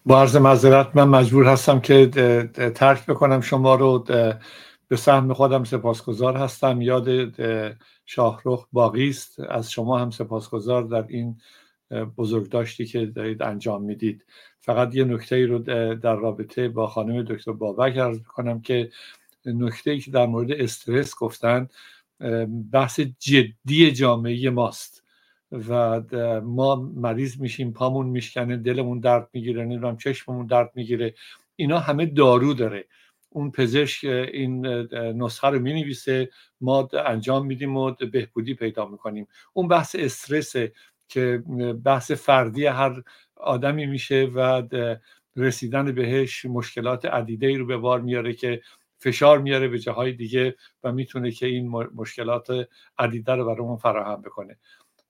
[0.07, 2.07] با عرض معذرت من مجبور هستم که
[2.75, 3.41] ترک بکنم.
[3.41, 3.99] شما رو
[4.89, 6.83] به سهم خودم سپاسگزار هستم.
[6.83, 7.09] یاد
[8.07, 9.41] شاهرخ باقی است.
[9.41, 11.37] از شما هم سپاسگزار در این
[12.17, 14.25] بزرگداشتی که دارید انجام می‌دید.
[14.61, 15.59] فقط یه نکته ای رو
[15.95, 18.91] در رابطه با خانم دکتر بابک عرض کنم که
[19.47, 21.69] نکته که در مورد استرس گفتن
[22.73, 25.03] بحث جدی جامعه ماست
[25.53, 26.01] و
[26.41, 31.15] ما مریض میشیم پامون میشکنه دلمون درد می‌گیره نمی‌دونم چشممون درد می‌گیره.
[31.57, 32.85] اینا همه دارو داره.
[33.31, 34.67] اون پزشک این
[34.97, 39.27] نسخه رو می‌نویسه ما انجام میدیم و بهبودی پیدا می‌کنیم.
[39.53, 40.73] اون بحث استرسه
[41.09, 41.43] که
[41.85, 43.03] بحث فردی هر
[43.37, 44.63] آدمی میشه و
[45.37, 48.63] رسیدن بهش مشکلات عدیده ای رو به بار میاره که
[49.07, 52.49] فشار میاره به جاهای دیگه و می‌تونه که این مشکلات
[52.99, 54.59] عدیده رو برامون فراهم بکنه.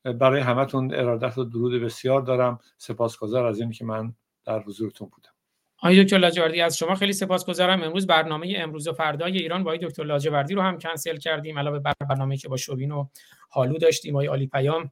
[0.05, 2.59] برای همتون ارادت و درود بسیار دارم.
[2.77, 4.15] سپاسگزار از این که من
[4.45, 5.31] در حضورتون بودم.
[5.79, 7.83] آقای دکتر لاجوردی از شما خیلی سپاسگزارم.
[7.83, 11.59] امروز برنامه امروز و فردای ایران با دکتر لاجوردی رو هم کنسل کردیم.
[11.59, 13.07] علاوه بر برنامه‌ای که با شوبین و
[13.49, 14.91] حالو داشتیم آقای علی پیام.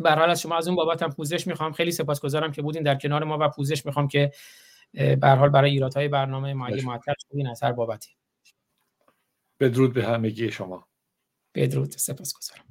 [0.00, 1.72] به حال از شما از اون بابت هم پوزش می‌خوام.
[1.72, 4.30] خیلی سپاسگزارم که بودین در کنار ما و پوزش می‌خوام که
[5.20, 8.10] به حال برای ایرادهای برنامه ما معطل شدین از هر بابتی.
[9.60, 10.88] بدرود به همگی شما.
[11.54, 12.64] بدرود سپاسگزارم.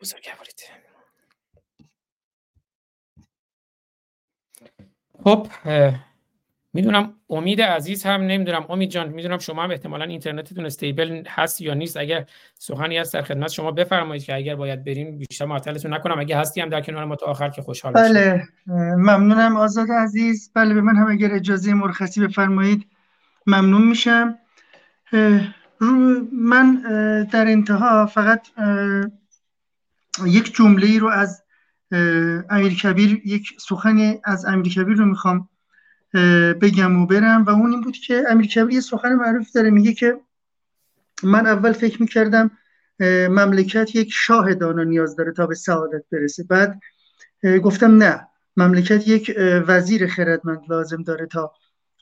[0.00, 0.62] بزرگوارید
[5.24, 5.48] خب
[6.72, 11.74] می‌دونم امید عزیز هم نمی‌دونم امید جان می‌دونم شما هم احتمالا اینترنتتون استیبل هست یا
[11.74, 11.96] نیست.
[11.96, 16.18] اگر سخنی هست در خدمت شما بفرمایید که اگر باید بریم بیشتر معطلتون نکنم.
[16.18, 18.48] اگه هستی هم در کنار ما تا آخر که خوشحال بله
[18.96, 20.52] ممنونم آزاد عزیز.
[20.54, 22.86] بله به من هم اگر اجازه مرخصی بفرمایید
[23.46, 24.38] ممنون میشم.
[26.32, 26.82] من
[27.32, 28.46] در انتها فقط
[30.26, 31.42] یک جمله ای رو از
[32.50, 35.48] امیر کبیر یک سخن از امیر کبیر رو می‌خوام
[36.60, 39.92] بگم و برم و اون این بود که امیر کبیر یه سخن معروف داره میگه
[39.92, 40.20] که
[41.22, 42.50] من اول فکر می‌کردم
[43.30, 46.44] مملکت یک شاه دانا نیاز داره تا به سعادت برسه.
[46.44, 46.80] بعد
[47.62, 48.26] گفتم نه
[48.56, 49.34] مملکت یک
[49.66, 51.52] وزیر خردمند لازم داره تا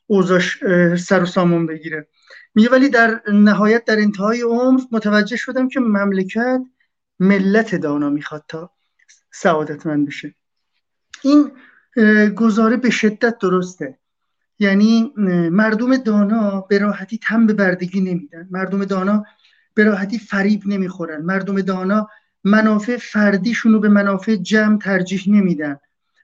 [0.07, 0.59] اوزاش
[0.97, 2.09] سر و سامون بگیره.
[2.57, 6.61] میگه ولی در نهایت در انتهای عمر متوجه شدم که مملکت
[7.20, 8.70] ملت دانا می‌خواد تا
[9.33, 10.35] سعادتمند بشه.
[11.23, 11.51] این
[12.35, 13.99] گزاره به شدت درسته.
[14.59, 15.12] یعنی
[15.51, 18.49] مردم دانا به راحتی تم به بردگی نمیدن.
[18.51, 19.24] مردم دانا
[19.74, 21.23] به راحتی فریب نمی‌خورن.
[21.23, 22.09] مردم دانا
[22.45, 25.78] منافع فردیشون رو به منافع جمع ترجیح نمیدن.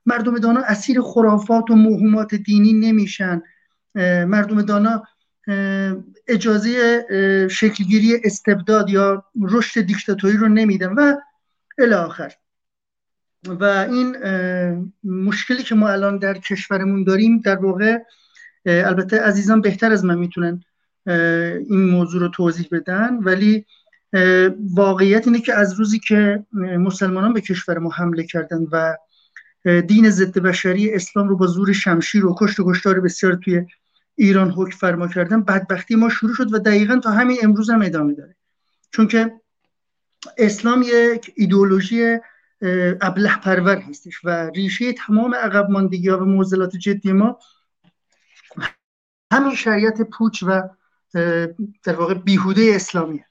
[0.06, 3.42] مردم دانا اسیر خرافات و موهومات دینی نمیشن.
[4.26, 5.02] مردم دانا
[6.28, 11.16] اجازه شکلگیری استبداد یا رشد دیکتاتوری رو نمیدن و
[11.78, 12.32] الی آخر.
[13.46, 14.16] و این
[15.04, 17.98] مشکلی که ما الان در کشورمون داریم در واقع
[18.66, 20.64] البته عزیزان بهتر از من می‌تونن
[21.68, 23.66] این موضوع رو توضیح بدن ولی
[24.74, 26.44] واقعیت اینه که از روزی که
[26.78, 28.96] مسلمانان به کشور ما حمله کردن و
[29.80, 33.66] دین ضد بشری اسلام رو با زور شمشیر و کشت و کشتار بسیار توی
[34.14, 38.14] ایران حکم فرما کردن بدبختی ما شروع شد و دقیقا تا همین امروز هم ادامه
[38.14, 38.36] داره.
[38.90, 39.32] چون که
[40.38, 42.18] اسلام یک ایدئولوژی
[43.00, 47.38] ابله پرور هستش و ریشه تمام عقب ماندگی ها و معضلات جدی ما
[49.32, 50.62] همین شریعت پوچ و
[51.84, 53.26] در واقع بیهوده اسلامیه.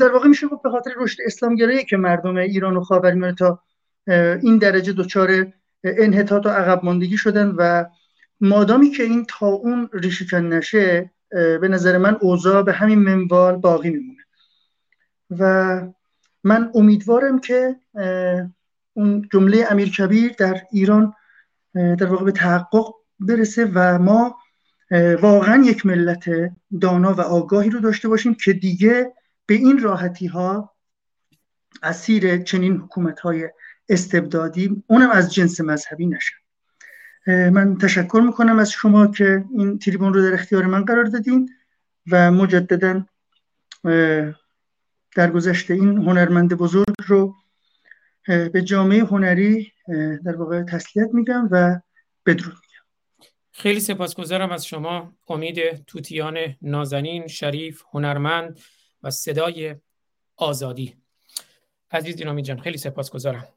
[0.00, 3.62] در واقع میشه گفت به خاطر رشد اسلامگرایی که مردم ایران و خاورمیانه تا
[4.42, 5.52] این درجه دچار
[5.84, 7.84] انحطاط و عقب ماندگی شدن و
[8.40, 13.90] مادامی که این تا اون ریشه نشه به نظر من اوضاع به همین منوال باقی
[13.90, 14.22] میمونه.
[15.30, 15.82] و
[16.44, 17.76] من امیدوارم که
[18.92, 21.14] اون جمله امیر کبیر در ایران
[21.74, 24.38] در واقع به تحقق برسه و ما
[25.20, 26.30] واقعا یک ملت
[26.80, 29.12] دانا و آگاهی رو داشته باشیم که دیگه
[29.46, 30.76] به این راحتی ها
[31.82, 33.48] اسیر چنین حکومت های
[33.88, 36.45] استبدادی اونم از جنس مذهبی نشن.
[37.26, 41.50] من تشکر می‌کنم از شما که این تریبون رو در اختیار من قرار دادین
[42.10, 43.06] و مجددا
[45.16, 47.34] در گذشته این هنرمند بزرگ رو
[48.26, 49.72] به جامعه هنری
[50.24, 51.80] در واقع تسلیت میگم و
[52.26, 53.26] بدرود میگم.
[53.52, 55.12] خیلی سپاسگزارم از شما.
[55.28, 58.60] امید توتیان نازنین شریف هنرمند
[59.02, 59.76] و صدای
[60.36, 60.96] آزادی.
[61.90, 63.48] عزیز دینامی جان خیلی سپاسگزارم.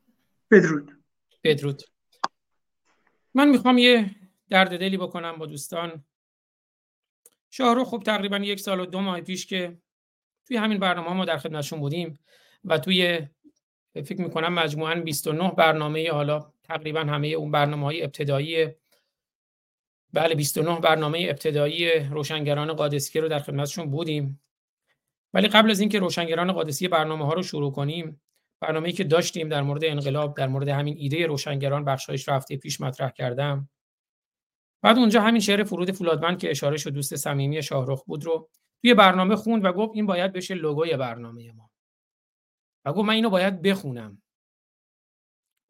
[0.51, 0.91] بدرود.
[1.43, 1.83] بدرود.
[3.33, 4.15] من می‌خوام یه
[4.49, 6.03] درد دلی بکنم با دوستان.
[7.49, 9.77] شاهرخ خب تقریبا یک سال و دو ماه پیش که
[10.47, 12.19] توی همین برنامه ما در خدمتشون بودیم
[12.63, 13.27] و توی
[13.93, 18.67] فکر می‌کنم مجموعا 29 برنامه حالا تقریبا همه اون برنامه های ابتدایی
[20.13, 24.41] بله 29 برنامه ابتدایی روشنگران قادسی رو در خدمتشون بودیم.
[25.33, 28.21] ولی قبل از اینکه روشنگران قادسی برنامه ها رو شروع کنیم
[28.61, 33.09] برنامه‌ای که داشتیم در مورد انقلاب در مورد همین ایده روشنگران بخشایش رفته پیش مطرح
[33.11, 33.69] کردم.
[34.83, 38.49] بعد اونجا همین شعر فرود فولادوند که اشاره شد دوست صمیمی شاهرخ بود رو
[38.81, 41.69] توی برنامه خوند و گفت این باید بشه لوگوی برنامه ما.
[42.85, 44.21] و گفت من اینو باید بخونم.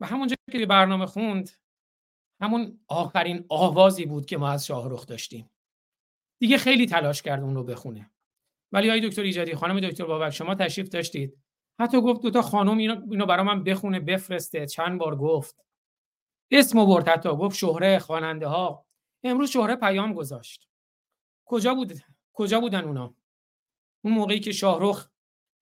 [0.01, 1.49] و همونجا که برنامه خوند
[2.41, 5.49] همون آخرین آوازی بود که ما از شاهرخ داشتیم.
[6.41, 8.11] دیگه خیلی تلاش کرد اون رو بخونه.
[8.71, 11.37] ولی آقای دکتر ایجادی خانم دکتر بابک شما تشریف داشتید.
[11.79, 14.65] حتی گفت دوتا خانم اینو, اینو برا من بخونه بفرسته.
[14.65, 15.65] چند بار گفت.
[16.51, 17.29] اسم برد حتی.
[17.29, 18.85] گفت شهره خواننده ها
[19.23, 20.67] امروز شهره پیام گذاشت.
[21.45, 21.93] کجا بود
[22.33, 23.15] کجا بودن اونا؟
[24.01, 25.09] اون موقعی که شاهرخ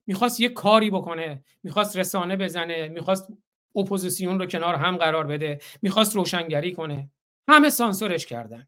[0.06, 3.27] می‌خواست یه کاری بکنه می‌خواست رسانه بزنه می‌خواست
[3.76, 7.10] اپوزیسیون رو کنار هم قرار بده می‌خواست روشنگری کنه.
[7.48, 8.68] همه سانسورش کردن.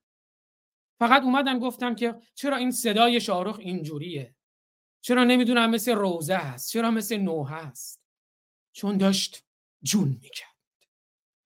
[1.00, 4.36] فقط اومدن گفتم که چرا این صدای شاهرخ اینجوریه؟
[5.02, 8.02] چرا نمی‌دونم مثل روزه هست چرا مثل نوح هست؟
[8.72, 9.44] چون داشت
[9.84, 10.50] جون می‌کرد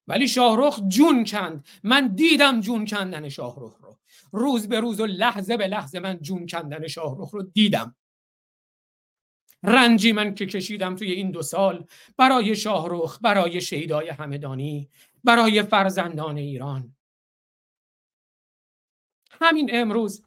[0.07, 1.67] ولی شاهرخ جون کند.
[1.83, 3.99] من دیدم جون کندن شاهرخ رو.
[4.31, 7.95] روز به روز و لحظه به لحظه من جون کندن شاهرخ رو دیدم.
[9.63, 14.89] رنجی من که کشیدم توی این دو سال برای شاهرخ برای شیدای همدانی
[15.23, 16.95] برای فرزندان ایران.
[19.41, 20.23] همین امروز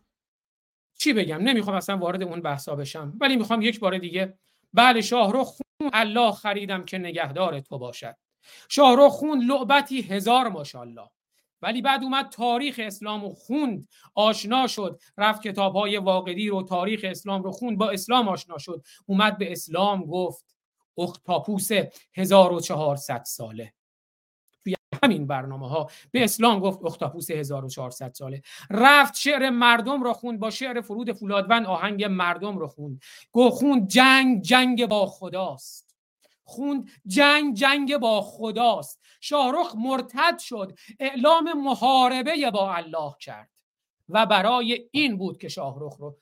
[0.99, 3.13] چی بگم؟ نمی‌خوام اصلا وارد اون بحثا بشم.
[3.21, 4.39] ولی می‌خوام یک بار دیگه
[4.73, 8.17] بله شاهرخ خون الله خریدم که نگهدار تو باشد.
[8.69, 11.09] شاهرخ خون لعبتی هزار ماشاءالله.
[11.63, 17.01] ولی بعد اومد تاریخ اسلام رو خوند آشنا شد رفت کتاب های واقعی رو تاریخ
[17.05, 18.83] اسلام رو خوند با اسلام آشنا شد.
[19.07, 20.57] اومد به اسلام گفت
[20.99, 21.69] اختاپوس
[22.15, 23.73] 1400 ساله.
[25.03, 28.43] همین برنامه ها به اسلام گفت اختاپوس 1400 ساله.
[28.71, 33.03] رفت شعر مردم رو خوند با شعر فرود فولادوند آهنگ مردم رو خوند.
[33.33, 35.97] گفت خوند جنگ جنگ با خداست.
[36.45, 39.01] خوند جنگ جنگ با خداست.
[39.21, 43.51] شاهرخ مرتد شد اعلام محاربه با الله کرد.
[44.09, 46.17] و برای این بود که شاهرخ رو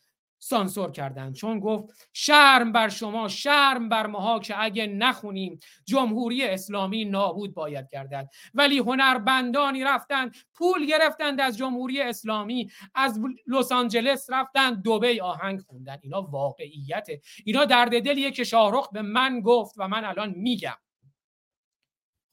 [0.45, 1.33] سانسور کردن.
[1.33, 7.89] چون گفت شرم بر شما شرم بر ماها که اگه نخونیم جمهوری اسلامی نابود باید
[7.93, 8.29] گردد.
[8.55, 15.99] ولی هنربندانی رفتن پول گرفتند از جمهوری اسلامی از لس آنجلس رفتن دبی آهنگ خوندن.
[16.03, 17.21] اینا واقعیته.
[17.45, 20.84] اینا درد دلیه که شاهرخ به من گفت و من الان میگم.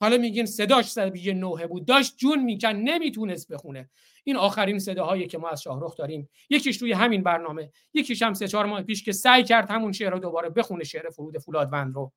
[0.02, 1.86] حالا میگین صداش صدای نوحه بود.
[1.86, 3.90] داشت جون میکن نمی‌تونست بخونه.
[4.24, 6.30] این آخرین صداهایی که ما از شاهرخ داریم.
[6.50, 7.72] یکیش توی همین برنامه.
[7.94, 11.10] یکیش هم سه چهار ماه پیش که سعی کرد همون شعر رو دوباره بخونه شعر
[11.10, 12.12] فرود فولادوند رو.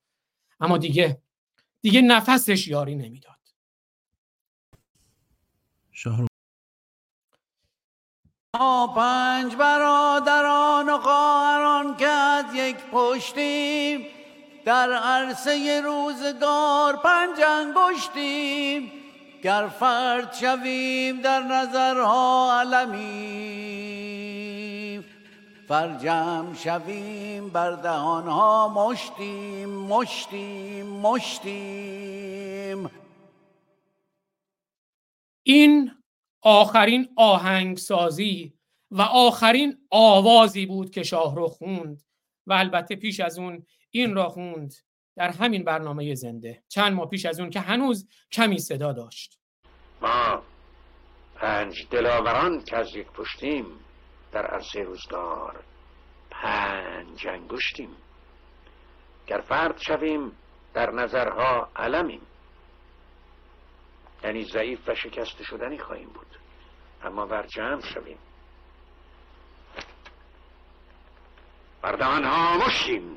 [0.60, 1.22] اما دیگه
[1.80, 3.34] دیگه نفسش یاری نمی‌داد.
[5.92, 6.26] شاهرخ.
[8.96, 14.00] پنج برادران و خواهران که از یک پشتیم
[14.64, 18.92] در عرصه روزگار پنج انگشتیم
[19.42, 23.84] گر فرد شویم در نظرها علمیم.
[25.68, 32.90] فرجم شویم بر دهانها مشتیم مشتیم مشتیم.
[35.42, 35.90] این
[36.42, 38.54] آخرین آهنگسازی
[38.90, 42.02] و آخرین آوازی بود که شاهرخ خوند
[42.46, 43.66] و البته پیش از اون
[43.96, 44.74] این را خوند
[45.16, 46.62] در همین برنامه زنده.
[46.68, 49.38] چند ماه پیش از اون که هنوز کمی صدا داشت.
[50.00, 50.42] ما
[51.34, 53.66] پنج دلاوران که از یک پشتیم
[54.32, 55.64] در عرصه روزگار
[56.30, 57.90] پنج انگشتیم.
[59.26, 60.32] گر فرد شویم
[60.74, 62.22] در نظرها علمیم.
[64.24, 66.38] یعنی ضعیف و شکست شدنی خواهیم بود.
[67.02, 68.18] اما بر جمع شویم
[71.82, 73.16] بردهان ها مشیم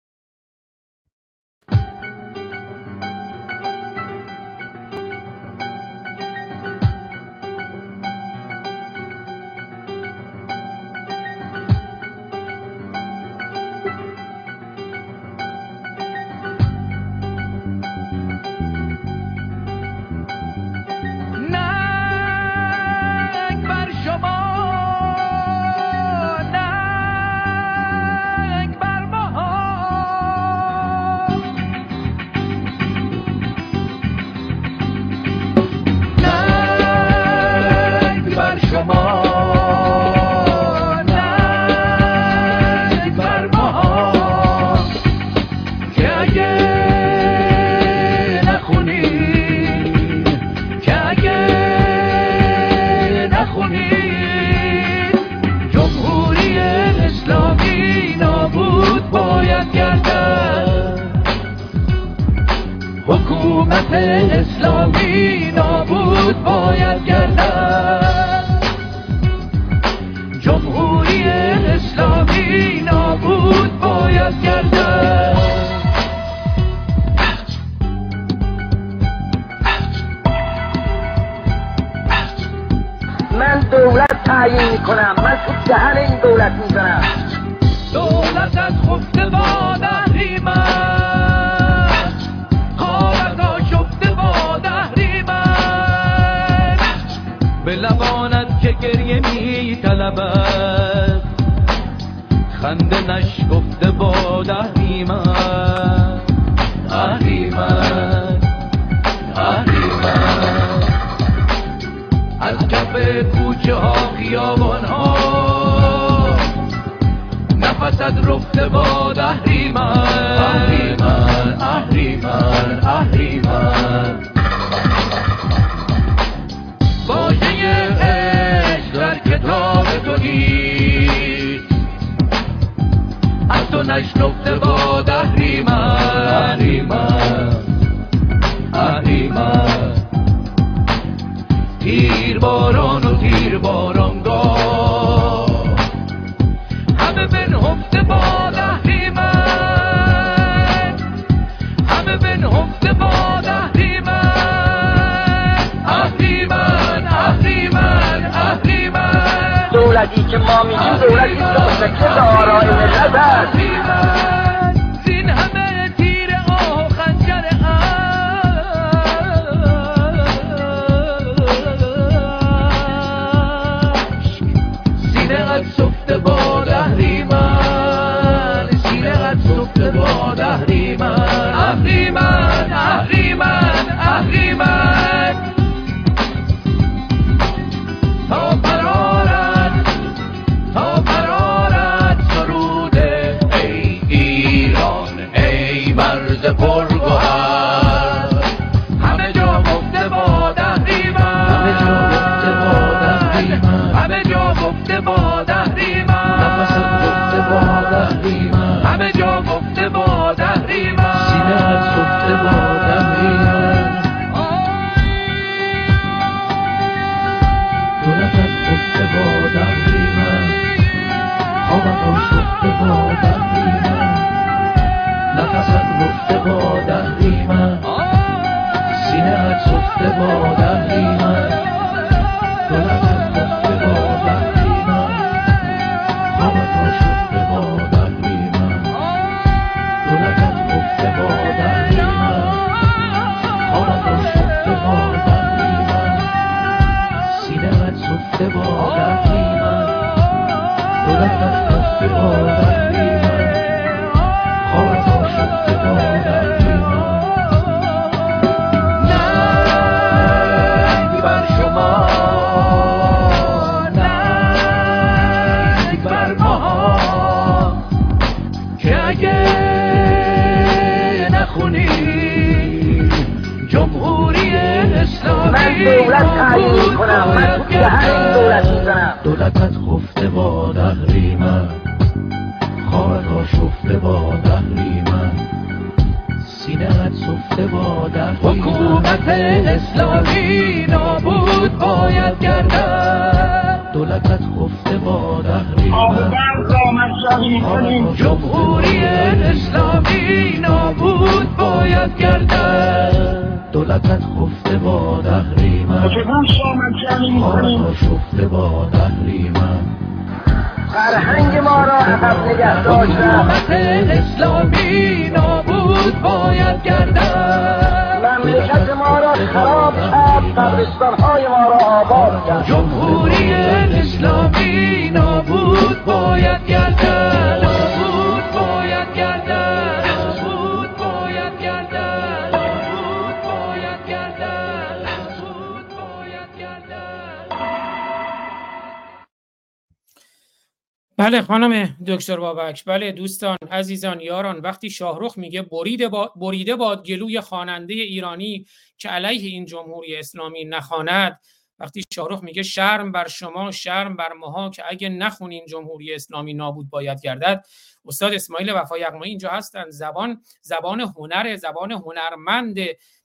[342.21, 342.85] دکتر بابک.
[342.85, 348.65] بله دوستان عزیزان یاران وقتی شاهرخ میگه بریده با بریده باد گلوی خواننده ایرانی
[348.97, 351.39] که علیه این جمهوری اسلامی نخواند
[351.79, 356.89] وقتی شاهرخ میگه شرم بر شما شرم بر ماها که اگه نخونین جمهوری اسلامی نابود
[356.89, 357.65] باید گردد.
[358.05, 359.89] استاد اسماعیل وفا یغمایی اینجا هستن.
[359.89, 362.77] زبان زبان هنر زبان هنرمند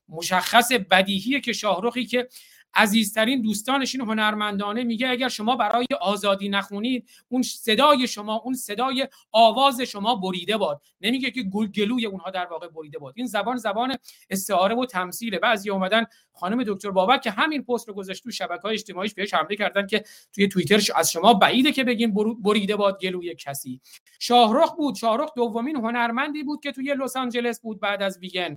[0.08, 2.28] مشخص بدیهیه که شاهرخی که
[2.76, 9.08] عزیزترین دوستانش این هنرمندانه میگه اگر شما برای آزادی نخونید اون صدای شما اون صدای
[9.32, 10.82] آواز شما بریده باد.
[11.00, 13.14] نمیگه که گل گلوی اونها در واقع بریده باد.
[13.16, 13.96] این زبان زبان
[14.30, 15.38] استعاره و تمثیله.
[15.38, 19.34] بعضی اومدن خانم دکتر بابک که همین پست رو گذاشت تو شبکه های اجتماعیش بهش
[19.34, 20.04] حمله کردن که
[20.34, 23.80] توی توییترش از شما بعیده که بگیم بریده باد گلوی کسی.
[24.18, 24.94] شاهرخ بود.
[24.94, 28.56] شاهرخ دومین هنرمندی بود که توی لس آنجلس بود بعد از ویگن.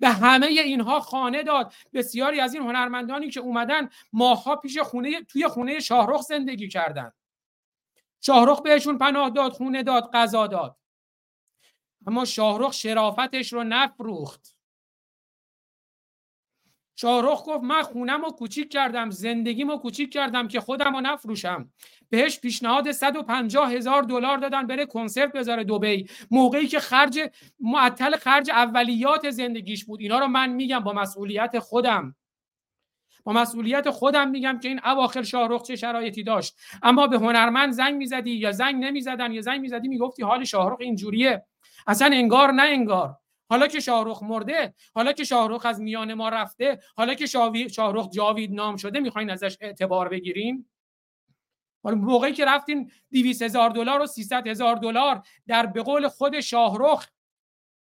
[0.00, 1.72] به همه اینها خانه داد.
[1.92, 7.12] بسیاری از این هنرمندانی که اومدن ماها پیش خونه توی خونه شاهرخ زندگی کردن.
[8.20, 10.76] شاهرخ بهشون پناه داد خونه داد غذا داد.
[12.06, 14.49] اما شاهرخ شرافتش رو نفروخت.
[17.00, 21.72] شاهرخ گفت من خونم رو کوچیک کردم زندگیم رو کوچیک کردم که خودم رو نفروشم.
[22.10, 27.20] بهش پیشنهاد 150 هزار دلار دادن بره کنسرت بذاره دوبی موقعی که خرج
[27.60, 30.00] معطل خرج اولیات زندگیش بود.
[30.00, 32.16] اینا رو من میگم با مسئولیت خودم.
[33.24, 36.56] با مسئولیت خودم میگم که این اواخر شاهرخ چه شرایطی داشت.
[36.82, 41.46] اما به هنرمند زنگ می‌زدی یا زنگ نمی‌زدن یا زنگ می‌زدی می‌گفتی حال شاهرخ اینجوریه.
[41.86, 43.16] اصلا انگار نه انگار.
[43.50, 47.26] حالا که شاهرخ مرده حالا که شاهرخ از میان ما رفته حالا که
[47.68, 50.70] شاهرخ جاوید نام شده می‌خواین ازش اعتبار بگیریم؟
[51.82, 56.40] حالا موقعی که رفتین 200 هزار دلار و 300 هزار دلار در به قول خود
[56.40, 57.08] شاهرخ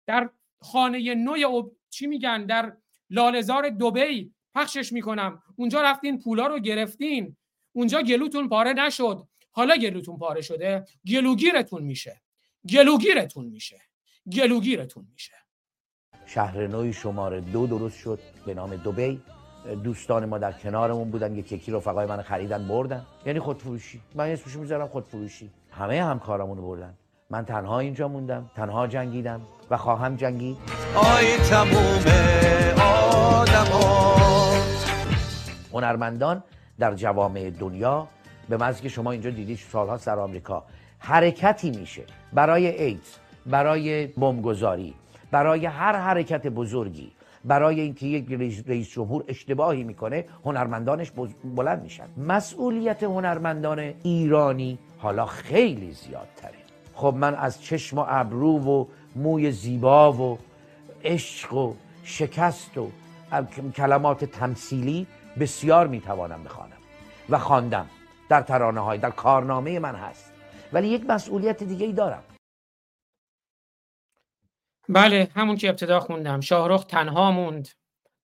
[0.06, 0.30] در
[0.60, 2.76] خانه نوع چی میگن؟ در
[3.10, 5.42] لالزار دوبی پخشش می‌کنم.
[5.56, 7.36] اونجا رفتین پولا رو گرفتین.
[7.72, 9.28] اونجا گلوتون پاره نشد.
[9.50, 10.84] حالا گلوتون پاره شده.
[11.06, 12.22] گلوگیرتون میشه.
[12.68, 13.80] گلوگیرتون میشه.
[14.32, 15.41] گلوگیرتون میشه.
[16.26, 19.22] شهر نوی شماره دو درست شد به نام دوبی.
[19.84, 23.06] دوستان ما در کنارمون بودن یک یکی رفقای من خریدن بردن.
[23.26, 24.00] یعنی خودفروشی.
[24.14, 25.50] من اسمشو می‌ذارم خودفروشی.
[25.70, 26.94] همه همکارامون بردن.
[27.30, 29.40] من تنها اینجا موندم تنها جنگیدم
[29.70, 30.56] و خواهم جنگید.
[30.94, 32.04] آی تموم
[32.80, 34.52] آدمات
[35.72, 36.42] هنرمندان
[36.78, 38.08] در جوامع دنیا
[38.48, 40.64] به مزی که شما اینجا دیدید سالها در آمریکا.
[40.98, 43.16] حرکتی میشه برای ایدز
[43.46, 44.94] برای بمبگذاری
[45.32, 47.12] برای هر حرکت بزرگی
[47.44, 48.32] برای اینکه یک
[48.66, 51.12] رئیس جمهور اشتباهی می‌کنه هنرمندانش
[51.44, 52.08] بلند میشن.
[52.16, 56.62] مسئولیت هنرمندان ایرانی حالا خیلی زیادتره.
[56.94, 58.84] خب من از چشم و ابرو و
[59.16, 60.38] موی زیبا و
[61.04, 62.90] عشق و شکست و
[63.76, 65.06] کلمات تمثیلی
[65.40, 66.80] بسیار می‌توانم بخوانم
[67.30, 67.86] و خواندم.
[68.28, 70.32] در ترانه های در کارنامه من هست.
[70.72, 72.22] ولی یک مسئولیت دیگه ای دارم.
[74.92, 76.40] بله همون که ابتدا خوندم.
[76.40, 77.68] شاهرخ تنها موند.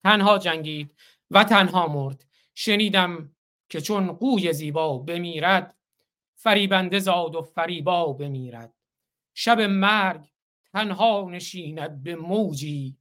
[0.05, 0.95] تنها جنگید
[1.31, 2.24] و تنها مرد.
[2.55, 3.32] شنیدم
[3.69, 5.77] که چون قوی زیبا بمیرد
[6.35, 8.74] فریبنده زاد و فریبا بمیرد.
[9.35, 10.27] شب مرگ
[10.73, 12.97] تنها نشیند به موجی.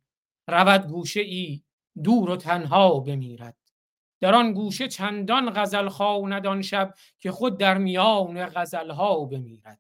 [0.48, 1.62] رود گوشه ای
[2.04, 3.58] دور و تنها بمیرد.
[4.20, 9.80] در آن گوشه چندان غزل خواند آن شب که خود در میان غزلها بمیرد.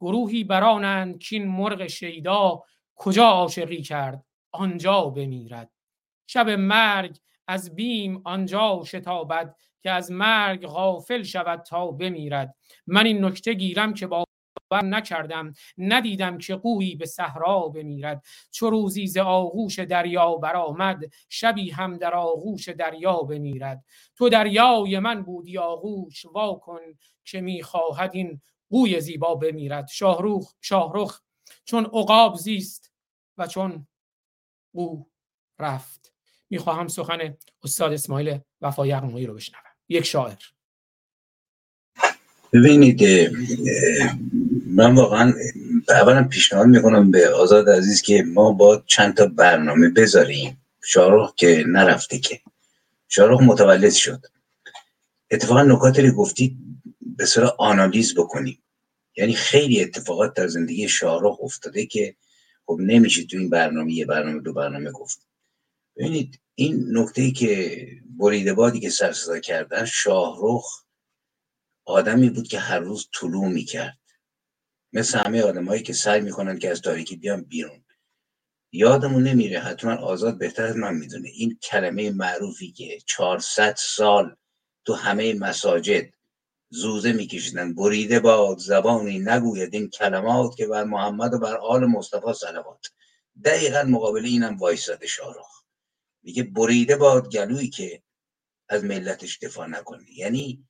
[0.00, 2.62] گروهی برانند کین مرغ شیدا
[2.96, 5.70] کجا عاشقی کرد آنجا بمیرد.
[6.26, 7.18] شب مرگ
[7.48, 12.54] از بیم آنجا شتابد که از مرگ غافل شود تا بمیرد.
[12.86, 14.24] من این نکته گیرم که با
[14.72, 18.24] نکردم ندیدم که قویی به صحرا بمیرد.
[18.50, 23.84] چو روزی ز آغوش دریا برآمد شبی هم در آغوش دریا بمیرد.
[24.16, 26.80] تو دریای من بودی آغوش وا کن
[27.24, 28.40] که می‌خواهد این
[28.70, 29.88] قوی زیبا بمیرد.
[29.88, 31.20] شاهروخ شاهرخ
[31.64, 32.92] چون عقاب زیست
[33.38, 33.86] و چون
[34.72, 35.10] او
[35.58, 36.12] رفت.
[36.50, 39.62] می‌خواهم سخن استاد اسماعیل وفا یغمایی رو بشنوم.
[39.88, 40.36] یک شاعر.
[42.52, 43.02] ببینید
[44.66, 45.34] من واقعا
[45.88, 50.60] اولا پیشنهاد می‌کنم به آزاد عزیز که ما با چند تا برنامه بذاریم.
[50.84, 52.40] شاروخ که نرفته که.
[53.08, 54.26] شاروخ متولد شد.
[55.30, 56.56] اتفاقا نکاتی رو گفتید
[57.00, 58.62] به صورت آنالیز بکنیم.
[59.16, 62.16] یعنی خیلی اتفاقات در زندگی شاهرخ افتاده که
[62.66, 65.26] خب نمیشه تو این برنامه یه برنامه دو برنامه گفت.
[65.96, 67.86] ببینید این نکته ای که
[68.18, 70.84] بریده بادی که سر صدا کردن شاهرخ
[71.84, 73.98] آدمی بود که هر روز طلوع می‌کرد.
[74.92, 77.84] مثل همه آدمایی که سعی می‌کنن که از تاریکی بیان بیرون.
[78.72, 81.28] یادمون نمیره حتما آزاد بهتر از من می‌دونه.
[81.28, 84.36] این کلمه معروفی که 400 سال
[84.84, 86.13] تو همه مساجد
[86.74, 87.74] زوزه میکشیدن.
[87.74, 89.74] بریده باد زبانی نگوید.
[89.74, 92.86] این کلمات که بر محمد و بر آل مصطفی صلوات.
[93.44, 95.62] دقیقا مقابل اینم وایستاده شارخ
[96.22, 98.02] میگه بریده باد گلویی که
[98.68, 100.66] از ملتش دفاع نکنه یعنی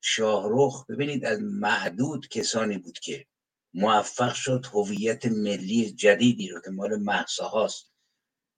[0.00, 3.26] شاهروخ ببینید از معدود کسانی بود که
[3.74, 7.92] موفق شد هویت ملی جدیدی رو که مال محسا هاست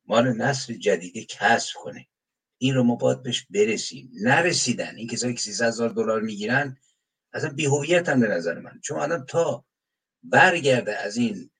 [0.07, 2.09] مال نسل جدیدی کسب کنه.
[2.59, 4.11] این رو ما باید بهش برسیم.
[4.23, 4.97] نرسیدن.
[4.97, 6.77] این کسایی که 300 هزار دلار می‌گیرن
[7.33, 7.51] اصلا
[8.07, 8.81] هم به نظر من.
[8.83, 9.65] چون آدم تا
[10.23, 11.51] برگرده از این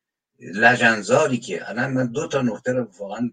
[0.41, 3.31] لجنزاری که الان من دو تا نقطه رو واقعا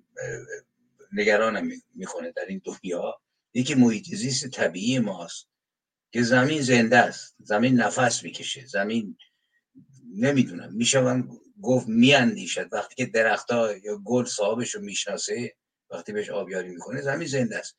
[1.14, 3.22] نگرانم می‌کنه در این دنیا.
[3.53, 5.48] یکی محیط زیست طبیعی ماست
[6.12, 7.36] که زمین زنده است.
[7.40, 8.66] زمین نفس می‌کشه.
[8.66, 9.18] زمین
[10.16, 10.74] نمی‌دونم.
[10.74, 12.74] می‌شوم گفت میاندیشد.
[12.74, 15.56] وقتی که درختها یا گل صاحبش رو می‌شناسه
[15.90, 17.78] وقتی بهش آبیاری می‌کنه زمین زنده است.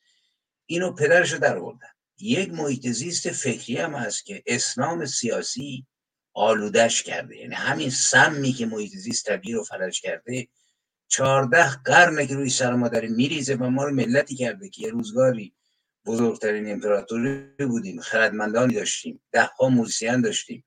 [0.66, 1.88] اینو پدرش رو در آوردن.
[2.18, 5.86] یک محیط زیست فکری هم هست که اسلام سیاسی
[6.34, 7.36] آلودش کرده.
[7.36, 10.48] یعنی همین سمی که محیط زیست طبیعی رو فلج کرده
[11.08, 14.90] چهارده قرنه که روی سر ما داره میریزه و ما رو ملتی کرده که یه
[14.90, 15.54] روزگاری
[16.06, 20.64] بزرگترین امپراتوری بودیم خردمندانی داشتیم ده ها موسیان داشتیم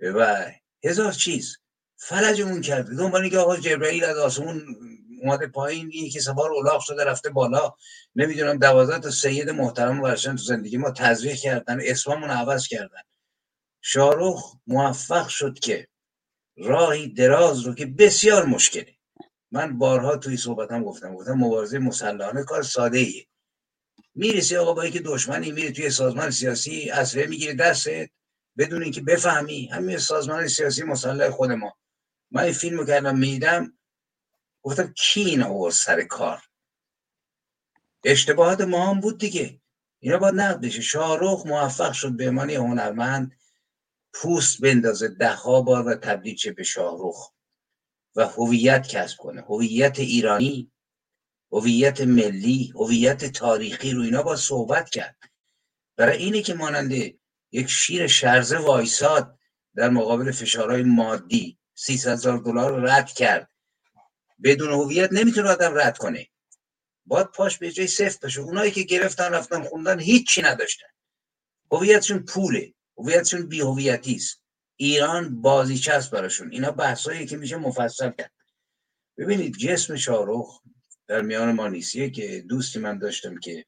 [0.00, 0.52] و
[0.84, 1.58] هزار چیز
[1.96, 2.94] فلجمون کرده.
[2.94, 4.76] دنبال اینکه آقا جبرئیل از آسمون
[5.26, 7.74] اومده پایین این که سوار اولاغ شده رفته بالا.
[8.14, 13.02] نمی‌دونم دوازده تا سید محترم ورشن تو زندگی ما تزریق کردن اسممون عوض کردن.
[13.82, 15.88] شاروخ موفق شد که
[16.56, 18.96] راهی دراز رو که بسیار مشکله.
[19.50, 23.26] من بارها توی صحبتم گفتم گفتم مبارزه مسلحانه کار ساده ایه
[24.14, 28.10] می‌رسی آقا با اینکه دشمنی میری توی سازمان سیاسی اسلحه می‌گیری دستت
[28.58, 31.76] بدون اینکه بفهمی همین سازمان سیاسی مسلح خود ما.
[32.30, 33.75] من این فیلمو کردم میدم
[34.66, 36.42] گفتم کی این آورد سر کار؟
[38.04, 39.60] اشتباهات ما هم بود دیگه.
[39.98, 40.80] اینا باید نقد بشه.
[40.80, 43.38] شاهروخ موفق شد به عنوان هنرمند
[44.14, 47.32] پوست بندازه ده ها بار و تبدیل چه به شاهروخ
[48.16, 49.42] و هویت کسب کنه.
[49.42, 50.72] هویت ایرانی
[51.52, 55.16] هویت ملی هویت تاریخی رو اینا با صحبت کرد.
[55.96, 57.18] برای اینه که ماننده
[57.52, 59.38] یک شیر شرزه وایساد
[59.76, 61.58] در مقابل فشارهای مادی.
[61.74, 63.55] 300 هزار دلار رد کرد.
[64.42, 66.28] بدون هویت نمی‌تونه آدم رد کنه.
[67.06, 70.86] باید پاش به جای صفر بشه اونایی که گرفتن رفتن خوندن هیچی نداشتن.
[71.72, 72.74] هویتشون پوله.
[72.98, 74.42] هویتشون بی هویتی است.
[74.76, 76.52] ایران بازیچه است براشون.
[76.52, 78.32] اینا بحثایی که میشه مفصل کرد.
[79.18, 80.62] ببینید جسم شاروخ
[81.06, 81.92] در میان ما نیست.
[81.92, 83.64] که دوستی من داشتم که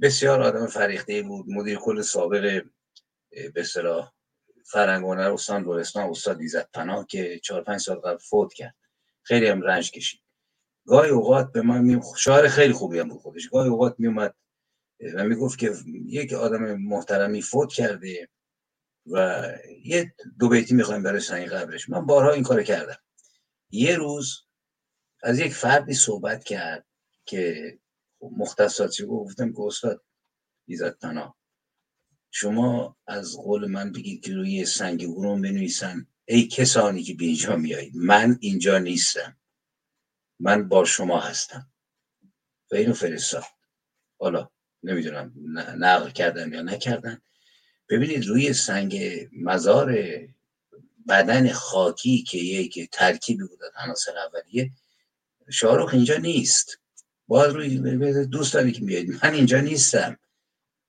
[0.00, 1.46] بسیار آدم فریخته بود.
[1.48, 2.64] مدیر کل سابق
[3.30, 4.12] به اصطلاح
[4.66, 8.74] فرنگونه استان لرستان استاد ایزد پناه که چهار پنج سال قبل فوت کرد.
[9.22, 10.20] خیلی هم رنج کشید.
[10.86, 13.48] گاهی اوقات به من می شاعر خیلی خوبی هم بود خودش.
[13.48, 14.34] گاهی اوقات می اومد
[15.14, 15.72] و می‌گفت که
[16.06, 18.28] یک آدم محترمی فوت کرده
[19.06, 19.48] و
[19.84, 21.88] یه دو بیتی می‌خوایم برای سنگ قبرش.
[21.88, 22.98] من بارها این کار کردم.
[23.70, 24.46] یه روز
[25.22, 26.86] از یک فردی صحبت کرد
[27.24, 27.72] که
[28.20, 30.04] مختصاتی گفتم که استاد
[30.66, 30.98] ایزد
[32.30, 36.06] شما از قول من بگید که روی سنگ گروم بنویسن.
[36.32, 39.36] ای کسانی که به اینجا میایید من اینجا نیستم.
[40.40, 41.70] من با شما هستم.
[42.70, 43.44] و اینو فرستاد.
[44.18, 44.50] حالا
[44.82, 45.32] نمی‌دونم
[45.78, 47.22] نقل کردن یا نکردن.
[47.88, 49.98] ببینید روی سنگ مزار
[51.08, 54.70] بدن خاکی که یک ترکیبی بود از عناصر اولیه
[55.50, 56.78] شاروخ اینجا نیست.
[57.28, 57.78] باز روی
[58.26, 60.18] دوست داری که بیاید من اینجا نیستم.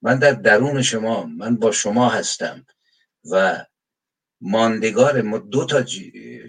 [0.01, 2.65] من در درون شما من با شما هستم.
[3.31, 3.65] و
[4.45, 5.83] ماندگار ما دو تا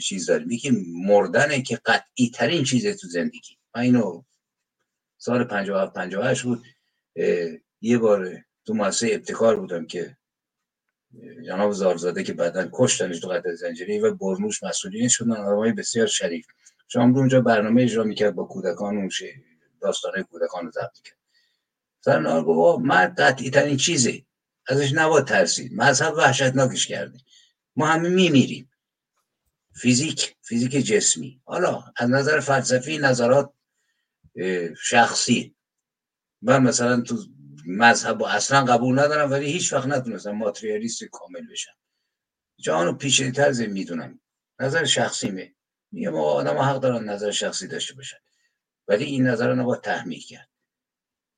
[0.00, 0.50] چیز داریم.
[0.50, 0.70] یکی
[1.06, 3.58] مردنه که قطعی ترین چیزه تو زندگی.
[3.74, 4.22] من اینو
[5.18, 6.64] سال 57 58 بود.
[7.80, 10.16] یه بار تو مؤسسه ابتکار بودم که
[11.46, 15.30] جناب زارزاده که بعدا کشتنش تو قطع زنجیری و برموش مسئولین شدن.
[15.30, 16.46] آدمای بسیار شریف.
[16.88, 19.10] شما اونجا برنامه اجرا می‌کرد با کودکان اون
[19.80, 21.18] داستانه کودکان رو ضبط کرد
[22.00, 24.24] سر گفت مرد قطعی ترین چیزه.
[24.68, 25.72] ازش نباید ترسید.
[25.74, 27.18] مذهب وحشتناکش کرده
[27.76, 28.70] ما همه میمیریم.
[29.74, 31.40] فیزیک فیزیک جسمی.
[31.44, 33.52] حالا از نظر فلسفی نظرات
[34.82, 35.54] شخصی.
[36.42, 37.16] من مثلا تو
[37.66, 41.76] مذهب و اصلا قبول ندارم ولی هیچ وقت نتونستم ماتریالیست کامل بشم.
[42.56, 44.20] جانو پیچیده تر می‌دونم.
[44.60, 45.54] نظر شخصی می
[45.92, 48.16] میگم آدم حق دارن نظر شخصی داشته باشن.
[48.88, 50.48] ولی این نظر رو نباید تحمیل کرد.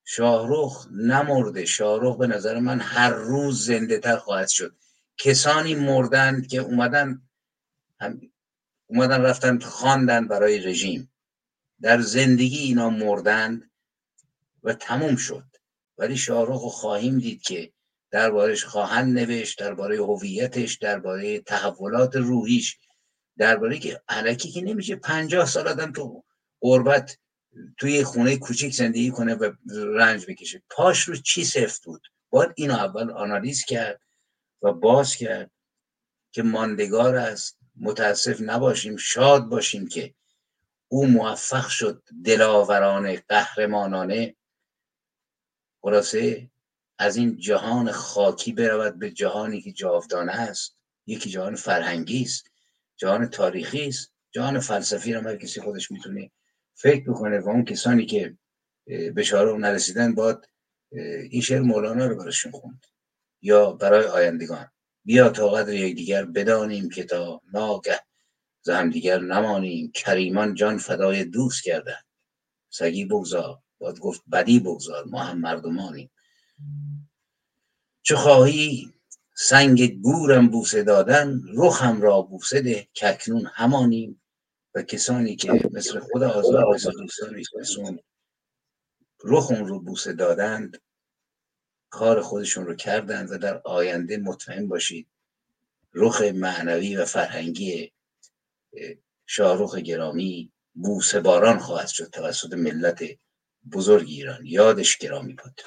[0.05, 1.65] شاهروخ نمرده.
[1.65, 4.77] شاهروخ به نظر من هر روز زنده تر خواهد شد.
[5.19, 7.23] کسانی مردن که اومدن
[8.01, 8.21] هم
[8.87, 11.13] اومدن رفتن خواندن برای رژیم.
[11.81, 13.71] در زندگی اینا مردند
[14.63, 15.45] و تموم شد.
[15.99, 17.73] ولی شاهروخ رو خواهیم دید که
[18.11, 22.79] دربارش خواهند نوشت درباره هویتش درباره تحولات روحیش
[23.39, 26.25] درباره که علکی که نمیشه پنجاه سال آدم تو
[26.61, 27.19] قربت
[27.79, 30.63] توی خونه کوچیک زندگی کنه و رنج بکشه.
[30.71, 34.01] پاش رو چی سفت بود؟ باید اینو اول آنالیز کرد.
[34.63, 35.51] و باز کرد
[36.33, 40.15] که ماندگار است متاسف نباشیم شاد باشیم که
[40.89, 44.37] او موفق شد دلاورانه قهرمانانه.
[45.81, 46.51] خلاصه
[46.99, 50.77] از این جهان خاکی برود به جهانی که جاودانه است.
[51.07, 52.51] یکی جهان فرهنگی است
[52.97, 56.31] جهان تاریخی است جهان فلسفی رو هر کسی خودش می‌تونه
[56.75, 58.37] فکر بکنه و اون کسانی که
[59.15, 60.49] به شارع نرسیدن باید
[61.31, 62.87] این شعر مولانا رو براشون خوند.
[63.43, 64.71] یا برای آیندگان.
[65.05, 68.01] بیا تا قدر یکدیگر بدانیم که تا ناگه
[68.61, 69.93] ز دیگر نمانیم.
[69.95, 72.01] کریمان جان فدای دوست کردن.
[72.71, 73.59] سگی بگذار.
[73.79, 75.05] باید گفت بدی بگذار.
[75.05, 76.11] ما هم مردمانیم.
[78.03, 78.93] چه خواهی؟
[79.35, 81.41] سنگ گورم بوسه دادن.
[81.55, 84.23] رخم را بوسه ده ککنون همانیم.
[84.77, 87.99] و کسانی که مثل خود آزاد مثل دوستان
[89.25, 90.79] رخ اون رو بوسه دادند
[91.97, 95.07] کار خودشون رو کردند و در آینده مطمئن باشید.
[95.95, 97.93] رخ معنوی و فرهنگی
[99.27, 103.05] شاهرخ گرامی بوسه باران خواهد شد توسط ملت
[103.73, 104.47] بزرگ ایران.
[104.47, 105.61] یادش گرامی بود.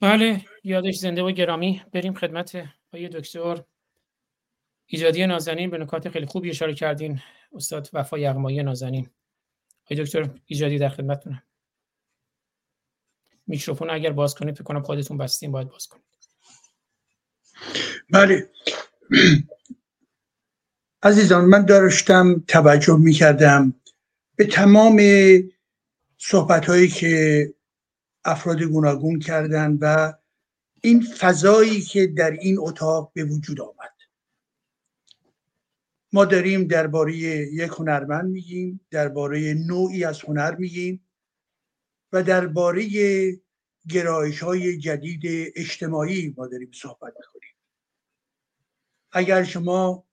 [0.00, 1.82] بله یادش زنده و گرامی.
[1.92, 3.62] بریم خدمت آقای دکتر
[4.86, 5.70] ایجادی نازنین.
[5.70, 7.20] به نکات خیلی خوبی اشاره کردین.
[7.52, 9.10] استاد وفا یغمایی نازنین.
[9.84, 11.42] آقای دکتر ایجادی در خدمتتونم.
[13.46, 16.04] میکروفون اگر باز کنید فکر کنم خودتون بستین باید باز کنید.
[18.10, 18.50] بله.
[21.02, 23.74] عزیزان من داشتم توجه می کردم
[24.36, 25.00] به تمام
[26.18, 27.54] صحبت هایی که
[28.24, 30.12] افراد گوناگون کردن و
[30.80, 33.92] این فضایی که در این اتاق به وجود آمد.
[36.12, 41.05] ما داریم درباره یک هنرمند میگیم درباره نوعی از هنر میگیم.
[42.16, 42.88] و درباره
[43.88, 47.54] گرایش های جدید اجتماعی ما داریم صحبت می‌کنیم.
[49.12, 50.06] اگر شما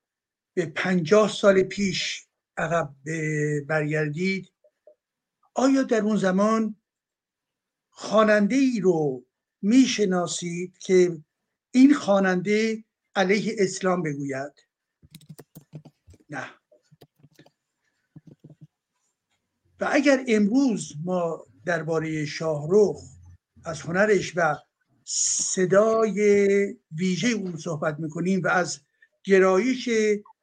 [0.53, 2.93] به پنجاه سال پیش عقب
[3.67, 4.51] برگردید
[5.53, 6.75] آیا در اون زمان
[7.89, 9.25] خواننده ای رو
[9.61, 11.23] می‌شناسید که
[11.71, 12.83] این خواننده
[13.15, 14.53] علیه اسلام بگوید؟
[16.29, 16.49] نه.
[19.79, 23.01] و اگر امروز ما درباره شاهرخ
[23.65, 24.55] از هنرش و
[25.05, 28.79] صدای ویژه اون صحبت می‌کنیم و از
[29.23, 29.89] گرایش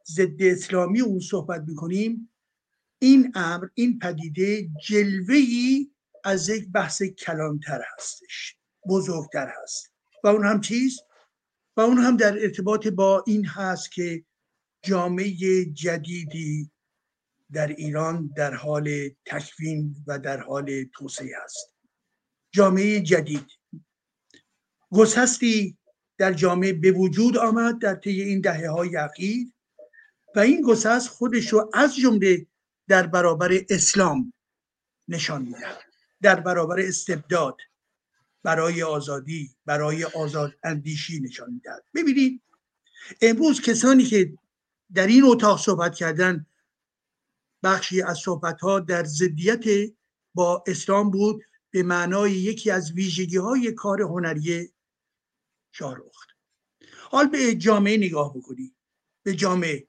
[0.06, 2.30] ضد اسلامی اون صحبت می‌کنیم
[2.98, 5.90] این امر این پدیده جلوهی
[6.24, 8.56] از یک بحث کلانتر هستش
[8.88, 9.92] بزرگتر هست.
[10.24, 11.00] و اون هم چیز؟
[11.76, 14.24] و اون هم در ارتباط با این هست که
[14.82, 16.70] جامعه جدیدی
[17.52, 21.74] در ایران در حال تکوین و در حال توسعه است.
[22.52, 23.46] جامعه جدید.
[24.92, 25.78] گسستی
[26.18, 29.46] در جامعه به وجود آمد در طی این دهه های اخیر
[30.36, 32.46] و این گسست خودش رو از جمله
[32.88, 34.32] در برابر اسلام
[35.08, 35.66] نشان میده
[36.22, 37.56] در برابر استبداد
[38.42, 41.84] برای آزادی برای آزاد اندیشی نشان می‌دهد.
[41.94, 42.42] ببینید
[43.22, 44.32] امروز کسانی که
[44.94, 46.46] در این اتاق صحبت کردن
[47.62, 49.64] بخشی از صحبت ها در ضدیت
[50.34, 54.72] با اسلام بود به معنای یکی از ویژگی های کار هنری
[55.72, 56.26] شاهرخ.
[57.10, 58.74] حال به جامعه نگاه بکنی.
[59.22, 59.86] به جامعه.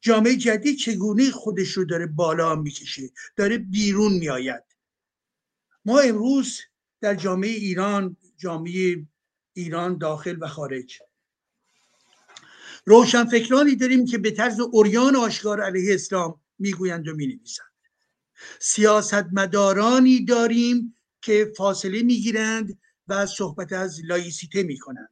[0.00, 3.02] جامعه جدید چگونه خودش رو داره بالا می‌کشه
[3.36, 4.64] داره بیرون میآید.
[5.84, 6.60] ما امروز
[7.00, 9.06] در جامعه ایران جامعه
[9.52, 10.98] ایران داخل و خارج
[12.86, 17.66] روشنفکرانی داریم که به طرز اوریان آشکار علیه اسلام می‌گویند و می‌نویسند.
[18.60, 25.08] سیاستمدارانی داریم که فاصله می‌گیرند و صحبت از لایسیته می‌کنند.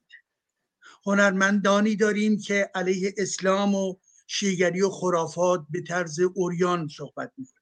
[1.07, 3.97] هنرمندانی داریم که علیه اسلام و
[4.27, 7.61] شیگری و خرافات به طرز اوریان صحبت می‌کنند.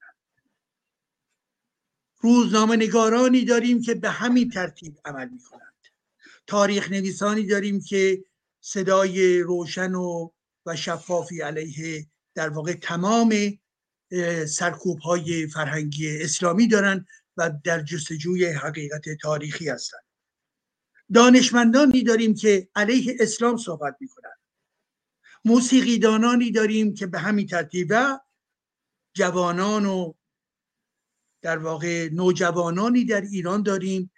[2.21, 5.63] روزنامه نگارانی داریم که به همین ترتیب عمل می‌کنند.
[6.47, 8.23] تاریخ نویسانی داریم که
[8.61, 10.29] صدای روشن و
[10.65, 13.33] و شفافی علیه در واقع تمام
[14.47, 17.07] سرکوب های فرهنگی اسلامی دارند
[17.37, 20.03] و در جستجوی حقیقت تاریخی هستند
[21.13, 24.39] دانشمندانی داریم که علیه اسلام صحبت می‌کنند
[25.45, 28.19] موسیقیدانانی داریم که به همین ترتیب و
[29.13, 30.13] جوانان و
[31.41, 34.11] در واقع نوجوانانی در ایران داریم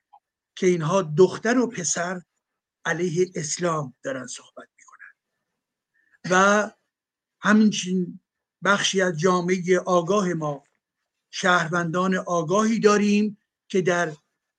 [0.55, 2.21] که اینها دختر و پسر
[2.85, 5.13] علیه اسلام دارن صحبت می‌کنن.
[6.31, 6.71] و
[7.41, 8.19] همینچین
[8.63, 10.63] بخشی از جامعه آگاه ما.
[11.31, 14.11] شهروندان آگاهی داریم که در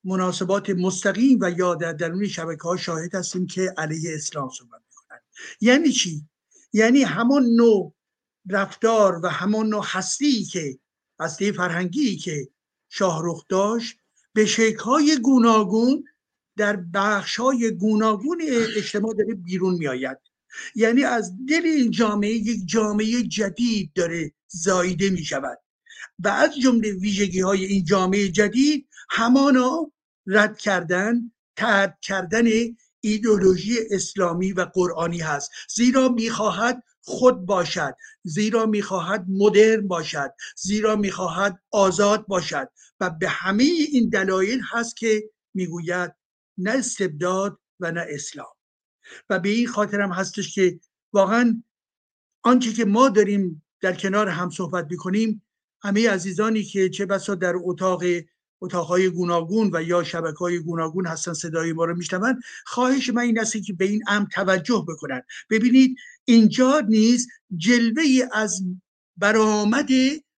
[0.03, 5.19] مناسبات مستقیم و یا در درون شبکه ها شاهد هستیم که علیه اسلام صحبت می‌کنن.
[5.61, 6.27] یعنی چی؟
[6.73, 7.93] یعنی همون نوع
[8.49, 10.79] رفتار و همون نوع هستی که
[11.19, 12.49] هستی فرهنگی که
[12.89, 13.97] شاهرخ داشت
[14.33, 16.05] به شکل‌های گوناگون
[16.57, 18.41] در بخش‌های گوناگون
[18.75, 20.17] اجتماع داره بیرون میآید.
[20.75, 25.57] یعنی از دل این جامعه یک جامعه جدید داره زایده می شود
[26.19, 29.91] و از جمله ویژگی های این جامعه جدید همانا
[30.27, 32.45] رد کردن ترد کردن
[33.01, 35.51] ایدولوژی اسلامی و قرآنی هست.
[35.75, 42.69] زیرا می‌خواهد خود باشد زیرا می‌خواهد مدرن باشد زیرا می‌خواهد آزاد باشد.
[42.99, 45.23] و به همه این دلایل هست که
[45.53, 46.11] می‌گوید
[46.57, 48.53] نه استبداد و نه اسلام.
[49.29, 50.79] و به این خاطر هم هستش که
[51.13, 51.63] واقعا
[52.43, 55.43] آنچه که ما داریم در کنار هم صحبت می‌کنیم
[55.81, 58.03] همه عزیزانی که چه بسا در اتاق
[58.61, 63.39] اتاقهای گوناگون و یا شبکه های گوناگون هستن صدای ما رو میشنون خواهش من این
[63.39, 65.21] است که به این امر توجه بکنن.
[65.49, 67.27] ببینید اینجا نیز
[67.57, 68.63] جلوه از
[69.17, 69.89] برآمد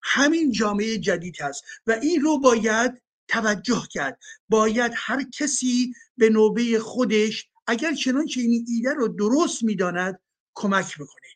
[0.01, 4.19] همین جامعه جدید هست و این رو باید توجه کرد.
[4.49, 10.19] باید هر کسی به نوبه خودش اگر چنانچه این ایده رو درست می‌داند
[10.55, 11.27] کمک بکنه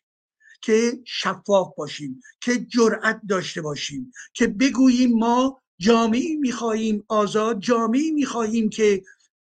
[0.62, 8.70] که شفاف باشیم که جرأت داشته باشیم که بگوییم ما جامعه می‌خواهیم آزاد جامعه می‌خواهیم
[8.70, 9.02] که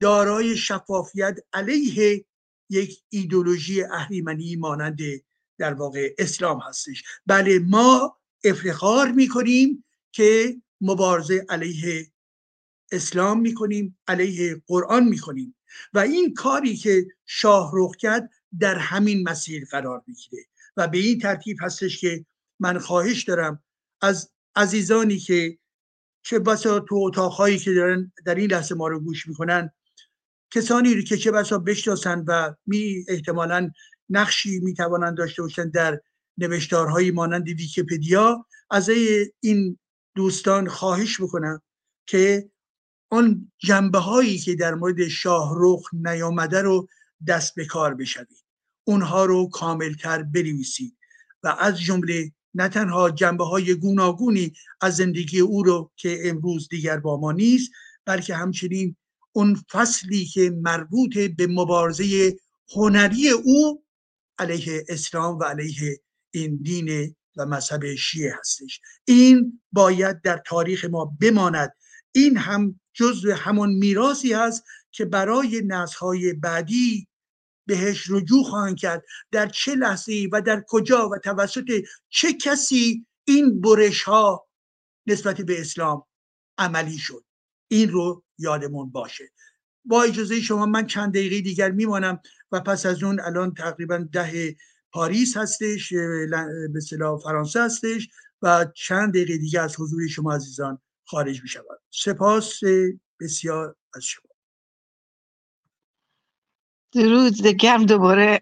[0.02, 2.26] دارای شفافیت علیه
[2.70, 5.00] یک ایدولوژی اهریمنی مانند
[5.58, 7.04] در واقع اسلام هستش.
[7.26, 12.12] بله ما افتخار می‌کنیم که مبارزه علیه
[12.92, 15.56] اسلام می‌کنیم علیه قرآن می‌کنیم
[15.94, 20.44] و این کاری که شاه رخ کرد در همین مسیر قرار می‌گیره
[20.78, 22.26] و به این ترتیب هستش که
[22.60, 23.64] من خواهش دارم
[24.02, 25.58] از عزیزانی که
[26.24, 29.72] چه بسا تو اتاقهایی که دارن در این لحظه ما رو گوش می‌کنن
[30.52, 33.72] کسانی رو که چه بسا بشناسن و می احتمالا
[34.10, 36.02] نقشی می‌توانند داشته باشند در
[36.38, 38.90] نوشتارهایی مانند ویکیپدیا از
[39.40, 39.80] این
[40.16, 41.62] دوستان خواهش بکنم
[42.06, 42.50] که
[43.10, 46.88] آن جنبه هایی که در مورد شاهرخ نیامده رو
[47.28, 48.44] دست به کار بشوید.
[48.84, 50.98] اونها رو کاملتر بنویسید
[51.44, 56.98] و از جمله نه تنها جنبه های گوناگونی از زندگی او رو که امروز دیگر
[56.98, 57.72] با ما نیست
[58.06, 58.96] بلکه همچنین
[59.32, 62.38] اون فصلی که مربوط به مبارزه
[62.76, 63.84] هنری او
[64.40, 68.82] علیه اسلام و علیه این دین و مذهب شیعه هستش.
[69.06, 71.74] این باید در تاریخ ما بماند.
[72.12, 77.08] این هم جزو همون میراثی هست که برای نسل‌های بعدی
[77.68, 79.04] بهش رجوع خواهند کرد.
[79.32, 84.48] در چه لحظه و در کجا و توسط چه کسی این برش ها
[85.08, 86.04] نسبت به اسلام
[86.58, 87.26] عملی شد؟
[87.68, 89.32] این رو یادمون باشه.
[89.86, 92.20] با اجازه شما من چند دقیقه دیگر میمانم
[92.52, 94.56] و پس از اون الان تقریبا ده
[94.92, 95.94] پاریس هستش
[96.74, 98.10] به فرانسه هستش
[98.42, 102.60] و چند دقیقه دیگه از حضور شما عزیزان خارج می شود سپاس
[103.22, 104.30] بسیار از شما.
[106.94, 108.40] درود گرم دوباره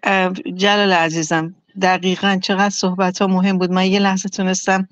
[0.54, 1.54] جلال عزیزم.
[1.82, 3.70] دقیقا چقدر صحبت ها مهم بود.
[3.70, 4.88] من یه لحظه تونستم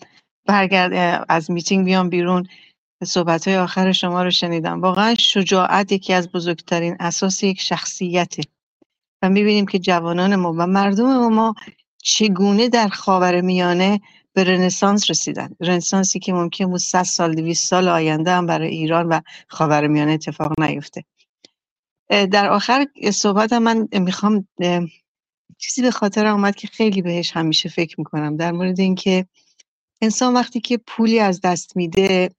[0.46, 2.46] برگرد از میتینگ بیام بیرون.
[3.04, 4.80] صحبت های آخر شما رو شنیدم.
[4.80, 8.42] واقعا شجاعت یکی از بزرگترین اساس یک شخصیته.
[9.22, 11.54] و می‌بینیم که جوانان ما و مردم ما
[12.02, 14.00] چگونه در خاور میانه
[14.36, 15.56] به رنسانس رسیدن.
[15.60, 20.12] رنسانسی که ممکن بود 100 سال 200 سال آینده هم برای ایران و خاور میانه
[20.12, 21.04] اتفاق نیفته.
[22.08, 24.48] در آخر صحبتم من می‌خوام
[25.58, 28.36] چیزی به خاطر آمد که خیلی بهش همیشه فکر می‌کنم.
[28.36, 29.26] در مورد اینکه
[30.02, 32.30] انسان وقتی که پولی از دست میده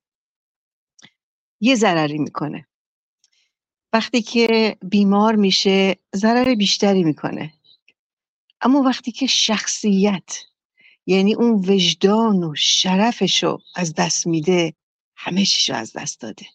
[1.61, 2.67] یه ضرری می‌کنه.
[3.93, 7.53] وقتی که بیمار میشه ضرر بیشتری می‌کنه.
[8.61, 10.46] اما وقتی که شخصیت
[11.07, 14.73] یعنی اون وجدان و شرفشو از دست میده
[15.17, 16.45] همه چیشو از دست داده.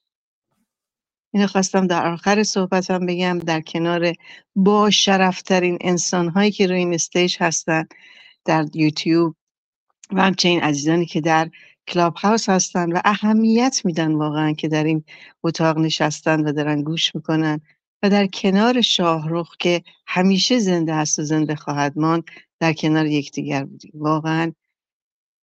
[1.34, 4.12] اینو خواستم در آخر صحبتم بگم در کنار
[4.56, 7.86] با شرفترین انسان هایی که روی این stage هستن
[8.44, 9.36] در یوتیوب
[10.12, 11.50] و همچنین عزیزانی که در
[11.88, 15.04] کلاب هاوس هستن و اهمیت میدن واقعا که در این
[15.44, 17.60] اتاق نشستن و دارن گوش می‌کنن.
[18.02, 22.24] و در کنار شاهرخ که همیشه زنده هست و زنده خواهد ماند
[22.60, 23.92] در کنار یکدیگر بودیم.
[23.94, 24.52] واقعا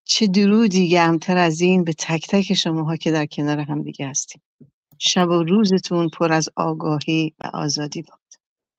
[0.04, 4.42] چه درودی گرمتر از این به تک تک شماها که در کنار هم دیگه هستیم.
[4.98, 8.20] شب و روزتون پر از آگاهی و آزادی باد.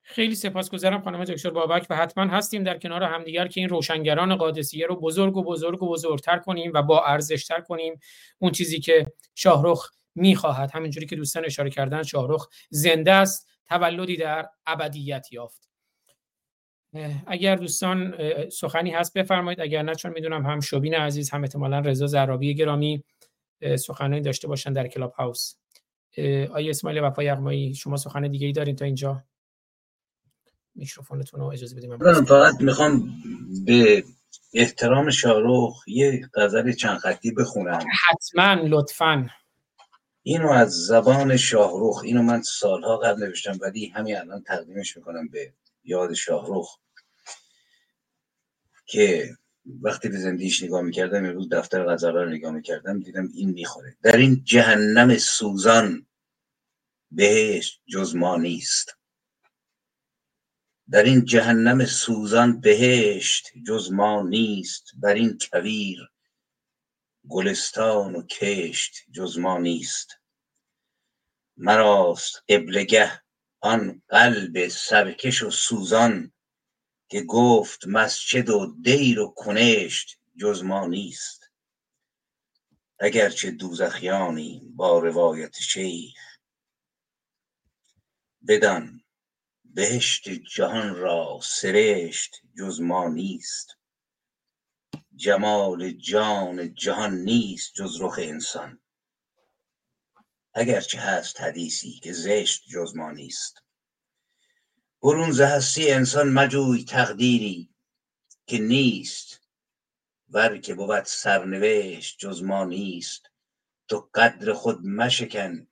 [0.02, 4.86] خیلی سپاسگزارم خانم دکتر بابک و حتما هستیم در کنار همدیگر که این روشنگران قادسیه
[4.86, 8.00] رو بزرگ و بزرگ و بزرگتر کنیم و با ارزشتر کنیم
[8.38, 10.70] اون چیزی که شاهرخ می‌خواهد.
[10.74, 15.68] همینجوری که دوستان اشاره کردن شاهرخ زنده است تولدی در ابدیت یافت.
[17.26, 18.14] اگر دوستان
[18.48, 19.60] سخنی هست بفرمایید.
[19.60, 23.04] اگر نه چون می‌دونم هم شبین عزیز هم احتمالا رضا زرابی گرامی
[23.78, 25.54] سخنانی داشته باشن در کلاب هاوس.
[26.52, 29.24] آیا اسماعیل وفای یغمایی شما سخن دیگه ای دارین تا اینجا؟
[30.74, 33.10] میکروفونتون رو اجازه بدیم فقط می‌خوام
[33.66, 34.04] به
[34.54, 37.84] احترام شاروخ یه غزل چند خطی بخونم.
[38.08, 39.30] حتما لطفا.
[40.22, 45.52] اینو از زبان شاهروخ اینو من سالها قبل نوشتم ولی همین الان تقدیمش می‌کنم به
[45.84, 46.78] یاد شاهروخ
[48.86, 49.36] که
[49.82, 53.96] وقتی به زندگیش نگاه می‌کردم امروز دفتر غزل رو نگاه می‌کردم دیدم این می‌خوره.
[54.02, 56.06] در این جهنم سوزان
[57.10, 58.96] بهش جز ما نیست.
[60.90, 64.84] در این جهنم سوزان بهشت جز ما نیست.
[64.96, 66.11] بر این کویر
[67.28, 70.18] گلستان و کشت جز ما نیست.
[71.56, 73.22] مراست قبلگه
[73.60, 76.32] آن قلب سرکش و سوزان
[77.08, 81.50] که گفت مسجد و دیر و کنشت جز ما نیست.
[82.98, 86.38] اگرچه دوزخیانیم با روایت شیخ
[88.48, 89.04] بدان
[89.64, 93.76] بهشت جهان را سرشت جز ما نیست.
[95.14, 98.80] جمال جان جهان نیست جز رخ انسان.
[100.54, 103.62] اگرچه هست حدیثی که زشت جز ما نیست.
[105.02, 107.74] برون ز هستی انسان مجوی تقدیری
[108.46, 109.40] که نیست.
[110.28, 113.30] ور که بود سرنوشت جز ما نیست.
[113.88, 115.66] تو قدر خود مشکن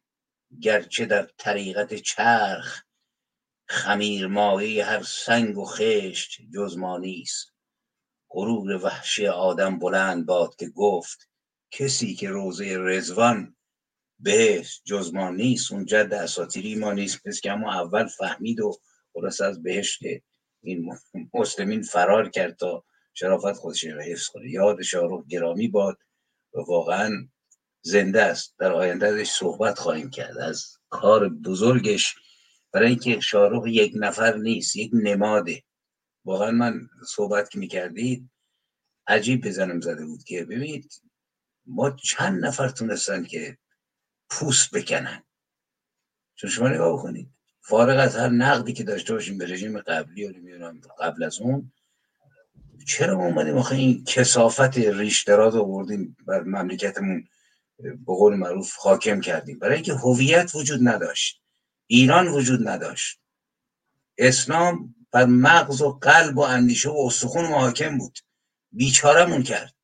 [0.60, 2.82] گرچه در طریقت چرخ.
[3.68, 7.49] خمیر مایه هر سنگ و خشت جز ما نیست.
[8.30, 11.28] غرور وحشی آدم بلند باد که گفت
[11.70, 13.56] کسی که روزه رزوان
[14.18, 17.22] بهشت جز ما نیست اون جد اساتیری ما نیست.
[17.24, 18.78] پس که اما اول فهمید و
[19.12, 20.00] خلاص از بهشت
[20.62, 20.96] این
[21.34, 22.84] مسلمین فرار کرد تا
[23.14, 24.50] شرافت خودش رو حفظ کنه.
[24.50, 25.98] یاد شاروخ گرامی باد
[26.54, 27.28] و واقعا
[27.82, 28.54] زنده است.
[28.58, 30.38] در آینده ازش صحبت خواهیم کرد.
[30.38, 32.14] از کار بزرگش
[32.72, 35.62] برای اینکه شاروخ یک نفر نیست یک نماده.
[36.24, 38.30] واقعا من صحبت که می‌کردید
[39.06, 41.02] عجیب بزنم زده بود که ببینید
[41.66, 43.58] ما چند نفر تونستن که
[44.30, 45.22] پوست بکنن؟
[46.34, 50.30] چون شما نگاه بکنید فارغ از هر نقدی که داشته باشیم به رژیم قبلی یا
[50.30, 51.72] نمی‌دونم قبل از اون
[52.86, 57.28] چرا ما اومدیم آخه این کسافت ریش دراز آوردیم بر مملکتمون؟
[57.78, 59.58] به قول معروف حاکم کردیم.
[59.58, 61.42] برای اینکه هویت وجود نداشت.
[61.86, 63.20] ایران وجود نداشت.
[64.18, 68.18] اسلام بر مغز و قلب و اندیشه و استخون محاکم بود.
[68.72, 69.74] بیچارمون کرد.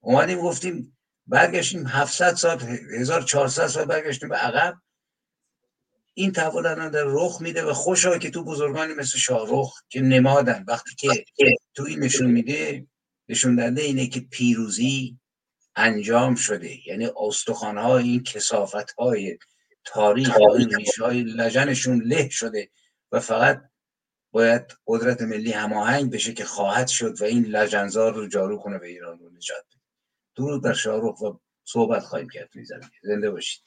[0.00, 2.60] اومدیم گفتیم برگشتیم 700 سال
[3.00, 4.74] 1400 سال برگشتیم به عقب.
[6.14, 10.64] این تحول الان در رخ میده و خوشا که تو بزرگانی مثل شاهرخ که نمادن.
[10.68, 11.24] وقتی که
[11.74, 12.86] تو این نشون میده
[13.28, 15.18] نشون دهنده اینه که پیروزی
[15.76, 16.88] انجام شده.
[16.88, 19.38] یعنی استخوانهای این کسافت های
[19.84, 20.36] تاریخ.
[20.36, 22.70] و این های لجنشون له شده
[23.12, 23.62] و فقط
[24.30, 28.86] باید قدرت ملی هماهنگ بشه که خواهد شد و این لجنزار رو جارو کنه به
[28.86, 29.80] ایران رو نجات بده.
[30.36, 31.32] درود بر شاهرخ و
[31.64, 32.48] صحبت خواهیم کرد
[33.02, 33.62] زنده باشید.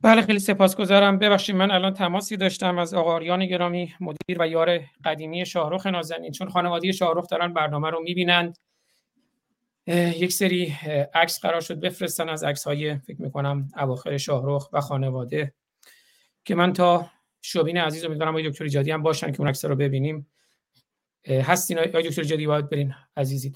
[0.00, 1.18] بله خیلی سپاسگزارم.
[1.18, 6.32] ببخشید من الان تماسی داشتم از آقا آریان گرامی مدیر و یار قدیمی شاهرخ نازنین.
[6.32, 8.58] چون خانواده شاهرخ دارن برنامه رو می‌بینند
[9.86, 10.76] یک سری
[11.14, 12.28] عکس قرار شد بفرستن.
[12.28, 15.54] از عکس های فکر می‌کنم اواخر شاهرخ و خانواده
[16.44, 17.10] که من تا
[17.46, 20.26] شوبین عزیز امیدوارم آقای دکتر ایجادی هم باشن که اون عکس رو ببینیم.
[21.26, 23.52] هستین آقای دکتر ایجادی؟ باید برین عزیزی.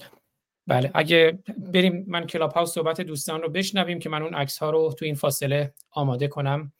[0.67, 4.69] بله اگه بریم من کلاب هاوس صحبت دوستان رو بشنویم که من اون عکس ها
[4.69, 6.73] رو تو این فاصله آماده کنم.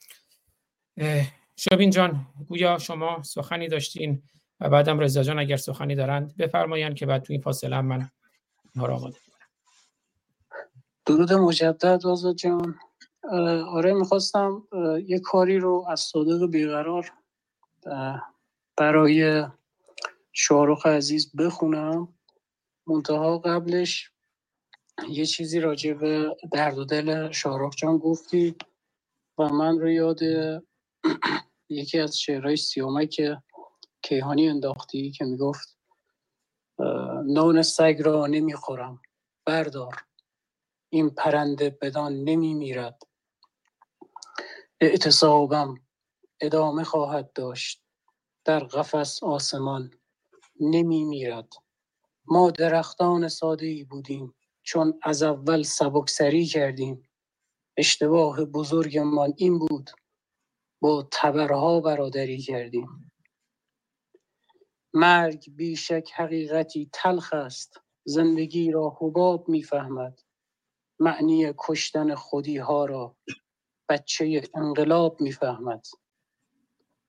[1.55, 4.23] شبین جان گویا شما سخنی داشتین
[4.59, 8.09] و بعدم رضا جان اگر سخنی دارند بفرمایند که بعد تو این فاصله هم من
[8.75, 9.17] اینها رو آماده
[11.05, 12.75] درود مجدد آزاد جان.
[13.67, 14.67] آره می‌خواستم
[15.07, 17.13] یه کاری رو از صادق بیقرار
[18.77, 19.43] برای
[20.33, 22.15] شاروخ عزیز بخونم.
[22.87, 24.11] منتها قبلش
[25.09, 28.55] یه چیزی راجع به درد و دل شاروخ جان گفتی
[29.37, 30.19] و من رو یاد
[31.69, 32.57] یکی از شعرهای
[33.07, 33.43] که
[34.03, 35.77] کیهانی انداختی که می‌گفت
[37.25, 39.01] نان سگ را نمی‌خورم
[39.45, 39.95] بردار.
[40.93, 43.03] این پرنده بدان نمی میرد
[44.81, 45.75] اعتصابم
[46.41, 47.83] ادامه خواهد داشت.
[48.45, 49.91] در قفس آسمان
[50.59, 51.53] نمی میرد.
[52.25, 54.35] ما درختان ساده ای بودیم.
[54.63, 57.03] چون از اول سبکسری کردیم.
[57.77, 59.89] اشتباه بزرگمان این بود.
[60.81, 63.11] با تبرها برادری کردیم.
[64.93, 67.81] مرگ بیشک حقیقتی تلخ است.
[68.05, 70.21] زندگی را حباب می‌فهمد.
[70.99, 73.15] معنی کشتن خودی ها را
[73.91, 75.85] بچه انقلاب می‌فهمد.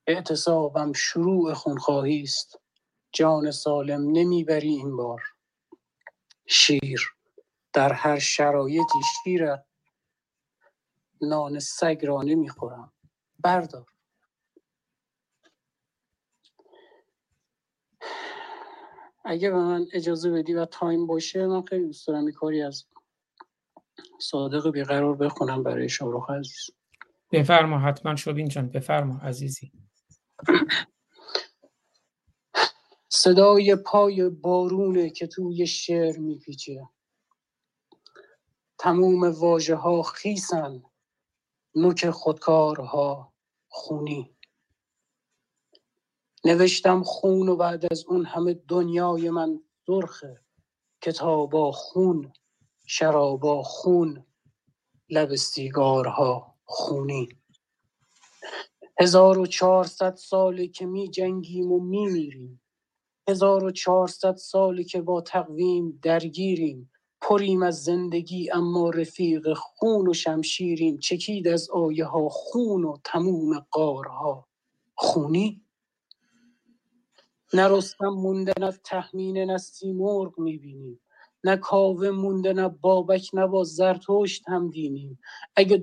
[0.07, 2.59] اعتصابم شروع خونخواهی است.
[3.13, 5.21] جان سالم نمی‌بری این بار.
[6.45, 7.15] شیر.
[7.73, 9.57] در هر شرایطی شیر
[11.21, 12.93] نان سگ را نمی‌خورم.
[13.39, 13.85] بردار.
[19.25, 22.85] اگه به من اجازه بدی و تایم باشه من خیلی دوست دارم کاری از
[24.19, 26.69] صادق بیقرار بخونم برای شاروخ عزیز.
[27.31, 29.71] بفرما حتما شبین جان بفرما عزیزی.
[33.09, 36.89] صدای پای بارونه که توی شعر میپیچه.
[38.77, 40.83] تموم واژه ها خیسن
[41.75, 43.33] نوک خودکارها
[43.67, 44.35] خونی.
[46.45, 50.41] نوشتم خون و بعد از اون همه دنیای من سرخه
[51.01, 52.33] کتابا خون.
[52.85, 54.25] شرابا خون
[55.09, 57.29] لب سیگارها خونی.
[58.99, 62.61] هزار و چهارصد ساله که می جنگیم و می میریم.
[63.29, 66.91] هزار و چهارصد ساله که با تقویم درگیریم.
[67.21, 70.97] پریم از زندگی اما رفیق خون و شمشیریم.
[70.97, 74.47] چکید از آیه ها خون و تموم قارها
[74.95, 75.61] خونی.
[77.53, 79.57] نه رستم مونده نه تهمین نه
[80.37, 81.02] می‌بینیم
[81.45, 85.19] نه کاوه مونده نه بابک نه با زرتشت هم دینیم.
[85.57, 85.77] اگه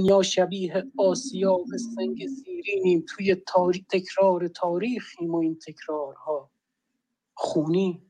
[0.00, 6.50] دنیا شبیه آسیا به سنگ زیرینیم توی تاریخ تکرار تاریخیم و این تکرارها.
[7.36, 8.02] خونی.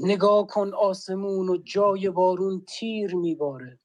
[0.00, 3.80] نگاه کن آسمون و جای بارون تیر میباره.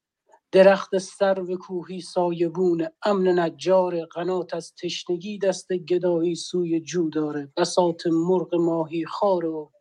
[0.54, 7.54] درخت سرو کوهی سایبون امن نجار قنات از تشنگی دست گدایی سوی جو داره.
[7.58, 9.72] بسات مرغ ماهی خار و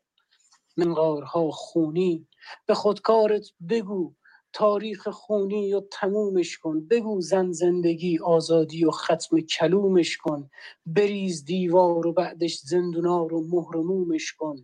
[0.79, 2.29] منقارها خونی.
[2.67, 4.15] به خودکارت بگو
[4.55, 6.89] تاریخ خونی و تمومش کن.
[6.89, 10.51] بگو زن زندگی آزادی و ختم کلومش کن.
[10.87, 14.57] بریز دیوار و بعدش زندونا رو مهرمومش کن.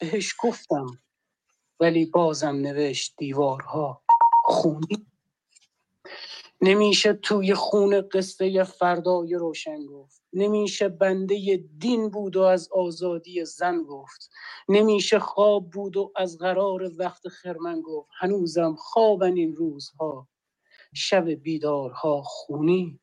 [0.00, 0.86] بهش گفتم
[1.80, 4.02] ولی بازم نوشت دیوارها
[4.46, 5.09] خونی.
[6.62, 10.22] نمیشه توی خون قصه فردای روشن گفت.
[10.32, 14.30] نمیشه بنده دین بود و از آزادی زن گفت.
[14.68, 18.10] نمیشه خواب بود و از قرار وقت خرمن گفت.
[18.20, 20.28] هنوزم خوابن این روزها.
[20.94, 23.00] شب بیدارها خونی.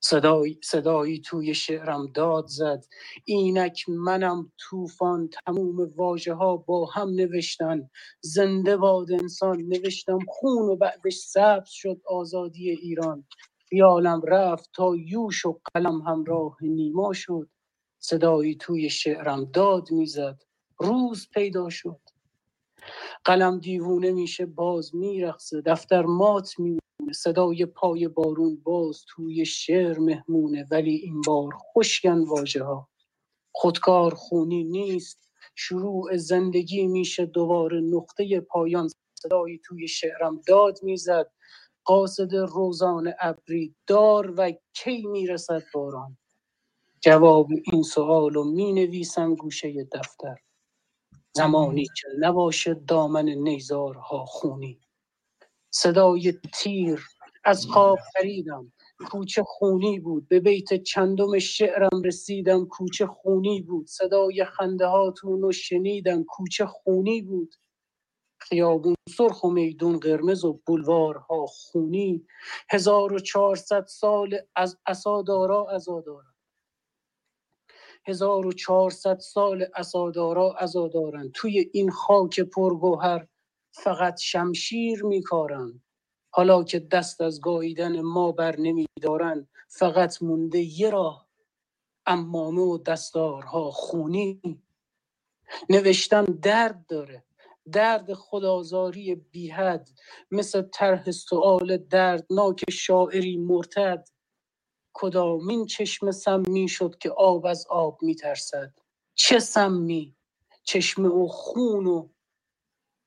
[0.00, 2.84] صدایی, صدایی توی شعرم داد زد.
[3.24, 7.90] اینک منم طوفان تموم واژه ها با هم نوشتن.
[8.22, 13.24] زنده باد انسان نوشتم خون و بعدش سبز شد آزادی ایران.
[13.70, 17.50] خیالم رفت تا یوش و قلم همراه نیما شد.
[18.00, 20.42] صدایی توی شعرم داد می‌زد.
[20.78, 22.00] روز پیدا شد.
[23.24, 25.60] قلم دیوونه میشه باز میرقصه.
[25.60, 26.54] دفتر مات
[27.12, 32.88] صدای پای بارون باز توی شعر مهمونه ولی این بار خوشگن واژه ها
[33.52, 38.88] خودکار خونی نیست شروع زندگی میشه دوباره نقطه پایان.
[39.22, 41.32] صدایی توی شعرم داد می‌زد
[41.84, 46.18] قاصد روزان ابری دار و کی می‌رسد باران؟
[47.02, 50.36] جواب این سوال رو می نویسم گوشه دفتر.
[51.36, 54.80] زمانی که نباشه دامن نیزارها خونی.
[55.78, 57.06] صدای تیر
[57.44, 58.72] از خواب پریدم
[59.10, 60.28] کوچه خونی بود.
[60.28, 63.86] به بیت چندم شعرم رسیدم کوچه خونی بود.
[63.86, 67.54] صدای خنده هاتون رو شنیدم کوچه خونی بود.
[68.40, 72.26] خیابون سرخ و میدون قرمز و بلوارها خونی.
[72.70, 76.34] هزار و چهارصد سال از اسادارا ازادارا
[78.06, 81.30] هزار و چهارصد سال اسادارا ازادارن.
[81.34, 83.26] توی این خاک پرگوهر
[83.84, 85.82] فقط شمشیر میکارن
[86.30, 91.28] حالا که دست از گاییدن ما بر نمیدارن فقط مونده یه راه.
[92.06, 94.40] امامه و دستارها خونی.
[95.70, 97.24] نوشتن درد داره.
[97.72, 99.88] درد خدازاری بیحد.
[100.30, 104.08] مثل طرح سؤال دردناک شاعری مرتد.
[104.94, 108.74] کدامین چشم سمی شد که آب از آب میترسد؟
[109.14, 110.16] چه سمی؟
[110.62, 112.08] چشم او خون و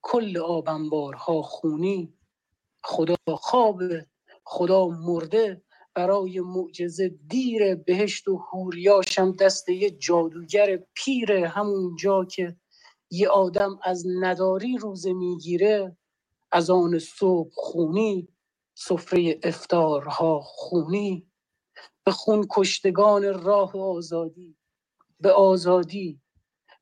[0.04, 2.14] کل آب انبارها خونی.
[2.84, 3.82] خدا خواب
[4.46, 5.64] خدا مرده.
[5.96, 12.58] برای معجزه دیر بهشت و هوریاشم دست یه جادوگر پیره همون جا که
[13.12, 15.98] یه آدم از نداری روزه می‌گیره.
[16.54, 18.30] از آن صبح خونی
[18.76, 21.32] سفره افتارها خونی.
[22.06, 24.58] به خون کشتگان راه آزادی
[25.22, 26.22] به آزادی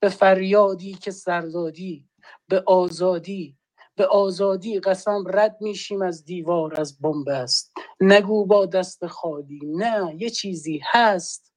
[0.02, 2.10] به فریادی که سردادی.
[2.50, 3.58] به آزادی
[3.96, 7.74] به آزادی قسم رد میشیم از دیوار از بمب است.
[8.02, 11.54] نگو با دست خالی نه یه چیزی هست.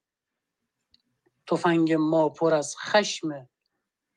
[1.49, 3.49] تفنگ ما پر از خشمه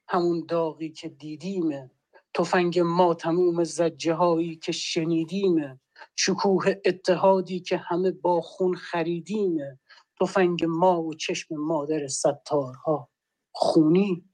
[0.09, 1.91] همون داغی که دیدیمه
[2.33, 5.80] تفنگ ما تموم زجه هایی که شنیدیمه
[6.15, 9.80] شکوه اتحادی که همه با خون خریدیمه
[10.22, 13.09] تفنگ ما و چشم مادر ستارها
[13.51, 14.25] خونی.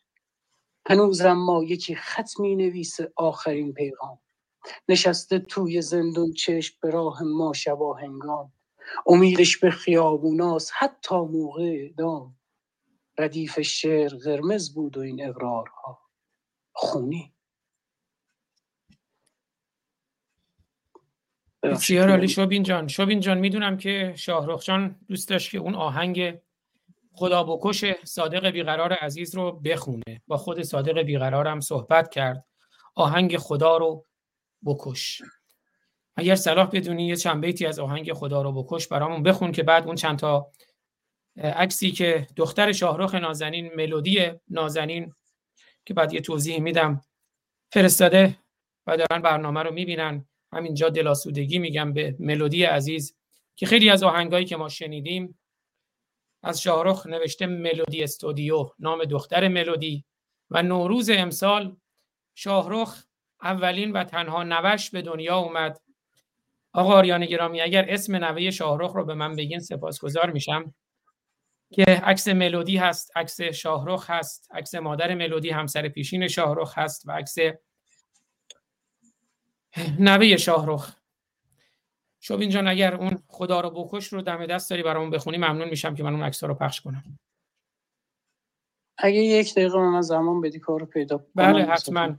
[0.90, 4.20] هنوزم ما یکی خط می نویسه آخرین پیغام.
[4.90, 8.54] نشسته توی زندون چشم به راه ما شبا هنگام.
[9.06, 12.36] امیدش به خیابوناست حتی موقع دام
[13.18, 16.00] ردیف شعر قرمز بود و این اقرارها.
[16.74, 17.34] خونی.
[21.64, 22.28] بسیار عالی.
[22.28, 22.88] شوبین جان.
[22.88, 26.40] شوبین جان می‌دونم که شاهرخ جان دوست داشت که اون آهنگ
[27.20, 30.22] خدا بکش صادق بیقرار عزیز رو بخونه.
[30.28, 32.46] با خود صادق بیقرارم صحبت کرد.
[32.96, 34.06] آهنگ خدا رو
[34.66, 35.22] بکش.
[36.16, 39.86] اگر صلاح بدونی یه چند بیتی از آهنگ خدا رو بکش برامون بخون که بعد
[39.86, 40.52] اون چند تا
[41.38, 45.14] عکسی که دختر شاهرخ نازنین ملودی نازنین
[45.86, 47.02] که بعد یه توضیح میدم
[47.72, 48.38] فرستاده
[48.88, 50.26] و دارن برنامه رو می‌بینن.
[50.54, 53.16] همینجا دلاسودگی میگم به ملودی عزیز
[53.56, 55.39] که خیلی از آهنگایی که ما شنیدیم
[56.44, 60.06] از شاهرخ نوشته ملودی استودیو نام دختر ملودی.
[60.52, 61.78] و نوروز امسال
[62.36, 63.04] شاهرخ
[63.42, 65.82] اولین و تنها نوش به دنیا اومد.
[66.74, 70.74] آقا آریان گرامی اگر اسم نوه شاهرخ رو به من بگین سپاسگزار میشم.
[71.72, 77.12] که عکس ملودی هست عکس شاهرخ هست عکس مادر ملودی همسر پیشین شاهرخ هست و
[77.12, 77.36] عکس
[80.00, 80.99] نوه شاهرخ
[82.20, 85.96] شوبین جان اگر اون خدا رو بکش رو دم دست داری برامون بخونی ممنون میشم
[85.96, 87.20] که من اون عکس رو پخش کنم.
[88.98, 91.28] اگه یک دقیقه به من زمان بدی کار رو پیدا کنم.
[91.36, 92.16] بله حتما.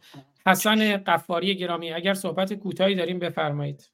[0.47, 3.91] حسن قفاری گرامی اگر صحبت کوتاهی داریم بفرمایید.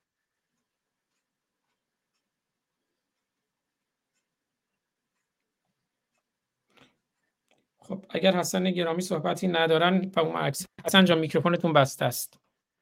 [7.78, 12.40] خب اگر حسن گرامی صحبتی ندارن اون عکس حسن جان میکروفونتون بسته است.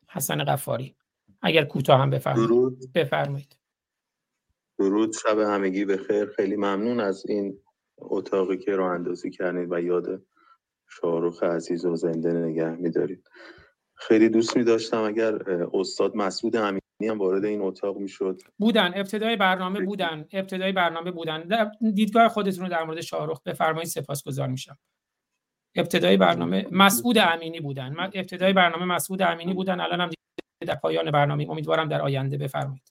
[0.09, 0.97] حسن قفاری.
[1.45, 2.93] اگر کوتاه هم بفرمایید.
[2.95, 3.57] بفرمایید.
[4.79, 5.13] درود.
[5.13, 6.27] شب همگی به خیر.
[6.27, 7.59] خیلی ممنون از این
[7.99, 10.23] اتاقی که راه اندازی کردید و یاد
[10.89, 13.29] شاهرخ عزیز و زنده نگه میدارید.
[13.95, 18.41] خیلی دوست می داشتم اگر استاد مسعود امینی هم وارد این اتاق می‌شد.
[18.59, 18.93] بودن.
[18.95, 20.25] ابتدای برنامه بودن.
[20.33, 21.71] ابتدای برنامه بودن.
[21.95, 23.89] دیدگاه خودتون رو در مورد شاهرخ بفرمایید.
[23.89, 24.79] سپاسگزار میشم.
[25.77, 27.95] ابتدای برنامه مسعود امینی بودن.
[27.99, 29.81] ابتدای برنامه مسعود امینی بودن.
[29.81, 30.11] الان هم
[30.61, 31.47] در پایان برنامه.
[31.51, 32.83] امیدوارم در آینده بفرمایید.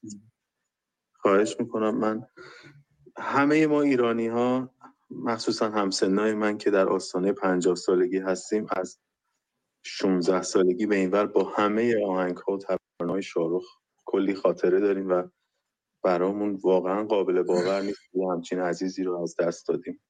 [1.14, 1.98] خواهش می‌کنم.
[1.98, 2.28] من
[3.18, 4.70] همه ما ایرانی ها
[5.10, 9.00] مخصوصا همسنای من که در آستانه پنجاه سالگی هستیم از
[9.84, 13.64] 16 سالگی به اینور با همه آهنگ ها و ترانه شاهرخ
[14.06, 15.24] کلی خاطره داریم و
[16.04, 20.02] برامون واقعا قابل باور نیست که همچین عزیزی رو از دست دادیم.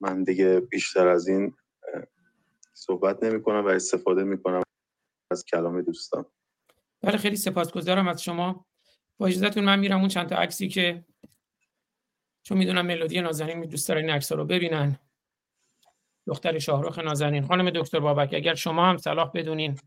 [0.00, 1.56] من دیگه بیشتر از این
[2.72, 4.62] صحبت نمی کنم و استفاده می کنم
[5.30, 6.24] از کلام دوستان.
[7.04, 8.66] بله خیلی سپاسگزارم از شما.
[9.18, 11.04] با اجازهتون من میرم اون چند تا عکسی که
[12.42, 14.98] چون می‌دونم ملودی نازنین دوست دارن این عکس‌ها رو ببینن.
[16.26, 17.46] دختر شاهرخ نازنین.
[17.46, 19.78] خانم دکتر بابک اگر شما هم صلاح بدونین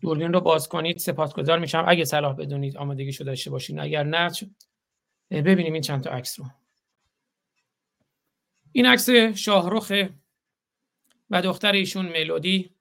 [0.00, 1.84] دوربین رو باز کنید سپاسگزار میشم.
[1.88, 3.80] اگه صلاح بدونید آمادگیشو داشته باشین.
[3.80, 4.30] اگر نه
[5.30, 6.46] ببینیم این چند تا عکس رو.
[8.72, 9.92] این عکس شاهرخ
[11.30, 12.75] و دختر ایشون ملودی.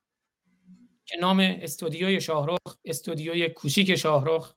[1.05, 4.55] که نام استودیوی شاهرخ استودیوی کوچیک شاهرخ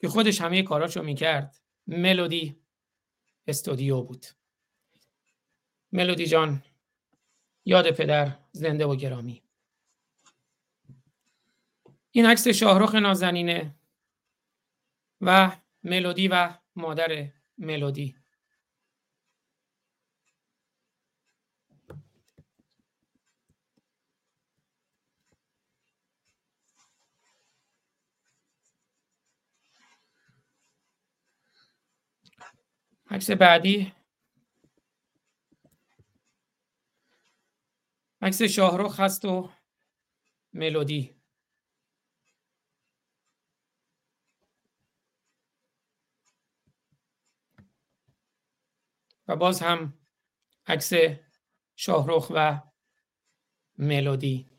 [0.00, 1.60] که خودش همه کاراشو می‌کرد.
[1.86, 2.56] ملودی
[3.46, 4.26] استودیو بود.
[5.92, 6.62] ملودی جان
[7.64, 9.42] یاد پدر زنده و گرامی.
[12.10, 13.74] این عکس شاهرخ نازنینه
[15.20, 18.17] و ملودی و مادر ملودی.
[33.10, 33.92] عکس بعدی.
[38.22, 39.50] عکس شاهرخ هست و
[40.52, 41.18] ملودی.
[49.28, 49.98] و باز هم
[50.66, 50.92] عکس
[51.76, 52.60] شاهرخ و
[53.78, 54.50] ملودی.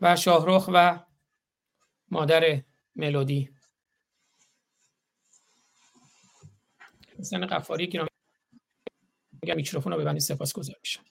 [0.00, 1.06] و شاهرخ و
[2.08, 2.62] مادر
[2.96, 3.51] ملودی.
[7.22, 8.08] حسن قفاری گرامی
[9.42, 11.04] اگر میکروفون رو ببندید سپاس گذار میشم.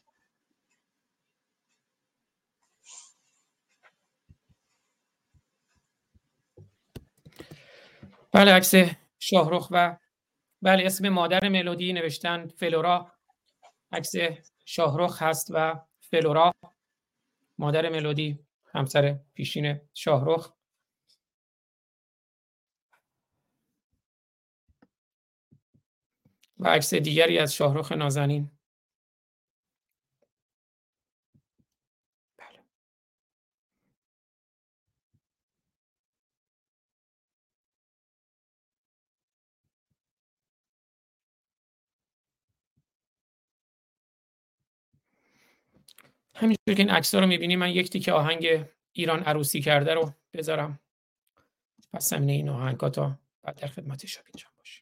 [8.32, 8.74] بله عکس
[9.20, 9.98] شاهرخ و
[10.62, 13.12] بله اسم مادر ملودی نوشتن فلورا.
[13.92, 14.12] عکس
[14.66, 16.54] شاهرخ هست و فلورا
[17.58, 18.40] مادر ملودی
[18.74, 20.54] همسر پیشین شاهرخ.
[26.62, 28.52] و عکس دیگری از شاهرخ نازنین.
[46.36, 50.80] همینجور که این عکس رو می‌بینی من یک تیکه آهنگ ایران عروسی کرده رو بذارم.
[51.94, 54.81] پس زمینه این آهنگ تا بعد در خدمت جان باشیم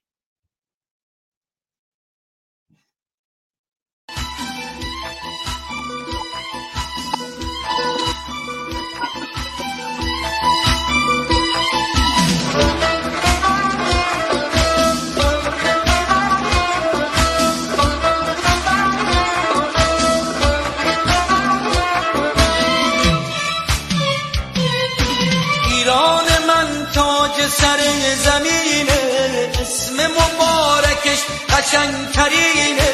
[31.69, 32.91] مبارکش قشنگترینه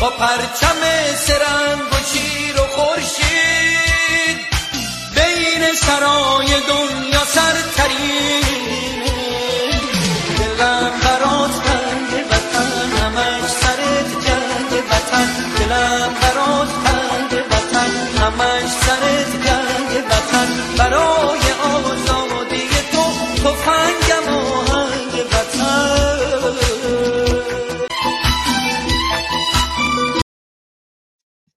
[0.00, 0.80] با پرچم
[1.16, 4.38] سرنگ و شیر و خورشید.
[5.14, 8.41] بین سرای دنیا سرترینه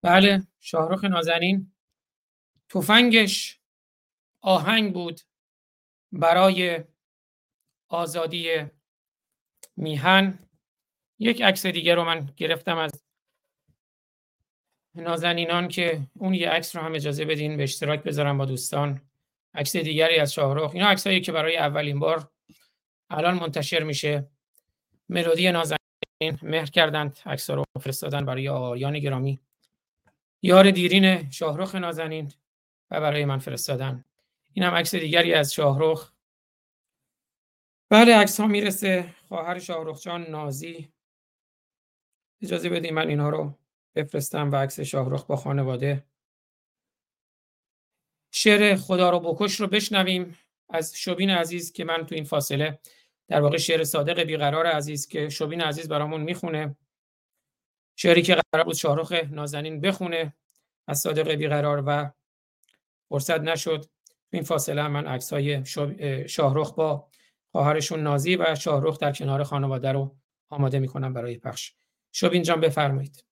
[0.05, 1.71] بله شاهرخ نازنین.
[2.69, 3.59] تفنگش
[4.41, 5.21] آهنگ بود
[6.11, 6.83] برای
[7.87, 8.65] آزادی
[9.77, 10.39] میهن.
[11.19, 13.03] یک عکس دیگه رو من گرفتم از
[14.95, 19.01] نازنینان که اون یه عکس رو هم اجازه بدین به اشتراک بذارم با دوستان.
[19.53, 20.71] عکس دیگری از شاهرخ.
[20.73, 22.31] اینا عکسایی که برای اولین بار
[23.09, 24.29] الان منتشر میشه.
[25.09, 27.19] ملودی نازنین مهر کردند.
[27.25, 29.44] عکس رو فرستادن برای آریان گرامی.
[30.45, 32.31] یار دیرین شاهرخ نازنین
[32.91, 34.05] و برای من فرستادن.
[34.53, 36.11] این هم عکس دیگری از شاهرخ.
[37.89, 39.13] بله عکس ها می‌رسه.
[39.27, 40.91] خواهر شاهرخ جان نازی.
[42.41, 43.57] اجازه بدید من اینها رو
[43.95, 46.05] بفرستم و عکس شاهرخ با خانواده.
[48.31, 50.37] شعر خدا رو بکش رو بشنویم
[50.69, 52.79] از شبین عزیز که من تو این فاصله
[53.27, 56.75] در واقع شعر صادق بیقرار عزیز که شبین عزیز برامون می‌خونه.
[57.95, 60.33] شعری که قرار بود شاهرخ نازنین بخونه
[60.87, 62.11] از صادق بیقرار و
[63.09, 63.85] فرصت نشد.
[64.29, 65.65] این فاصله من عکس های
[66.27, 67.07] شاهرخ با
[67.51, 70.15] خواهرشون نازی و شاهرخ در کنار خانواده رو
[70.49, 71.73] آماده می‌کنم برای پخش.
[72.11, 73.23] شبین جان بفرمایید.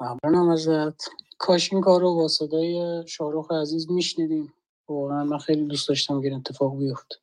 [0.00, 1.10] ممنونم ازت.
[1.38, 4.54] کاش این کار رو با صدای شاهرخ عزیز میشنیدیم.
[4.88, 7.22] واقعا من خیلی دوست داشتم که این اتفاق بیفت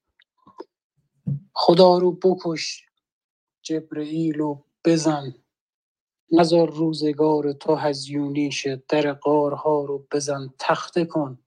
[1.53, 2.85] خدا رو بکش
[3.61, 5.35] جبرئیل و بزن.
[6.31, 11.39] نزار روزگار تو هزیونی شه در غارها رو بزن تخته کن.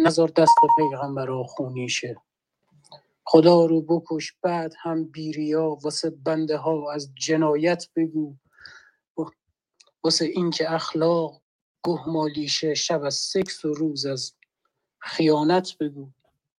[0.00, 2.16] نزار دست پیغمبر خونی شه
[3.26, 8.36] خدا رو بکش بعد هم بیریا واسه بنده ها از جنایت بگو.
[10.04, 11.42] واسه اینکه اخلاق
[11.84, 14.34] گهمالیشه شب از سکس و روز از
[14.98, 16.10] خیانت بگو.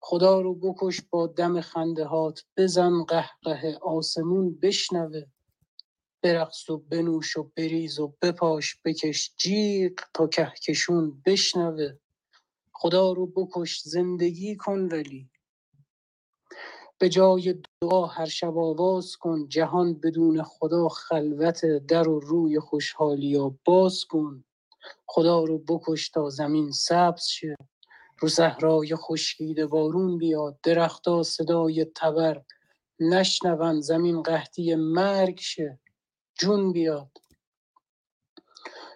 [0.00, 5.22] خدا رو بکش با دم خنده هات بزن قهقه آسمون بشنوه.
[6.26, 11.92] برقص و بنوش و بریز و بپاش بکش جیغ تا کهکشون بشنوه.
[12.72, 15.30] خدا رو بکش زندگی کن ولی.
[16.98, 23.54] به جای دعا هر شب آواز کن جهان بدون خدا خلوت در و روی خوشحالیا
[23.64, 24.44] باز کن.
[25.06, 27.56] خدا رو بکش تا زمین سبز شه.
[28.18, 32.42] رو صحرای خشکیده بارون بیاد درختا صدای تبر
[33.00, 35.80] نشنون زمین قحطی مرگ شه.
[36.38, 37.10] جون بیاد.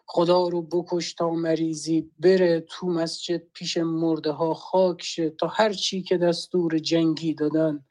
[0.07, 5.73] خدا رو بکش تا مریضی بره تو مسجد پیش مرده ها خاک شه تا هر
[5.73, 7.85] چی که دستور جنگی دادن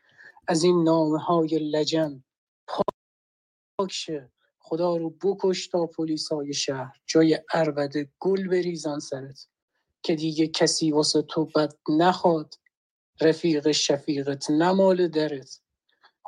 [0.47, 2.23] از این نامه های لجن
[2.67, 4.31] پاک شه.
[4.59, 7.01] خدا رو بکش تا پلیسای شهر.
[7.05, 9.47] جای عربده گل بریزن سرت
[10.03, 12.55] که دیگه کسی واسه تو بد نخواد.
[13.21, 15.61] رفیق شفیقت نمال درت.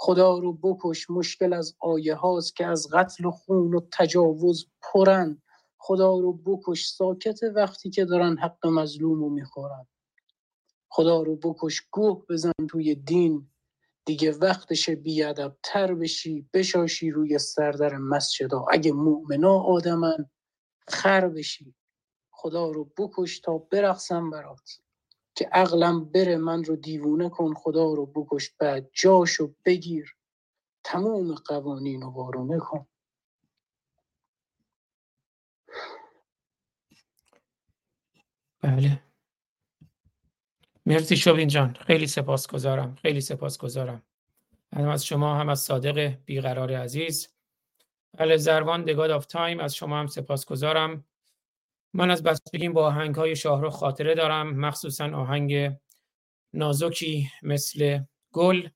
[0.04, 5.42] خدا رو بکش مشکل از آیه هاست که از قتل و خون و تجاوز پرن.
[5.78, 9.88] خدا رو بکش ساکت وقتی که دارن حق مظلوم رو می‌خورن.
[10.90, 13.50] خدا رو بکش گوه بزن توی دین.
[14.06, 18.66] دیگه وقتش بیادب تر بشی بشاشی روی سردر مسجدا.
[18.72, 20.30] اگه مؤمنا آدمن
[20.88, 21.76] خر بشی.
[22.32, 24.70] خدا رو بکش تا برقصم برات.
[25.36, 30.16] که عقلم بره من رو دیوونه کن خدا رو بکش بعد جاشو بگیر.
[30.84, 32.88] تموم قوانین رو وارونه کن.
[38.62, 39.04] بله.
[40.86, 41.74] مرسی شوین جان.
[41.74, 42.96] خیلی سپاسگزارم.
[42.96, 44.04] خیلی سپاسگزارم.
[44.74, 47.30] هم از شما هم از صادق بیقرار عزیز.
[48.18, 51.06] بله زروان the God of Time از شما هم سپاسگزارم.
[51.94, 53.36] من از بچگیم با آهنگ های
[53.72, 55.78] خاطره دارم مخصوصا آهنگ
[56.54, 58.00] نازکی مثل
[58.34, 58.70] گل.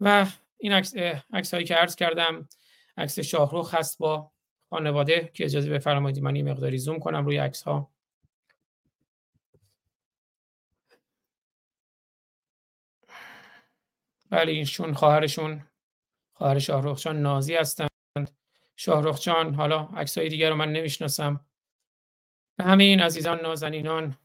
[0.00, 0.26] و
[0.58, 0.94] این عکس
[1.32, 2.48] عکس هایی که عرض کردم
[2.96, 4.32] عکس شاهرخ هست با
[4.70, 7.90] خانواده که اجازه بفرمایید من این مقداری زوم کنم روی عکس ها
[14.30, 15.62] بله اینشون خواهرشون
[16.32, 17.90] خواهر شاهرخ جان نازی هستند.
[18.76, 21.46] شاهرخ جان حالا عکسای دیگر رو من نمی‌شناسم.
[22.56, 24.16] به همه این عزیزان نازنینان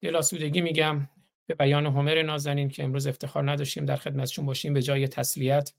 [0.00, 1.08] دلاسودگی میگم
[1.46, 5.72] به بیان همر نازنین که امروز افتخار نداشتیم در خدمتشون باشیم به جای تسلیت.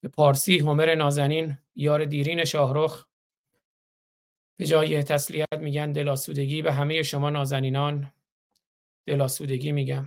[0.00, 3.06] به پارسی همر نازنین یار دیرین شاهرخ.
[4.56, 8.12] به جای تسلیت میگن دلاسودگی به همه شما نازنینان
[9.06, 10.06] دلاسودگی میگم.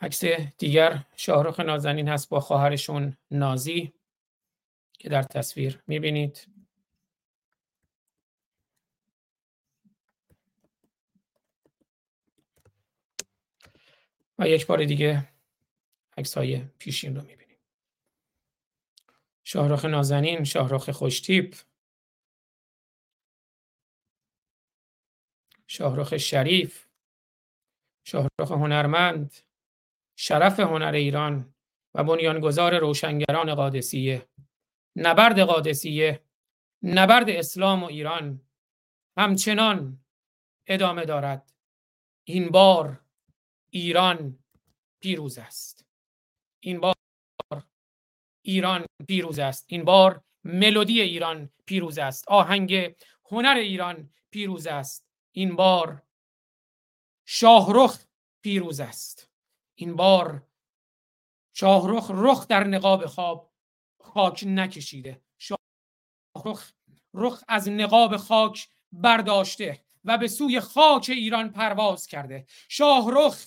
[0.00, 0.24] عکس
[0.58, 3.92] دیگر شاهرخ نازنین هست با خواهرشون نازی.
[5.04, 6.48] که در تصویر می‌بینید.
[14.38, 15.28] و یک بار دیگه
[16.18, 17.56] عکس های پیشین رو می‌بینیم.
[19.44, 21.56] شاهرخ نازنین شاهرخ خوشتیپ.
[25.66, 26.86] شاهرخ شریف.
[28.04, 29.34] شاهرخ هنرمند.
[30.16, 31.54] شرف هنر ایران
[31.94, 34.28] و بنیانگذار روشنگران قادسیه.
[34.96, 36.24] نبرد قادسیه
[36.82, 38.40] نبرد اسلام و ایران.
[39.16, 40.04] همچنان
[40.66, 41.52] ادامه دارد.
[42.24, 43.04] این بار
[43.70, 44.38] ایران
[45.00, 45.86] پیروز است.
[46.60, 46.94] این بار
[48.42, 49.64] ایران پیروز است.
[49.68, 52.28] این بار ملودی ایران پیروز است.
[52.28, 52.94] آهنگ
[53.30, 55.06] هنر ایران پیروز است.
[55.32, 56.02] این بار
[57.26, 58.04] شاهرخ
[58.42, 59.30] پیروز است.
[59.74, 60.46] این بار
[61.52, 63.53] شاهرخ رخ در نقاب خواب.
[64.14, 65.20] خاک نکشیده.
[65.38, 66.70] شاهرخ
[67.14, 72.46] رخ از نقاب خاک برداشته و به سوی خاک ایران پرواز کرده.
[72.68, 73.44] شاهرخ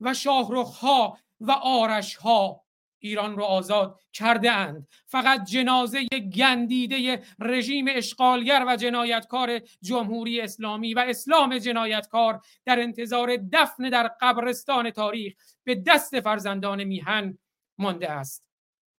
[0.00, 2.64] و شاهرخ ها و آرش ها
[2.98, 11.04] ایران رو آزاد کرده اند فقط جنازه گندیده رژیم اشغالگر و جنایتکار جمهوری اسلامی و
[11.08, 15.34] اسلام جنایتکار در انتظار دفن در قبرستان تاریخ
[15.64, 17.38] به دست فرزندان میهن
[17.78, 18.49] مانده است.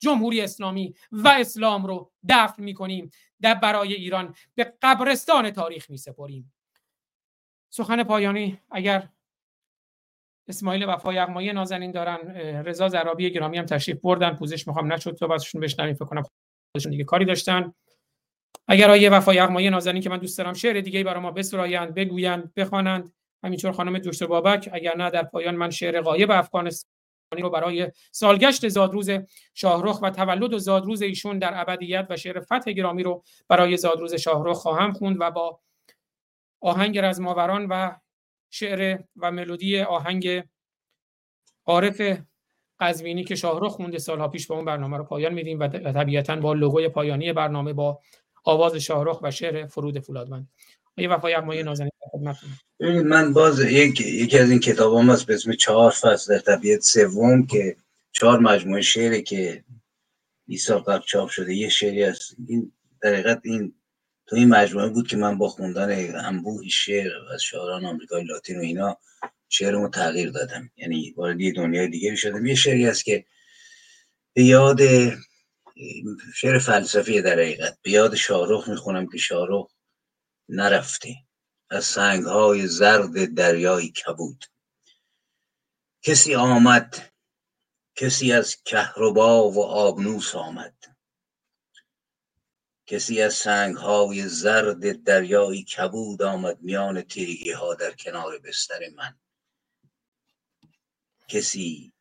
[0.01, 3.09] جمهوری اسلامی و اسلام رو دفن می‌کنیم
[3.41, 6.53] در برای ایران به قبرستان تاریخ می سپریم
[7.73, 9.09] سخن پایانی اگر
[10.47, 12.17] اسماعیل وفای یغمایی نازنین دارن
[12.65, 16.23] رضا زرابی گرامی هم تشریف بردن پوزش می‌خوام نشد تو بازشون بشنویم فکر کنم
[16.75, 17.73] خودشون دیگه کاری داشتن.
[18.67, 22.53] اگر آیه وفای یغمایی نازنین که من دوست دارم شعر دیگه برای ما بسرایند بگویند
[22.53, 23.13] بخوانند.
[23.43, 26.91] همینطور خانم دکتر بابک اگر نه در پایان من شعر غایب افغانستان
[27.39, 29.09] رو برای سالگشت زادروز
[29.53, 34.13] شاهرخ و تولد و زادروز ایشون در ابدیت و شعر فتح گرامی رو برای زادروز
[34.13, 35.59] شاهرخ خواهم خوند و با
[36.61, 37.91] آهنگ رزماوران و
[38.49, 40.43] شعر و ملودی آهنگ
[41.65, 42.01] عارف
[42.79, 46.53] قزوینی که شاهرخ خونده سالها پیش با اون برنامه رو پایان میدیم و طبیعتا با
[46.53, 47.99] لوگوی پایانی برنامه با
[48.43, 50.49] آواز شاهرخ و شعر فرود فولادمند.
[51.01, 51.91] یه وفای اقمایی نازنین
[53.03, 56.81] من باز یک یکی از این کتاب هم هست به اسم چهار فصل در طبیعت
[56.81, 57.75] سوم که
[58.11, 59.63] چهار مجموعه شعره که
[60.47, 61.53] 20 سال قبل چاپ شده.
[61.53, 62.35] یه شعری هست.
[62.47, 62.71] این
[63.01, 63.73] در این
[64.27, 68.61] تو این مجموعه بود که من با خوندن انبوهی شعر از شاعران آمریکای لاتین و
[68.61, 68.97] اینا
[69.49, 70.71] شعرمو تغییر دادم.
[70.77, 72.45] یعنی وارد یه دنیای دیگه شدم.
[72.45, 73.25] یه شعری هست که
[74.33, 74.79] به یاد
[76.35, 77.77] شعر فلسفی در حقیقت.
[77.81, 79.71] به یاد شاهرخ می‌خونم که شاهرخ
[80.51, 81.15] نرفته
[81.69, 84.45] از سنگ های زرد دریای کبود.
[86.01, 87.13] کسی آمد
[87.95, 90.75] کسی از کهربا و آبنوس آمد.
[92.87, 99.19] کسی از سنگ های زرد دریایی کبود آمد میان تیرگی ها در کنار بستر من.
[101.27, 101.93] کسی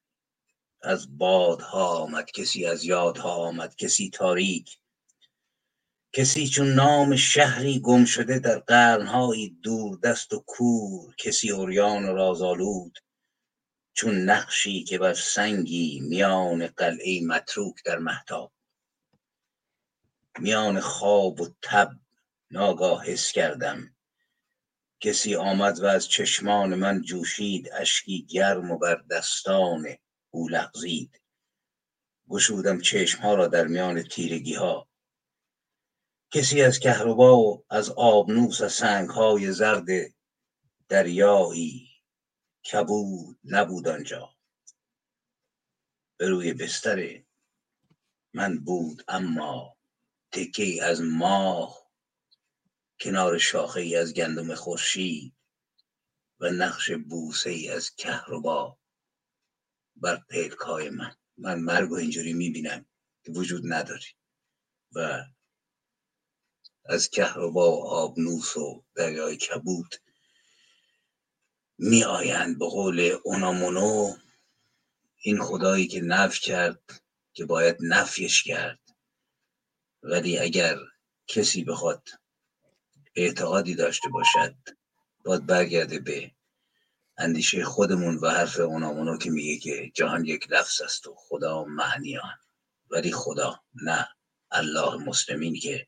[0.83, 4.79] از بادها آمد کسی از یادها آمد کسی تاریک
[6.13, 12.15] کسی چون نام شهری گم شده در قرنهایی دور دست و کور کسی اوریان و
[12.15, 12.99] رازآلود
[13.93, 18.53] چون نقشی که بر سنگی میان قلعه متروک در مهتاب.
[20.39, 21.91] میان خواب و تب
[22.51, 23.97] ناگاه حس کردم.
[25.01, 29.97] کسی آمد و از چشمان من جوشید اشکی گرم و بر دستان
[30.31, 31.21] او لغزید.
[32.29, 34.90] گشودم چشمها را در میان تیرگی ها
[36.33, 39.87] کسی از کهربا و از آبنوس از سنگ های زرد
[40.89, 41.89] دریایی
[42.73, 44.37] کبود نبود آنجا.
[46.17, 47.25] به روی بستر
[48.35, 49.77] من بود اما
[50.33, 51.91] تکه از ماه
[53.01, 55.37] کنار شاخه ای از گندم خورشید
[56.41, 58.79] و نقش بوسه ای از کهربا
[59.97, 61.17] بر پلکای من.
[61.37, 62.87] من مرگ و اینجوری می‌بینم
[63.25, 64.07] که وجود نداری
[64.93, 65.25] و
[66.85, 69.95] از کهربا و آبنوس و دریای کبود
[71.79, 74.17] می آیند به قول اونامونو
[75.17, 77.03] این خدایی که نف کرد
[77.33, 78.79] که باید نفیش کرد.
[80.03, 80.79] ولی اگر
[81.27, 82.09] کسی بخواد
[83.15, 84.55] اعتقادی داشته باشد
[85.25, 86.31] باید برگرده به
[87.17, 92.39] اندیشه خودمون و حرف اونامونو که میگه که جهان یک لفظ است و خدا معنیان.
[92.91, 94.09] ولی خدا نه
[94.51, 95.87] الله مسلمین که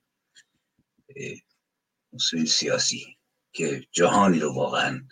[2.13, 3.17] مسلمین سیاسی
[3.53, 5.03] که جهانی رو واقعا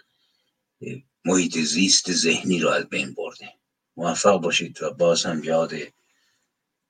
[1.25, 3.53] محیط زیست ذهنی رو از بین برده.
[3.97, 5.73] موفق باشید و باز هم یاد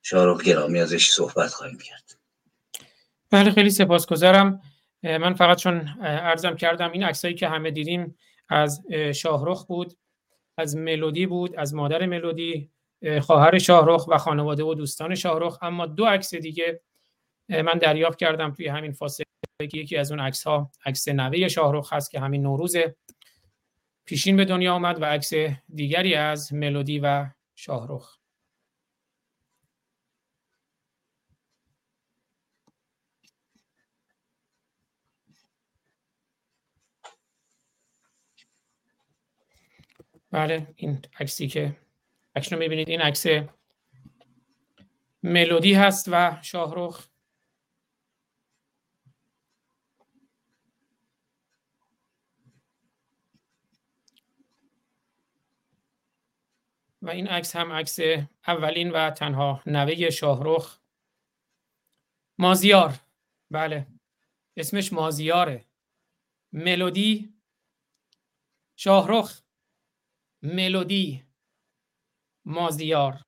[0.02, 2.18] شارخ گرامی ازش صحبت خواهیم کرد.
[3.30, 4.62] بله خیلی سپاسگزارم.
[5.02, 8.82] من فقط چون ارزم کردم این عکسایی که همه دیدیم از
[9.14, 9.96] شاهرخ بود
[10.56, 12.70] از ملودی بود از مادر ملودی
[13.20, 15.58] خواهر شاهرخ و خانواده و دوستان شاهرخ.
[15.62, 16.80] اما دو عکس دیگه
[17.50, 19.26] من دریافت کردم توی همین فاصله
[19.70, 22.76] که یکی از اون عکس ها عکس نوه شاهرخ هست که همین نوروز
[24.04, 25.32] پیشین به دنیا آمد و عکس
[25.74, 28.16] دیگری از ملودی و شاهرخ.
[40.30, 41.76] بله این عکسی که
[42.34, 43.26] اکنون می‌بینید این عکس
[45.22, 47.09] ملودی هست و شاهرخ.
[57.02, 57.98] و این عکس هم عکس
[58.46, 60.80] اولین و تنها نوه شاهرخ
[62.38, 62.94] مازیار.
[63.50, 63.86] بله.
[64.56, 65.64] اسمش مازیاره.
[66.52, 67.34] ملودی
[68.76, 69.40] شاهرخ.
[70.42, 71.24] ملودی
[72.44, 73.24] مازیار.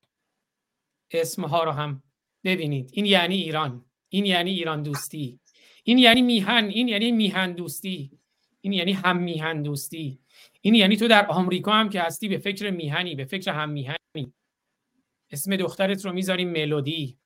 [1.10, 2.02] اسمها رو هم
[2.44, 2.90] ببینید.
[2.92, 3.84] این یعنی ایران.
[4.08, 5.40] این یعنی ایران دوستی.
[5.84, 6.64] این یعنی میهن.
[6.64, 8.18] این یعنی میهن دوستی.
[8.60, 10.18] این یعنی هم میهن دوستی.
[10.64, 14.34] این یعنی تو در آمریکا هم که هستی به فکر میهنی به فکر هم میهنی
[15.30, 17.18] اسم دخترت رو می‌ذاری ملودی.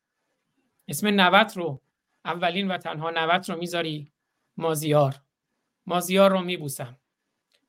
[0.89, 1.83] اسم نوت رو
[2.25, 4.13] اولین و تنها نوت رو می‌ذاری
[4.57, 5.15] مازیار.
[5.87, 6.99] مازیار رو میبوسم.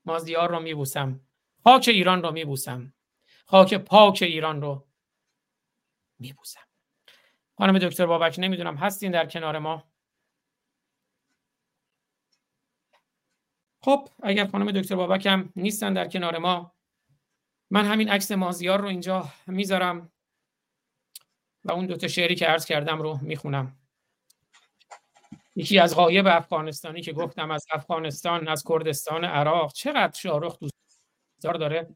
[0.06, 1.22] مازیار رو میبوسم.
[1.64, 2.94] خاک ایران رو میبوسم.
[3.46, 4.88] خاک پاک ایران رو
[6.20, 6.68] میبوسم.
[7.58, 9.84] خانم دکتر بابک نمی‌دونم هستین در کنار ما.
[13.88, 16.76] خب اگر خانم دکتر بابک هم نیستن در کنار ما
[17.70, 20.12] من همین عکس مازیار رو اینجا می‌ذارم
[21.64, 23.78] و اون دوتا شعری که عرض کردم رو می‌خونم.
[25.56, 29.74] یکی از غایب افغانستانی که گفتم از افغانستان از کردستان عراق.
[29.74, 31.96] چقدر شاهرخ دوستدار داره.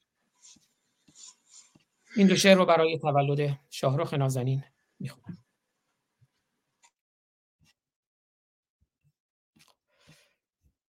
[2.16, 4.64] این دو شعر رو برای تولد شاهرخ نازنین
[5.00, 5.41] می‌خونم.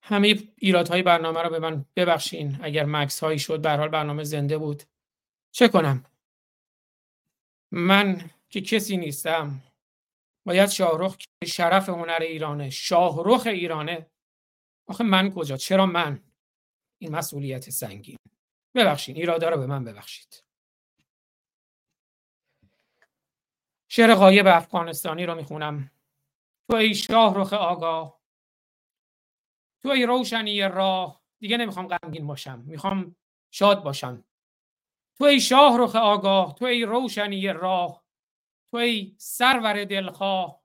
[0.03, 2.59] همه ایرادهای برنامه رو به من ببخشین.
[2.63, 4.83] اگر مکس هایی شد به حال برنامه زنده بود.
[5.51, 6.05] چه کنم؟
[7.73, 9.63] من که کسی نیستم.
[10.47, 14.11] باید شاهرخ که شرف هنر ایرانه شاهرخ ایرانه.
[14.89, 16.25] آخه من کجا؟ چرا من؟
[16.99, 18.17] این مسئولیت سنگین.
[18.75, 20.45] ببخشین ایرادا رو به من ببخشید.
[23.89, 25.91] شعر غایب افغانستانی رو می‌خونم.
[26.71, 28.20] تو ای شاهرخ آگاه
[29.83, 33.17] تو ای روشنی راه دیگه نمی‌خوام غمگین باشم می‌خوام
[33.51, 34.25] شاد باشم
[35.19, 38.05] تو ای شاهرخ آگاه تو ای روشنی راه
[38.71, 40.61] تو ای سرور دلخواه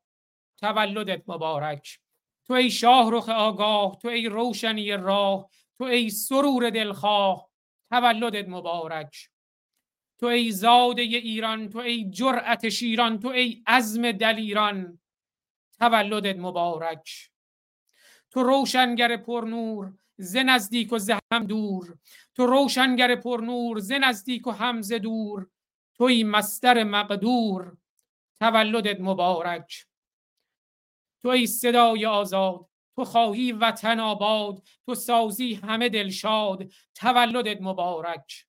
[0.57, 1.99] تولدت مبارک
[2.47, 7.49] تو ای شاهرخ آگاه تو ای روشنی راه تو ای سرور دلخواه
[7.89, 9.29] تولدت مبارک
[10.19, 14.99] تو ای زاده ایران تو ای جرأت شیران تو ای عزم دلیران
[15.79, 17.31] تولدت مبارک
[18.35, 21.97] تو روشنگر پرنور ز نزدیک و ز هم دور.
[22.35, 25.47] تو روشنگر پرنور ز نزدیک و هم ز دور.
[25.93, 27.77] توی مستر مقدور
[28.39, 29.85] تولدت مبارک.
[31.23, 32.65] تو ای صدای آزاد
[32.95, 38.45] تو خواهی وطن آباد تو سازی همه دلشاد تولدت مبارک.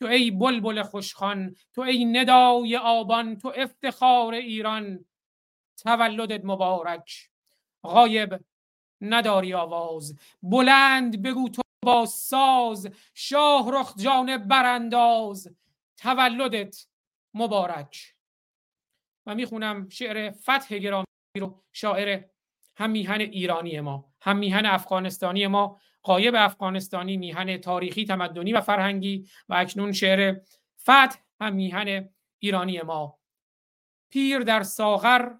[0.00, 5.04] تو ای بلبل خوشخوان تو ای ندای آبان تو افتخار ایران
[5.82, 7.30] تولدت مبارک.
[7.84, 8.44] غایب
[9.04, 10.18] نداری آواز.
[10.42, 15.56] بلند بگو تو با ساز شاه رخ جان برانداز.
[15.96, 16.86] تولدت
[17.34, 18.14] مبارک.
[19.26, 21.04] و می‌خونم شعر فتح گرامی
[21.40, 22.24] رو شاعر
[22.76, 25.80] هم میهن ایرانی ما هم میهن افغانستانی ما.
[26.02, 29.28] قایب افغانستانی میهن تاریخی تمدنی و فرهنگی.
[29.48, 30.40] و اکنون شعر
[30.80, 32.08] فتح هم میهن
[32.38, 33.18] ایرانی ما.
[34.10, 35.32] پیر در ساغر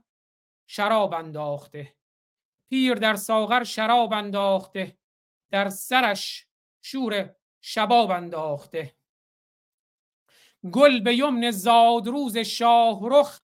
[0.66, 1.93] شراب انداخته.
[2.74, 4.98] پیر در ساغر شراب انداخته
[5.50, 6.46] در سرش
[6.82, 8.96] شور شباب انداخته.
[10.72, 13.40] گل به یمن زادروز شاه رخ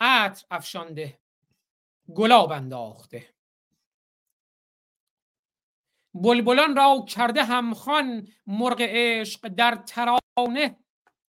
[0.00, 1.20] عطر افشانده
[2.14, 3.34] گلاب انداخته.
[6.14, 10.78] بلبلان را کرده همخوان مرغ عشق در ترانه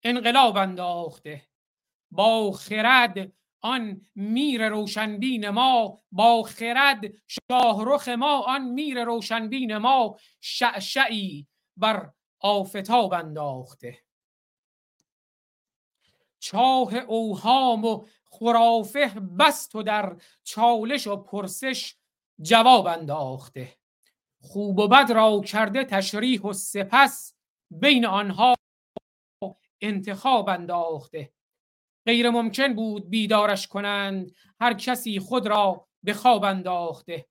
[0.02, 1.48] انقلاب انداخته.
[2.10, 11.46] با خرد آن میر روشنبین ما با خرد شاهرخ ما آن میر روشنبین ما شعشعی
[11.76, 13.98] بر آفتاب انداخته.
[16.38, 19.08] چاه اوهام و خرافه
[19.38, 21.96] بست و در چالش و پرسش
[22.40, 23.76] جواب انداخته.
[24.40, 27.34] خوب و بد را کرده تشریح و سپس
[27.70, 28.54] بین آنها
[29.80, 31.32] انتخاب انداخته.
[32.06, 34.32] غیر ممکن بود بیدارش کنند.
[34.60, 37.26] هر کسی خود را به خواب انداخته.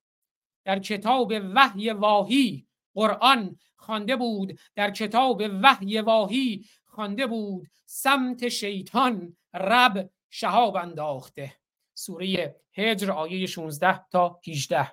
[0.66, 4.60] در کتاب وحی واهی قرآن خوانده بود.
[4.76, 7.68] در کتاب وحی واهی خوانده بود.
[7.86, 11.56] سمت شیطان رب شهاب انداخته.
[11.94, 14.92] سوره هجر آیه 16 تا 18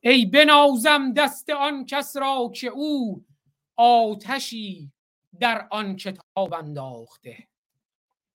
[0.00, 3.24] ای بنازم دست آن کس را که او
[3.76, 4.92] آتشی
[5.40, 7.48] در آن کتاب انداخته.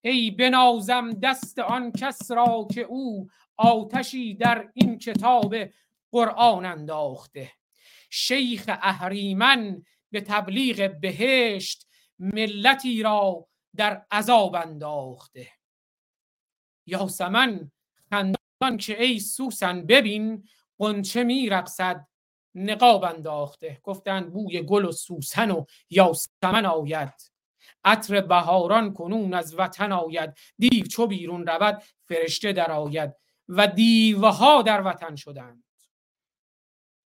[0.06, 5.56] ای بنازم دست آن کس را که او آتشی در این کتاب
[6.12, 7.52] قرآن انداخته.
[8.10, 15.48] شیخ اهریمن به تبلیغ بهشت ملتی را در عذاب انداخته.
[16.86, 17.70] یاسمن
[18.10, 22.06] خندان که ای سوسن ببین قنچه میرقصد
[22.54, 23.80] نقاب انداخته.
[23.82, 27.33] گفتند بوی گل و سوسن و یاسمن آید.
[27.84, 30.34] عطر بهاران کنون از وطن آید.
[30.58, 33.14] دیو چو بیرون رود فرشته در آید.
[33.48, 35.64] و دیوها در وطن شدند.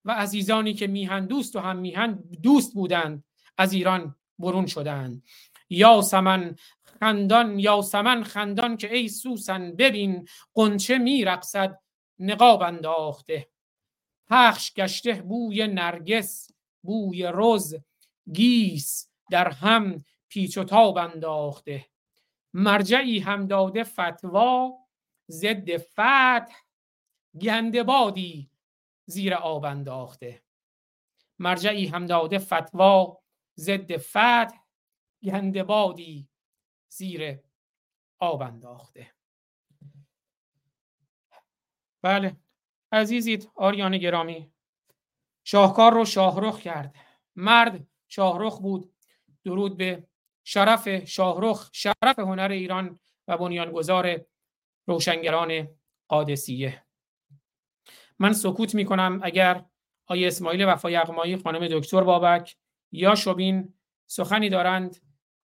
[0.05, 3.25] و عزیزانی که میهن دوست و هم میهن دوست بودند
[3.59, 5.23] از ایران برون شدند.
[5.71, 6.57] یا سمن
[7.01, 11.79] خندان یا سمن خندان که ای سوسن ببین قنچه میرقصد
[12.19, 13.49] نقاب انداخته.
[14.29, 16.51] پخش گشته بوی نرگس
[16.83, 17.75] بوی رز
[18.33, 21.87] گیس در هم پیچ و تاب انداخته.
[22.55, 24.79] مرجعی هم داده فتوا
[25.31, 26.57] ضد فتح.
[27.41, 28.51] گنده بادی
[29.07, 30.43] زیر آب انداخته.
[31.39, 33.19] مرجعی هم داده فتوا
[33.57, 34.59] ضد فتح.
[35.23, 36.29] گنده بادی
[36.89, 37.39] زیر
[38.19, 39.15] آب انداخته.
[42.03, 42.37] بله
[42.93, 44.53] عزیزید آریان گرامی.
[45.45, 46.95] شاهکار رو شاهرخ کرد.
[47.37, 48.93] مرد شاهرخ بود.
[49.45, 50.12] درود به
[50.45, 54.21] شرف شاهرخ شرف هنر ایران و بنیانگذار
[54.87, 55.69] روشنگران
[56.09, 56.83] قادسیه.
[58.19, 59.65] من سکوت می کنم اگر
[60.07, 62.57] آیه اسماعیل وفا یغمایی خانم دکتر بابک
[62.93, 63.75] یا شبین
[64.07, 64.97] سخنی دارند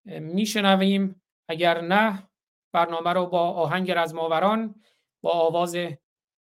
[0.04, 1.22] میشنویم.
[1.48, 2.28] اگر نه
[2.72, 4.82] برنامه رو با آهنگ رزماوران
[5.20, 5.76] با آواز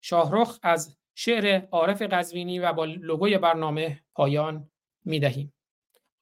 [0.01, 4.71] شاهرخ از شعر عارف قزوینی و با لوگوی برنامه پایان
[5.05, 5.55] می‌دهیم.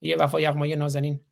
[0.01, 1.32] یه وفا یغمایی نازنین.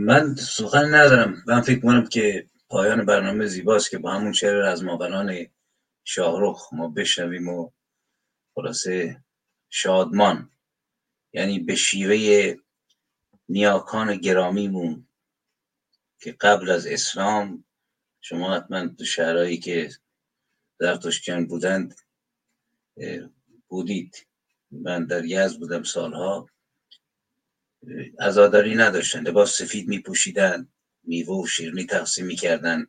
[0.00, 1.42] من سخن ندارم.
[1.46, 5.46] من فکر کنم که پایان برنامه زیباست که با همون شعر از ماوران
[6.04, 7.70] شاهرخ ما بشنویم و
[8.54, 9.24] خلاصه
[9.70, 10.50] شادمان.
[11.32, 12.54] یعنی به شیوه
[13.48, 15.08] نیاکان گرامیمون
[16.20, 17.64] که قبل از اسلام
[18.20, 19.90] شما حتما تو شهرهایی که
[20.80, 21.94] زرتشتیان بودند
[23.68, 24.26] بودید.
[24.70, 26.48] من در یزد بودم سالها.
[28.20, 30.68] عزاداری نداشتن لباس سفید می پوشیدن
[31.02, 32.86] میوه و شیرینی تقسیم می‌کردن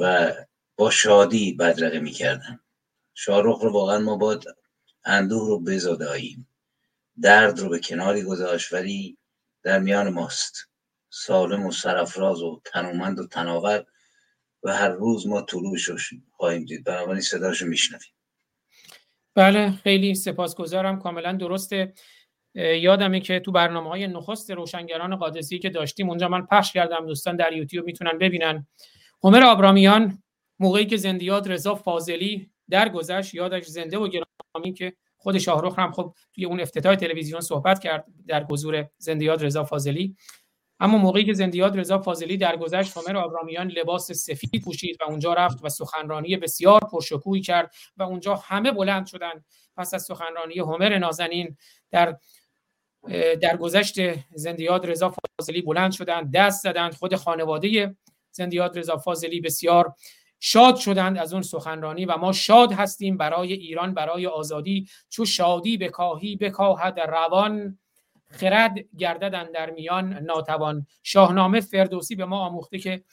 [0.00, 0.32] و
[0.76, 2.60] با شادی بدرقه می‌کردن.
[3.14, 4.44] شاهرخ رو واقعا ما باید
[5.04, 6.48] اندوه رو بزداییم
[7.22, 9.18] درد رو به کناری گذاشت ولی
[9.62, 10.68] در میان ماست.
[11.10, 13.86] سالم و سرفراز و تنومند و تناور
[14.62, 15.98] و هر روز ما طلوعش رو
[16.30, 16.84] خواهیم دید.
[16.84, 18.12] بنابراین صداشو میشنویم.
[19.34, 20.98] بله خیلی سپاسگزارم.
[20.98, 21.94] کاملا درسته.
[22.58, 27.36] یادمه که تو برنامه های نخست روشنگران قادسی که داشتیم اونجا من پخش کردم دوستان
[27.36, 28.66] در یوتیوب می‌تونن ببینن.
[29.24, 30.22] همر آبرامیان
[30.58, 36.14] موقعی که زندیات رضا فاضلی درگذشت یادش زنده و گرامی که خود شاهرخ هم خب
[36.34, 40.16] توی اون افتتاح تلویزیون صحبت کرد در حضور زندیات رضا فاضلی.
[40.80, 45.58] اما موقعی که زندیات رضا فاضلی درگذشت همر آبرامیان لباس سفید پوشید و اونجا رفت
[45.62, 49.44] و سخنرانی بسیار پرشکوهی کرد و اونجا همه بلند شدند
[49.76, 51.56] پس از سخنرانی همر نازنین
[51.90, 52.16] در
[53.40, 53.94] در گذشت
[54.34, 56.94] زندیات رضا فاضلی بلند شدند دست زدند.
[56.94, 57.96] خود خانواده
[58.30, 59.94] زندیات رضا فاضلی بسیار
[60.40, 64.86] شاد شدند از اون سخنرانی و ما شاد هستیم برای ایران برای آزادی.
[65.08, 67.78] چو شادی بکاهی بکاهد روان
[68.30, 70.86] خرد گردد در میان ناتوان.
[71.02, 73.04] شاهنامه فردوسی به ما آموخته که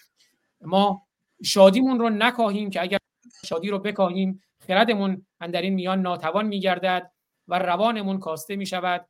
[0.61, 1.01] ما
[1.43, 2.97] شادیمون رو نکاهیم که اگر
[3.45, 7.11] شادی رو بکاهیم خردمون در این میان ناتوان میگردد
[7.47, 9.05] و روانمون کاسته می‌شود.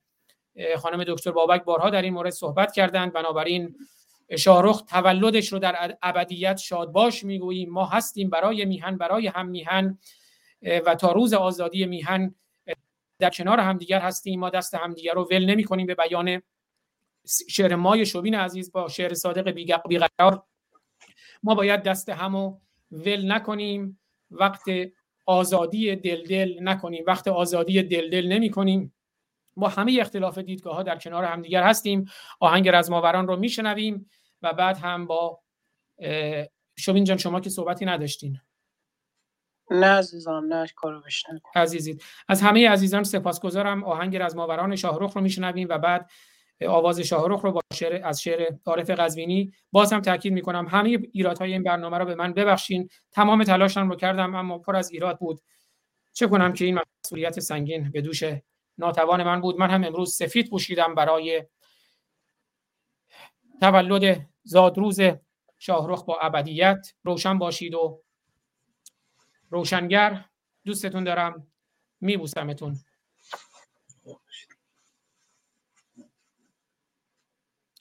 [0.77, 3.14] خانم دکتر بابک بارها در این مورد صحبت کردند.
[3.14, 3.75] بنابراین
[4.38, 9.98] شاهرخ تولدش رو در ابدیت شادباش می‌گوییم ما هستیم برای میهن برای هم میهن
[10.85, 12.35] و تا روز آزادی میهن
[13.19, 14.40] در کنار همدیگر هستیم.
[14.40, 16.42] ما دست همدیگر رو ول نمی کنیم به بیان
[17.50, 19.50] شعر مای شوبین عزیز با شعر صادق
[19.88, 20.43] بیقرار
[21.43, 22.59] ما باید دست همو
[22.92, 24.00] ول نکنیم.
[24.32, 24.64] وقت
[25.25, 27.03] آزادی دل دل نکنیم.
[27.08, 28.93] وقت آزادی دل دل نمی کنیم
[29.56, 32.06] با همه اختلاف دیدگاه ها در کنار همدیگر هستیم.
[32.40, 34.09] آهنگ رزماوران رو میشنویم
[34.42, 35.40] و بعد هم با
[36.00, 36.45] اه،
[36.77, 38.38] شوبین جان شما که صحبتی نداشتین.
[39.72, 41.01] نه عزیزم نه کارو
[41.56, 42.03] عزیزید.
[42.27, 43.84] از همه عزیزان سپاسگزارم.
[43.84, 46.09] آهنگ رزماوران شاهرخ رو میشنویم و بعد
[46.67, 50.67] آواز شاهرخ رو با شعر از شعر عارف قزوینی باز هم تاکید می‌کنم.
[50.67, 52.90] همه ایرادهای این برنامه رو به من ببخشین.
[53.11, 55.42] تمام تلاشم رو کردم اما پر از ایراد بود.
[56.14, 58.24] چه کنم که این مسئولیت سنگین به دوش
[58.78, 59.58] ناتوان من بود.
[59.58, 61.45] من هم امروز سفید پوشیدم برای
[63.62, 65.00] تولد زادروز
[65.58, 66.94] شاهرخ با ابدیت.
[67.04, 68.04] روشن باشید و
[69.50, 70.26] روشنگر.
[70.66, 71.48] دوستتون دارم.
[72.02, 72.80] میبوسمتون.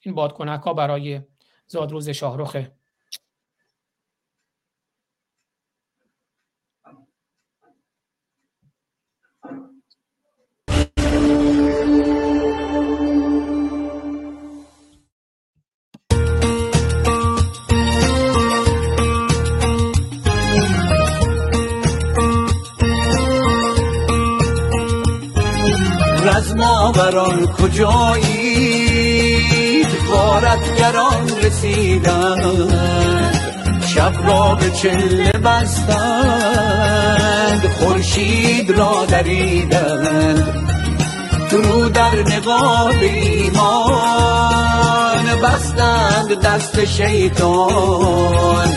[0.01, 1.21] این بادکنک ها برای
[1.67, 2.75] زادروز شاهرخه
[26.45, 28.27] رزماوران کجایید
[30.11, 32.73] غارتگران رسیدند
[33.87, 36.45] شب را به چله بستند
[37.79, 40.67] خورشید را دریدند.
[41.47, 43.65] فرو در نقاب ایمان
[45.43, 48.67] بستند دست شیطان.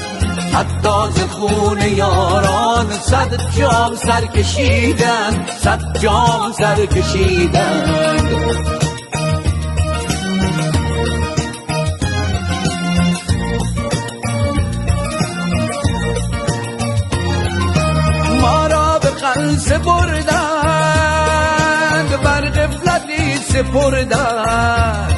[0.52, 8.28] حتی ز خون یاران صد جام سر کشیدند صد جام سر کشیدند
[18.40, 20.28] ما را به قلسه بردند
[22.22, 25.17] بر غفلتی سپردند.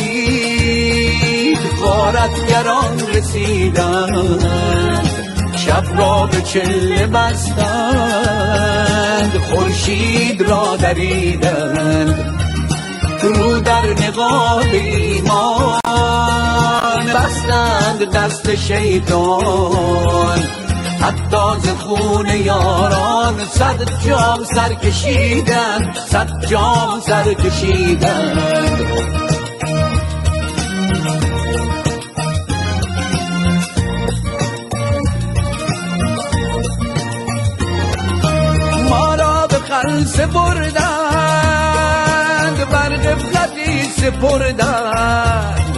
[1.82, 5.10] غارتگران رسیدند
[5.56, 7.62] شب را به چله بستند
[9.50, 12.36] خورشید را دریدند.
[13.22, 15.80] رو در نقاب ایمان
[17.14, 20.59] بستند دست شیطان.
[21.00, 28.38] حتی ز خون یاران صد جام سر کشیدند صد جام سر کشیدند
[38.90, 40.80] ما را به خلصه بردند
[42.70, 45.69] بر قفلتی سپردند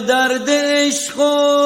[0.00, 1.65] درد عشق و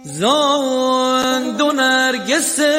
[0.04, 2.76] زان دو نرگسه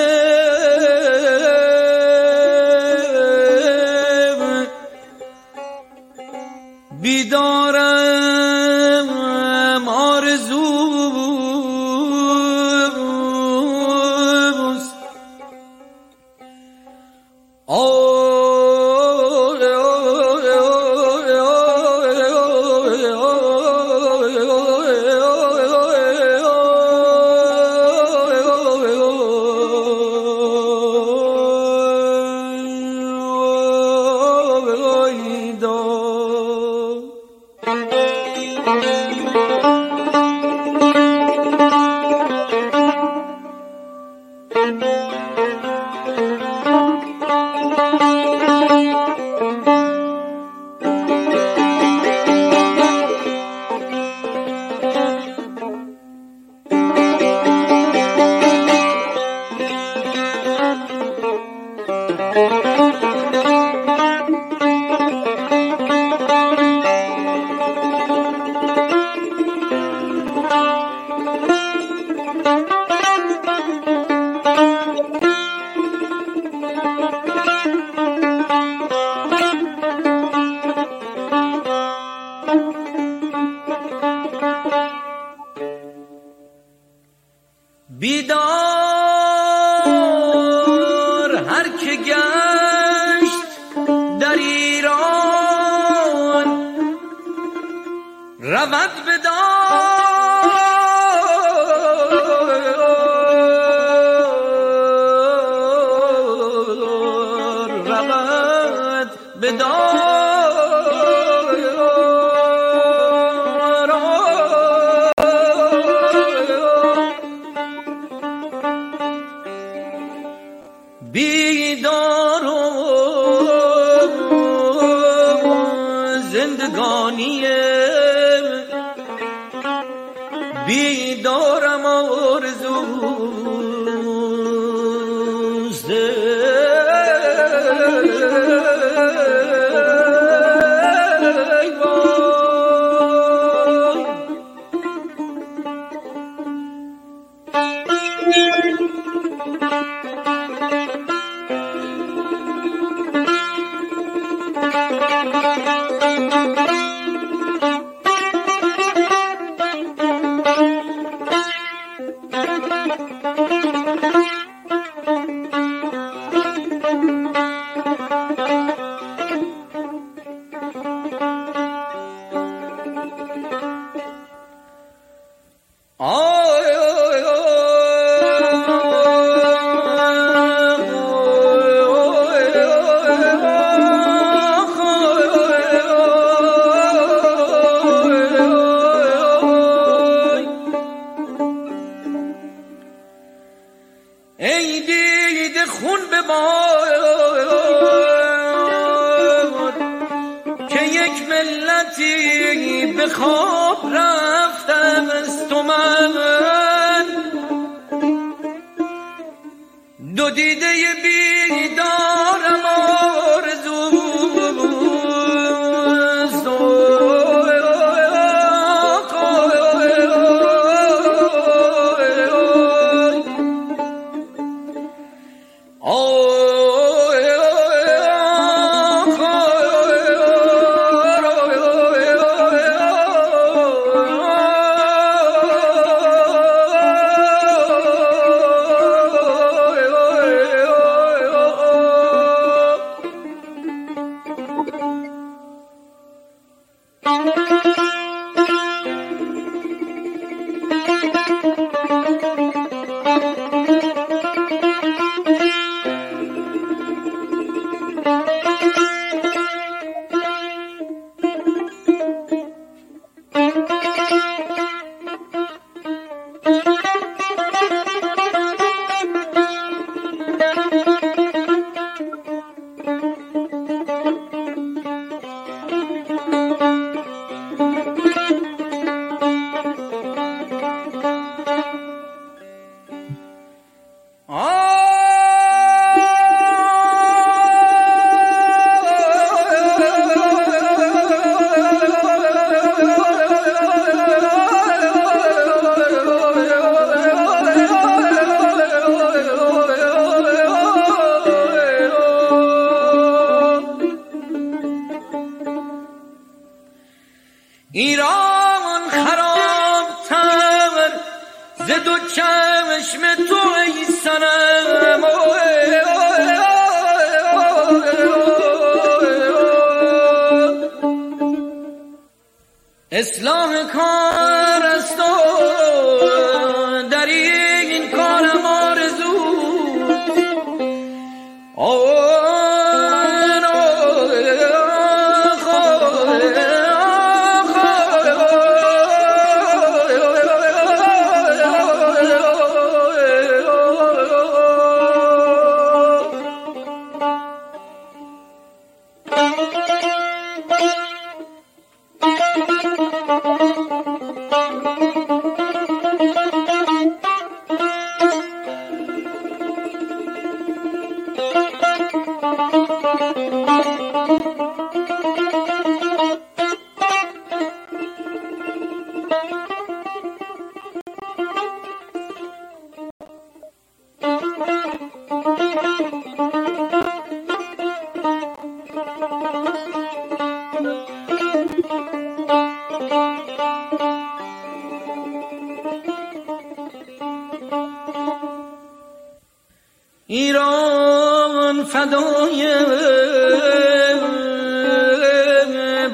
[390.09, 392.47] ایران فدای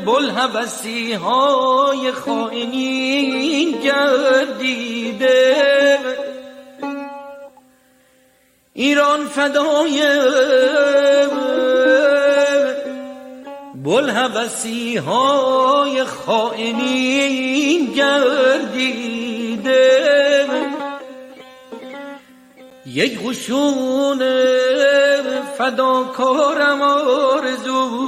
[0.07, 5.57] بلحبسی های خائنی گردیده.
[8.73, 10.03] ایران فدای
[13.75, 19.23] بلحبسی های خائنی گردیده.
[22.95, 24.23] یک خوشون
[25.59, 28.03] فداکارم آرزوست.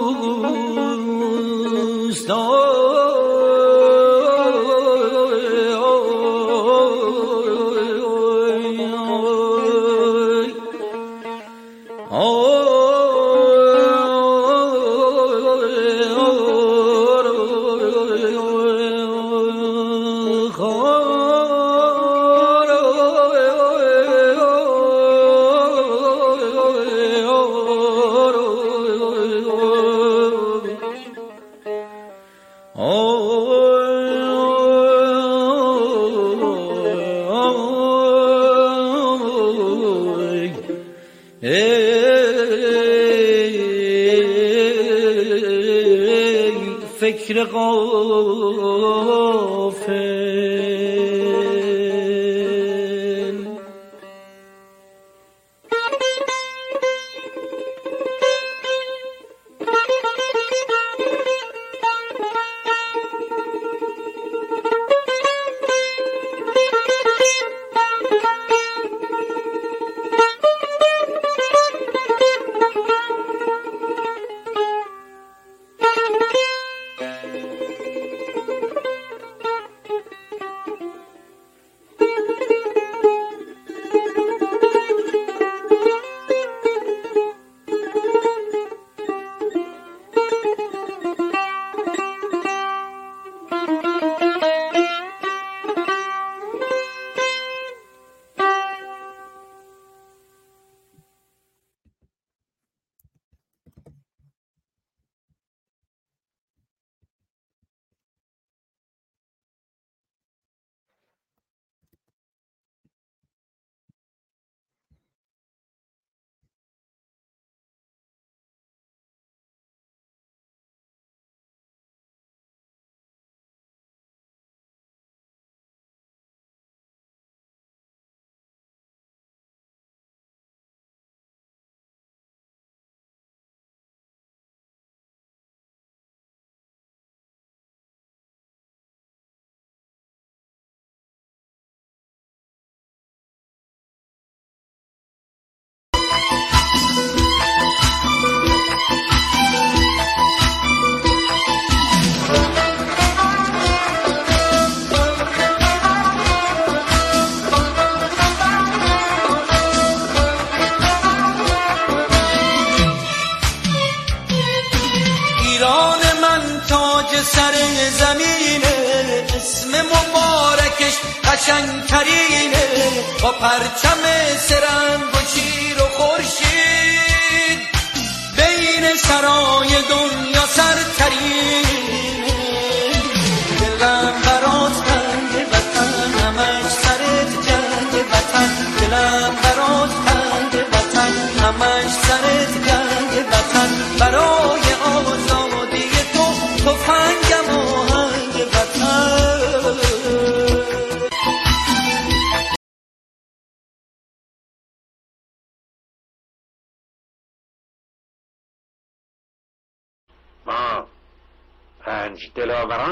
[47.24, 47.44] فکر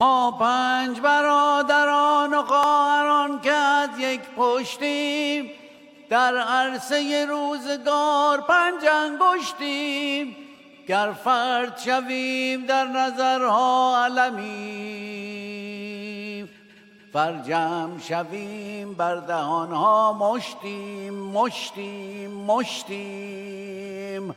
[0.00, 5.50] ما پنج برادران و خواهران که از یک پشتیم
[6.10, 10.36] در عرصه روزگار پنج انگشتیم.
[10.88, 15.44] گر فرد شویم در نظرها علمیم.
[17.12, 24.34] فرجم شویم بر دهانها مشتیم مشتیم مشتیم.